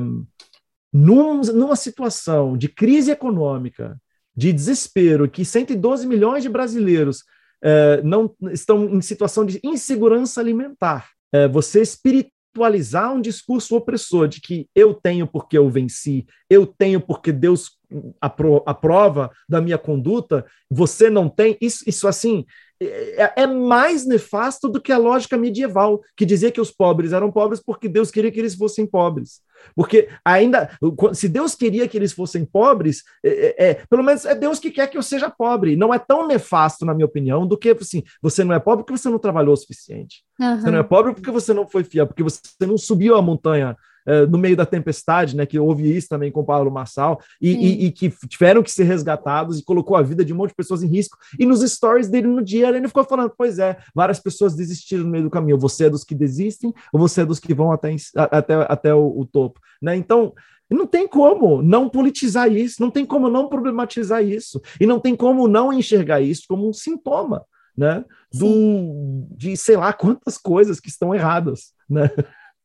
num, 0.93 1.41
numa 1.41 1.77
situação 1.77 2.57
de 2.57 2.69
crise 2.69 3.11
econômica, 3.11 4.01
de 4.37 4.53
desespero, 4.53 5.29
que 5.29 5.45
112 5.45 6.07
milhões 6.07 6.43
de 6.43 6.49
brasileiros 6.49 7.25
é, 7.63 8.03
não 8.03 8.35
estão 8.51 8.89
em 8.89 9.01
situação 9.01 9.45
de 9.45 9.61
insegurança 9.63 10.41
alimentar. 10.41 11.11
É, 11.33 11.47
você 11.47 11.81
espiritualizar 11.83 13.13
um 13.13 13.21
discurso 13.21 13.77
opressor 13.77 14.29
de 14.29 14.41
que 14.41 14.69
eu 14.75 14.95
tenho 14.95 15.27
porque 15.27 15.59
eu 15.59 15.69
venci, 15.69 16.27
eu 16.49 16.67
tenho 16.67 17.01
porque 17.01 17.33
Deus 17.33 17.79
apro 18.21 18.63
aprova 18.67 19.31
da 19.49 19.61
minha 19.61 19.79
conduta, 19.79 20.45
você 20.71 21.09
não 21.09 21.29
tem, 21.29 21.57
isso, 21.61 21.85
isso 21.87 22.07
assim, 22.07 22.45
é, 22.81 23.43
é, 23.43 23.47
mais 23.47 24.07
nefasto 24.07 24.69
do 24.69 24.81
que 24.81 24.93
a 24.93 24.99
lógica 24.99 25.37
medieval, 25.37 26.01
que 26.17 26.25
dizia 26.25 26.53
que 26.53 26.61
os 26.61 26.71
pobres 26.71 27.13
eram 27.13 27.33
pobres 27.33 27.61
porque 27.61 27.89
Deus 27.89 28.11
queria 28.11 28.31
que 28.31 28.39
eles 28.39 28.55
fossem 28.55 28.87
pobres. 28.87 29.41
Porque 29.75 30.09
ainda, 30.25 30.71
se 31.13 31.29
Deus 31.29 31.55
queria 31.55 31.87
que 31.87 31.97
eles 31.97 32.13
fossem 32.13 32.45
pobres, 32.45 33.03
é, 33.25 33.29
é, 33.29 33.71
é, 33.71 33.75
pelo 33.89 34.03
menos 34.03 34.25
é 34.25 34.35
Deus 34.35 34.59
que 34.59 34.71
quer 34.71 34.89
que 34.89 34.99
eu 34.99 35.03
seja 35.03 35.31
pobre. 35.31 35.77
Não 35.77 35.93
é 35.93 35.99
tão 35.99 36.27
nefasto, 36.27 36.85
na 36.85 36.95
minha 36.95 37.07
opinião, 37.07 37.47
do 37.47 37.57
que 37.57 37.71
assim, 37.71 38.03
você 38.23 38.45
não 38.45 38.55
é 38.55 38.59
pobre 38.59 38.85
porque 38.85 38.99
você 38.99 39.09
não 39.09 39.19
trabalhou 39.19 39.55
o 39.55 39.57
suficiente. 39.57 40.23
Uhum. 40.41 40.61
Você 40.61 40.71
não 40.71 40.79
é 40.79 40.83
pobre 40.83 41.15
porque 41.15 41.31
você 41.31 41.53
não 41.53 41.69
foi 41.69 41.85
fiel, 41.85 42.07
porque 42.07 42.23
você 42.23 42.41
não 42.61 42.79
subiu 42.79 43.17
a 43.17 43.23
montanha 43.23 43.77
eh, 44.09 44.27
no 44.27 44.39
meio 44.39 44.57
da 44.57 44.65
tempestade, 44.65 45.37
né? 45.37 45.45
Que 45.45 45.59
houve 45.59 45.95
isso 45.95 46.09
também 46.09 46.33
com 46.33 46.43
Paulo 46.43 46.71
Marçal, 46.71 47.21
e, 47.39 47.51
e, 47.51 47.85
e, 47.85 47.93
que 47.93 48.09
tiveram 48.27 48.63
que 48.63 48.73
ser 48.73 48.85
resgatados 48.85 49.59
e 49.59 49.63
colocou 49.63 49.99
a 49.99 50.03
vida 50.03 50.25
de 50.25 50.33
um 50.33 50.37
monte 50.37 50.49
de 50.49 50.57
pessoas 50.57 50.83
em 50.83 50.87
risco. 50.87 51.19
E 51.39 51.45
nos 51.45 51.61
stories 51.61 52.09
dele 52.09 52.27
no 52.27 52.43
dia, 52.43 52.71
ele 52.71 52.89
ficou 52.89 53.05
falando: 53.05 53.35
pois 53.37 53.59
é, 53.59 53.77
várias 53.95 54.19
pessoas 54.19 54.55
desistiram 54.55 55.05
no 55.05 55.11
meio 55.11 55.25
do 55.25 55.31
caminho. 55.31 55.59
Você 55.59 55.85
é 55.85 55.91
dos 55.91 56.05
que 56.05 56.15
desistem, 56.15 56.73
ou 56.91 56.99
você 56.99 57.21
é 57.21 57.27
dos 57.27 57.39
que 57.39 57.53
vão 57.53 57.71
até, 57.71 57.95
até, 58.17 58.55
até 58.55 58.95
o, 58.95 59.21
o 59.21 59.27
topo, 59.27 59.61
né? 59.83 59.95
Então. 59.95 60.33
Não 60.71 60.87
tem 60.87 61.09
como 61.09 61.63
não 61.63 61.89
politizar 61.89 62.53
isso, 62.53 62.83
não 62.83 62.91
tem 62.91 63.07
como 63.07 63.31
não 63.31 63.49
problematizar 63.49 64.23
isso, 64.23 64.61
e 64.79 64.85
não 64.85 65.01
tem 65.01 65.17
como 65.17 65.49
não 65.49 65.73
enxergar 65.73 66.21
isso 66.21 66.43
como 66.47 66.69
um 66.69 66.75
sintoma, 66.75 67.43
né? 67.75 68.05
Do, 68.31 69.27
de 69.31 69.57
sei 69.57 69.79
lá 69.79 69.95
quantas 69.95 70.37
coisas 70.37 70.79
que 70.79 70.91
estão 70.91 71.15
erradas, 71.15 71.73
né? 71.89 72.11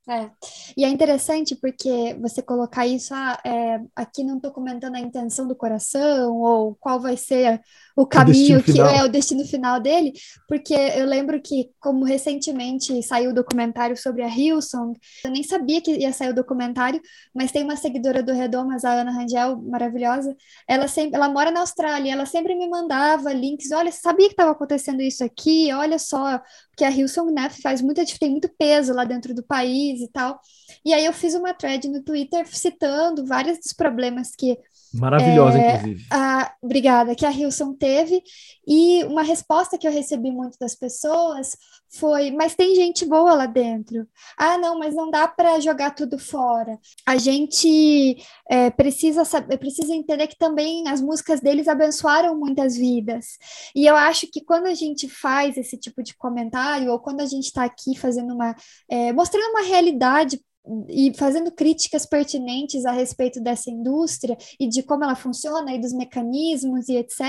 É, 0.07 0.29
e 0.75 0.83
é 0.83 0.89
interessante 0.89 1.55
porque 1.55 2.13
você 2.19 2.41
colocar 2.41 2.85
isso, 2.85 3.13
ah, 3.13 3.39
é, 3.45 3.79
aqui 3.95 4.21
não 4.21 4.35
estou 4.35 4.51
comentando 4.51 4.95
a 4.95 4.99
intenção 4.99 5.47
do 5.47 5.55
coração, 5.55 6.41
ou 6.41 6.75
qual 6.75 6.99
vai 6.99 7.15
ser 7.15 7.61
o 7.95 8.05
caminho 8.05 8.59
o 8.59 8.63
que 8.63 8.73
final. 8.73 8.89
é 8.89 9.03
o 9.05 9.07
destino 9.07 9.45
final 9.45 9.79
dele, 9.79 10.11
porque 10.45 10.73
eu 10.73 11.05
lembro 11.05 11.41
que, 11.41 11.69
como 11.79 12.03
recentemente 12.03 13.01
saiu 13.01 13.31
o 13.31 13.33
documentário 13.33 13.95
sobre 13.95 14.23
a 14.23 14.27
Hillsong, 14.27 14.99
eu 15.23 15.31
nem 15.31 15.41
sabia 15.41 15.79
que 15.79 15.95
ia 15.95 16.11
sair 16.11 16.31
o 16.31 16.35
documentário, 16.35 16.99
mas 17.33 17.53
tem 17.53 17.63
uma 17.63 17.77
seguidora 17.77 18.21
do 18.21 18.33
Redomas, 18.33 18.83
a 18.83 18.91
Ana 18.91 19.11
Rangel, 19.11 19.61
maravilhosa, 19.61 20.35
ela 20.67 20.89
sempre, 20.89 21.15
ela 21.15 21.29
mora 21.29 21.49
na 21.49 21.61
Austrália, 21.61 22.11
ela 22.11 22.25
sempre 22.25 22.55
me 22.55 22.67
mandava 22.67 23.31
links, 23.31 23.71
olha, 23.71 23.91
sabia 23.91 24.27
que 24.27 24.33
estava 24.33 24.51
acontecendo 24.51 25.01
isso 25.01 25.23
aqui, 25.23 25.71
olha 25.71 25.97
só, 25.97 26.41
porque 26.73 26.83
a 26.83 26.89
Hillsong 26.89 27.31
né, 27.31 27.49
faz 27.51 27.81
muita, 27.81 28.03
tem 28.19 28.31
muito 28.31 28.49
peso 28.57 28.93
lá 28.93 29.05
dentro 29.05 29.33
do 29.33 29.43
país 29.43 30.01
e 30.01 30.07
tal. 30.07 30.39
E 30.83 30.91
aí 30.91 31.05
eu 31.05 31.13
fiz 31.13 31.35
uma 31.35 31.53
thread 31.53 31.87
no 31.87 32.03
Twitter 32.03 32.47
citando 32.47 33.25
vários 33.25 33.59
dos 33.59 33.73
problemas 33.73 34.35
que 34.35 34.57
Maravilhosa, 34.93 35.57
é, 35.57 35.75
inclusive. 35.75 36.05
A, 36.11 36.53
obrigada, 36.61 37.15
que 37.15 37.25
a 37.25 37.31
Hilson 37.31 37.73
teve. 37.73 38.21
E 38.67 39.03
uma 39.05 39.23
resposta 39.23 39.77
que 39.77 39.87
eu 39.87 39.91
recebi 39.91 40.29
muito 40.29 40.57
das 40.59 40.75
pessoas 40.75 41.57
foi: 41.89 42.31
mas 42.31 42.55
tem 42.55 42.75
gente 42.75 43.05
boa 43.05 43.33
lá 43.33 43.45
dentro. 43.47 44.07
Ah, 44.37 44.57
não, 44.57 44.77
mas 44.77 44.93
não 44.93 45.09
dá 45.09 45.27
para 45.27 45.59
jogar 45.59 45.91
tudo 45.91 46.19
fora. 46.19 46.77
A 47.05 47.17
gente 47.17 48.17
é, 48.49 48.69
precisa 48.69 49.25
saber, 49.25 49.57
precisa 49.57 49.93
entender 49.93 50.27
que 50.27 50.37
também 50.37 50.87
as 50.87 51.01
músicas 51.01 51.41
deles 51.41 51.67
abençoaram 51.67 52.37
muitas 52.37 52.75
vidas. 52.75 53.37
E 53.75 53.85
eu 53.85 53.95
acho 53.95 54.27
que 54.27 54.41
quando 54.43 54.67
a 54.67 54.75
gente 54.75 55.09
faz 55.09 55.57
esse 55.57 55.77
tipo 55.77 56.03
de 56.03 56.15
comentário, 56.15 56.91
ou 56.91 56.99
quando 56.99 57.21
a 57.21 57.25
gente 57.25 57.45
está 57.45 57.63
aqui 57.63 57.97
fazendo 57.97 58.33
uma. 58.33 58.55
É, 58.89 59.11
mostrando 59.11 59.49
uma 59.49 59.63
realidade 59.63 60.39
e 60.87 61.13
fazendo 61.15 61.51
críticas 61.51 62.05
pertinentes 62.05 62.85
a 62.85 62.91
respeito 62.91 63.41
dessa 63.41 63.69
indústria 63.69 64.37
e 64.57 64.67
de 64.67 64.81
como 64.81 65.03
ela 65.03 65.15
funciona 65.15 65.73
e 65.73 65.79
dos 65.79 65.93
mecanismos 65.93 66.87
e 66.87 66.95
etc. 66.95 67.21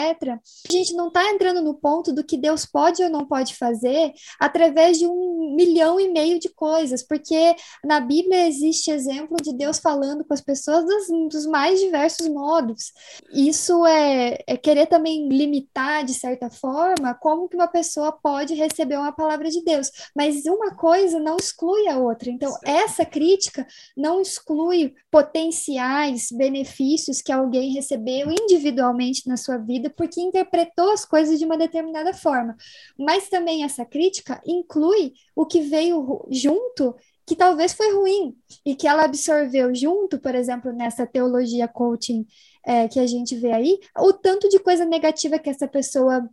A 0.68 0.72
gente 0.72 0.94
não 0.94 1.08
está 1.08 1.28
entrando 1.30 1.60
no 1.60 1.74
ponto 1.74 2.12
do 2.12 2.22
que 2.22 2.36
Deus 2.36 2.64
pode 2.64 3.02
ou 3.02 3.10
não 3.10 3.26
pode 3.26 3.56
fazer 3.56 4.12
através 4.38 4.98
de 4.98 5.06
um 5.06 5.54
milhão 5.56 5.98
e 5.98 6.12
meio 6.12 6.38
de 6.38 6.48
coisas, 6.48 7.02
porque 7.02 7.56
na 7.84 7.98
Bíblia 7.98 8.46
existe 8.46 8.90
exemplo 8.90 9.36
de 9.42 9.52
Deus 9.52 9.78
falando 9.78 10.24
com 10.24 10.32
as 10.32 10.40
pessoas 10.40 10.84
dos, 10.84 11.06
dos 11.30 11.46
mais 11.46 11.80
diversos 11.80 12.28
modos. 12.28 12.92
Isso 13.32 13.84
é, 13.84 14.38
é 14.46 14.56
querer 14.56 14.86
também 14.86 15.28
limitar, 15.28 16.04
de 16.04 16.14
certa 16.14 16.50
forma, 16.50 17.14
como 17.14 17.48
que 17.48 17.56
uma 17.56 17.68
pessoa 17.68 18.12
pode 18.12 18.54
receber 18.54 18.96
uma 18.96 19.12
palavra 19.12 19.50
de 19.50 19.62
Deus, 19.64 19.90
mas 20.14 20.44
uma 20.46 20.76
coisa 20.76 21.18
não 21.18 21.36
exclui 21.36 21.88
a 21.88 21.98
outra. 21.98 22.30
Então, 22.30 22.54
essa 22.64 23.04
crítica 23.04 23.23
crítica 23.24 23.66
não 23.96 24.20
exclui 24.20 24.94
potenciais 25.10 26.28
benefícios 26.30 27.22
que 27.22 27.32
alguém 27.32 27.72
recebeu 27.72 28.30
individualmente 28.30 29.26
na 29.26 29.38
sua 29.38 29.56
vida 29.56 29.88
porque 29.88 30.20
interpretou 30.20 30.90
as 30.90 31.06
coisas 31.06 31.38
de 31.38 31.44
uma 31.46 31.56
determinada 31.56 32.12
forma. 32.12 32.54
Mas 32.98 33.30
também 33.30 33.64
essa 33.64 33.84
crítica 33.86 34.42
inclui 34.46 35.14
o 35.34 35.46
que 35.46 35.62
veio 35.62 36.26
junto 36.30 36.94
que 37.26 37.34
talvez 37.34 37.72
foi 37.72 37.94
ruim 37.94 38.36
e 38.66 38.74
que 38.74 38.86
ela 38.86 39.04
absorveu 39.04 39.74
junto, 39.74 40.18
por 40.18 40.34
exemplo, 40.34 40.70
nessa 40.70 41.06
teologia 41.06 41.66
coaching 41.66 42.26
é, 42.62 42.86
que 42.86 43.00
a 43.00 43.06
gente 43.06 43.34
vê 43.34 43.52
aí, 43.52 43.78
o 43.98 44.12
tanto 44.12 44.46
de 44.50 44.58
coisa 44.58 44.84
negativa 44.84 45.38
que 45.38 45.48
essa 45.48 45.66
pessoa 45.66 46.28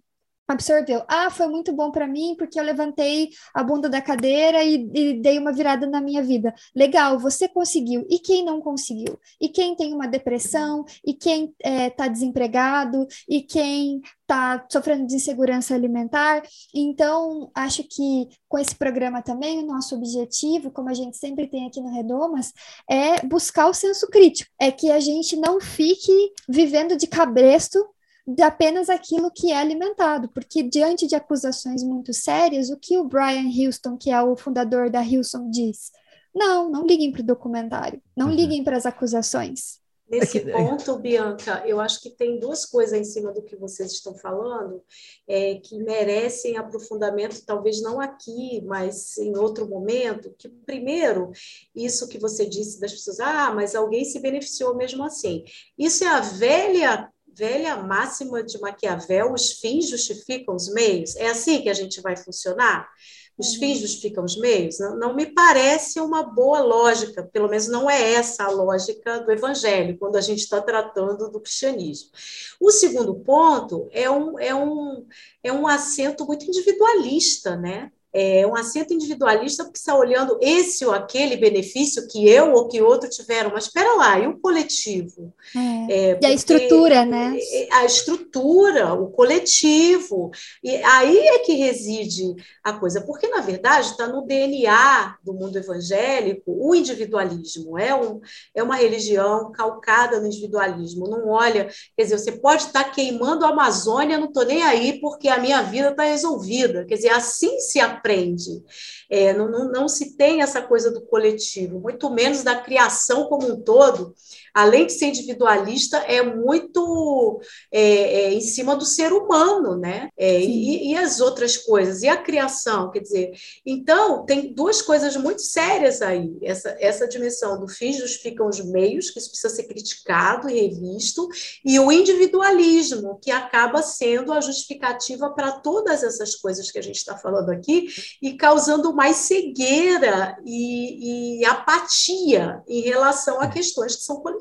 absorveu. 0.51 1.03
Ah, 1.07 1.29
foi 1.29 1.47
muito 1.47 1.73
bom 1.73 1.91
para 1.91 2.07
mim 2.07 2.35
porque 2.37 2.59
eu 2.59 2.63
levantei 2.63 3.29
a 3.53 3.63
bunda 3.63 3.89
da 3.89 4.01
cadeira 4.01 4.63
e, 4.63 4.89
e, 4.93 5.13
dei 5.21 5.37
uma 5.37 5.51
virada 5.51 5.87
na 5.87 6.01
minha 6.01 6.21
vida. 6.21 6.53
Legal, 6.75 7.19
você 7.19 7.47
conseguiu. 7.47 8.05
E 8.09 8.19
quem 8.19 8.43
não 8.43 8.61
conseguiu? 8.61 9.19
E 9.39 9.49
quem 9.49 9.75
tem 9.75 9.93
uma 9.93 10.07
depressão? 10.07 10.85
E 11.05 11.13
quem 11.13 11.53
está 11.59 12.05
é, 12.05 12.09
desempregado? 12.09 13.07
E 13.27 13.41
quem 13.41 14.01
está 14.21 14.65
sofrendo 14.69 15.05
de 15.07 15.15
insegurança 15.15 15.75
alimentar? 15.75 16.41
Então, 16.73 17.51
acho 17.53 17.83
que 17.83 18.29
com 18.47 18.57
esse 18.57 18.75
programa 18.75 19.21
também, 19.21 19.59
o 19.59 19.65
nosso 19.65 19.95
objetivo, 19.95 20.71
como 20.71 20.89
a 20.89 20.93
gente 20.93 21.17
sempre 21.17 21.47
tem 21.47 21.67
aqui 21.67 21.81
no 21.81 21.93
Redomas, 21.93 22.53
é 22.89 23.25
buscar 23.25 23.67
o 23.67 23.73
senso 23.73 24.07
crítico. 24.07 24.51
É 24.59 24.71
que 24.71 24.91
a 24.91 24.99
gente 24.99 25.35
não 25.35 25.59
fique 25.59 26.33
vivendo 26.47 26.95
de 26.97 27.07
cabresto 27.07 27.79
de 28.27 28.43
apenas 28.43 28.89
aquilo 28.89 29.31
que 29.31 29.51
é 29.51 29.57
alimentado, 29.57 30.29
porque 30.29 30.63
diante 30.63 31.07
de 31.07 31.15
acusações 31.15 31.83
muito 31.83 32.13
sérias, 32.13 32.69
o 32.69 32.77
que 32.77 32.97
o 32.97 33.03
Brian 33.03 33.49
Houston, 33.49 33.97
que 33.97 34.11
é 34.11 34.21
o 34.21 34.35
fundador 34.35 34.89
da 34.89 35.01
Houston, 35.01 35.49
diz? 35.49 35.91
Não, 36.33 36.69
não 36.69 36.85
liguem 36.85 37.11
para 37.11 37.21
o 37.21 37.25
documentário, 37.25 38.01
não 38.15 38.27
uhum. 38.27 38.35
liguem 38.35 38.63
para 38.63 38.77
as 38.77 38.85
acusações. 38.85 39.81
Nesse 40.11 40.39
é 40.39 40.51
ponto, 40.51 40.99
Bianca, 40.99 41.63
eu 41.65 41.79
acho 41.79 42.01
que 42.01 42.09
tem 42.09 42.37
duas 42.37 42.65
coisas 42.65 42.99
em 42.99 43.03
cima 43.05 43.31
do 43.31 43.41
que 43.41 43.55
vocês 43.55 43.93
estão 43.93 44.13
falando 44.13 44.83
é, 45.25 45.55
que 45.55 45.77
merecem 45.77 46.57
aprofundamento, 46.57 47.45
talvez 47.45 47.81
não 47.81 48.01
aqui, 48.01 48.61
mas 48.65 49.17
em 49.17 49.37
outro 49.37 49.69
momento. 49.69 50.35
Que 50.37 50.49
primeiro, 50.49 51.31
isso 51.73 52.09
que 52.09 52.19
você 52.19 52.45
disse 52.45 52.77
das 52.77 52.91
pessoas, 52.91 53.21
ah, 53.21 53.53
mas 53.55 53.73
alguém 53.73 54.03
se 54.03 54.19
beneficiou 54.19 54.75
mesmo 54.75 55.01
assim. 55.05 55.45
Isso 55.77 56.03
é 56.03 56.07
a 56.07 56.19
velha 56.19 57.09
velha 57.33 57.77
máxima 57.77 58.43
de 58.43 58.59
Maquiavel, 58.59 59.33
os 59.33 59.53
fins 59.53 59.89
justificam 59.89 60.55
os 60.55 60.71
meios. 60.73 61.15
É 61.15 61.27
assim 61.27 61.61
que 61.61 61.69
a 61.69 61.73
gente 61.73 62.01
vai 62.01 62.15
funcionar? 62.17 62.89
Os 63.37 63.53
uhum. 63.53 63.59
fins 63.59 63.79
justificam 63.79 64.23
os 64.23 64.37
meios? 64.37 64.79
Não, 64.79 64.97
não, 64.97 65.15
me 65.15 65.25
parece 65.25 65.99
uma 65.99 66.21
boa 66.21 66.59
lógica, 66.59 67.23
pelo 67.23 67.49
menos 67.49 67.67
não 67.67 67.89
é 67.89 68.13
essa 68.13 68.43
a 68.43 68.49
lógica 68.49 69.19
do 69.21 69.31
evangelho, 69.31 69.97
quando 69.97 70.17
a 70.17 70.21
gente 70.21 70.39
está 70.39 70.61
tratando 70.61 71.29
do 71.29 71.39
cristianismo. 71.39 72.11
O 72.59 72.71
segundo 72.71 73.15
ponto 73.15 73.87
é 73.91 74.09
um, 74.09 74.39
é 74.39 74.53
um, 74.53 75.07
é 75.43 75.51
um 75.51 75.65
acento 75.65 76.25
muito 76.25 76.45
individualista, 76.45 77.55
né? 77.55 77.91
É, 78.13 78.45
um 78.45 78.55
assento 78.55 78.93
individualista 78.93 79.63
porque 79.63 79.79
está 79.79 79.95
olhando 79.95 80.37
esse 80.41 80.85
ou 80.85 80.93
aquele 80.93 81.37
benefício 81.37 82.07
que 82.07 82.27
eu 82.27 82.53
ou 82.53 82.67
que 82.67 82.81
outro 82.81 83.09
tiveram, 83.09 83.51
mas 83.53 83.65
espera 83.65 83.93
lá, 83.95 84.19
e 84.19 84.27
o 84.27 84.37
coletivo? 84.39 85.33
É. 85.55 86.11
É, 86.11 86.19
e 86.21 86.25
a 86.25 86.31
estrutura, 86.31 87.05
né? 87.05 87.37
É, 87.39 87.73
a 87.73 87.85
estrutura, 87.85 88.93
o 88.93 89.09
coletivo, 89.11 90.31
e 90.63 90.75
aí 90.77 91.17
é 91.17 91.39
que 91.39 91.53
reside 91.53 92.35
a 92.63 92.73
coisa, 92.73 93.01
porque 93.01 93.27
na 93.27 93.41
verdade 93.41 93.87
está 93.87 94.07
no 94.07 94.25
DNA 94.25 95.15
do 95.23 95.33
mundo 95.33 95.57
evangélico 95.57 96.43
o 96.47 96.75
individualismo, 96.75 97.77
é, 97.77 97.95
um, 97.95 98.19
é 98.53 98.61
uma 98.61 98.75
religião 98.75 99.51
calcada 99.51 100.19
no 100.19 100.27
individualismo, 100.27 101.09
não 101.09 101.29
olha, 101.29 101.69
quer 101.95 102.03
dizer, 102.03 102.17
você 102.17 102.31
pode 102.33 102.63
estar 102.63 102.83
tá 102.83 102.89
queimando 102.89 103.45
a 103.45 103.49
Amazônia, 103.49 104.17
não 104.17 104.27
estou 104.27 104.45
nem 104.45 104.63
aí 104.63 104.99
porque 104.99 105.29
a 105.29 105.39
minha 105.39 105.61
vida 105.61 105.89
está 105.89 106.03
resolvida, 106.03 106.85
quer 106.85 106.95
dizer, 106.95 107.09
assim 107.09 107.59
se 107.59 107.79
aprende. 108.01 108.63
É, 109.09 109.31
não, 109.33 109.49
não, 109.49 109.71
não 109.71 109.87
se 109.87 110.17
tem 110.17 110.41
essa 110.41 110.61
coisa 110.61 110.91
do 110.91 111.01
coletivo, 111.01 111.79
muito 111.79 112.09
menos 112.09 112.43
da 112.43 112.59
criação 112.59 113.27
como 113.27 113.47
um 113.47 113.61
todo, 113.61 114.15
além 114.53 114.85
de 114.85 114.93
ser 114.93 115.07
individualista, 115.07 115.97
é 115.97 116.21
muito 116.21 117.41
é, 117.71 117.81
é, 117.81 118.33
em 118.33 118.41
cima 118.41 118.75
do 118.75 118.85
ser 118.85 119.13
humano, 119.13 119.75
né? 119.77 120.09
É, 120.17 120.39
e, 120.39 120.91
e, 120.91 120.97
as 120.97 121.19
outras 121.19 121.57
coisas, 121.57 122.01
e 122.03 122.07
a 122.07 122.17
criação, 122.17 122.91
quer 122.91 122.99
dizer. 122.99 123.31
Então, 123.65 124.25
tem 124.25 124.53
duas 124.53 124.81
coisas 124.81 125.15
muito 125.15 125.41
sérias 125.41 126.01
aí. 126.01 126.37
Essa, 126.41 126.75
essa 126.79 127.07
dimensão 127.07 127.59
do 127.59 127.67
fim 127.67 127.93
justificam 127.93 128.47
os 128.47 128.59
meios, 128.59 129.09
que 129.09 129.19
isso 129.19 129.29
precisa 129.29 129.53
ser 129.53 129.63
criticado 129.63 130.49
e 130.49 130.61
revisto, 130.61 131.27
e 131.63 131.79
o 131.79 131.91
individualismo, 131.91 133.19
que 133.21 133.31
acaba 133.31 133.81
sendo 133.81 134.33
a 134.33 134.41
justificativa 134.41 135.29
para 135.29 135.51
todas 135.53 136.03
essas 136.03 136.35
coisas 136.35 136.71
que 136.71 136.79
a 136.79 136.83
gente 136.83 136.97
está 136.97 137.17
falando 137.17 137.49
aqui, 137.49 137.87
e 138.21 138.33
causando 138.33 138.93
mais 138.93 139.17
cegueira 139.17 140.37
e, 140.45 141.39
e 141.39 141.45
apatia 141.45 142.61
em 142.67 142.81
relação 142.81 143.39
a 143.39 143.47
questões 143.47 143.95
que 143.95 144.03
são 144.03 144.17
coletivas. 144.17 144.40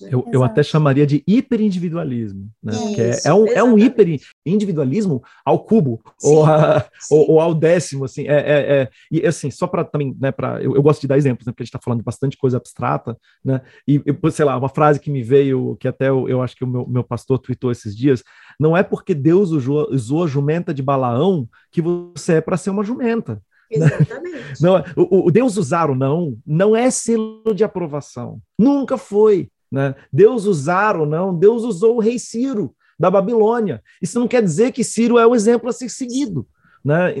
Né? 0.00 0.10
Eu, 0.12 0.26
eu 0.32 0.42
até 0.42 0.62
chamaria 0.62 1.06
de 1.06 1.22
hiperindividualismo, 1.26 2.50
né? 2.62 2.72
Isso, 2.72 2.94
que 2.94 3.00
é, 3.00 3.18
é, 3.24 3.34
um, 3.34 3.46
é 3.46 3.64
um 3.64 3.78
hiperindividualismo 3.78 5.22
ao 5.44 5.64
cubo, 5.64 6.00
sim, 6.18 6.28
ou, 6.28 6.44
a, 6.44 6.86
ou, 7.10 7.30
ou, 7.32 7.40
ao 7.40 7.54
décimo, 7.54 8.04
assim, 8.04 8.26
é, 8.28 8.34
é, 8.34 8.82
é 8.82 8.90
e 9.10 9.26
assim, 9.26 9.50
só 9.50 9.66
para 9.66 9.84
também, 9.84 10.16
né, 10.20 10.30
para 10.30 10.62
eu, 10.62 10.74
eu, 10.74 10.82
gosto 10.82 11.00
de 11.00 11.08
dar 11.08 11.18
exemplos, 11.18 11.46
né, 11.46 11.52
porque 11.52 11.62
a 11.62 11.64
gente 11.64 11.74
está 11.74 11.82
falando 11.82 12.00
de 12.00 12.04
bastante 12.04 12.36
coisa 12.36 12.56
abstrata, 12.56 13.16
né, 13.44 13.60
e, 13.86 14.02
sei 14.30 14.44
lá, 14.44 14.56
uma 14.56 14.68
frase 14.68 15.00
que 15.00 15.10
me 15.10 15.22
veio, 15.22 15.76
que 15.76 15.88
até 15.88 16.08
eu, 16.08 16.28
eu 16.28 16.42
acho 16.42 16.56
que 16.56 16.64
o 16.64 16.68
meu, 16.68 16.86
meu 16.86 17.04
pastor 17.04 17.38
tweetou 17.38 17.70
esses 17.70 17.96
dias, 17.96 18.22
não 18.58 18.76
é 18.76 18.82
porque 18.82 19.14
Deus 19.14 19.50
usou, 19.50 19.88
usou 19.90 20.24
a 20.24 20.26
jumenta 20.26 20.74
de 20.74 20.82
Balaão 20.82 21.48
que 21.70 21.80
você 21.80 22.34
é 22.34 22.40
para 22.40 22.56
ser 22.56 22.70
uma 22.70 22.84
jumenta. 22.84 23.40
Exatamente. 23.72 24.60
Não, 24.60 24.82
o, 24.96 25.26
o 25.26 25.30
Deus 25.30 25.56
usar 25.56 25.90
ou 25.90 25.96
não, 25.96 26.36
não 26.46 26.74
é 26.74 26.90
selo 26.90 27.54
de 27.54 27.62
aprovação. 27.62 28.40
Nunca 28.58 28.98
foi. 28.98 29.48
Né? 29.70 29.94
Deus 30.12 30.46
usar 30.46 30.96
ou 30.96 31.06
não, 31.06 31.34
Deus 31.34 31.62
usou 31.62 31.96
o 31.96 32.00
rei 32.00 32.18
Ciro 32.18 32.74
da 32.98 33.10
Babilônia. 33.10 33.82
Isso 34.02 34.18
não 34.18 34.26
quer 34.26 34.42
dizer 34.42 34.72
que 34.72 34.82
Ciro 34.82 35.18
é 35.18 35.26
o 35.26 35.34
exemplo 35.34 35.68
a 35.68 35.72
ser 35.72 35.88
seguido. 35.88 36.46
Né? 36.84 37.14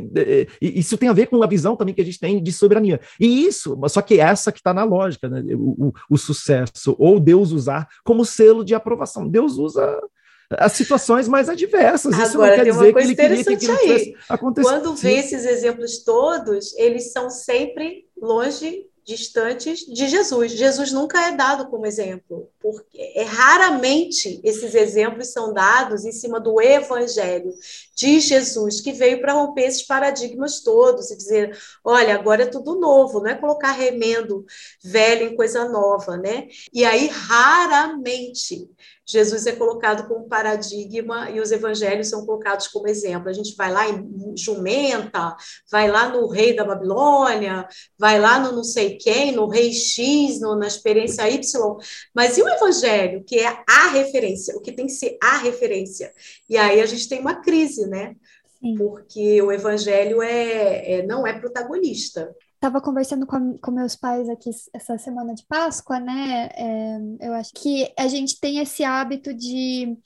Isso 0.60 0.96
tem 0.96 1.08
a 1.08 1.12
ver 1.12 1.26
com 1.26 1.42
a 1.42 1.46
visão 1.46 1.76
também 1.76 1.94
que 1.94 2.00
a 2.00 2.04
gente 2.04 2.18
tem 2.18 2.42
de 2.42 2.52
soberania. 2.52 3.00
E 3.20 3.46
isso, 3.46 3.78
só 3.88 4.02
que 4.02 4.18
essa 4.18 4.50
que 4.50 4.58
está 4.58 4.72
na 4.72 4.84
lógica, 4.84 5.28
né? 5.28 5.42
o, 5.54 5.88
o, 5.88 5.92
o, 6.10 6.18
sucesso, 6.18 6.96
ou 6.98 7.20
Deus 7.20 7.52
usar 7.52 7.86
como 8.04 8.24
selo 8.24 8.64
de 8.64 8.74
aprovação. 8.74 9.28
Deus 9.28 9.58
usa 9.58 10.00
as 10.50 10.72
situações 10.72 11.28
mais 11.28 11.48
adversas. 11.48 12.16
Isso 12.16 12.34
Agora, 12.34 12.56
não 12.56 12.64
quer 12.64 12.70
dizer 12.70 12.92
que 12.92 12.98
ele 12.98 13.16
queria 13.16 13.44
que 13.44 13.54
aquilo 13.54 13.78
tivesse 13.78 14.16
acontecido. 14.28 14.72
Quando 14.72 14.94
vê 14.94 15.14
esses 15.14 15.44
exemplos 15.44 15.98
todos, 15.98 16.74
eles 16.76 17.12
são 17.12 17.30
sempre 17.30 18.06
longe 18.20 18.90
distantes 19.04 19.80
de 19.86 20.08
Jesus. 20.08 20.52
Jesus 20.52 20.92
nunca 20.92 21.26
é 21.26 21.32
dado 21.34 21.68
como 21.68 21.86
exemplo, 21.86 22.48
porque 22.60 23.12
é 23.14 23.24
raramente 23.24 24.40
esses 24.44 24.74
exemplos 24.74 25.32
são 25.32 25.52
dados 25.52 26.04
em 26.04 26.12
cima 26.12 26.38
do 26.38 26.60
evangelho 26.60 27.52
de 27.96 28.20
Jesus, 28.20 28.80
que 28.80 28.92
veio 28.92 29.20
para 29.20 29.32
romper 29.32 29.64
esses 29.64 29.82
paradigmas 29.82 30.60
todos 30.60 31.10
e 31.10 31.16
dizer, 31.16 31.58
olha, 31.84 32.14
agora 32.14 32.44
é 32.44 32.46
tudo 32.46 32.78
novo, 32.78 33.20
não 33.20 33.30
é 33.30 33.34
colocar 33.34 33.72
remendo 33.72 34.44
velho 34.82 35.28
em 35.28 35.36
coisa 35.36 35.68
nova, 35.68 36.16
né? 36.16 36.46
E 36.72 36.84
aí 36.84 37.08
raramente 37.08 38.68
Jesus 39.10 39.46
é 39.46 39.52
colocado 39.52 40.06
como 40.06 40.28
paradigma 40.28 41.30
e 41.30 41.40
os 41.40 41.50
evangelhos 41.50 42.08
são 42.08 42.24
colocados 42.24 42.68
como 42.68 42.86
exemplo. 42.86 43.28
A 43.28 43.32
gente 43.32 43.56
vai 43.56 43.72
lá 43.72 43.88
em 43.88 44.36
Jumenta, 44.36 45.36
vai 45.70 45.90
lá 45.90 46.08
no 46.08 46.28
rei 46.28 46.54
da 46.54 46.64
Babilônia, 46.64 47.66
vai 47.98 48.20
lá 48.20 48.38
no 48.38 48.52
não 48.52 48.64
sei 48.64 48.96
quem, 48.96 49.32
no 49.32 49.48
rei 49.48 49.72
X, 49.72 50.40
no, 50.40 50.54
na 50.54 50.66
experiência 50.66 51.28
Y, 51.28 51.76
mas 52.14 52.38
e 52.38 52.42
o 52.42 52.48
evangelho, 52.48 53.24
que 53.24 53.38
é 53.40 53.62
a 53.68 53.88
referência, 53.88 54.56
o 54.56 54.60
que 54.60 54.72
tem 54.72 54.86
que 54.86 54.92
ser 54.92 55.18
a 55.22 55.38
referência? 55.38 56.12
E 56.48 56.56
aí 56.56 56.80
a 56.80 56.86
gente 56.86 57.08
tem 57.08 57.20
uma 57.20 57.36
crise, 57.36 57.86
né? 57.86 58.14
Sim. 58.60 58.76
Porque 58.76 59.40
o 59.42 59.50
evangelho 59.50 60.22
é, 60.22 60.92
é 60.92 61.06
não 61.06 61.26
é 61.26 61.38
protagonista 61.38 62.30
estava 62.60 62.78
conversando 62.78 63.26
com, 63.26 63.56
com, 63.56 63.70
meus 63.70 63.96
pais 63.96 64.28
aqui 64.28 64.50
essa 64.74 64.98
semana 64.98 65.34
de 65.34 65.46
Páscoa, 65.46 65.98
né? 65.98 66.50
É, 66.54 66.98
eu 67.20 67.32
acho 67.32 67.52
que 67.54 67.90
a 67.98 68.06
gente 68.06 68.38
tem 68.38 68.58
esse 68.58 68.84
hábito 68.84 69.32
de, 69.32 69.96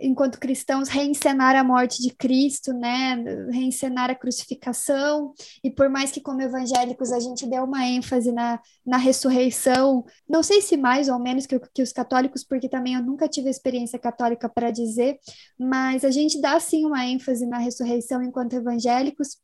enquanto 0.00 0.40
cristãos, 0.40 0.88
reencenar 0.88 1.54
a 1.54 1.62
morte 1.62 2.00
de 2.00 2.08
Cristo, 2.14 2.72
né? 2.72 3.14
Reencenar 3.50 4.10
a 4.10 4.14
crucificação. 4.14 5.34
E 5.62 5.70
por 5.70 5.90
mais 5.90 6.10
que, 6.10 6.22
como 6.22 6.40
evangélicos, 6.40 7.12
a 7.12 7.20
gente 7.20 7.46
dê 7.46 7.58
uma 7.60 7.86
ênfase 7.86 8.32
na, 8.32 8.58
na 8.86 8.96
ressurreição, 8.96 10.02
não 10.26 10.42
sei 10.42 10.62
se 10.62 10.78
mais 10.78 11.10
ou 11.10 11.18
menos 11.18 11.44
que, 11.44 11.60
que 11.74 11.82
os 11.82 11.92
católicos, 11.92 12.42
porque 12.42 12.70
também 12.70 12.94
eu 12.94 13.02
nunca 13.02 13.28
tive 13.28 13.50
experiência 13.50 13.98
católica 13.98 14.48
para 14.48 14.70
dizer, 14.70 15.18
mas 15.58 16.06
a 16.06 16.10
gente 16.10 16.40
dá 16.40 16.58
sim 16.58 16.86
uma 16.86 17.04
ênfase 17.04 17.46
na 17.46 17.58
ressurreição 17.58 18.22
enquanto 18.22 18.54
evangélicos 18.54 19.36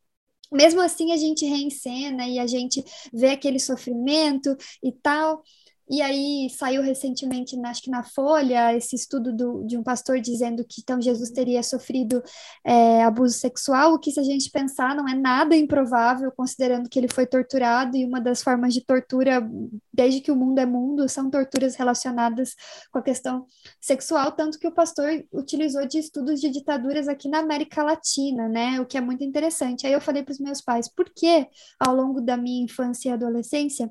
mesmo 0.55 0.81
assim 0.81 1.13
a 1.13 1.17
gente 1.17 1.45
reencena 1.45 2.27
e 2.29 2.39
a 2.39 2.47
gente 2.47 2.83
vê 3.13 3.31
aquele 3.31 3.59
sofrimento 3.59 4.57
e 4.83 4.93
tal. 4.93 5.43
E 5.89 6.01
aí 6.01 6.49
saiu 6.49 6.83
recentemente, 6.83 7.59
acho 7.65 7.83
que 7.83 7.91
na 7.91 8.03
Folha, 8.03 8.75
esse 8.75 8.97
estudo 8.97 9.35
do, 9.35 9.65
de 9.67 9.77
um 9.77 9.83
pastor 9.83 10.19
dizendo 10.19 10.65
que 10.65 10.81
então 10.81 11.01
Jesus 11.01 11.31
teria 11.31 11.63
sofrido 11.63 12.23
é, 12.65 13.03
abuso 13.03 13.35
sexual, 13.35 13.93
o 13.93 13.99
que 13.99 14.11
se 14.11 14.19
a 14.19 14.23
gente 14.23 14.51
pensar 14.51 14.95
não 14.95 15.07
é 15.07 15.15
nada 15.15 15.55
improvável, 15.55 16.33
considerando 16.33 16.89
que 16.89 16.99
ele 16.99 17.09
foi 17.09 17.27
torturado 17.27 17.97
e 17.97 18.05
uma 18.05 18.19
das 18.21 18.43
formas 18.43 18.73
de 18.73 18.81
tortura, 18.81 19.47
desde 19.93 20.21
que 20.23 20.33
o 20.33 20.37
mundo 20.37 20.59
é 20.59 20.65
mundo, 20.65 21.09
são 21.09 21.29
torturas 21.29 21.75
relacionadas 21.77 22.55
com 22.91 22.99
a 22.99 23.03
questão 23.03 23.47
sexual, 23.79 24.33
tanto 24.33 24.59
que 24.59 24.67
o 24.67 24.73
pastor 24.73 25.25
utilizou 25.33 25.87
de 25.87 25.99
estudos 25.99 26.41
de 26.41 26.49
ditaduras 26.49 27.09
aqui 27.09 27.29
na 27.29 27.41
América 27.41 27.83
Latina, 27.83 28.49
né? 28.49 28.81
O 28.81 28.87
que 28.87 28.97
é 28.97 29.01
muito 29.01 29.23
interessante. 29.23 29.87
Aí 29.87 29.93
eu 29.93 30.01
falei 30.01 30.23
para 30.23 30.33
os 30.33 30.41
meus 30.41 30.63
pais, 30.63 30.89
por 30.89 31.11
que 31.15 31.47
ao 31.79 31.95
longo 31.95 32.21
da 32.21 32.37
minha 32.37 32.65
infância 32.65 33.11
e 33.11 33.13
adolescência 33.13 33.91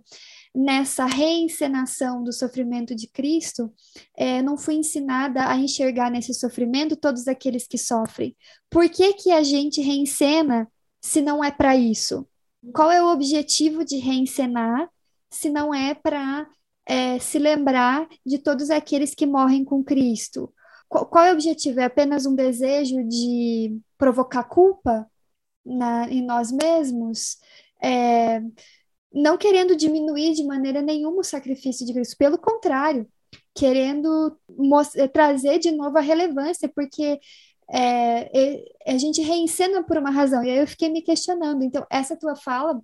nessa 0.53 1.05
reencenação 1.05 2.23
do 2.23 2.31
sofrimento 2.31 2.93
de 2.93 3.07
Cristo, 3.07 3.73
é, 4.15 4.41
não 4.41 4.57
fui 4.57 4.75
ensinada 4.75 5.47
a 5.47 5.57
enxergar 5.57 6.11
nesse 6.11 6.33
sofrimento 6.33 6.95
todos 6.95 7.27
aqueles 7.27 7.67
que 7.67 7.77
sofrem. 7.77 8.35
Por 8.69 8.87
que, 8.89 9.13
que 9.13 9.31
a 9.31 9.41
gente 9.41 9.81
reencena 9.81 10.71
se 11.01 11.21
não 11.21 11.43
é 11.43 11.51
para 11.51 11.75
isso? 11.75 12.27
Qual 12.73 12.91
é 12.91 13.01
o 13.03 13.11
objetivo 13.11 13.83
de 13.83 13.97
reencenar 13.97 14.89
se 15.29 15.49
não 15.49 15.73
é 15.73 15.95
para 15.95 16.47
é, 16.85 17.17
se 17.19 17.39
lembrar 17.39 18.07
de 18.25 18.37
todos 18.37 18.69
aqueles 18.69 19.15
que 19.15 19.25
morrem 19.25 19.65
com 19.65 19.83
Cristo? 19.83 20.53
Qual, 20.87 21.07
qual 21.07 21.25
é 21.25 21.31
o 21.31 21.33
objetivo? 21.33 21.79
É 21.79 21.85
apenas 21.85 22.25
um 22.27 22.35
desejo 22.35 23.03
de 23.07 23.79
provocar 23.97 24.43
culpa 24.43 25.09
na, 25.65 26.07
em 26.09 26.21
nós 26.23 26.51
mesmos? 26.51 27.37
É, 27.81 28.41
não 29.13 29.37
querendo 29.37 29.75
diminuir 29.75 30.33
de 30.33 30.43
maneira 30.43 30.81
nenhuma 30.81 31.19
o 31.19 31.23
sacrifício 31.23 31.85
de 31.85 31.93
Cristo, 31.93 32.17
pelo 32.17 32.37
contrário, 32.37 33.07
querendo 33.55 34.37
eh, 34.95 35.07
trazer 35.07 35.59
de 35.59 35.71
novo 35.71 35.97
a 35.97 36.01
relevância, 36.01 36.69
porque 36.73 37.19
é, 37.71 38.63
a 38.87 38.97
gente 38.97 39.21
reencena 39.21 39.83
por 39.83 39.97
uma 39.97 40.09
razão. 40.11 40.43
E 40.43 40.49
aí 40.49 40.57
eu 40.57 40.67
fiquei 40.67 40.89
me 40.89 41.01
questionando. 41.01 41.63
Então, 41.63 41.85
essa 41.89 42.17
tua 42.17 42.35
fala 42.35 42.81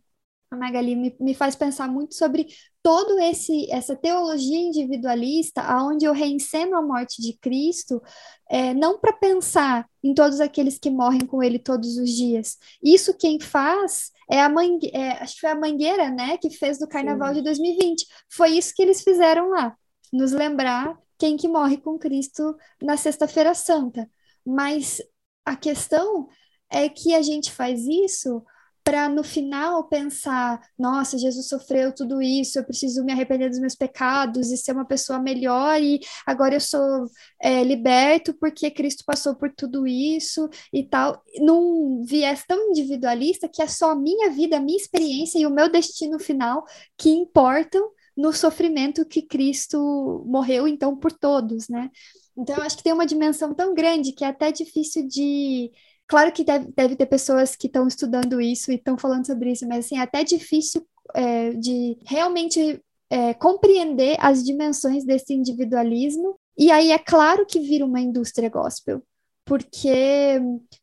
Magali 0.56 0.96
me, 0.96 1.16
me 1.20 1.34
faz 1.34 1.56
pensar 1.56 1.88
muito 1.88 2.16
sobre 2.16 2.48
todo 2.82 3.20
esse 3.20 3.72
essa 3.72 3.96
teologia 3.96 4.60
individualista, 4.60 5.62
aonde 5.62 6.06
eu 6.06 6.14
reenceno 6.14 6.76
a 6.76 6.82
morte 6.82 7.22
de 7.22 7.38
Cristo, 7.38 8.02
é, 8.50 8.74
não 8.74 9.00
para 9.00 9.14
pensar 9.14 9.88
em 10.04 10.14
todos 10.14 10.40
aqueles 10.40 10.80
que 10.80 10.90
morrem 10.90 11.26
com 11.26 11.44
ele 11.44 11.60
todos 11.60 11.98
os 11.98 12.10
dias. 12.10 12.58
Isso 12.82 13.16
quem 13.16 13.40
faz 13.40 14.12
é 14.30 14.42
a 14.42 14.50
mangue, 14.50 14.92
é, 14.94 15.12
acho 15.24 15.36
que 15.36 15.42
foi 15.42 15.50
a 15.50 15.56
Mangueira, 15.56 16.10
né, 16.10 16.38
que 16.38 16.50
fez 16.50 16.78
do 16.78 16.88
Carnaval 16.88 17.30
Sim. 17.30 17.36
de 17.36 17.42
2020. 17.44 18.06
Foi 18.32 18.50
isso 18.52 18.74
que 18.76 18.82
eles 18.82 19.02
fizeram 19.02 19.50
lá, 19.50 19.76
nos 20.14 20.32
lembrar 20.32 20.98
quem 21.18 21.36
que 21.36 21.48
morre 21.48 21.78
com 21.78 21.98
Cristo 21.98 22.56
na 22.82 22.96
Sexta-feira 22.96 23.54
Santa. 23.54 24.10
Mas 24.46 25.02
a 25.46 25.56
questão 25.56 26.28
é 26.70 26.88
que 26.88 27.14
a 27.14 27.22
gente 27.22 27.52
faz 27.52 27.82
isso 27.88 28.44
para 28.90 29.08
no 29.08 29.24
final 29.24 29.84
pensar: 29.84 30.60
nossa, 30.78 31.16
Jesus 31.16 31.48
sofreu 31.48 31.94
tudo 31.94 32.20
isso, 32.20 32.58
eu 32.58 32.64
preciso 32.64 33.06
me 33.06 33.12
arrepender 33.12 33.48
dos 33.48 33.60
meus 33.60 33.76
pecados 33.76 34.50
e 34.50 34.58
ser 34.58 34.72
uma 34.72 34.86
pessoa 34.86 35.20
melhor, 35.20 35.80
e 35.80 36.00
agora 36.26 36.56
eu 36.56 36.60
sou 36.60 37.06
é, 37.40 37.64
liberto 37.64 38.34
porque 38.34 38.72
Cristo 38.72 39.04
passou 39.06 39.36
por 39.36 39.54
tudo 39.54 39.86
isso 39.86 40.50
e 40.74 40.84
tal, 40.84 41.24
num 41.40 42.04
viés 42.04 42.44
tão 42.48 42.72
individualista 42.72 43.48
que 43.48 43.62
é 43.62 43.68
só 43.68 43.92
a 43.92 43.96
minha 43.96 44.32
vida, 44.32 44.58
a 44.58 44.60
minha 44.60 44.78
experiência 44.78 45.38
e 45.38 45.46
o 45.46 45.52
meu 45.52 45.72
destino 45.72 46.18
final 46.18 46.66
que 46.98 47.12
importam 47.12 47.92
no 48.18 48.34
sofrimento 48.34 49.06
que 49.06 49.22
Cristo 49.22 50.24
morreu, 50.26 50.68
então, 50.68 50.96
por 50.98 51.12
todos, 51.12 51.70
né? 51.70 51.92
Então, 52.36 52.56
eu 52.56 52.64
acho 52.64 52.78
que 52.78 52.84
tem 52.84 52.94
uma 52.94 53.06
dimensão 53.06 53.54
tão 53.54 53.74
grande 53.74 54.14
que 54.14 54.24
é 54.24 54.28
até 54.28 54.52
difícil 54.52 55.08
de 55.08 55.72
Claro 56.10 56.32
que 56.32 56.44
deve, 56.44 56.74
deve 56.76 56.96
ter 56.96 57.06
pessoas 57.06 57.56
que 57.56 57.68
estão 57.68 57.88
estudando 57.88 58.42
isso 58.42 58.72
e 58.72 58.76
estão 58.76 58.98
falando 58.98 59.28
sobre 59.28 59.52
isso, 59.52 59.68
mas 59.68 59.86
assim, 59.86 60.00
é 60.00 60.02
até 60.02 60.24
difícil 60.24 60.84
é, 61.14 61.52
de 61.52 62.00
realmente 62.04 62.82
é, 63.12 63.36
compreender 63.36 64.18
as 64.20 64.44
dimensões 64.44 65.06
desse 65.06 65.36
individualismo. 65.36 66.36
E 66.58 66.72
aí 66.72 66.92
é 66.92 66.98
claro 66.98 67.46
que 67.46 67.60
vira 67.60 67.86
uma 67.86 68.02
indústria 68.02 68.50
gospel, 68.50 69.04
porque 69.46 70.42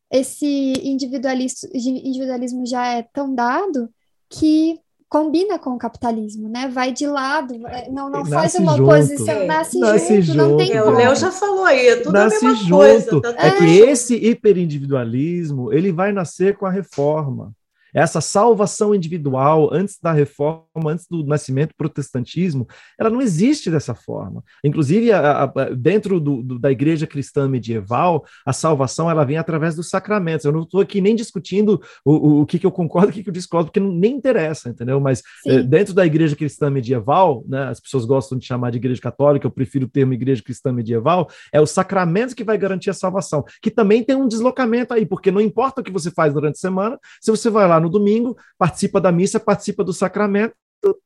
esse 0.09 0.73
individualismo, 0.81 1.69
individualismo 1.73 2.65
já 2.65 2.87
é 2.87 3.03
tão 3.03 3.35
dado 3.35 3.89
que 4.29 4.79
combina 5.09 5.57
com 5.57 5.71
o 5.71 5.77
capitalismo, 5.77 6.49
né? 6.49 6.67
Vai 6.67 6.91
de 6.91 7.07
lado, 7.07 7.53
não, 7.89 8.09
não 8.09 8.25
faz 8.25 8.55
uma 8.55 8.75
junto. 8.75 8.83
oposição, 8.83 9.45
nasce, 9.45 9.79
nasce 9.79 10.21
junto, 10.21 10.37
junto, 10.37 10.49
não 10.49 10.57
tem 10.57 10.73
é, 10.73 10.83
O 10.83 10.91
Léo 10.91 11.15
já 11.15 11.31
falou 11.31 11.65
aí, 11.65 11.87
é 11.87 11.95
tudo 11.97 12.13
nasce 12.13 12.45
a 12.45 12.49
mesma 12.49 12.67
junto. 12.67 12.75
coisa. 12.75 13.21
Tá 13.21 13.47
é 13.47 13.51
que 13.51 13.65
esse 13.65 14.15
hiperindividualismo, 14.15 15.71
ele 15.71 15.91
vai 15.91 16.11
nascer 16.11 16.57
com 16.57 16.65
a 16.65 16.71
reforma. 16.71 17.53
Essa 17.97 18.21
salvação 18.21 18.93
individual 18.93 19.73
antes 19.73 19.97
da 19.99 20.11
reforma, 20.11 20.91
antes 20.91 21.07
do 21.09 21.25
nascimento 21.25 21.69
do 21.69 21.75
protestantismo, 21.75 22.67
ela 22.99 23.09
não 23.09 23.19
existe 23.19 23.71
dessa 23.71 23.95
forma. 23.95 24.43
Inclusive, 24.63 25.11
a, 25.11 25.43
a, 25.45 25.69
dentro 25.71 26.19
do, 26.19 26.43
do, 26.43 26.59
da 26.59 26.71
igreja 26.71 27.07
cristã 27.07 27.49
medieval, 27.49 28.23
a 28.45 28.53
salvação 28.53 29.09
ela 29.09 29.25
vem 29.25 29.37
através 29.37 29.75
dos 29.75 29.89
sacramentos. 29.89 30.45
Eu 30.45 30.51
não 30.51 30.61
estou 30.61 30.79
aqui 30.79 31.01
nem 31.01 31.15
discutindo 31.15 31.81
o, 32.05 32.11
o, 32.11 32.41
o, 32.41 32.45
que, 32.45 32.59
que 32.59 32.67
eu 32.67 32.71
concordo 32.71 33.09
o 33.09 33.11
que, 33.11 33.23
que 33.23 33.29
eu 33.29 33.33
discordo, 33.33 33.71
porque 33.71 33.79
não, 33.79 33.91
nem 33.91 34.13
interessa, 34.13 34.69
entendeu? 34.69 34.99
Mas 34.99 35.23
é, 35.47 35.63
dentro 35.63 35.91
da 35.91 36.05
igreja 36.05 36.35
cristã 36.35 36.69
medieval, 36.69 37.43
né, 37.47 37.63
as 37.63 37.79
pessoas 37.79 38.05
gostam 38.05 38.37
de 38.37 38.45
chamar 38.45 38.69
de 38.69 38.77
igreja 38.77 39.01
católica, 39.01 39.47
eu 39.47 39.51
prefiro 39.51 39.87
o 39.87 39.89
termo 39.89 40.13
igreja 40.13 40.43
cristã 40.43 40.71
medieval, 40.71 41.27
é 41.51 41.59
o 41.59 41.65
sacramento 41.65 42.35
que 42.35 42.43
vai 42.43 42.59
garantir 42.59 42.91
a 42.91 42.93
salvação, 42.93 43.43
que 43.59 43.71
também 43.71 44.03
tem 44.03 44.15
um 44.15 44.27
deslocamento 44.27 44.93
aí, 44.93 45.03
porque 45.03 45.31
não 45.31 45.41
importa 45.41 45.81
o 45.81 45.83
que 45.83 45.91
você 45.91 46.11
faz 46.11 46.31
durante 46.31 46.57
a 46.57 46.59
semana, 46.59 46.99
se 47.19 47.31
você 47.31 47.49
vai 47.49 47.67
lá 47.67 47.79
no 47.79 47.86
domingo, 47.89 48.37
participa 48.57 48.99
da 48.99 49.11
missa, 49.11 49.39
participa 49.39 49.83
do 49.83 49.93
sacramento, 49.93 50.53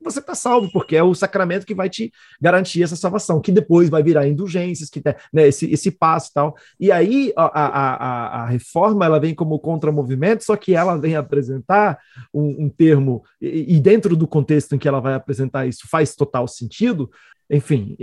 você 0.02 0.20
está 0.20 0.36
salvo, 0.36 0.70
porque 0.72 0.96
é 0.96 1.04
o 1.04 1.16
sacramento 1.16 1.66
que 1.66 1.74
vai 1.74 1.90
te 1.90 2.12
garantir 2.42 2.84
essa 2.84 2.96
salvação, 2.96 3.40
que 3.40 3.52
depois 3.52 3.90
vai 3.90 4.04
virar 4.04 4.28
indulgências, 4.28 4.90
que 4.90 5.02
né, 5.32 5.48
esse, 5.48 5.72
esse 5.72 5.92
passo 5.92 6.30
e 6.30 6.34
tal. 6.34 6.56
E 6.80 6.92
aí 6.92 7.34
a, 7.36 7.44
a, 7.44 7.68
a, 7.68 8.44
a 8.44 8.46
reforma 8.48 9.06
ela 9.06 9.20
vem 9.20 9.34
como 9.34 9.60
contramovimento, 9.60 10.44
só 10.44 10.56
que 10.56 10.76
ela 10.76 10.98
vem 10.98 11.16
apresentar 11.16 12.00
um, 12.34 12.66
um 12.66 12.70
termo, 12.70 13.24
e, 13.42 13.76
e, 13.76 13.80
dentro 13.80 14.16
do 14.16 14.28
contexto 14.28 14.76
em 14.76 14.78
que 14.78 14.88
ela 14.88 15.00
vai 15.00 15.14
apresentar 15.14 15.66
isso 15.66 15.88
faz 15.90 16.16
total 16.16 16.48
sentido. 16.48 17.10
Enfim, 17.50 17.98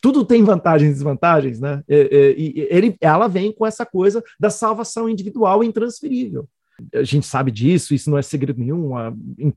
tudo 0.00 0.24
tem 0.24 0.42
vantagens 0.42 0.90
e 0.90 0.94
desvantagens, 0.94 1.60
né? 1.60 1.84
E, 1.88 2.66
ele, 2.68 2.96
ela 3.00 3.28
vem 3.28 3.52
com 3.52 3.64
essa 3.64 3.86
coisa 3.86 4.22
da 4.40 4.50
salvação 4.50 5.08
individual 5.08 5.62
intransferível 5.62 6.48
a 6.94 7.02
gente 7.02 7.26
sabe 7.26 7.50
disso, 7.50 7.94
isso 7.94 8.10
não 8.10 8.18
é 8.18 8.22
segredo 8.22 8.58
nenhum, 8.58 8.96
há 8.96 9.12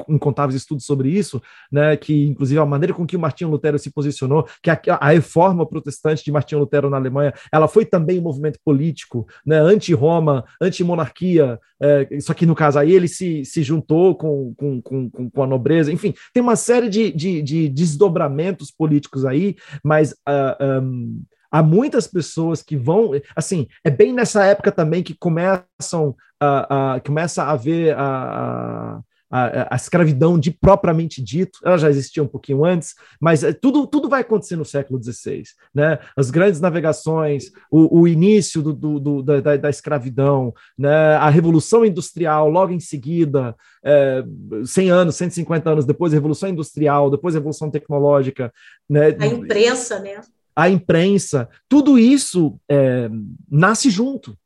incontáveis 0.07 0.55
estudos 0.55 0.86
sobre 0.86 1.09
isso, 1.09 1.41
né, 1.72 1.95
que 1.95 2.28
inclusive 2.28 2.59
a 2.59 2.65
maneira 2.65 2.93
com 2.93 3.05
que 3.05 3.15
o 3.15 3.19
Martinho 3.19 3.49
Lutero 3.49 3.78
se 3.78 3.91
posicionou, 3.91 4.47
que 4.61 4.69
a, 4.69 4.80
a 4.99 5.09
reforma 5.09 5.65
protestante 5.65 6.24
de 6.24 6.32
Martinho 6.32 6.61
Lutero 6.61 6.89
na 6.89 6.97
Alemanha, 6.97 7.34
ela 7.51 7.67
foi 7.67 7.86
também 7.86 8.19
um 8.19 8.24
movimento 8.24 8.59
político, 8.63 9.28
né, 9.45 9.57
anti-Roma, 9.57 10.43
anti-monarquia, 10.61 11.59
é, 11.82 12.19
só 12.19 12.34
que 12.34 12.45
no 12.45 12.55
caso 12.55 12.80
aí 12.80 12.91
ele 12.91 13.07
se, 13.07 13.43
se 13.45 13.63
juntou 13.63 14.15
com, 14.15 14.53
com, 14.55 14.82
com, 14.82 15.09
com 15.30 15.43
a 15.43 15.47
nobreza, 15.47 15.91
enfim, 15.91 16.13
tem 16.34 16.41
uma 16.41 16.55
série 16.55 16.89
de, 16.89 17.11
de, 17.11 17.41
de 17.41 17.69
desdobramentos 17.69 18.72
políticos 18.72 19.26
aí, 19.26 19.55
mas 19.84 20.11
uh, 20.11 20.15
ah, 20.28 20.80
um, 20.82 21.22
há 21.51 21.61
muitas 21.61 22.07
pessoas 22.07 22.63
que 22.63 22.77
vão, 22.77 23.11
assim, 23.35 23.67
é 23.83 23.89
bem 23.89 24.13
nessa 24.13 24.45
época 24.45 24.71
também 24.71 25.03
que 25.03 25.13
começam 25.13 26.15
a, 26.39 26.95
a 26.95 26.99
começa 27.01 27.43
a 27.43 27.51
haver 27.51 27.95
a, 27.95 29.01
a, 29.31 29.73
a, 29.73 29.75
escravidão 29.75 30.37
de 30.37 30.51
propriamente 30.51 31.23
dito, 31.23 31.59
ela 31.63 31.77
já 31.77 31.89
existia 31.89 32.21
um 32.21 32.27
pouquinho 32.27 32.65
antes, 32.65 32.95
mas 33.19 33.43
é, 33.43 33.53
tudo, 33.53 33.87
tudo 33.87 34.09
vai 34.09 34.21
acontecer 34.21 34.57
no 34.57 34.65
século 34.65 35.01
XVI, 35.01 35.43
né? 35.73 35.99
As 36.17 36.29
grandes 36.29 36.59
navegações, 36.59 37.45
o, 37.71 38.01
o 38.01 38.07
início 38.07 38.61
do, 38.61 38.73
do, 38.73 38.99
do 38.99 39.23
da, 39.23 39.55
da, 39.55 39.69
escravidão, 39.69 40.53
né? 40.77 41.15
a 41.15 41.29
Revolução 41.29 41.85
Industrial, 41.85 42.49
logo 42.49 42.73
em 42.73 42.79
seguida, 42.79 43.55
é, 43.83 44.23
100 44.65 44.89
anos, 44.89 45.15
150 45.15 45.69
anos 45.69 45.85
depois, 45.85 46.11
a 46.11 46.15
Revolução 46.15 46.49
Industrial, 46.49 47.09
depois 47.09 47.33
a 47.33 47.39
Revolução 47.39 47.71
Tecnológica. 47.71 48.51
Né? 48.89 49.15
A 49.17 49.27
imprensa, 49.27 49.99
né? 49.99 50.19
A 50.55 50.69
imprensa, 50.69 51.49
tudo 51.67 51.97
isso 51.97 52.59
é, 52.69 53.09
nasce 53.49 53.89
junto. 53.89 54.37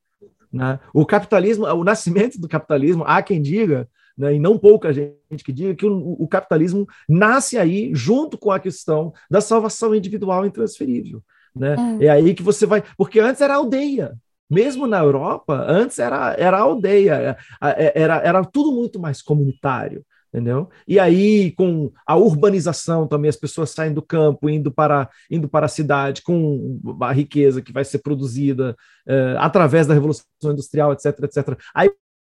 Né? 0.52 0.80
O 0.94 1.06
capitalismo, 1.06 1.66
o 1.66 1.84
nascimento 1.84 2.40
do 2.40 2.48
capitalismo, 2.48 3.04
há 3.06 3.22
quem 3.22 3.42
diga, 3.42 3.88
né, 4.18 4.36
e 4.36 4.40
não 4.40 4.58
pouca 4.58 4.94
gente 4.94 5.44
que 5.44 5.52
diga 5.52 5.76
que 5.76 5.86
o, 5.86 6.16
o, 6.18 6.28
capitalismo 6.28 6.88
nasce 7.10 7.58
aí 7.58 7.92
junto 7.94 8.38
com 8.38 8.50
a 8.50 8.60
questão 8.60 9.14
da 9.30 9.42
salvação 9.42 9.94
individual 9.94 10.46
intransferível. 10.46 11.22
Né? 11.54 11.76
É. 12.00 12.06
é 12.06 12.10
aí 12.10 12.34
que 12.34 12.44
você 12.44 12.66
vai. 12.66 12.84
Porque 12.98 13.20
antes 13.20 13.42
era 13.42 13.56
aldeia. 13.56 14.14
Mesmo 14.50 14.86
na 14.86 15.00
Europa, 15.00 15.66
antes 15.68 15.98
era, 15.98 16.36
era 16.38 16.60
aldeia, 16.60 17.14
era, 17.14 17.38
era, 17.60 18.16
era 18.18 18.46
tudo 18.46 18.72
muito 18.72 19.00
mais 19.00 19.20
comunitário 19.20 20.06
entendeu? 20.36 20.70
E 20.86 21.00
aí, 21.00 21.52
com 21.52 21.92
a 22.06 22.18
urbanização 22.18 23.08
também, 23.08 23.30
as 23.30 23.38
pessoas 23.38 23.70
saem 23.70 23.94
do 23.94 24.02
campo, 24.02 24.50
indo 24.50 24.70
para, 24.70 25.10
indo 25.32 25.48
para 25.48 25.66
a 25.66 25.70
cidade, 25.70 26.22
com 26.22 26.80
a 27.02 27.14
riqueza 27.14 27.62
que 27.62 27.72
vai 27.72 27.86
ser 27.86 28.00
produzida 28.00 28.76
é, 29.08 29.36
através 29.40 29.88
da 29.88 29.94
Revolução 29.94 30.26
Industrial, 30.44 30.92
etc, 30.92 31.06
etc. 31.24 31.58
Aí 31.74 31.90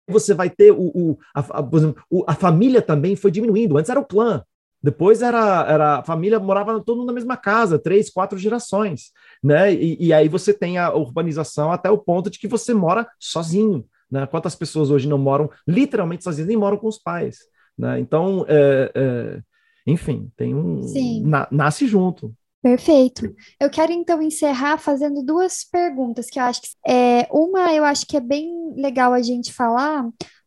você 0.08 0.32
vai 0.32 0.48
ter 0.48 0.70
o, 0.70 0.80
o, 0.80 1.18
a, 1.34 1.40
a, 1.40 1.68
a, 2.28 2.34
família 2.34 2.80
também 2.80 3.16
foi 3.16 3.32
diminuindo. 3.32 3.76
Antes 3.76 3.90
era 3.90 4.00
o 4.00 4.06
clã, 4.06 4.44
depois 4.80 5.20
era, 5.20 5.66
era 5.68 5.98
a 5.98 6.04
família 6.04 6.38
morava 6.38 6.80
todo 6.80 6.98
mundo 6.98 7.08
na 7.08 7.12
mesma 7.12 7.36
casa, 7.36 7.80
três, 7.80 8.08
quatro 8.08 8.38
gerações, 8.38 9.10
né? 9.42 9.74
E, 9.74 10.06
e 10.06 10.12
aí 10.12 10.28
você 10.28 10.54
tem 10.54 10.78
a 10.78 10.94
urbanização 10.94 11.72
até 11.72 11.90
o 11.90 11.98
ponto 11.98 12.30
de 12.30 12.38
que 12.38 12.46
você 12.46 12.72
mora 12.72 13.08
sozinho. 13.18 13.84
Né? 14.08 14.24
Quantas 14.26 14.54
pessoas 14.54 14.88
hoje 14.88 15.08
não 15.08 15.18
moram 15.18 15.50
literalmente 15.66 16.24
sozinhas, 16.24 16.48
nem 16.48 16.56
moram 16.56 16.78
com 16.78 16.86
os 16.86 16.96
pais? 16.96 17.40
Né? 17.78 18.00
Então, 18.00 18.44
é, 18.48 18.90
é, 18.94 19.40
enfim, 19.86 20.30
tem 20.36 20.54
um. 20.54 20.80
Na, 21.22 21.46
nasce 21.50 21.86
junto. 21.86 22.34
Perfeito. 22.60 23.32
Eu 23.60 23.70
quero 23.70 23.92
então 23.92 24.20
encerrar 24.20 24.78
fazendo 24.78 25.22
duas 25.22 25.64
perguntas 25.64 26.26
que 26.26 26.40
eu 26.40 26.42
acho 26.42 26.60
que 26.60 26.68
é 26.86 27.28
uma 27.30 27.72
eu 27.72 27.84
acho 27.84 28.04
que 28.04 28.16
é 28.16 28.20
bem 28.20 28.74
legal 28.74 29.12
a 29.12 29.22
gente 29.22 29.52
falar, 29.52 30.04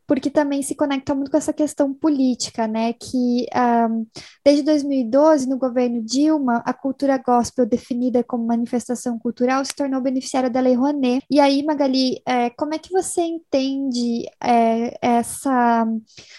porque 0.08 0.30
também 0.30 0.62
se 0.62 0.76
conecta 0.76 1.16
muito 1.16 1.32
com 1.32 1.38
essa 1.38 1.54
questão 1.54 1.94
política, 1.94 2.68
né? 2.68 2.94
Que 2.94 3.48
um, 3.90 4.06
desde 4.44 4.64
2012, 4.64 5.48
no 5.48 5.58
governo 5.58 6.04
Dilma, 6.04 6.62
a 6.66 6.74
cultura 6.74 7.18
gospel 7.18 7.66
definida 7.66 8.24
como 8.24 8.46
manifestação 8.46 9.18
cultural 9.18 9.64
se 9.64 9.74
tornou 9.76 10.02
beneficiária 10.02 10.50
da 10.50 10.60
Lei 10.60 10.76
Rouanet. 10.76 11.26
E 11.30 11.40
aí, 11.40 11.64
Magali, 11.64 12.22
é, 12.26 12.50
como 12.52 12.74
é 12.74 12.80
que 12.80 12.92
você 12.92 13.22
entende 13.22 14.26
é, 14.44 14.98
essa 15.02 15.86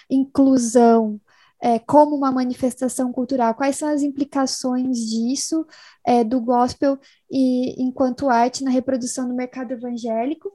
inclusão? 0.09 1.19
É, 1.61 1.79
como 1.79 2.15
uma 2.15 2.31
manifestação 2.31 3.11
cultural? 3.13 3.55
Quais 3.55 3.77
são 3.77 3.87
as 3.87 4.01
implicações 4.01 4.97
disso, 4.99 5.65
é, 6.05 6.21
do 6.23 6.41
gospel 6.41 6.99
e 7.31 7.81
enquanto 7.81 8.29
arte 8.29 8.65
na 8.65 8.69
reprodução 8.69 9.27
do 9.29 9.33
mercado 9.33 9.71
evangélico? 9.71 10.51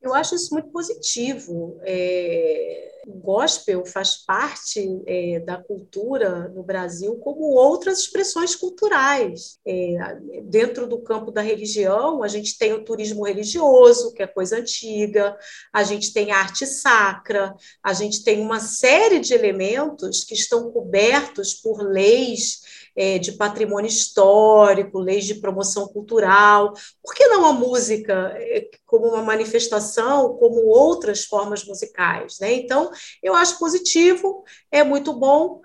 Eu 0.00 0.14
acho 0.14 0.34
isso 0.34 0.52
muito 0.52 0.70
positivo. 0.70 1.78
É, 1.82 2.90
O 3.06 3.14
gospel 3.20 3.84
faz 3.84 4.24
parte 4.24 4.80
é, 5.06 5.40
da 5.40 5.56
cultura 5.62 6.48
no 6.54 6.62
Brasil 6.62 7.16
como 7.18 7.40
outras 7.54 8.00
expressões 8.00 8.54
culturais. 8.54 9.58
É, 9.66 9.96
dentro 10.44 10.86
do 10.86 11.02
campo 11.02 11.30
da 11.32 11.42
religião, 11.42 12.22
a 12.22 12.28
gente 12.28 12.56
tem 12.58 12.72
o 12.72 12.84
turismo 12.84 13.24
religioso, 13.24 14.12
que 14.14 14.22
é 14.22 14.26
coisa 14.26 14.58
antiga, 14.58 15.36
a 15.72 15.82
gente 15.84 16.12
tem 16.12 16.30
arte 16.32 16.66
sacra, 16.66 17.54
a 17.82 17.92
gente 17.92 18.22
tem 18.24 18.40
uma 18.40 18.60
série 18.60 19.20
de 19.20 19.34
elementos 19.34 20.24
que 20.24 20.34
estão 20.34 20.70
cobertos 20.72 21.54
por 21.54 21.82
leis 21.82 22.60
é, 22.96 23.18
de 23.18 23.32
patrimônio 23.32 23.88
histórico, 23.88 24.98
leis 24.98 25.24
de 25.24 25.36
promoção 25.36 25.88
cultural. 25.88 26.72
Por 27.02 27.14
que 27.14 27.26
não 27.26 27.46
a 27.46 27.52
música 27.52 28.34
é, 28.36 28.68
como 28.86 29.08
uma 29.08 29.22
manifestação, 29.22 30.36
como 30.36 30.66
outras 30.66 31.24
formas 31.24 31.64
musicais? 31.64 32.38
Né? 32.40 32.52
Então, 32.54 32.90
eu 33.22 33.34
acho 33.34 33.58
positivo, 33.58 34.44
é 34.70 34.84
muito 34.84 35.12
bom. 35.12 35.60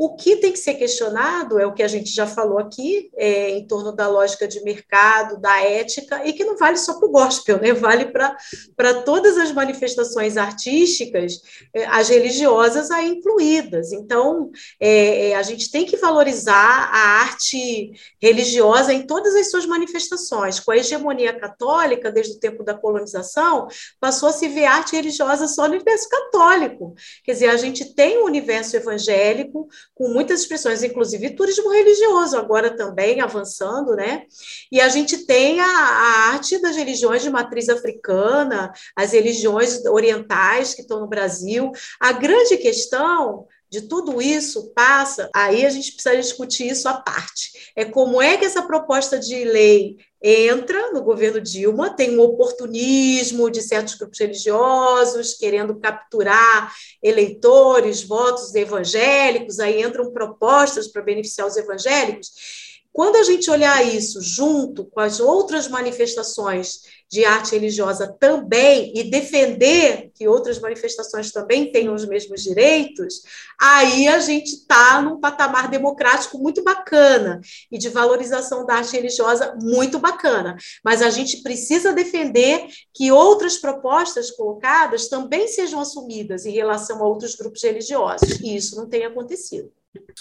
O 0.00 0.14
que 0.14 0.36
tem 0.36 0.52
que 0.52 0.60
ser 0.60 0.74
questionado 0.74 1.58
é 1.58 1.66
o 1.66 1.74
que 1.74 1.82
a 1.82 1.88
gente 1.88 2.14
já 2.14 2.24
falou 2.24 2.60
aqui, 2.60 3.10
é, 3.16 3.50
em 3.50 3.66
torno 3.66 3.90
da 3.90 4.06
lógica 4.06 4.46
de 4.46 4.62
mercado, 4.62 5.40
da 5.40 5.60
ética, 5.60 6.24
e 6.24 6.32
que 6.32 6.44
não 6.44 6.56
vale 6.56 6.76
só 6.76 6.96
para 6.96 7.08
o 7.08 7.10
gospel, 7.10 7.60
né? 7.60 7.72
vale 7.72 8.04
para 8.06 9.02
todas 9.04 9.36
as 9.36 9.50
manifestações 9.50 10.36
artísticas, 10.36 11.40
é, 11.74 11.84
as 11.86 12.08
religiosas 12.10 12.92
aí 12.92 13.08
incluídas. 13.08 13.90
Então, 13.90 14.52
é, 14.78 15.30
é, 15.30 15.34
a 15.34 15.42
gente 15.42 15.68
tem 15.68 15.84
que 15.84 15.96
valorizar 15.96 16.54
a 16.92 17.22
arte 17.22 17.90
religiosa 18.22 18.92
em 18.92 19.04
todas 19.04 19.34
as 19.34 19.50
suas 19.50 19.66
manifestações. 19.66 20.60
Com 20.60 20.70
a 20.70 20.76
hegemonia 20.76 21.32
católica, 21.36 22.12
desde 22.12 22.34
o 22.34 22.38
tempo 22.38 22.62
da 22.62 22.74
colonização, 22.74 23.66
passou 23.98 24.28
a 24.28 24.32
se 24.32 24.46
ver 24.46 24.66
arte 24.66 24.94
religiosa 24.94 25.48
só 25.48 25.66
no 25.66 25.74
universo 25.74 26.08
católico. 26.08 26.94
Quer 27.24 27.32
dizer, 27.32 27.48
a 27.48 27.56
gente 27.56 27.96
tem 27.96 28.22
um 28.22 28.26
universo 28.26 28.76
evangélico, 28.76 29.66
com 29.94 30.08
muitas 30.08 30.40
expressões, 30.40 30.82
inclusive 30.82 31.34
turismo 31.34 31.70
religioso, 31.70 32.36
agora 32.36 32.76
também 32.76 33.20
avançando, 33.20 33.96
né? 33.96 34.22
E 34.70 34.80
a 34.80 34.88
gente 34.88 35.26
tem 35.26 35.60
a, 35.60 35.66
a 35.66 36.30
arte 36.32 36.60
das 36.62 36.76
religiões 36.76 37.22
de 37.22 37.30
matriz 37.30 37.68
africana, 37.68 38.72
as 38.94 39.12
religiões 39.12 39.84
orientais 39.86 40.72
que 40.72 40.82
estão 40.82 41.00
no 41.00 41.08
Brasil. 41.08 41.72
A 41.98 42.12
grande 42.12 42.56
questão 42.58 43.46
de 43.70 43.82
tudo 43.82 44.20
isso 44.22 44.72
passa, 44.74 45.28
aí 45.34 45.66
a 45.66 45.70
gente 45.70 45.92
precisa 45.92 46.16
discutir 46.16 46.68
isso 46.68 46.88
à 46.88 46.94
parte. 46.94 47.72
É 47.76 47.84
como 47.84 48.20
é 48.20 48.36
que 48.36 48.44
essa 48.44 48.62
proposta 48.62 49.18
de 49.18 49.44
lei 49.44 49.96
entra 50.22 50.90
no 50.92 51.02
governo 51.02 51.40
Dilma, 51.40 51.90
tem 51.90 52.18
um 52.18 52.22
oportunismo 52.22 53.50
de 53.50 53.62
certos 53.62 53.94
grupos 53.94 54.18
religiosos 54.18 55.34
querendo 55.34 55.78
capturar 55.78 56.74
eleitores, 57.02 58.02
votos 58.02 58.54
evangélicos, 58.54 59.60
aí 59.60 59.82
entram 59.82 60.12
propostas 60.12 60.88
para 60.88 61.02
beneficiar 61.02 61.46
os 61.46 61.56
evangélicos. 61.56 62.67
Quando 62.92 63.16
a 63.16 63.22
gente 63.22 63.50
olhar 63.50 63.86
isso 63.86 64.20
junto 64.20 64.84
com 64.84 64.98
as 64.98 65.20
outras 65.20 65.68
manifestações 65.68 66.80
de 67.10 67.24
arte 67.24 67.52
religiosa 67.52 68.12
também 68.18 68.92
e 68.94 69.04
defender 69.04 70.10
que 70.14 70.28
outras 70.28 70.58
manifestações 70.58 71.30
também 71.30 71.70
tenham 71.70 71.94
os 71.94 72.04
mesmos 72.06 72.42
direitos, 72.42 73.22
aí 73.58 74.08
a 74.08 74.18
gente 74.18 74.48
está 74.48 75.00
num 75.00 75.20
patamar 75.20 75.70
democrático 75.70 76.38
muito 76.38 76.62
bacana 76.62 77.40
e 77.70 77.78
de 77.78 77.88
valorização 77.88 78.66
da 78.66 78.74
arte 78.74 78.96
religiosa 78.96 79.56
muito 79.62 79.98
bacana. 79.98 80.56
Mas 80.84 81.00
a 81.00 81.08
gente 81.08 81.42
precisa 81.42 81.92
defender 81.92 82.66
que 82.92 83.12
outras 83.12 83.58
propostas 83.58 84.30
colocadas 84.30 85.08
também 85.08 85.46
sejam 85.48 85.80
assumidas 85.80 86.44
em 86.44 86.52
relação 86.52 87.02
a 87.02 87.06
outros 87.06 87.36
grupos 87.36 87.62
religiosos, 87.62 88.40
e 88.40 88.56
isso 88.56 88.76
não 88.76 88.88
tem 88.88 89.04
acontecido. 89.04 89.72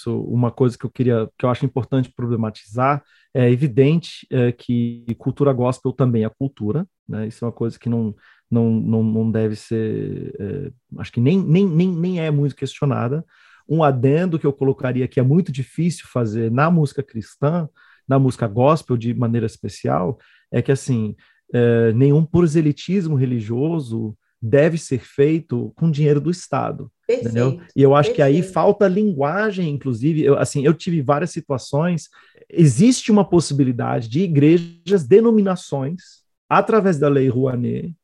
Uma 0.06 0.52
coisa 0.52 0.78
que 0.78 0.86
eu 0.86 0.90
queria, 0.90 1.30
que 1.38 1.46
eu 1.46 1.50
acho 1.50 1.66
importante 1.66 2.12
problematizar, 2.16 3.04
é 3.34 3.50
evidente 3.50 4.26
é, 4.32 4.52
que 4.52 5.06
cultura 5.18 5.54
gospel 5.54 5.92
também 5.92 6.24
é 6.26 6.30
cultura, 6.30 6.88
né? 7.08 7.28
Isso 7.28 7.44
é 7.44 7.48
uma 7.48 7.52
coisa 7.54 7.78
que 7.78 7.90
não, 7.90 8.16
não, 8.50 8.72
não, 8.72 9.04
não 9.04 9.32
deve 9.32 9.56
ser, 9.56 10.36
é, 10.40 10.72
acho 10.98 11.12
que 11.12 11.22
nem, 11.22 11.42
nem, 11.42 11.68
nem, 11.68 11.92
nem 11.92 12.20
é 12.20 12.32
muito 12.32 12.56
questionada. 12.56 13.26
Um 13.68 13.84
adendo 13.84 14.40
que 14.40 14.48
eu 14.48 14.54
colocaria 14.54 15.08
que 15.08 15.20
é 15.20 15.24
muito 15.24 15.52
difícil 15.52 16.06
fazer 16.08 16.50
na 16.50 16.72
música 16.72 17.04
cristã, 17.04 17.68
na 18.08 18.18
música 18.18 18.48
gospel 18.48 18.96
de 18.96 19.14
maneira 19.14 19.46
especial, 19.46 20.18
é 20.52 20.62
que 20.62 20.72
assim, 20.72 21.16
é, 21.54 21.92
nenhum 21.94 22.26
proselitismo 22.26 23.16
religioso 23.16 24.18
deve 24.42 24.78
ser 24.78 25.00
feito 25.00 25.74
com 25.76 25.92
dinheiro 25.92 26.22
do 26.22 26.32
Estado. 26.32 26.92
Perfeito, 27.08 27.30
entendeu? 27.30 27.62
E 27.74 27.82
eu 27.82 27.96
acho 27.96 28.10
perfeito. 28.10 28.16
que 28.16 28.38
aí 28.38 28.44
falta 28.44 28.88
linguagem, 28.88 29.70
inclusive, 29.70 30.24
eu, 30.24 30.38
assim, 30.38 30.66
eu 30.66 30.74
tive 30.74 31.02
várias 31.02 31.32
situações, 31.32 32.10
existe 32.50 33.12
uma 33.12 33.24
possibilidade 33.24 34.10
de 34.10 34.20
igrejas, 34.22 35.06
denominações, 35.08 36.02
através 36.50 37.00
da 37.00 37.08
lei 37.08 37.30
Rouanet, 37.30 37.96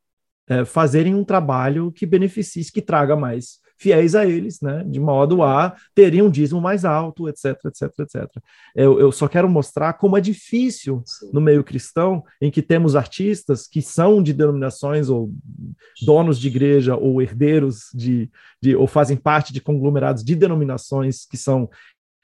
é, 0.48 0.64
fazerem 0.64 1.14
um 1.14 1.24
trabalho 1.24 1.92
que 1.92 2.06
beneficie, 2.06 2.72
que 2.72 2.82
traga 2.82 3.14
mais 3.14 3.58
fiéis 3.84 4.14
a 4.14 4.24
eles, 4.24 4.62
né, 4.62 4.82
de 4.86 4.98
modo 4.98 5.42
a 5.42 5.76
terem 5.94 6.22
um 6.22 6.30
dízimo 6.30 6.58
mais 6.58 6.86
alto, 6.86 7.28
etc, 7.28 7.54
etc, 7.66 7.82
etc. 7.98 8.42
Eu, 8.74 8.98
eu 8.98 9.12
só 9.12 9.28
quero 9.28 9.46
mostrar 9.46 9.92
como 9.92 10.16
é 10.16 10.22
difícil 10.22 11.02
Sim. 11.04 11.28
no 11.34 11.40
meio 11.40 11.62
cristão, 11.62 12.24
em 12.40 12.50
que 12.50 12.62
temos 12.62 12.96
artistas 12.96 13.66
que 13.66 13.82
são 13.82 14.22
de 14.22 14.32
denominações 14.32 15.10
ou 15.10 15.30
donos 16.00 16.40
de 16.40 16.46
igreja 16.46 16.96
ou 16.96 17.20
herdeiros 17.20 17.90
de, 17.92 18.30
de 18.58 18.74
ou 18.74 18.86
fazem 18.86 19.18
parte 19.18 19.52
de 19.52 19.60
conglomerados 19.60 20.24
de 20.24 20.34
denominações 20.34 21.26
que 21.26 21.36
são 21.36 21.68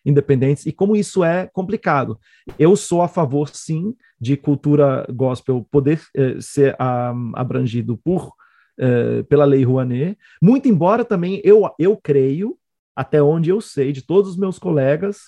independentes 0.02 0.64
e 0.64 0.72
como 0.72 0.96
isso 0.96 1.22
é 1.22 1.46
complicado. 1.52 2.18
Eu 2.58 2.74
sou 2.74 3.02
a 3.02 3.08
favor, 3.08 3.50
sim, 3.50 3.94
de 4.18 4.34
cultura 4.34 5.06
gospel 5.12 5.66
poder 5.70 6.00
eh, 6.16 6.36
ser 6.40 6.74
um, 6.80 7.32
abrangido 7.34 7.98
por 7.98 8.32
uh, 8.80 9.24
pela 9.24 9.44
Lei 9.44 9.62
Rouanet, 9.64 10.16
muito 10.42 10.68
embora 10.68 11.04
também 11.04 11.40
eu, 11.44 11.68
eu 11.78 11.96
creio, 11.96 12.56
até 12.96 13.22
onde 13.22 13.50
eu 13.50 13.60
sei, 13.60 13.92
de 13.92 14.02
todos 14.02 14.30
os 14.30 14.36
meus 14.36 14.58
colegas, 14.58 15.18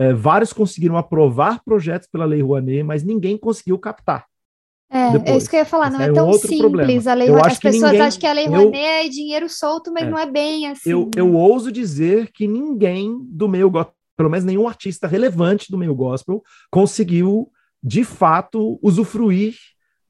uh, 0.00 0.16
vários 0.16 0.52
conseguiram 0.52 0.96
aprovar 0.96 1.62
projetos 1.64 2.08
pela 2.10 2.24
Lei 2.24 2.42
Rouanet, 2.42 2.82
mas 2.82 3.04
ninguém 3.04 3.36
conseguiu 3.36 3.78
captar. 3.78 4.26
É, 4.90 5.10
Depois. 5.12 5.30
é 5.30 5.36
isso 5.36 5.50
que 5.50 5.56
eu 5.56 5.60
ia 5.60 5.66
falar, 5.66 5.90
não 5.90 6.00
é, 6.00 6.08
é 6.08 6.12
tão 6.12 6.30
um 6.30 6.32
simples 6.32 6.60
problema. 6.60 7.10
a 7.10 7.14
Lei 7.14 7.28
Rouanet. 7.28 7.52
As 7.52 7.58
pessoas 7.58 7.92
ninguém, 7.92 8.00
acham 8.00 8.20
que 8.20 8.26
a 8.26 8.32
Lei 8.32 8.46
Rouanet 8.46 8.78
eu, 8.78 8.84
é 8.84 9.08
dinheiro 9.08 9.48
solto, 9.48 9.92
mas 9.92 10.04
é, 10.04 10.10
não 10.10 10.18
é 10.18 10.26
bem 10.26 10.66
assim. 10.66 10.90
Eu, 10.90 11.10
eu 11.14 11.34
ouso 11.34 11.70
dizer 11.70 12.30
que 12.32 12.48
ninguém 12.48 13.18
do 13.22 13.48
meio 13.48 13.70
gospel, 13.70 13.94
pelo 14.16 14.30
menos 14.30 14.44
nenhum 14.44 14.66
artista 14.66 15.06
relevante 15.06 15.70
do 15.70 15.78
meio 15.78 15.94
gospel, 15.94 16.42
conseguiu, 16.70 17.52
de 17.82 18.02
fato, 18.02 18.78
usufruir 18.82 19.54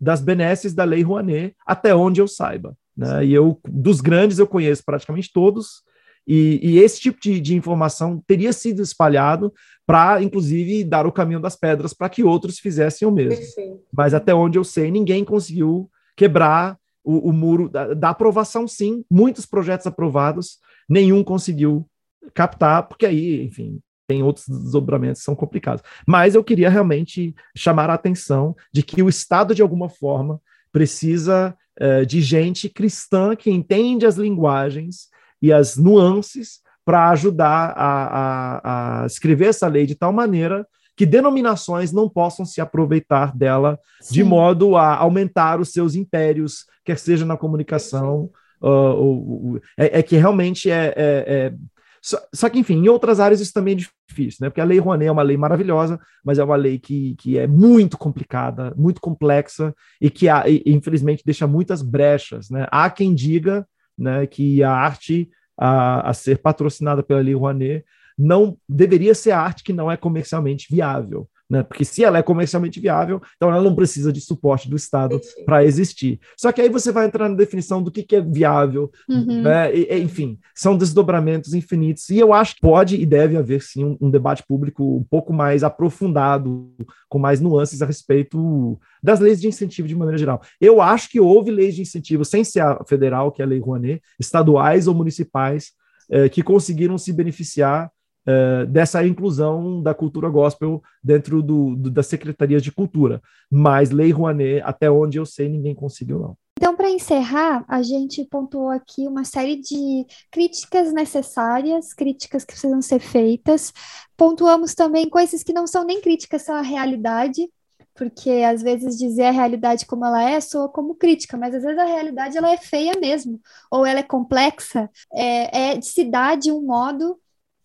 das 0.00 0.20
benesses 0.20 0.74
da 0.74 0.84
Lei 0.84 1.02
Rouanet, 1.02 1.54
até 1.66 1.94
onde 1.94 2.20
eu 2.20 2.28
saiba. 2.28 2.76
Né? 2.96 3.26
E 3.26 3.34
eu, 3.34 3.60
dos 3.68 4.00
grandes, 4.00 4.38
eu 4.38 4.46
conheço 4.46 4.84
praticamente 4.84 5.32
todos, 5.32 5.82
e, 6.30 6.60
e 6.62 6.78
esse 6.78 7.00
tipo 7.00 7.18
de, 7.18 7.40
de, 7.40 7.56
informação 7.56 8.22
teria 8.26 8.52
sido 8.52 8.82
espalhado 8.82 9.50
para, 9.86 10.22
inclusive, 10.22 10.84
dar 10.84 11.06
o 11.06 11.12
caminho 11.12 11.40
das 11.40 11.56
pedras 11.56 11.94
para 11.94 12.10
que 12.10 12.22
outros 12.22 12.58
fizessem 12.58 13.08
o 13.08 13.10
mesmo. 13.10 13.38
Perfeito. 13.40 13.80
Mas 13.90 14.12
até 14.12 14.34
onde 14.34 14.58
eu 14.58 14.64
sei, 14.64 14.90
ninguém 14.90 15.24
conseguiu 15.24 15.90
quebrar 16.14 16.76
o, 17.02 17.30
o 17.30 17.32
muro 17.32 17.70
da, 17.70 17.94
da, 17.94 18.10
aprovação, 18.10 18.68
sim. 18.68 19.02
Muitos 19.10 19.46
projetos 19.46 19.86
aprovados, 19.86 20.58
nenhum 20.86 21.24
conseguiu 21.24 21.88
captar, 22.34 22.86
porque 22.86 23.06
aí, 23.06 23.42
enfim, 23.42 23.80
tem 24.08 24.22
outros 24.22 24.48
desdobramentos 24.48 25.20
que 25.20 25.26
são 25.26 25.36
complicados. 25.36 25.82
Mas 26.06 26.34
eu 26.34 26.42
queria 26.42 26.70
realmente 26.70 27.34
chamar 27.54 27.90
a 27.90 27.94
atenção 27.94 28.56
de 28.72 28.82
que 28.82 29.02
o 29.02 29.08
Estado, 29.08 29.54
de 29.54 29.60
alguma 29.60 29.90
forma, 29.90 30.40
precisa 30.72 31.54
uh, 31.80 32.06
de 32.06 32.22
gente 32.22 32.70
cristã 32.70 33.36
que 33.36 33.50
entende 33.50 34.06
as 34.06 34.16
linguagens 34.16 35.08
e 35.42 35.52
as 35.52 35.76
nuances 35.76 36.60
para 36.84 37.10
ajudar 37.10 37.74
a, 37.76 38.06
a, 38.06 39.02
a, 39.02 39.06
escrever 39.06 39.48
essa 39.48 39.68
lei 39.68 39.84
de 39.84 39.94
tal 39.94 40.10
maneira 40.10 40.66
que 40.96 41.04
denominações 41.04 41.92
não 41.92 42.08
possam 42.08 42.46
se 42.46 42.62
aproveitar 42.62 43.36
dela 43.36 43.78
Sim. 44.00 44.14
de 44.14 44.24
modo 44.24 44.74
a 44.74 44.96
aumentar 44.96 45.60
os 45.60 45.70
seus 45.70 45.94
impérios, 45.94 46.64
quer 46.82 46.98
seja 46.98 47.26
na 47.26 47.36
comunicação, 47.36 48.30
uh, 48.60 48.68
uh, 48.68 49.54
uh, 49.54 49.60
é, 49.76 49.98
é, 49.98 50.02
que 50.02 50.16
realmente 50.16 50.70
é, 50.70 50.94
é, 50.96 51.24
é 51.28 51.54
só, 52.02 52.18
só, 52.32 52.48
que, 52.48 52.58
enfim, 52.58 52.76
em 52.76 52.88
outras 52.88 53.20
áreas 53.20 53.40
isso 53.40 53.52
também 53.52 53.74
é 53.74 53.76
difícil, 53.76 54.38
né? 54.42 54.50
Porque 54.50 54.60
a 54.60 54.64
Lei 54.64 54.78
Rouanet 54.78 55.08
é 55.08 55.12
uma 55.12 55.22
lei 55.22 55.36
maravilhosa, 55.36 56.00
mas 56.24 56.38
é 56.38 56.44
uma 56.44 56.56
lei 56.56 56.78
que, 56.78 57.14
que 57.16 57.38
é 57.38 57.46
muito 57.46 57.98
complicada, 57.98 58.72
muito 58.76 59.00
complexa 59.00 59.74
e 60.00 60.10
que, 60.10 60.26
infelizmente, 60.66 61.22
deixa 61.24 61.46
muitas 61.46 61.82
brechas, 61.82 62.50
né? 62.50 62.66
Há 62.70 62.88
quem 62.90 63.14
diga 63.14 63.66
né, 63.96 64.26
que 64.26 64.62
a 64.62 64.72
arte 64.72 65.28
a, 65.58 66.10
a 66.10 66.14
ser 66.14 66.38
patrocinada 66.38 67.02
pela 67.02 67.20
Lei 67.20 67.34
Rouanet 67.34 67.84
não 68.16 68.56
deveria 68.68 69.14
ser 69.14 69.32
arte 69.32 69.62
que 69.62 69.72
não 69.72 69.90
é 69.90 69.96
comercialmente 69.96 70.66
viável, 70.70 71.28
né? 71.48 71.62
Porque 71.62 71.84
se 71.84 72.04
ela 72.04 72.18
é 72.18 72.22
comercialmente 72.22 72.78
viável, 72.78 73.22
então 73.36 73.50
ela 73.50 73.62
não 73.62 73.74
precisa 73.74 74.12
de 74.12 74.20
suporte 74.20 74.68
do 74.68 74.76
Estado 74.76 75.20
para 75.46 75.64
existir. 75.64 76.20
Só 76.36 76.52
que 76.52 76.60
aí 76.60 76.68
você 76.68 76.92
vai 76.92 77.06
entrar 77.06 77.28
na 77.28 77.34
definição 77.34 77.82
do 77.82 77.90
que, 77.90 78.02
que 78.02 78.16
é 78.16 78.20
viável, 78.20 78.90
uhum. 79.08 79.42
né? 79.42 79.74
E, 79.74 79.98
enfim, 79.98 80.38
são 80.54 80.76
desdobramentos 80.76 81.54
infinitos. 81.54 82.10
E 82.10 82.18
eu 82.18 82.34
acho 82.34 82.56
que 82.56 82.60
pode 82.60 82.96
e 82.96 83.06
deve 83.06 83.36
haver 83.36 83.62
sim 83.62 83.84
um, 83.84 83.96
um 84.00 84.10
debate 84.10 84.44
público 84.46 84.96
um 84.98 85.04
pouco 85.04 85.32
mais 85.32 85.64
aprofundado, 85.64 86.70
com 87.08 87.18
mais 87.18 87.40
nuances 87.40 87.80
a 87.80 87.86
respeito 87.86 88.78
das 89.02 89.20
leis 89.20 89.40
de 89.40 89.48
incentivo 89.48 89.88
de 89.88 89.96
maneira 89.96 90.18
geral. 90.18 90.42
Eu 90.60 90.82
acho 90.82 91.08
que 91.08 91.20
houve 91.20 91.50
leis 91.50 91.74
de 91.74 91.82
incentivo, 91.82 92.24
sem 92.24 92.44
ser 92.44 92.60
a 92.60 92.84
federal, 92.86 93.32
que 93.32 93.40
é 93.40 93.44
a 93.44 93.48
Lei 93.48 93.58
Rouanet, 93.58 94.02
estaduais 94.18 94.86
ou 94.86 94.94
municipais, 94.94 95.72
eh, 96.10 96.28
que 96.28 96.42
conseguiram 96.42 96.98
se 96.98 97.12
beneficiar 97.12 97.90
uh, 98.28 98.66
dessa 98.66 99.04
inclusão 99.06 99.82
da 99.82 99.94
cultura 99.94 100.28
gospel 100.28 100.82
dentro 101.02 101.42
do, 101.42 101.74
do, 101.74 101.90
das 101.90 102.06
secretarias 102.06 102.62
de 102.62 102.70
cultura. 102.70 103.22
Mas 103.50 103.90
Lei 103.90 104.10
Rouanet, 104.10 104.60
até 104.62 104.90
onde 104.90 105.18
eu 105.18 105.24
sei, 105.24 105.48
ninguém 105.48 105.74
conseguiu, 105.74 106.18
não. 106.18 106.36
Então, 106.58 106.74
para 106.74 106.90
encerrar, 106.90 107.64
a 107.68 107.82
gente 107.82 108.24
pontuou 108.24 108.68
aqui 108.68 109.06
uma 109.06 109.24
série 109.24 109.56
de 109.56 110.04
críticas 110.28 110.92
necessárias, 110.92 111.94
críticas 111.94 112.44
que 112.44 112.52
precisam 112.52 112.82
ser 112.82 112.98
feitas. 112.98 113.72
Pontuamos 114.16 114.74
também 114.74 115.08
coisas 115.08 115.44
que 115.44 115.52
não 115.52 115.68
são 115.68 115.84
nem 115.84 116.00
críticas, 116.00 116.42
são 116.42 116.56
a 116.56 116.60
realidade, 116.60 117.48
porque 117.94 118.30
às 118.30 118.60
vezes 118.60 118.98
dizer 118.98 119.26
a 119.26 119.30
realidade 119.30 119.86
como 119.86 120.04
ela 120.04 120.28
é 120.28 120.40
soa 120.40 120.68
como 120.68 120.96
crítica, 120.96 121.36
mas 121.36 121.54
às 121.54 121.62
vezes 121.62 121.78
a 121.78 121.84
realidade 121.84 122.36
ela 122.36 122.50
é 122.50 122.56
feia 122.56 122.92
mesmo, 123.00 123.40
ou 123.70 123.86
ela 123.86 124.00
é 124.00 124.04
complexa, 124.04 124.90
é, 125.14 125.72
é 125.72 126.36
de 126.36 126.50
um 126.50 126.62
modo 126.62 127.20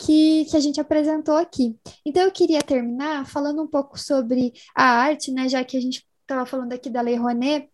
que, 0.05 0.45
que 0.45 0.57
a 0.57 0.59
gente 0.59 0.79
apresentou 0.81 1.35
aqui. 1.37 1.77
Então, 2.05 2.23
eu 2.23 2.31
queria 2.31 2.61
terminar 2.61 3.25
falando 3.25 3.61
um 3.61 3.67
pouco 3.67 3.97
sobre 3.99 4.53
a 4.75 4.83
arte, 4.83 5.31
né, 5.31 5.47
já 5.47 5.63
que 5.63 5.77
a 5.77 5.81
gente 5.81 6.05
estava 6.21 6.45
falando 6.45 6.73
aqui 6.73 6.89
da 6.89 7.01
Lei 7.01 7.15
Rouanet, 7.15 7.69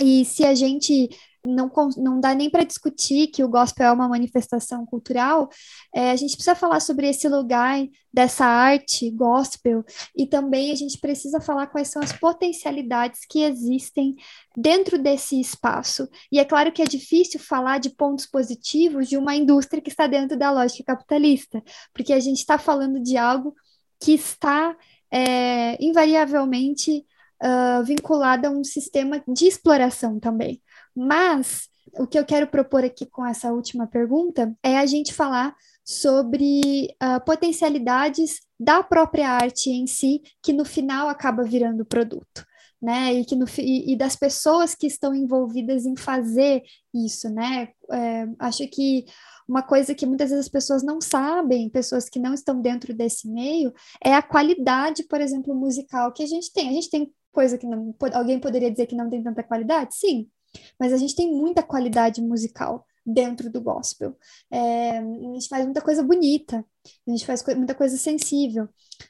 e 0.00 0.24
se 0.24 0.44
a 0.44 0.54
gente 0.54 1.08
não, 1.46 1.70
não 1.96 2.20
dá 2.20 2.34
nem 2.34 2.48
para 2.48 2.64
discutir 2.64 3.28
que 3.28 3.44
o 3.44 3.48
gospel 3.48 3.86
é 3.86 3.92
uma 3.92 4.08
manifestação 4.08 4.86
cultural, 4.86 5.48
é, 5.94 6.10
a 6.10 6.16
gente 6.16 6.34
precisa 6.34 6.54
falar 6.54 6.80
sobre 6.80 7.08
esse 7.08 7.28
lugar 7.28 7.86
dessa 8.12 8.46
arte 8.46 9.10
gospel 9.10 9.84
e 10.16 10.26
também 10.26 10.70
a 10.70 10.74
gente 10.74 10.98
precisa 10.98 11.40
falar 11.40 11.66
quais 11.66 11.88
são 11.88 12.02
as 12.02 12.12
potencialidades 12.12 13.20
que 13.28 13.42
existem 13.42 14.14
dentro 14.56 14.98
desse 14.98 15.38
espaço. 15.38 16.08
E 16.32 16.38
é 16.38 16.44
claro 16.44 16.72
que 16.72 16.82
é 16.82 16.86
difícil 16.86 17.40
falar 17.40 17.78
de 17.78 17.90
pontos 17.90 18.26
positivos 18.26 19.08
de 19.08 19.16
uma 19.16 19.34
indústria 19.34 19.82
que 19.82 19.90
está 19.90 20.06
dentro 20.06 20.38
da 20.38 20.50
lógica 20.50 20.94
capitalista, 20.94 21.62
porque 21.92 22.12
a 22.12 22.20
gente 22.20 22.38
está 22.38 22.56
falando 22.56 23.02
de 23.02 23.16
algo 23.16 23.54
que 24.00 24.12
está 24.12 24.76
é, 25.10 25.76
invariavelmente 25.82 27.04
uh, 27.42 27.84
vinculado 27.84 28.46
a 28.46 28.50
um 28.50 28.64
sistema 28.64 29.22
de 29.28 29.46
exploração 29.46 30.18
também. 30.18 30.60
Mas 30.94 31.68
o 31.98 32.06
que 32.06 32.18
eu 32.18 32.24
quero 32.24 32.46
propor 32.46 32.84
aqui 32.84 33.06
com 33.06 33.24
essa 33.24 33.52
última 33.52 33.86
pergunta 33.86 34.54
é 34.62 34.78
a 34.78 34.86
gente 34.86 35.12
falar 35.12 35.54
sobre 35.84 36.88
uh, 37.02 37.22
potencialidades 37.24 38.40
da 38.58 38.82
própria 38.82 39.28
arte 39.28 39.70
em 39.70 39.86
si, 39.86 40.22
que 40.42 40.52
no 40.52 40.64
final 40.64 41.08
acaba 41.08 41.42
virando 41.42 41.84
produto. 41.84 42.44
Né, 42.82 43.14
e, 43.14 43.24
que 43.24 43.34
no, 43.34 43.46
e, 43.56 43.94
e, 43.94 43.96
das 43.96 44.14
pessoas 44.14 44.74
que 44.74 44.86
estão 44.86 45.14
envolvidas 45.14 45.86
em 45.86 45.96
fazer 45.96 46.62
isso, 46.92 47.30
né? 47.30 47.70
É, 47.90 48.26
acho 48.38 48.68
que 48.68 49.06
uma 49.48 49.62
coisa 49.62 49.94
que 49.94 50.04
muitas 50.04 50.28
vezes 50.28 50.44
as 50.44 50.52
pessoas 50.52 50.82
não 50.82 51.00
sabem, 51.00 51.70
pessoas 51.70 52.10
que 52.10 52.18
não 52.18 52.34
estão 52.34 52.60
dentro 52.60 52.92
desse 52.92 53.26
meio, 53.26 53.72
é 54.04 54.12
a 54.12 54.20
qualidade, 54.20 55.02
por 55.04 55.18
exemplo, 55.18 55.54
musical 55.54 56.12
que 56.12 56.22
a 56.22 56.26
gente 56.26 56.52
tem. 56.52 56.68
A 56.68 56.72
gente 56.72 56.90
tem 56.90 57.10
coisa 57.32 57.56
que 57.56 57.66
não, 57.66 57.94
alguém 58.12 58.38
poderia 58.38 58.70
dizer 58.70 58.86
que 58.86 58.96
não 58.96 59.08
tem 59.08 59.22
tanta 59.22 59.42
qualidade? 59.42 59.94
Sim, 59.96 60.28
mas 60.78 60.92
a 60.92 60.96
gente 60.96 61.14
tem 61.14 61.32
muita 61.32 61.62
qualidade 61.62 62.22
musical 62.22 62.86
dentro 63.06 63.50
do 63.50 63.60
gospel. 63.60 64.16
É, 64.50 64.98
a 64.98 65.02
gente 65.02 65.48
faz 65.48 65.64
muita 65.64 65.82
coisa 65.82 66.02
bonita, 66.02 66.64
a 67.06 67.10
gente 67.10 67.26
faz 67.26 67.42
co 67.42 67.54
muita 67.54 67.74
coisa 67.74 67.96
sensível. 67.96 68.68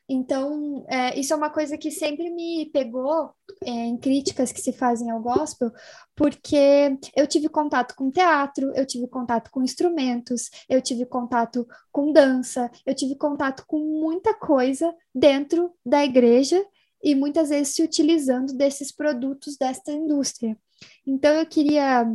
Então, 0.09 0.85
é, 0.89 1.19
isso 1.19 1.33
é 1.33 1.37
uma 1.37 1.51
coisa 1.51 1.79
que 1.79 1.91
sempre 1.91 2.31
me 2.31 2.71
pegou 2.73 3.31
é, 3.63 3.71
em 3.71 3.97
críticas 3.97 4.51
que 4.51 4.61
se 4.61 4.73
fazem 4.73 5.11
ao 5.11 5.21
gospel, 5.21 5.71
porque 6.17 6.99
eu 7.15 7.27
tive 7.27 7.49
contato 7.49 7.95
com 7.95 8.11
teatro, 8.11 8.73
eu 8.75 8.87
tive 8.87 9.07
contato 9.07 9.51
com 9.51 9.63
instrumentos, 9.63 10.51
eu 10.69 10.81
tive 10.83 11.07
contato 11.07 11.67
com 11.93 12.13
dança, 12.13 12.71
eu 12.85 12.95
tive 12.95 13.15
contato 13.17 13.65
com 13.67 13.79
muita 13.79 14.35
coisa 14.35 14.93
dentro 15.15 15.73
da 15.85 16.05
igreja 16.05 16.65
e 17.03 17.15
muitas 17.15 17.51
vezes 17.51 17.75
se 17.75 17.83
utilizando 17.83 18.55
desses 18.55 18.91
produtos 18.91 19.57
desta 19.57 19.93
indústria. 19.93 20.59
Então, 21.07 21.33
eu 21.33 21.47
queria 21.47 22.07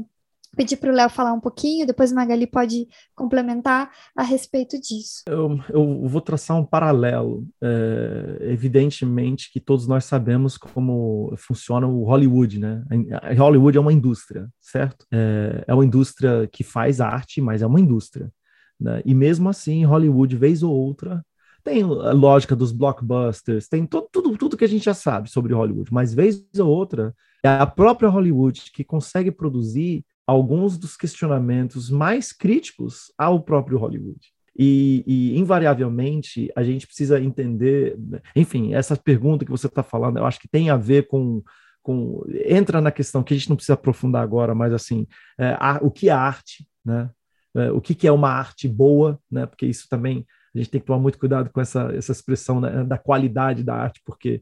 pedir 0.55 0.77
para 0.77 0.91
o 0.91 0.93
Léo 0.95 1.09
falar 1.09 1.33
um 1.33 1.39
pouquinho, 1.39 1.85
depois 1.85 2.11
Magali 2.11 2.47
pode 2.47 2.87
complementar 3.15 3.91
a 4.15 4.23
respeito 4.23 4.79
disso. 4.79 5.23
Eu, 5.27 5.59
eu 5.69 6.07
vou 6.07 6.21
traçar 6.21 6.57
um 6.57 6.65
paralelo. 6.65 7.47
É, 7.61 8.51
evidentemente 8.51 9.51
que 9.51 9.59
todos 9.59 9.87
nós 9.87 10.05
sabemos 10.05 10.57
como 10.57 11.33
funciona 11.37 11.87
o 11.87 12.03
Hollywood, 12.03 12.59
né? 12.59 12.83
A 13.21 13.33
Hollywood 13.33 13.77
é 13.77 13.81
uma 13.81 13.93
indústria, 13.93 14.49
certo? 14.59 15.05
É, 15.11 15.63
é 15.67 15.73
uma 15.73 15.85
indústria 15.85 16.47
que 16.51 16.63
faz 16.63 16.99
arte, 16.99 17.41
mas 17.41 17.61
é 17.61 17.67
uma 17.67 17.79
indústria. 17.79 18.31
Né? 18.79 19.01
E 19.05 19.13
mesmo 19.13 19.49
assim, 19.49 19.85
Hollywood, 19.85 20.35
vez 20.35 20.63
ou 20.63 20.73
outra, 20.73 21.23
tem 21.63 21.83
a 21.83 22.13
lógica 22.13 22.55
dos 22.55 22.71
blockbusters, 22.71 23.67
tem 23.67 23.85
todo, 23.85 24.07
tudo, 24.11 24.37
tudo 24.37 24.57
que 24.57 24.63
a 24.63 24.69
gente 24.69 24.85
já 24.85 24.93
sabe 24.93 25.29
sobre 25.29 25.53
Hollywood, 25.53 25.93
mas 25.93 26.13
vez 26.13 26.43
ou 26.57 26.67
outra 26.67 27.13
é 27.43 27.49
a 27.49 27.65
própria 27.65 28.09
Hollywood 28.09 28.71
que 28.73 28.83
consegue 28.83 29.31
produzir 29.31 30.05
alguns 30.27 30.77
dos 30.77 30.95
questionamentos 30.95 31.89
mais 31.89 32.31
críticos 32.31 33.11
ao 33.17 33.41
próprio 33.41 33.77
Hollywood. 33.77 34.19
E, 34.57 35.03
e, 35.07 35.39
invariavelmente 35.39 36.51
a 36.55 36.63
gente 36.63 36.85
precisa 36.85 37.19
entender, 37.19 37.97
enfim, 38.35 38.73
essa 38.73 38.95
pergunta 38.95 39.45
que 39.45 39.51
você 39.51 39.67
está 39.67 39.81
falando, 39.81 40.17
eu 40.17 40.25
acho 40.25 40.39
que 40.39 40.49
tem 40.49 40.69
a 40.69 40.75
ver 40.75 41.07
com, 41.07 41.41
com, 41.81 42.23
entra 42.45 42.81
na 42.81 42.91
questão 42.91 43.23
que 43.23 43.33
a 43.33 43.37
gente 43.37 43.49
não 43.49 43.55
precisa 43.55 43.75
aprofundar 43.75 44.21
agora, 44.21 44.53
mas 44.53 44.73
assim, 44.73 45.07
é, 45.39 45.55
a, 45.59 45.79
o 45.81 45.89
que 45.89 46.09
é 46.09 46.11
arte, 46.11 46.67
né? 46.83 47.09
É, 47.55 47.71
o 47.71 47.81
que, 47.81 47.95
que 47.95 48.07
é 48.07 48.11
uma 48.11 48.29
arte 48.29 48.67
boa, 48.67 49.19
né? 49.31 49.45
Porque 49.45 49.65
isso 49.65 49.87
também 49.89 50.25
a 50.53 50.57
gente 50.57 50.69
tem 50.69 50.81
que 50.81 50.87
tomar 50.87 50.99
muito 50.99 51.19
cuidado 51.19 51.49
com 51.49 51.61
essa, 51.61 51.91
essa 51.93 52.11
expressão 52.11 52.59
né, 52.59 52.83
da 52.83 52.97
qualidade 52.97 53.63
da 53.63 53.75
arte, 53.75 54.01
porque 54.05 54.41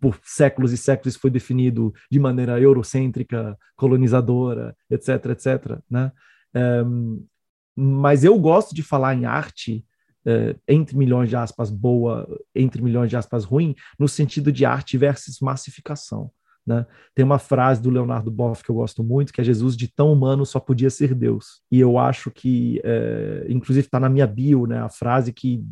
por 0.00 0.18
séculos 0.24 0.72
e 0.72 0.76
séculos 0.76 1.16
foi 1.16 1.30
definido 1.30 1.92
de 2.10 2.18
maneira 2.18 2.60
eurocêntrica, 2.60 3.56
colonizadora, 3.76 4.74
etc, 4.90 5.26
etc, 5.26 5.78
né? 5.90 6.12
Um, 6.54 7.24
mas 7.76 8.24
eu 8.24 8.38
gosto 8.38 8.74
de 8.74 8.82
falar 8.82 9.14
em 9.14 9.26
arte 9.26 9.84
uh, 10.26 10.58
entre 10.66 10.96
milhões 10.96 11.28
de 11.28 11.36
aspas 11.36 11.70
boa, 11.70 12.26
entre 12.54 12.80
milhões 12.82 13.10
de 13.10 13.16
aspas 13.16 13.44
ruim, 13.44 13.74
no 13.98 14.08
sentido 14.08 14.50
de 14.50 14.64
arte 14.64 14.96
versus 14.96 15.40
massificação. 15.40 16.30
Né? 16.66 16.84
Tem 17.14 17.24
uma 17.24 17.38
frase 17.38 17.80
do 17.80 17.90
Leonardo 17.90 18.30
Boff 18.30 18.64
que 18.64 18.70
eu 18.70 18.74
gosto 18.74 19.04
muito, 19.04 19.32
que 19.32 19.40
é 19.40 19.44
Jesus 19.44 19.76
de 19.76 19.86
tão 19.86 20.12
humano 20.12 20.44
só 20.44 20.58
podia 20.58 20.90
ser 20.90 21.14
Deus. 21.14 21.62
E 21.70 21.78
eu 21.78 21.96
acho 21.96 22.30
que, 22.30 22.80
é, 22.82 23.46
inclusive 23.48 23.86
está 23.86 24.00
na 24.00 24.08
minha 24.08 24.26
bio, 24.26 24.66
né, 24.66 24.78
a 24.80 24.88
frase 24.88 25.32
que, 25.32 25.64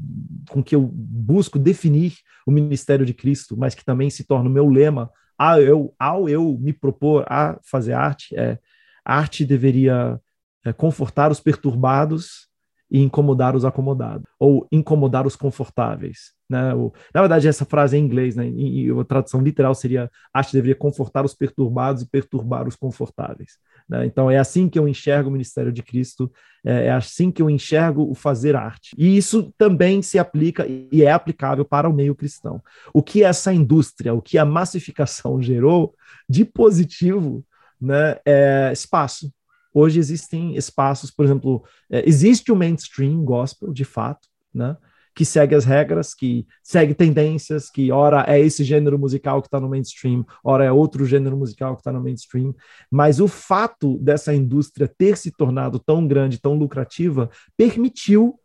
com 0.49 0.62
que 0.62 0.75
eu 0.75 0.83
busco 0.93 1.59
definir 1.59 2.15
o 2.47 2.53
ministério 2.53 3.05
de 3.05 3.12
Cristo, 3.12 3.57
mas 3.57 3.75
que 3.75 3.85
também 3.85 4.09
se 4.09 4.25
torna 4.25 4.49
o 4.49 4.53
meu 4.53 4.69
lema 4.69 5.11
ao 5.37 5.61
eu, 5.61 5.95
ao 5.99 6.29
eu 6.29 6.57
me 6.61 6.73
propor 6.73 7.25
a 7.29 7.59
fazer 7.62 7.93
arte, 7.93 8.37
é 8.37 8.59
arte 9.05 9.45
deveria 9.45 10.21
é, 10.65 10.73
confortar 10.73 11.31
os 11.31 11.41
perturbados 11.41 12.49
e 12.91 13.01
incomodar 13.01 13.57
os 13.57 13.65
acomodados, 13.65 14.25
ou 14.39 14.69
incomodar 14.71 15.27
os 15.27 15.35
confortáveis. 15.35 16.33
Né? 16.55 16.72
O, 16.72 16.93
na 17.12 17.20
verdade, 17.20 17.48
essa 17.48 17.64
frase 17.64 17.97
é 17.97 17.98
em 17.98 18.05
inglês, 18.05 18.36
né? 18.36 18.47
e, 18.47 18.86
e 18.86 18.90
a 18.93 19.05
tradução 19.05 19.40
literal 19.40 19.74
seria: 19.74 20.09
arte 20.32 20.52
deveria 20.52 20.76
confortar 20.76 21.24
os 21.24 21.35
perturbados 21.35 22.02
e 22.02 22.06
perturbar 22.06 22.68
os 22.68 22.76
confortáveis. 22.76 23.59
Né? 23.89 24.06
Então, 24.06 24.31
é 24.31 24.39
assim 24.39 24.68
que 24.68 24.78
eu 24.78 24.86
enxergo 24.86 25.28
o 25.28 25.32
ministério 25.32 25.72
de 25.72 25.82
Cristo, 25.82 26.31
é, 26.64 26.86
é 26.86 26.93
assim 26.93 27.32
que 27.32 27.43
eu 27.43 27.51
enxergo 27.51 28.09
o 28.09 28.14
fazer 28.14 28.55
arte. 28.55 28.94
E 28.97 29.16
isso 29.16 29.52
também 29.59 30.01
se 30.01 30.16
aplica 30.16 30.64
e 30.68 31.02
é 31.02 31.10
aplicável 31.10 31.64
para 31.64 31.89
o 31.89 31.93
meio 31.93 32.14
cristão. 32.14 32.62
O 32.93 33.02
que 33.02 33.24
essa 33.24 33.52
indústria, 33.52 34.14
o 34.14 34.22
que 34.22 34.39
a 34.39 34.44
massificação 34.44 35.40
gerou 35.43 35.93
de 36.28 36.44
positivo 36.44 37.44
né, 37.81 38.16
é 38.24 38.70
espaço 38.72 39.28
Hoje 39.76 39.98
existem 39.98 40.56
espaços, 40.56 41.10
por 41.10 41.24
exemplo, 41.24 41.64
é, 41.90 42.09
existe 42.09 42.52
o 42.52 42.56
mainstream 42.56 43.24
gospel, 43.24 43.72
de 43.72 43.85
fato, 43.85 44.28
né? 44.55 44.76
Que 45.15 45.24
segue 45.24 45.55
as 45.55 45.65
regras, 45.65 46.12
que 46.12 46.47
segue 46.62 46.93
tendências, 46.93 47.70
que 47.70 47.93
ora 47.93 48.24
é 48.27 48.41
esse 48.41 48.65
gênero 48.65 48.99
musical 48.99 49.41
que 49.41 49.47
está 49.47 49.61
no 49.61 49.69
mainstream, 49.69 50.27
ora 50.43 50.65
é 50.65 50.73
outro 50.73 51.07
gênero 51.07 51.36
musical 51.36 51.74
que 51.74 51.81
está 51.81 51.93
no 51.93 52.03
mainstream. 52.03 52.55
Mas 52.91 53.20
o 53.20 53.28
fato 53.28 53.97
dessa 53.99 54.35
indústria 54.35 54.89
ter 54.89 55.16
se 55.16 55.31
tornado 55.31 55.78
tão 55.78 56.07
grande, 56.07 56.41
tão 56.41 56.55
lucrativa, 56.55 57.31
permitiu 57.57 58.39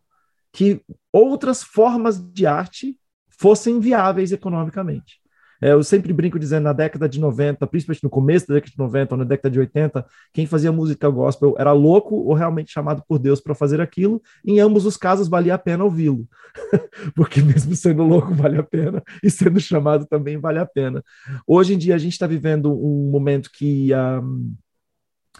que 0.51 0.81
outras 1.11 1.63
formas 1.63 2.21
de 2.21 2.45
arte 2.45 2.99
fossem 3.29 3.79
viáveis 3.79 4.31
economicamente. 4.31 5.18
É, 5.61 5.71
eu 5.71 5.83
sempre 5.83 6.13
brinco 6.13 6.39
dizendo, 6.39 6.63
na 6.63 6.73
década 6.73 7.07
de 7.07 7.19
90, 7.19 7.65
principalmente 7.67 8.03
no 8.03 8.09
começo 8.09 8.47
da 8.47 8.55
década 8.55 8.71
de 8.71 8.77
90 8.77 9.13
ou 9.13 9.17
na 9.19 9.23
década 9.25 9.49
de 9.51 9.59
80, 9.59 10.05
quem 10.33 10.45
fazia 10.45 10.71
música 10.71 11.09
gospel 11.09 11.55
era 11.57 11.71
louco 11.71 12.15
ou 12.15 12.33
realmente 12.33 12.71
chamado 12.71 13.03
por 13.07 13.19
Deus 13.19 13.41
para 13.41 13.53
fazer 13.53 13.81
aquilo. 13.81 14.21
Em 14.45 14.59
ambos 14.59 14.85
os 14.85 14.97
casos, 14.97 15.27
valia 15.27 15.55
a 15.55 15.57
pena 15.57 15.83
ouvi-lo. 15.83 16.27
Porque 17.15 17.41
mesmo 17.41 17.75
sendo 17.75 18.03
louco, 18.03 18.33
vale 18.33 18.57
a 18.57 18.63
pena, 18.63 19.03
e 19.23 19.29
sendo 19.29 19.59
chamado 19.59 20.05
também 20.05 20.37
vale 20.37 20.59
a 20.59 20.65
pena. 20.65 21.03
Hoje 21.45 21.73
em 21.73 21.77
dia, 21.77 21.95
a 21.95 21.97
gente 21.97 22.13
está 22.13 22.27
vivendo 22.27 22.71
um 22.71 23.09
momento 23.11 23.49
que. 23.51 23.89
Um, 23.93 24.55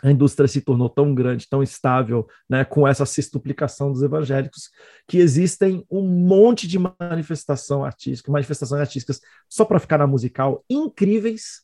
a 0.02 0.11
indústria 0.11 0.48
se 0.48 0.61
tornou 0.61 0.90
tão 0.90 1.14
grande, 1.14 1.48
tão 1.49 1.61
estável, 1.61 2.28
né, 2.49 2.64
com 2.64 2.88
essa 2.88 3.06
sextuplicação 3.06 3.91
dos 3.91 4.02
evangélicos, 4.02 4.70
que 5.07 5.18
existem 5.18 5.86
um 5.91 6.02
monte 6.02 6.68
de 6.68 6.80
manifestação 6.80 7.84
artística, 7.84 8.32
manifestações 8.32 8.82
artísticas, 8.82 9.20
só 9.49 9.66
para 9.66 9.80
ficar 9.80 9.98
na 9.98 10.07
musical, 10.07 10.64
incríveis, 10.70 11.61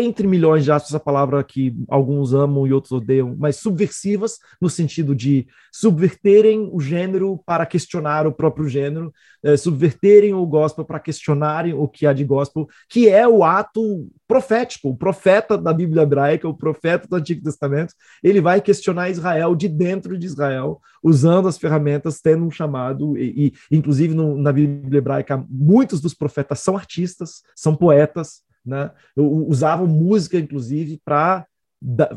entre 0.00 0.26
milhões 0.26 0.64
de 0.64 0.72
aspas, 0.72 0.94
a 0.94 1.00
palavra 1.00 1.42
que 1.44 1.74
alguns 1.88 2.32
amam 2.32 2.66
e 2.66 2.72
outros 2.72 2.92
odeiam, 2.92 3.34
mas 3.38 3.56
subversivas, 3.56 4.38
no 4.60 4.70
sentido 4.70 5.14
de 5.14 5.46
subverterem 5.72 6.70
o 6.72 6.80
gênero 6.80 7.40
para 7.44 7.66
questionar 7.66 8.26
o 8.26 8.32
próprio 8.32 8.68
gênero, 8.68 9.12
é, 9.42 9.56
subverterem 9.56 10.32
o 10.32 10.46
gospel 10.46 10.84
para 10.84 11.00
questionarem 11.00 11.74
o 11.74 11.88
que 11.88 12.06
há 12.06 12.12
de 12.12 12.24
gospel, 12.24 12.68
que 12.88 13.08
é 13.08 13.26
o 13.26 13.42
ato 13.42 14.08
profético, 14.26 14.88
o 14.88 14.96
profeta 14.96 15.58
da 15.58 15.72
Bíblia 15.72 16.02
hebraica, 16.02 16.48
o 16.48 16.56
profeta 16.56 17.06
do 17.08 17.16
Antigo 17.16 17.42
Testamento, 17.42 17.92
ele 18.22 18.40
vai 18.40 18.60
questionar 18.60 19.10
Israel 19.10 19.54
de 19.54 19.68
dentro 19.68 20.16
de 20.16 20.26
Israel, 20.26 20.80
usando 21.02 21.48
as 21.48 21.58
ferramentas, 21.58 22.20
tendo 22.20 22.44
um 22.44 22.50
chamado, 22.50 23.18
e, 23.18 23.52
e 23.70 23.76
inclusive 23.76 24.14
no, 24.14 24.36
na 24.38 24.52
Bíblia 24.52 24.98
hebraica, 24.98 25.44
muitos 25.50 26.00
dos 26.00 26.14
profetas 26.14 26.60
são 26.60 26.76
artistas, 26.76 27.42
são 27.54 27.74
poetas, 27.74 28.43
né? 28.64 28.90
usavam 29.16 29.86
música, 29.86 30.38
inclusive, 30.38 31.00
para 31.04 31.46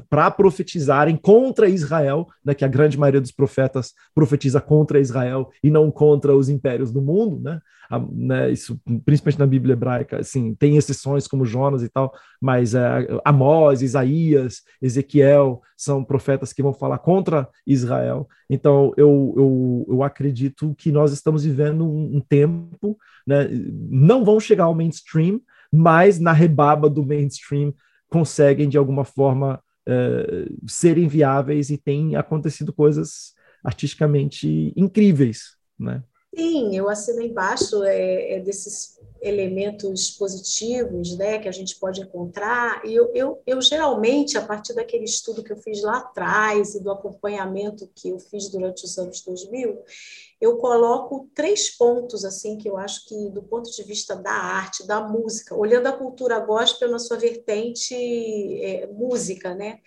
para 0.10 0.32
profetizarem 0.32 1.18
contra 1.18 1.68
Israel, 1.68 2.28
né, 2.44 2.54
que 2.54 2.64
a 2.64 2.70
grande 2.70 2.98
maioria 2.98 3.20
dos 3.20 3.32
profetas 3.32 3.94
profetiza 4.16 4.62
contra 4.62 5.00
Israel 5.00 5.50
e 5.62 5.70
não 5.70 5.92
contra 5.92 6.34
os 6.34 6.48
impérios 6.48 6.92
do 6.92 7.02
mundo, 7.02 7.42
né? 7.42 7.60
A, 7.90 8.00
né 8.00 8.52
isso, 8.52 8.80
principalmente 9.06 9.40
na 9.40 9.46
Bíblia 9.46 9.74
hebraica, 9.74 10.20
assim, 10.20 10.54
tem 10.56 10.78
exceções 10.78 11.28
como 11.28 11.46
Jonas 11.46 11.84
e 11.84 11.90
tal, 11.90 12.14
mas 12.42 12.76
é, 12.76 13.08
Amós, 13.26 13.82
Isaías, 13.82 14.62
Ezequiel 14.82 15.62
são 15.76 16.04
profetas 16.04 16.54
que 16.54 16.64
vão 16.64 16.74
falar 16.74 17.00
contra 17.00 17.48
Israel. 17.66 18.28
Então, 18.50 18.94
eu, 18.98 19.34
eu, 19.38 19.86
eu 19.90 20.04
acredito 20.04 20.74
que 20.78 20.92
nós 20.92 21.12
estamos 21.12 21.44
vivendo 21.44 21.86
um, 21.86 22.18
um 22.18 22.22
tempo, 22.22 22.98
né? 23.26 23.50
Não 23.90 24.24
vão 24.24 24.40
chegar 24.40 24.66
ao 24.66 24.76
mainstream, 24.76 25.42
mas 25.72 26.20
na 26.20 26.32
rebaba 26.32 26.90
do 26.90 27.06
mainstream 27.06 27.74
conseguem 28.10 28.70
de 28.70 28.78
alguma 28.78 29.04
forma 29.04 29.62
uh, 29.88 30.68
serem 30.68 31.08
viáveis 31.08 31.70
e 31.70 31.78
tem 31.78 32.16
acontecido 32.16 32.72
coisas 32.74 33.34
artisticamente 33.64 34.74
incríveis, 34.76 35.58
né? 35.80 36.04
Sim, 36.36 36.76
eu 36.76 36.88
assino 36.88 37.22
embaixo 37.22 37.84
é, 37.84 38.34
é 38.34 38.40
desses 38.40 38.98
elementos 39.22 40.12
positivos 40.12 41.18
né, 41.18 41.40
que 41.40 41.48
a 41.48 41.52
gente 41.52 41.76
pode 41.78 42.02
encontrar. 42.02 42.86
E 42.86 42.94
eu, 42.94 43.12
eu, 43.14 43.42
eu, 43.46 43.62
geralmente, 43.62 44.38
a 44.38 44.42
partir 44.42 44.74
daquele 44.74 45.06
estudo 45.06 45.44
que 45.44 45.52
eu 45.52 45.58
fiz 45.58 45.82
lá 45.82 45.98
atrás 45.98 46.76
e 46.76 46.84
do 46.84 46.92
acompanhamento 46.92 47.90
que 47.96 48.10
eu 48.10 48.20
fiz 48.20 48.50
durante 48.50 48.86
os 48.86 48.98
anos 48.98 49.22
2000, 49.22 49.84
eu 50.40 50.58
coloco 50.58 51.30
três 51.34 51.76
pontos 51.76 52.24
assim 52.24 52.58
que 52.58 52.70
eu 52.70 52.78
acho 52.78 53.08
que 53.08 53.30
do 53.32 53.42
ponto 53.42 53.72
de 53.72 53.84
vista 53.84 54.16
da 54.16 54.32
arte, 54.32 54.86
da 54.86 55.02
música, 55.02 55.56
olhando 55.56 55.88
a 55.88 55.94
cultura 55.94 56.40
gospel 56.40 56.92
na 56.92 57.00
sua 57.00 57.18
vertente 57.18 57.96
é, 58.62 58.88
música, 58.88 59.56
né? 59.56 59.80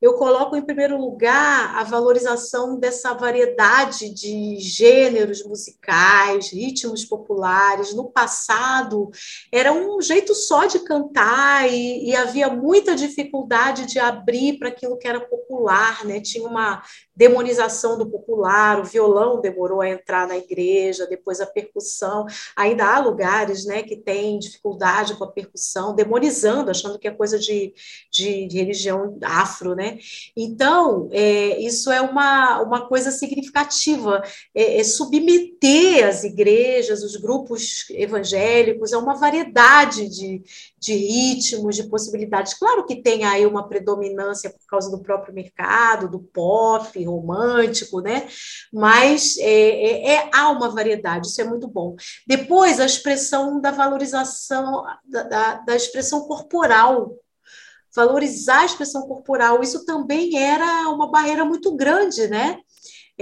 Eu 0.00 0.14
coloco 0.14 0.56
em 0.56 0.62
primeiro 0.62 0.96
lugar 0.96 1.76
a 1.76 1.84
valorização 1.84 2.78
dessa 2.78 3.12
variedade 3.12 4.08
de 4.14 4.56
gêneros 4.58 5.44
musicais, 5.44 6.50
ritmos 6.52 7.04
populares. 7.04 7.94
No 7.94 8.10
passado, 8.10 9.10
era 9.52 9.72
um 9.72 10.00
jeito 10.00 10.34
só 10.34 10.64
de 10.64 10.78
cantar 10.80 11.70
e, 11.70 12.08
e 12.08 12.16
havia 12.16 12.48
muita 12.48 12.96
dificuldade 12.96 13.84
de 13.86 13.98
abrir 13.98 14.58
para 14.58 14.68
aquilo 14.68 14.96
que 14.96 15.06
era 15.06 15.20
popular, 15.20 16.04
né? 16.06 16.18
Tinha 16.20 16.48
uma 16.48 16.82
demonização 17.20 17.98
do 17.98 18.08
popular, 18.08 18.80
o 18.80 18.84
violão 18.84 19.42
demorou 19.42 19.82
a 19.82 19.90
entrar 19.90 20.26
na 20.26 20.38
igreja, 20.38 21.06
depois 21.06 21.38
a 21.38 21.44
percussão. 21.44 22.24
Ainda 22.56 22.86
há 22.86 22.98
lugares 22.98 23.66
né, 23.66 23.82
que 23.82 23.94
têm 23.94 24.38
dificuldade 24.38 25.14
com 25.16 25.24
a 25.24 25.30
percussão, 25.30 25.94
demonizando, 25.94 26.70
achando 26.70 26.98
que 26.98 27.06
é 27.06 27.10
coisa 27.10 27.38
de, 27.38 27.74
de, 28.10 28.46
de 28.46 28.56
religião 28.56 29.18
afro. 29.22 29.74
Né? 29.74 29.98
Então, 30.34 31.10
é, 31.12 31.60
isso 31.60 31.92
é 31.92 32.00
uma, 32.00 32.62
uma 32.62 32.88
coisa 32.88 33.10
significativa, 33.10 34.22
é, 34.54 34.80
é 34.80 34.82
submeter 34.82 36.08
as 36.08 36.24
igrejas, 36.24 37.02
os 37.02 37.16
grupos 37.16 37.84
evangélicos 37.90 38.94
a 38.94 38.98
uma 38.98 39.14
variedade 39.14 40.08
de, 40.08 40.42
de 40.78 40.94
ritmos, 40.94 41.76
de 41.76 41.82
possibilidades. 41.82 42.54
Claro 42.54 42.86
que 42.86 43.02
tem 43.02 43.24
aí 43.24 43.44
uma 43.44 43.68
predominância 43.68 44.48
por 44.48 44.66
causa 44.66 44.90
do 44.90 45.02
próprio 45.02 45.34
mercado, 45.34 46.08
do 46.08 46.18
pop 46.18 47.09
romântico, 47.10 48.00
né? 48.00 48.28
Mas 48.72 49.36
é, 49.38 49.44
é, 49.44 50.14
é, 50.14 50.30
há 50.32 50.50
uma 50.50 50.68
variedade, 50.70 51.28
isso 51.28 51.40
é 51.40 51.44
muito 51.44 51.68
bom. 51.68 51.96
Depois, 52.26 52.80
a 52.80 52.86
expressão 52.86 53.60
da 53.60 53.70
valorização 53.70 54.84
da, 55.04 55.22
da, 55.22 55.54
da 55.54 55.76
expressão 55.76 56.26
corporal, 56.26 57.14
valorizar 57.94 58.60
a 58.60 58.66
expressão 58.66 59.02
corporal, 59.02 59.62
isso 59.62 59.84
também 59.84 60.38
era 60.38 60.88
uma 60.88 61.10
barreira 61.10 61.44
muito 61.44 61.74
grande, 61.76 62.28
né? 62.28 62.58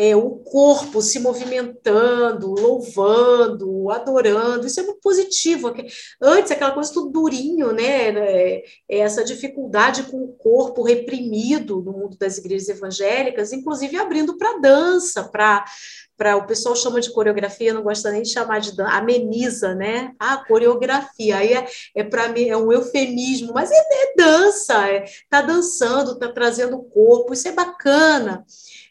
É, 0.01 0.15
o 0.15 0.31
corpo 0.31 1.03
se 1.03 1.19
movimentando, 1.19 2.53
louvando, 2.53 3.91
adorando, 3.91 4.65
isso 4.65 4.79
é 4.79 4.85
muito 4.85 5.01
positivo. 5.01 5.75
Antes, 6.23 6.53
aquela 6.53 6.71
coisa 6.71 6.93
tudo 6.93 7.11
durinho, 7.11 7.73
né? 7.73 8.11
É, 8.11 8.63
é 8.89 8.99
essa 8.99 9.25
dificuldade 9.25 10.05
com 10.05 10.23
o 10.23 10.33
corpo 10.35 10.85
reprimido 10.85 11.83
no 11.83 11.91
mundo 11.91 12.17
das 12.17 12.39
igrejas 12.39 12.69
evangélicas, 12.69 13.53
inclusive 13.53 13.97
abrindo 13.97 14.39
para 14.39 14.61
dança, 14.61 15.25
para 15.25 16.37
o 16.37 16.47
pessoal 16.47 16.77
chama 16.77 17.01
de 17.01 17.13
coreografia, 17.13 17.75
não 17.75 17.83
gosta 17.83 18.13
nem 18.13 18.23
de 18.23 18.31
chamar 18.31 18.61
de 18.61 18.77
dança, 18.77 18.93
ameniza, 18.93 19.75
né? 19.75 20.13
Ah, 20.17 20.45
coreografia, 20.47 21.39
aí 21.39 21.55
é, 21.55 21.67
é 21.97 22.05
para 22.05 22.29
mim 22.29 22.49
é 22.49 22.57
um 22.57 22.73
eufemismo, 22.73 23.53
mas 23.53 23.69
é, 23.73 23.75
é 23.75 24.15
dança, 24.17 24.89
é, 24.89 25.07
tá 25.29 25.43
dançando, 25.43 26.17
tá 26.17 26.29
trazendo 26.29 26.77
o 26.77 26.85
corpo, 26.85 27.33
isso 27.33 27.49
é 27.49 27.53
bacana 27.53 28.47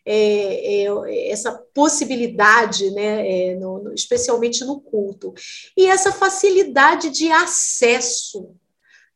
é, 0.09 0.85
é, 0.85 1.29
essa 1.29 1.51
possibilidade, 1.73 2.89
né, 2.91 3.49
é, 3.49 3.55
no, 3.55 3.83
no, 3.83 3.93
especialmente 3.93 4.63
no 4.63 4.79
culto, 4.79 5.33
e 5.75 5.85
essa 5.85 6.13
facilidade 6.13 7.09
de 7.09 7.29
acesso 7.29 8.55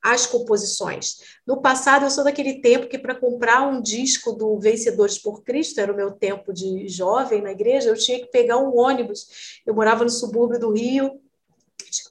às 0.04 0.26
composições. 0.26 1.18
No 1.48 1.62
passado, 1.62 2.06
eu 2.06 2.12
sou 2.12 2.24
daquele 2.24 2.60
tempo 2.60 2.88
que, 2.88 2.98
para 2.98 3.16
comprar 3.16 3.68
um 3.68 3.82
disco 3.82 4.34
do 4.34 4.60
Vencedores 4.60 5.18
por 5.18 5.44
Cristo, 5.44 5.80
era 5.80 5.94
o 5.94 5.96
meu 5.96 6.12
tempo 6.12 6.52
de 6.52 6.88
jovem 6.90 7.42
na 7.42 7.52
igreja, 7.52 7.90
eu 7.90 7.98
tinha 7.98 8.20
que 8.20 8.28
pegar 8.28 8.58
um 8.58 8.76
ônibus. 8.76 9.62
Eu 9.66 9.74
morava 9.74 10.04
no 10.04 10.10
subúrbio 10.10 10.60
do 10.60 10.74
Rio, 10.74 11.22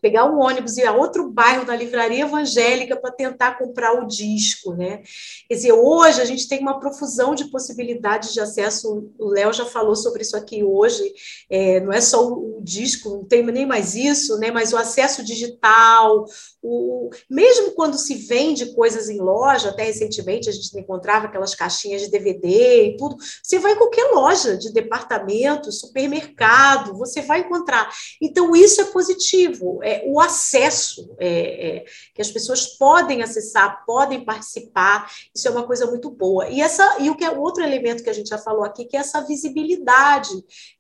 pegar 0.01 0.25
um 0.25 0.41
ônibus 0.41 0.77
e 0.77 0.83
ir 0.83 0.87
a 0.87 0.93
outro 0.93 1.31
bairro 1.31 1.65
da 1.65 1.77
livraria 1.77 2.25
evangélica 2.25 2.97
para 2.97 3.13
tentar 3.13 3.59
comprar 3.59 3.93
o 3.93 4.07
disco, 4.07 4.75
né? 4.75 5.03
Quer 5.49 5.55
dizer, 5.55 5.73
hoje 5.73 6.21
a 6.21 6.25
gente 6.25 6.49
tem 6.49 6.61
uma 6.61 6.81
profusão 6.81 7.35
de 7.35 7.51
possibilidades 7.51 8.33
de 8.33 8.41
acesso. 8.41 9.11
O 9.19 9.29
Léo 9.29 9.53
já 9.53 9.65
falou 9.65 9.95
sobre 9.95 10.23
isso 10.23 10.37
aqui 10.37 10.65
hoje. 10.65 11.13
É, 11.49 11.81
não 11.81 11.93
é 11.93 12.01
só 12.01 12.27
o 12.27 12.61
disco, 12.63 13.11
não 13.11 13.25
tem 13.25 13.43
nem 13.45 13.67
mais 13.67 13.95
isso, 13.95 14.39
né? 14.39 14.51
Mas 14.51 14.73
o 14.73 14.77
acesso 14.77 15.25
digital, 15.25 16.25
o, 16.63 17.11
mesmo 17.29 17.73
quando 17.73 17.99
se 17.99 18.15
vende 18.15 18.75
coisas 18.75 19.09
em 19.09 19.19
loja, 19.19 19.71
até 19.71 19.85
recentemente 19.85 20.49
a 20.49 20.53
gente 20.53 20.79
encontrava 20.79 21.27
aquelas 21.27 21.55
caixinhas 21.55 22.03
de 22.03 22.11
DVD 22.11 22.89
e 22.89 22.97
tudo, 22.97 23.17
você 23.43 23.59
vai 23.59 23.73
em 23.73 23.77
qualquer 23.77 24.05
loja 24.13 24.57
de 24.57 24.73
departamento, 24.73 25.73
supermercado, 25.73 26.97
você 26.97 27.23
vai 27.23 27.41
encontrar. 27.41 27.91
Então, 28.21 28.55
isso 28.55 28.81
é 28.81 28.85
positivo, 28.85 29.81
é 29.83 29.90
o 30.07 30.21
acesso, 30.21 31.15
é, 31.19 31.29
é, 31.29 31.85
que 32.15 32.21
as 32.21 32.31
pessoas 32.31 32.67
podem 32.67 33.23
acessar, 33.23 33.85
podem 33.85 34.25
participar, 34.25 35.11
isso 35.35 35.49
é 35.49 35.51
uma 35.51 35.67
coisa 35.67 35.87
muito 35.87 36.11
boa. 36.11 36.49
E, 36.49 36.61
essa, 36.61 36.99
e 37.01 37.11
o 37.11 37.17
que 37.17 37.25
é 37.25 37.31
outro 37.31 37.63
elemento 37.63 38.03
que 38.03 38.11
a 38.11 38.13
gente 38.13 38.29
já 38.29 38.39
falou 38.39 38.65
aqui, 38.65 38.85
que 38.85 38.97
é 38.97 39.01
essa 39.01 39.21
visibilidade 39.21 40.31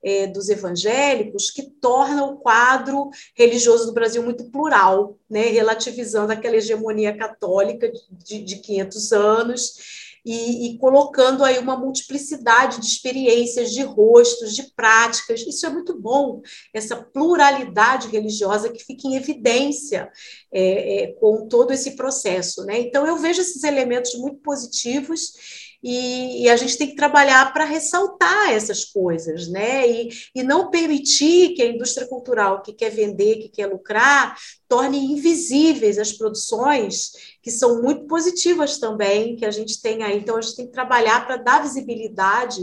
é, 0.03 0.27
dos 0.27 0.49
evangélicos, 0.49 1.51
que 1.51 1.63
torna 1.63 2.25
o 2.25 2.39
quadro 2.39 3.11
religioso 3.35 3.87
do 3.87 3.93
Brasil 3.93 4.23
muito 4.23 4.51
plural, 4.51 5.19
né? 5.29 5.47
relativizando 5.47 6.33
aquela 6.33 6.57
hegemonia 6.57 7.17
católica 7.17 7.91
de, 8.11 8.43
de 8.43 8.57
500 8.57 9.13
anos. 9.13 10.10
E, 10.25 10.67
e, 10.67 10.79
colocando 10.79 11.45
aí 11.45 11.59
uma 11.59 11.77
multiplicidade 11.77 12.81
de 12.81 12.87
experiências, 12.87 13.73
de 13.73 13.83
rostos, 13.83 14.55
de 14.55 14.65
práticas. 14.75 15.41
Isso 15.41 15.65
é 15.67 15.71
muito 15.71 15.99
bom, 15.99 16.43
essa 16.75 16.97
pluralidade 16.97 18.09
religiosa 18.09 18.71
que 18.71 18.85
fica 18.85 19.09
em 19.09 19.17
evidência 19.17 20.11
é, 20.53 21.05
é, 21.05 21.07
com 21.15 21.49
todo 21.49 21.73
esse 21.73 21.97
processo. 21.97 22.65
Né? 22.65 22.81
Então, 22.81 23.07
eu 23.07 23.17
vejo 23.17 23.41
esses 23.41 23.65
elementos 23.65 24.15
muito 24.15 24.39
positivos 24.39 25.33
e, 25.83 26.45
e, 26.45 26.51
a 26.51 26.57
gente 26.57 26.77
tem 26.77 26.89
que 26.89 26.95
trabalhar 26.95 27.53
para 27.53 27.65
ressaltar 27.65 28.51
essas 28.51 28.85
coisas, 28.85 29.49
né? 29.49 29.89
E, 29.89 30.11
e 30.35 30.43
não 30.43 30.71
permitir 30.71 31.55
que 31.55 31.63
a 31.63 31.67
indústria 31.67 32.07
cultural 32.07 32.63
que 32.63 32.73
quer 32.73 32.91
vender, 32.91 33.37
que 33.37 33.49
quer 33.49 33.67
lucrar, 33.67 34.37
torne 34.69 34.99
invisíveis 34.99 35.99
as 35.99 36.13
produções 36.13 37.13
que 37.43 37.51
são 37.51 37.83
muito 37.83 38.07
positivas 38.07 38.79
também, 38.79 39.37
que 39.37 39.47
a 39.47 39.51
gente 39.51 39.81
tem 39.81 40.03
aí. 40.03 40.19
Então, 40.19 40.37
a 40.37 40.41
gente 40.43 40.57
tem 40.57 40.67
que 40.67 40.73
trabalhar 40.73 41.27
para 41.27 41.37
dar 41.37 41.63
visibilidade 41.63 42.61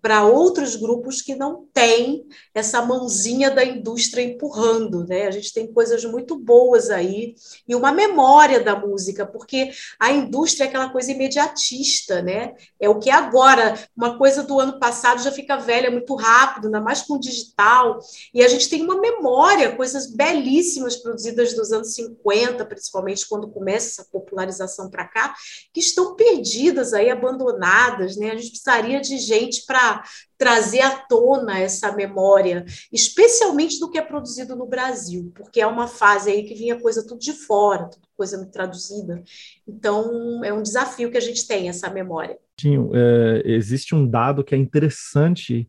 para 0.00 0.24
outros 0.24 0.76
grupos 0.76 1.20
que 1.20 1.34
não 1.34 1.66
têm 1.72 2.24
essa 2.54 2.82
mãozinha 2.82 3.50
da 3.50 3.64
indústria 3.64 4.22
empurrando, 4.22 5.06
né? 5.06 5.26
A 5.26 5.30
gente 5.30 5.52
tem 5.52 5.72
coisas 5.72 6.04
muito 6.04 6.38
boas 6.38 6.90
aí 6.90 7.34
e 7.68 7.74
uma 7.74 7.92
memória 7.92 8.60
da 8.60 8.74
música, 8.74 9.26
porque 9.26 9.70
a 9.98 10.10
indústria 10.10 10.64
é 10.64 10.68
aquela 10.68 10.90
coisa 10.90 11.12
imediatista, 11.12 12.22
né? 12.22 12.54
É 12.78 12.88
o 12.88 12.98
que 12.98 13.10
é 13.10 13.12
agora, 13.12 13.78
uma 13.96 14.16
coisa 14.16 14.42
do 14.42 14.58
ano 14.58 14.78
passado 14.78 15.22
já 15.22 15.30
fica 15.30 15.56
velha 15.56 15.90
muito 15.90 16.14
rápido, 16.14 16.66
ainda 16.66 16.80
mais 16.80 17.02
com 17.02 17.14
o 17.14 17.20
digital, 17.20 17.98
e 18.32 18.42
a 18.42 18.48
gente 18.48 18.68
tem 18.68 18.82
uma 18.82 19.00
memória, 19.00 19.76
coisas 19.76 20.06
belíssimas 20.06 20.96
produzidas 20.96 21.54
dos 21.54 21.72
anos 21.72 21.94
50, 21.94 22.64
principalmente 22.64 23.28
quando 23.28 23.50
começa 23.50 24.00
essa 24.00 24.10
popularização 24.10 24.90
para 24.90 25.06
cá, 25.06 25.34
que 25.72 25.80
estão 25.80 26.14
perdidas 26.14 26.94
aí, 26.94 27.10
abandonadas, 27.10 28.16
né? 28.16 28.30
A 28.30 28.36
gente 28.36 28.50
precisaria 28.50 29.00
de 29.00 29.18
gente 29.18 29.64
para 29.66 29.89
trazer 30.36 30.80
à 30.80 30.90
tona 30.90 31.58
essa 31.58 31.92
memória, 31.92 32.64
especialmente 32.92 33.78
do 33.78 33.90
que 33.90 33.98
é 33.98 34.02
produzido 34.02 34.56
no 34.56 34.66
Brasil, 34.66 35.32
porque 35.34 35.60
é 35.60 35.66
uma 35.66 35.86
fase 35.86 36.30
aí 36.30 36.44
que 36.44 36.54
vinha 36.54 36.80
coisa 36.80 37.06
tudo 37.06 37.20
de 37.20 37.32
fora, 37.32 37.88
tudo 37.88 38.08
coisa 38.16 38.44
traduzida. 38.46 39.22
Então, 39.66 40.44
é 40.44 40.52
um 40.52 40.62
desafio 40.62 41.10
que 41.10 41.16
a 41.16 41.22
gente 41.22 41.46
tem, 41.46 41.68
essa 41.68 41.88
memória. 41.88 42.38
Tinho, 42.56 42.90
é, 42.94 43.42
existe 43.46 43.94
um 43.94 44.06
dado 44.06 44.44
que 44.44 44.54
é 44.54 44.58
interessante, 44.58 45.66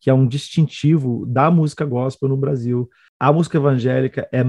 que 0.00 0.10
é 0.10 0.14
um 0.14 0.26
distintivo 0.26 1.24
da 1.26 1.48
música 1.48 1.84
gospel 1.84 2.28
no 2.28 2.36
Brasil. 2.36 2.90
A 3.20 3.32
música 3.32 3.56
evangélica 3.56 4.28
é, 4.32 4.40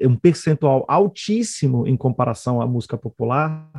é 0.00 0.08
um 0.08 0.16
percentual 0.16 0.86
altíssimo 0.88 1.86
em 1.86 1.94
comparação 1.94 2.62
à 2.62 2.66
música 2.66 2.96
popular, 2.96 3.70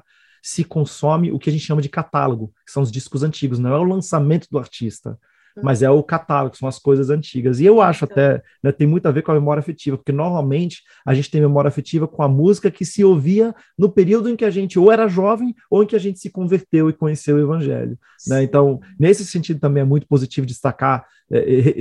se 0.46 0.64
consome 0.64 1.32
o 1.32 1.40
que 1.40 1.50
a 1.50 1.52
gente 1.52 1.66
chama 1.66 1.82
de 1.82 1.90
catálogo, 1.90 2.54
que 2.64 2.72
são 2.72 2.84
os 2.84 2.92
discos 2.92 3.24
antigos, 3.24 3.58
não 3.58 3.74
é 3.74 3.80
o 3.80 3.84
lançamento 3.84 4.48
do 4.52 4.60
artista, 4.60 5.18
mas 5.64 5.82
é 5.82 5.90
o 5.90 6.04
catálogo, 6.04 6.56
são 6.56 6.70
as 6.70 6.78
coisas 6.78 7.10
antigas. 7.10 7.60
E 7.60 7.66
eu 7.66 7.82
acho 7.82 8.06
até, 8.06 8.44
né, 8.62 8.72
tem 8.72 8.86
muito 8.86 9.08
a 9.08 9.12
ver 9.12 9.24
com 9.24 9.32
a 9.32 9.34
memória 9.34 9.60
afetiva, 9.60 9.98
porque 9.98 10.12
normalmente 10.12 10.84
a 11.04 11.16
gente 11.16 11.32
tem 11.32 11.42
memória 11.42 11.68
afetiva 11.68 12.08
com 12.08 12.22
a 12.22 12.28
música 12.28 12.70
que 12.70 12.86
se 12.86 13.04
ouvia 13.04 13.56
no 13.76 13.90
período 13.90 14.30
em 14.30 14.36
que 14.36 14.46
a 14.46 14.52
gente 14.52 14.78
ou 14.78 14.92
era 14.92 15.08
jovem 15.08 15.56
ou 15.68 15.82
em 15.82 15.88
que 15.88 15.96
a 15.96 16.00
gente 16.00 16.20
se 16.20 16.30
converteu 16.30 16.92
e 16.92 16.94
conheceu 16.94 17.38
o 17.38 17.42
evangelho. 17.42 17.98
Né? 18.28 18.44
Então, 18.44 18.80
nesse 19.00 19.26
sentido 19.26 19.60
também 19.60 19.82
é 19.82 19.86
muito 19.86 20.06
positivo 20.06 20.46
destacar, 20.46 21.08
é, 21.32 21.40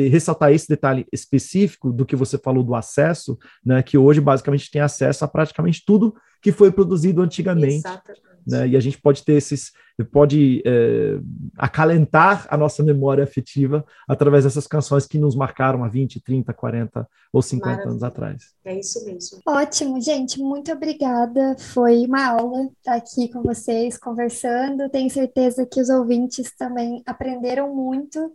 ressaltar 0.09 0.53
esse 0.53 0.67
detalhe 0.67 1.07
específico 1.13 1.93
do 1.93 2.07
que 2.07 2.17
você 2.17 2.39
falou 2.39 2.65
do 2.65 2.75
acesso, 2.75 3.37
né, 3.63 3.83
que 3.83 3.99
hoje 3.99 4.23
basicamente 4.23 4.71
tem 4.71 4.81
acesso 4.81 5.23
a 5.23 5.29
praticamente 5.29 5.83
tudo 5.85 6.15
que 6.45 6.53
foi 6.53 6.71
produzido 6.71 7.23
antigamente. 7.23 7.77
Exatamente 7.77 8.35
né? 8.47 8.69
E 8.69 8.77
a 8.77 8.81
gente 8.81 9.01
pode 9.01 9.25
ter 9.25 9.35
esses, 9.35 9.73
pode 10.13 10.63
é, 10.67 11.19
acalentar 11.57 12.47
a 12.51 12.57
nossa 12.57 12.83
memória 12.83 13.25
afetiva 13.25 13.85
através 14.07 14.45
dessas 14.45 14.67
canções 14.67 15.07
que 15.07 15.19
nos 15.19 15.35
marcaram 15.35 15.83
há 15.83 15.89
20, 15.89 16.21
30, 16.21 16.53
40 16.53 17.09
ou 17.33 17.41
50 17.41 17.67
Maravilha. 17.67 17.91
anos 17.91 18.03
atrás. 18.03 18.55
É 18.65 18.79
isso 18.79 19.05
mesmo. 19.05 19.41
Ótimo, 19.47 20.01
gente, 20.01 20.39
muito 20.39 20.71
obrigada. 20.73 21.57
Foi 21.59 22.05
uma 22.05 22.27
aula 22.27 22.65
estar 22.79 22.95
aqui 22.95 23.29
com 23.29 23.43
vocês 23.43 23.97
conversando. 23.97 24.91
Tenho 24.91 25.11
certeza 25.11 25.67
que 25.67 25.81
os 25.81 25.89
ouvintes 25.89 26.55
também 26.57 27.03
aprenderam 27.07 27.75
muito. 27.75 28.33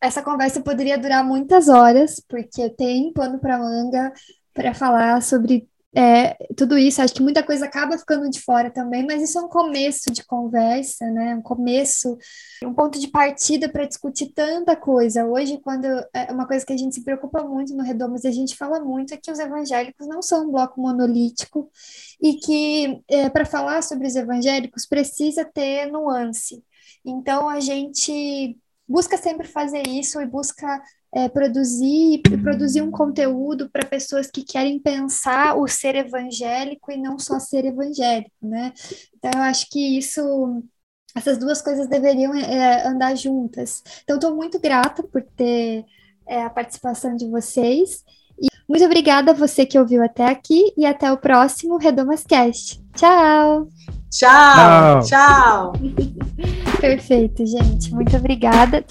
Essa 0.00 0.22
conversa 0.22 0.60
poderia 0.60 0.98
durar 0.98 1.24
muitas 1.24 1.68
horas, 1.68 2.22
porque 2.28 2.70
tem 2.70 3.12
pano 3.12 3.38
para 3.38 3.58
manga 3.58 4.12
para 4.54 4.74
falar 4.74 5.22
sobre 5.22 5.68
é, 5.96 6.34
tudo 6.54 6.76
isso, 6.76 7.00
acho 7.00 7.14
que 7.14 7.22
muita 7.22 7.42
coisa 7.42 7.64
acaba 7.64 7.96
ficando 7.96 8.28
de 8.28 8.40
fora 8.40 8.70
também, 8.70 9.06
mas 9.06 9.22
isso 9.22 9.38
é 9.38 9.42
um 9.42 9.48
começo 9.48 10.12
de 10.12 10.24
conversa, 10.24 11.10
né? 11.10 11.34
Um 11.34 11.42
começo, 11.42 12.18
um 12.62 12.74
ponto 12.74 13.00
de 13.00 13.08
partida 13.08 13.70
para 13.70 13.86
discutir 13.86 14.32
tanta 14.34 14.76
coisa. 14.76 15.24
Hoje, 15.24 15.58
quando 15.62 15.86
é 16.12 16.30
uma 16.30 16.46
coisa 16.46 16.64
que 16.64 16.74
a 16.74 16.76
gente 16.76 16.94
se 16.94 17.02
preocupa 17.02 17.42
muito 17.42 17.74
no 17.74 17.82
Redomas 17.82 18.24
e 18.24 18.28
a 18.28 18.32
gente 18.32 18.54
fala 18.54 18.80
muito 18.80 19.14
é 19.14 19.16
que 19.16 19.30
os 19.30 19.38
evangélicos 19.38 20.06
não 20.06 20.20
são 20.20 20.46
um 20.46 20.52
bloco 20.52 20.80
monolítico 20.80 21.70
e 22.20 22.34
que 22.34 23.02
é, 23.08 23.30
para 23.30 23.46
falar 23.46 23.82
sobre 23.82 24.06
os 24.06 24.14
evangélicos 24.14 24.86
precisa 24.86 25.44
ter 25.44 25.90
nuance. 25.90 26.62
Então 27.04 27.48
a 27.48 27.60
gente 27.60 28.58
busca 28.88 29.16
sempre 29.16 29.46
fazer 29.46 29.86
isso 29.86 30.20
e 30.20 30.26
busca 30.26 30.82
é, 31.12 31.28
produzir 31.28 32.22
produzir 32.42 32.82
um 32.82 32.90
conteúdo 32.90 33.68
para 33.70 33.84
pessoas 33.84 34.30
que 34.30 34.42
querem 34.42 34.78
pensar 34.78 35.56
o 35.56 35.66
ser 35.66 35.94
evangélico 35.94 36.90
e 36.90 36.96
não 36.96 37.18
só 37.18 37.38
ser 37.38 37.64
evangélico, 37.64 38.34
né? 38.42 38.72
Então 39.16 39.30
eu 39.34 39.42
acho 39.42 39.68
que 39.70 39.98
isso 39.98 40.62
essas 41.14 41.38
duas 41.38 41.60
coisas 41.60 41.88
deveriam 41.88 42.34
é, 42.34 42.86
andar 42.86 43.14
juntas. 43.16 43.82
Então 44.04 44.16
estou 44.16 44.34
muito 44.34 44.60
grata 44.60 45.02
por 45.02 45.22
ter 45.22 45.84
é, 46.26 46.42
a 46.42 46.50
participação 46.50 47.16
de 47.16 47.28
vocês 47.28 48.04
e 48.40 48.46
muito 48.68 48.84
obrigada 48.84 49.32
a 49.32 49.34
você 49.34 49.66
que 49.66 49.78
ouviu 49.78 50.02
até 50.02 50.26
aqui 50.26 50.72
e 50.76 50.86
até 50.86 51.10
o 51.10 51.18
próximo 51.18 51.76
Redomascast. 51.76 52.80
Tchau. 52.98 53.68
Tchau. 54.10 55.02
Tchau. 55.02 55.02
tchau. 55.02 55.72
Perfeito, 56.80 57.46
gente. 57.46 57.94
Muito 57.94 58.16
obrigada. 58.16 58.84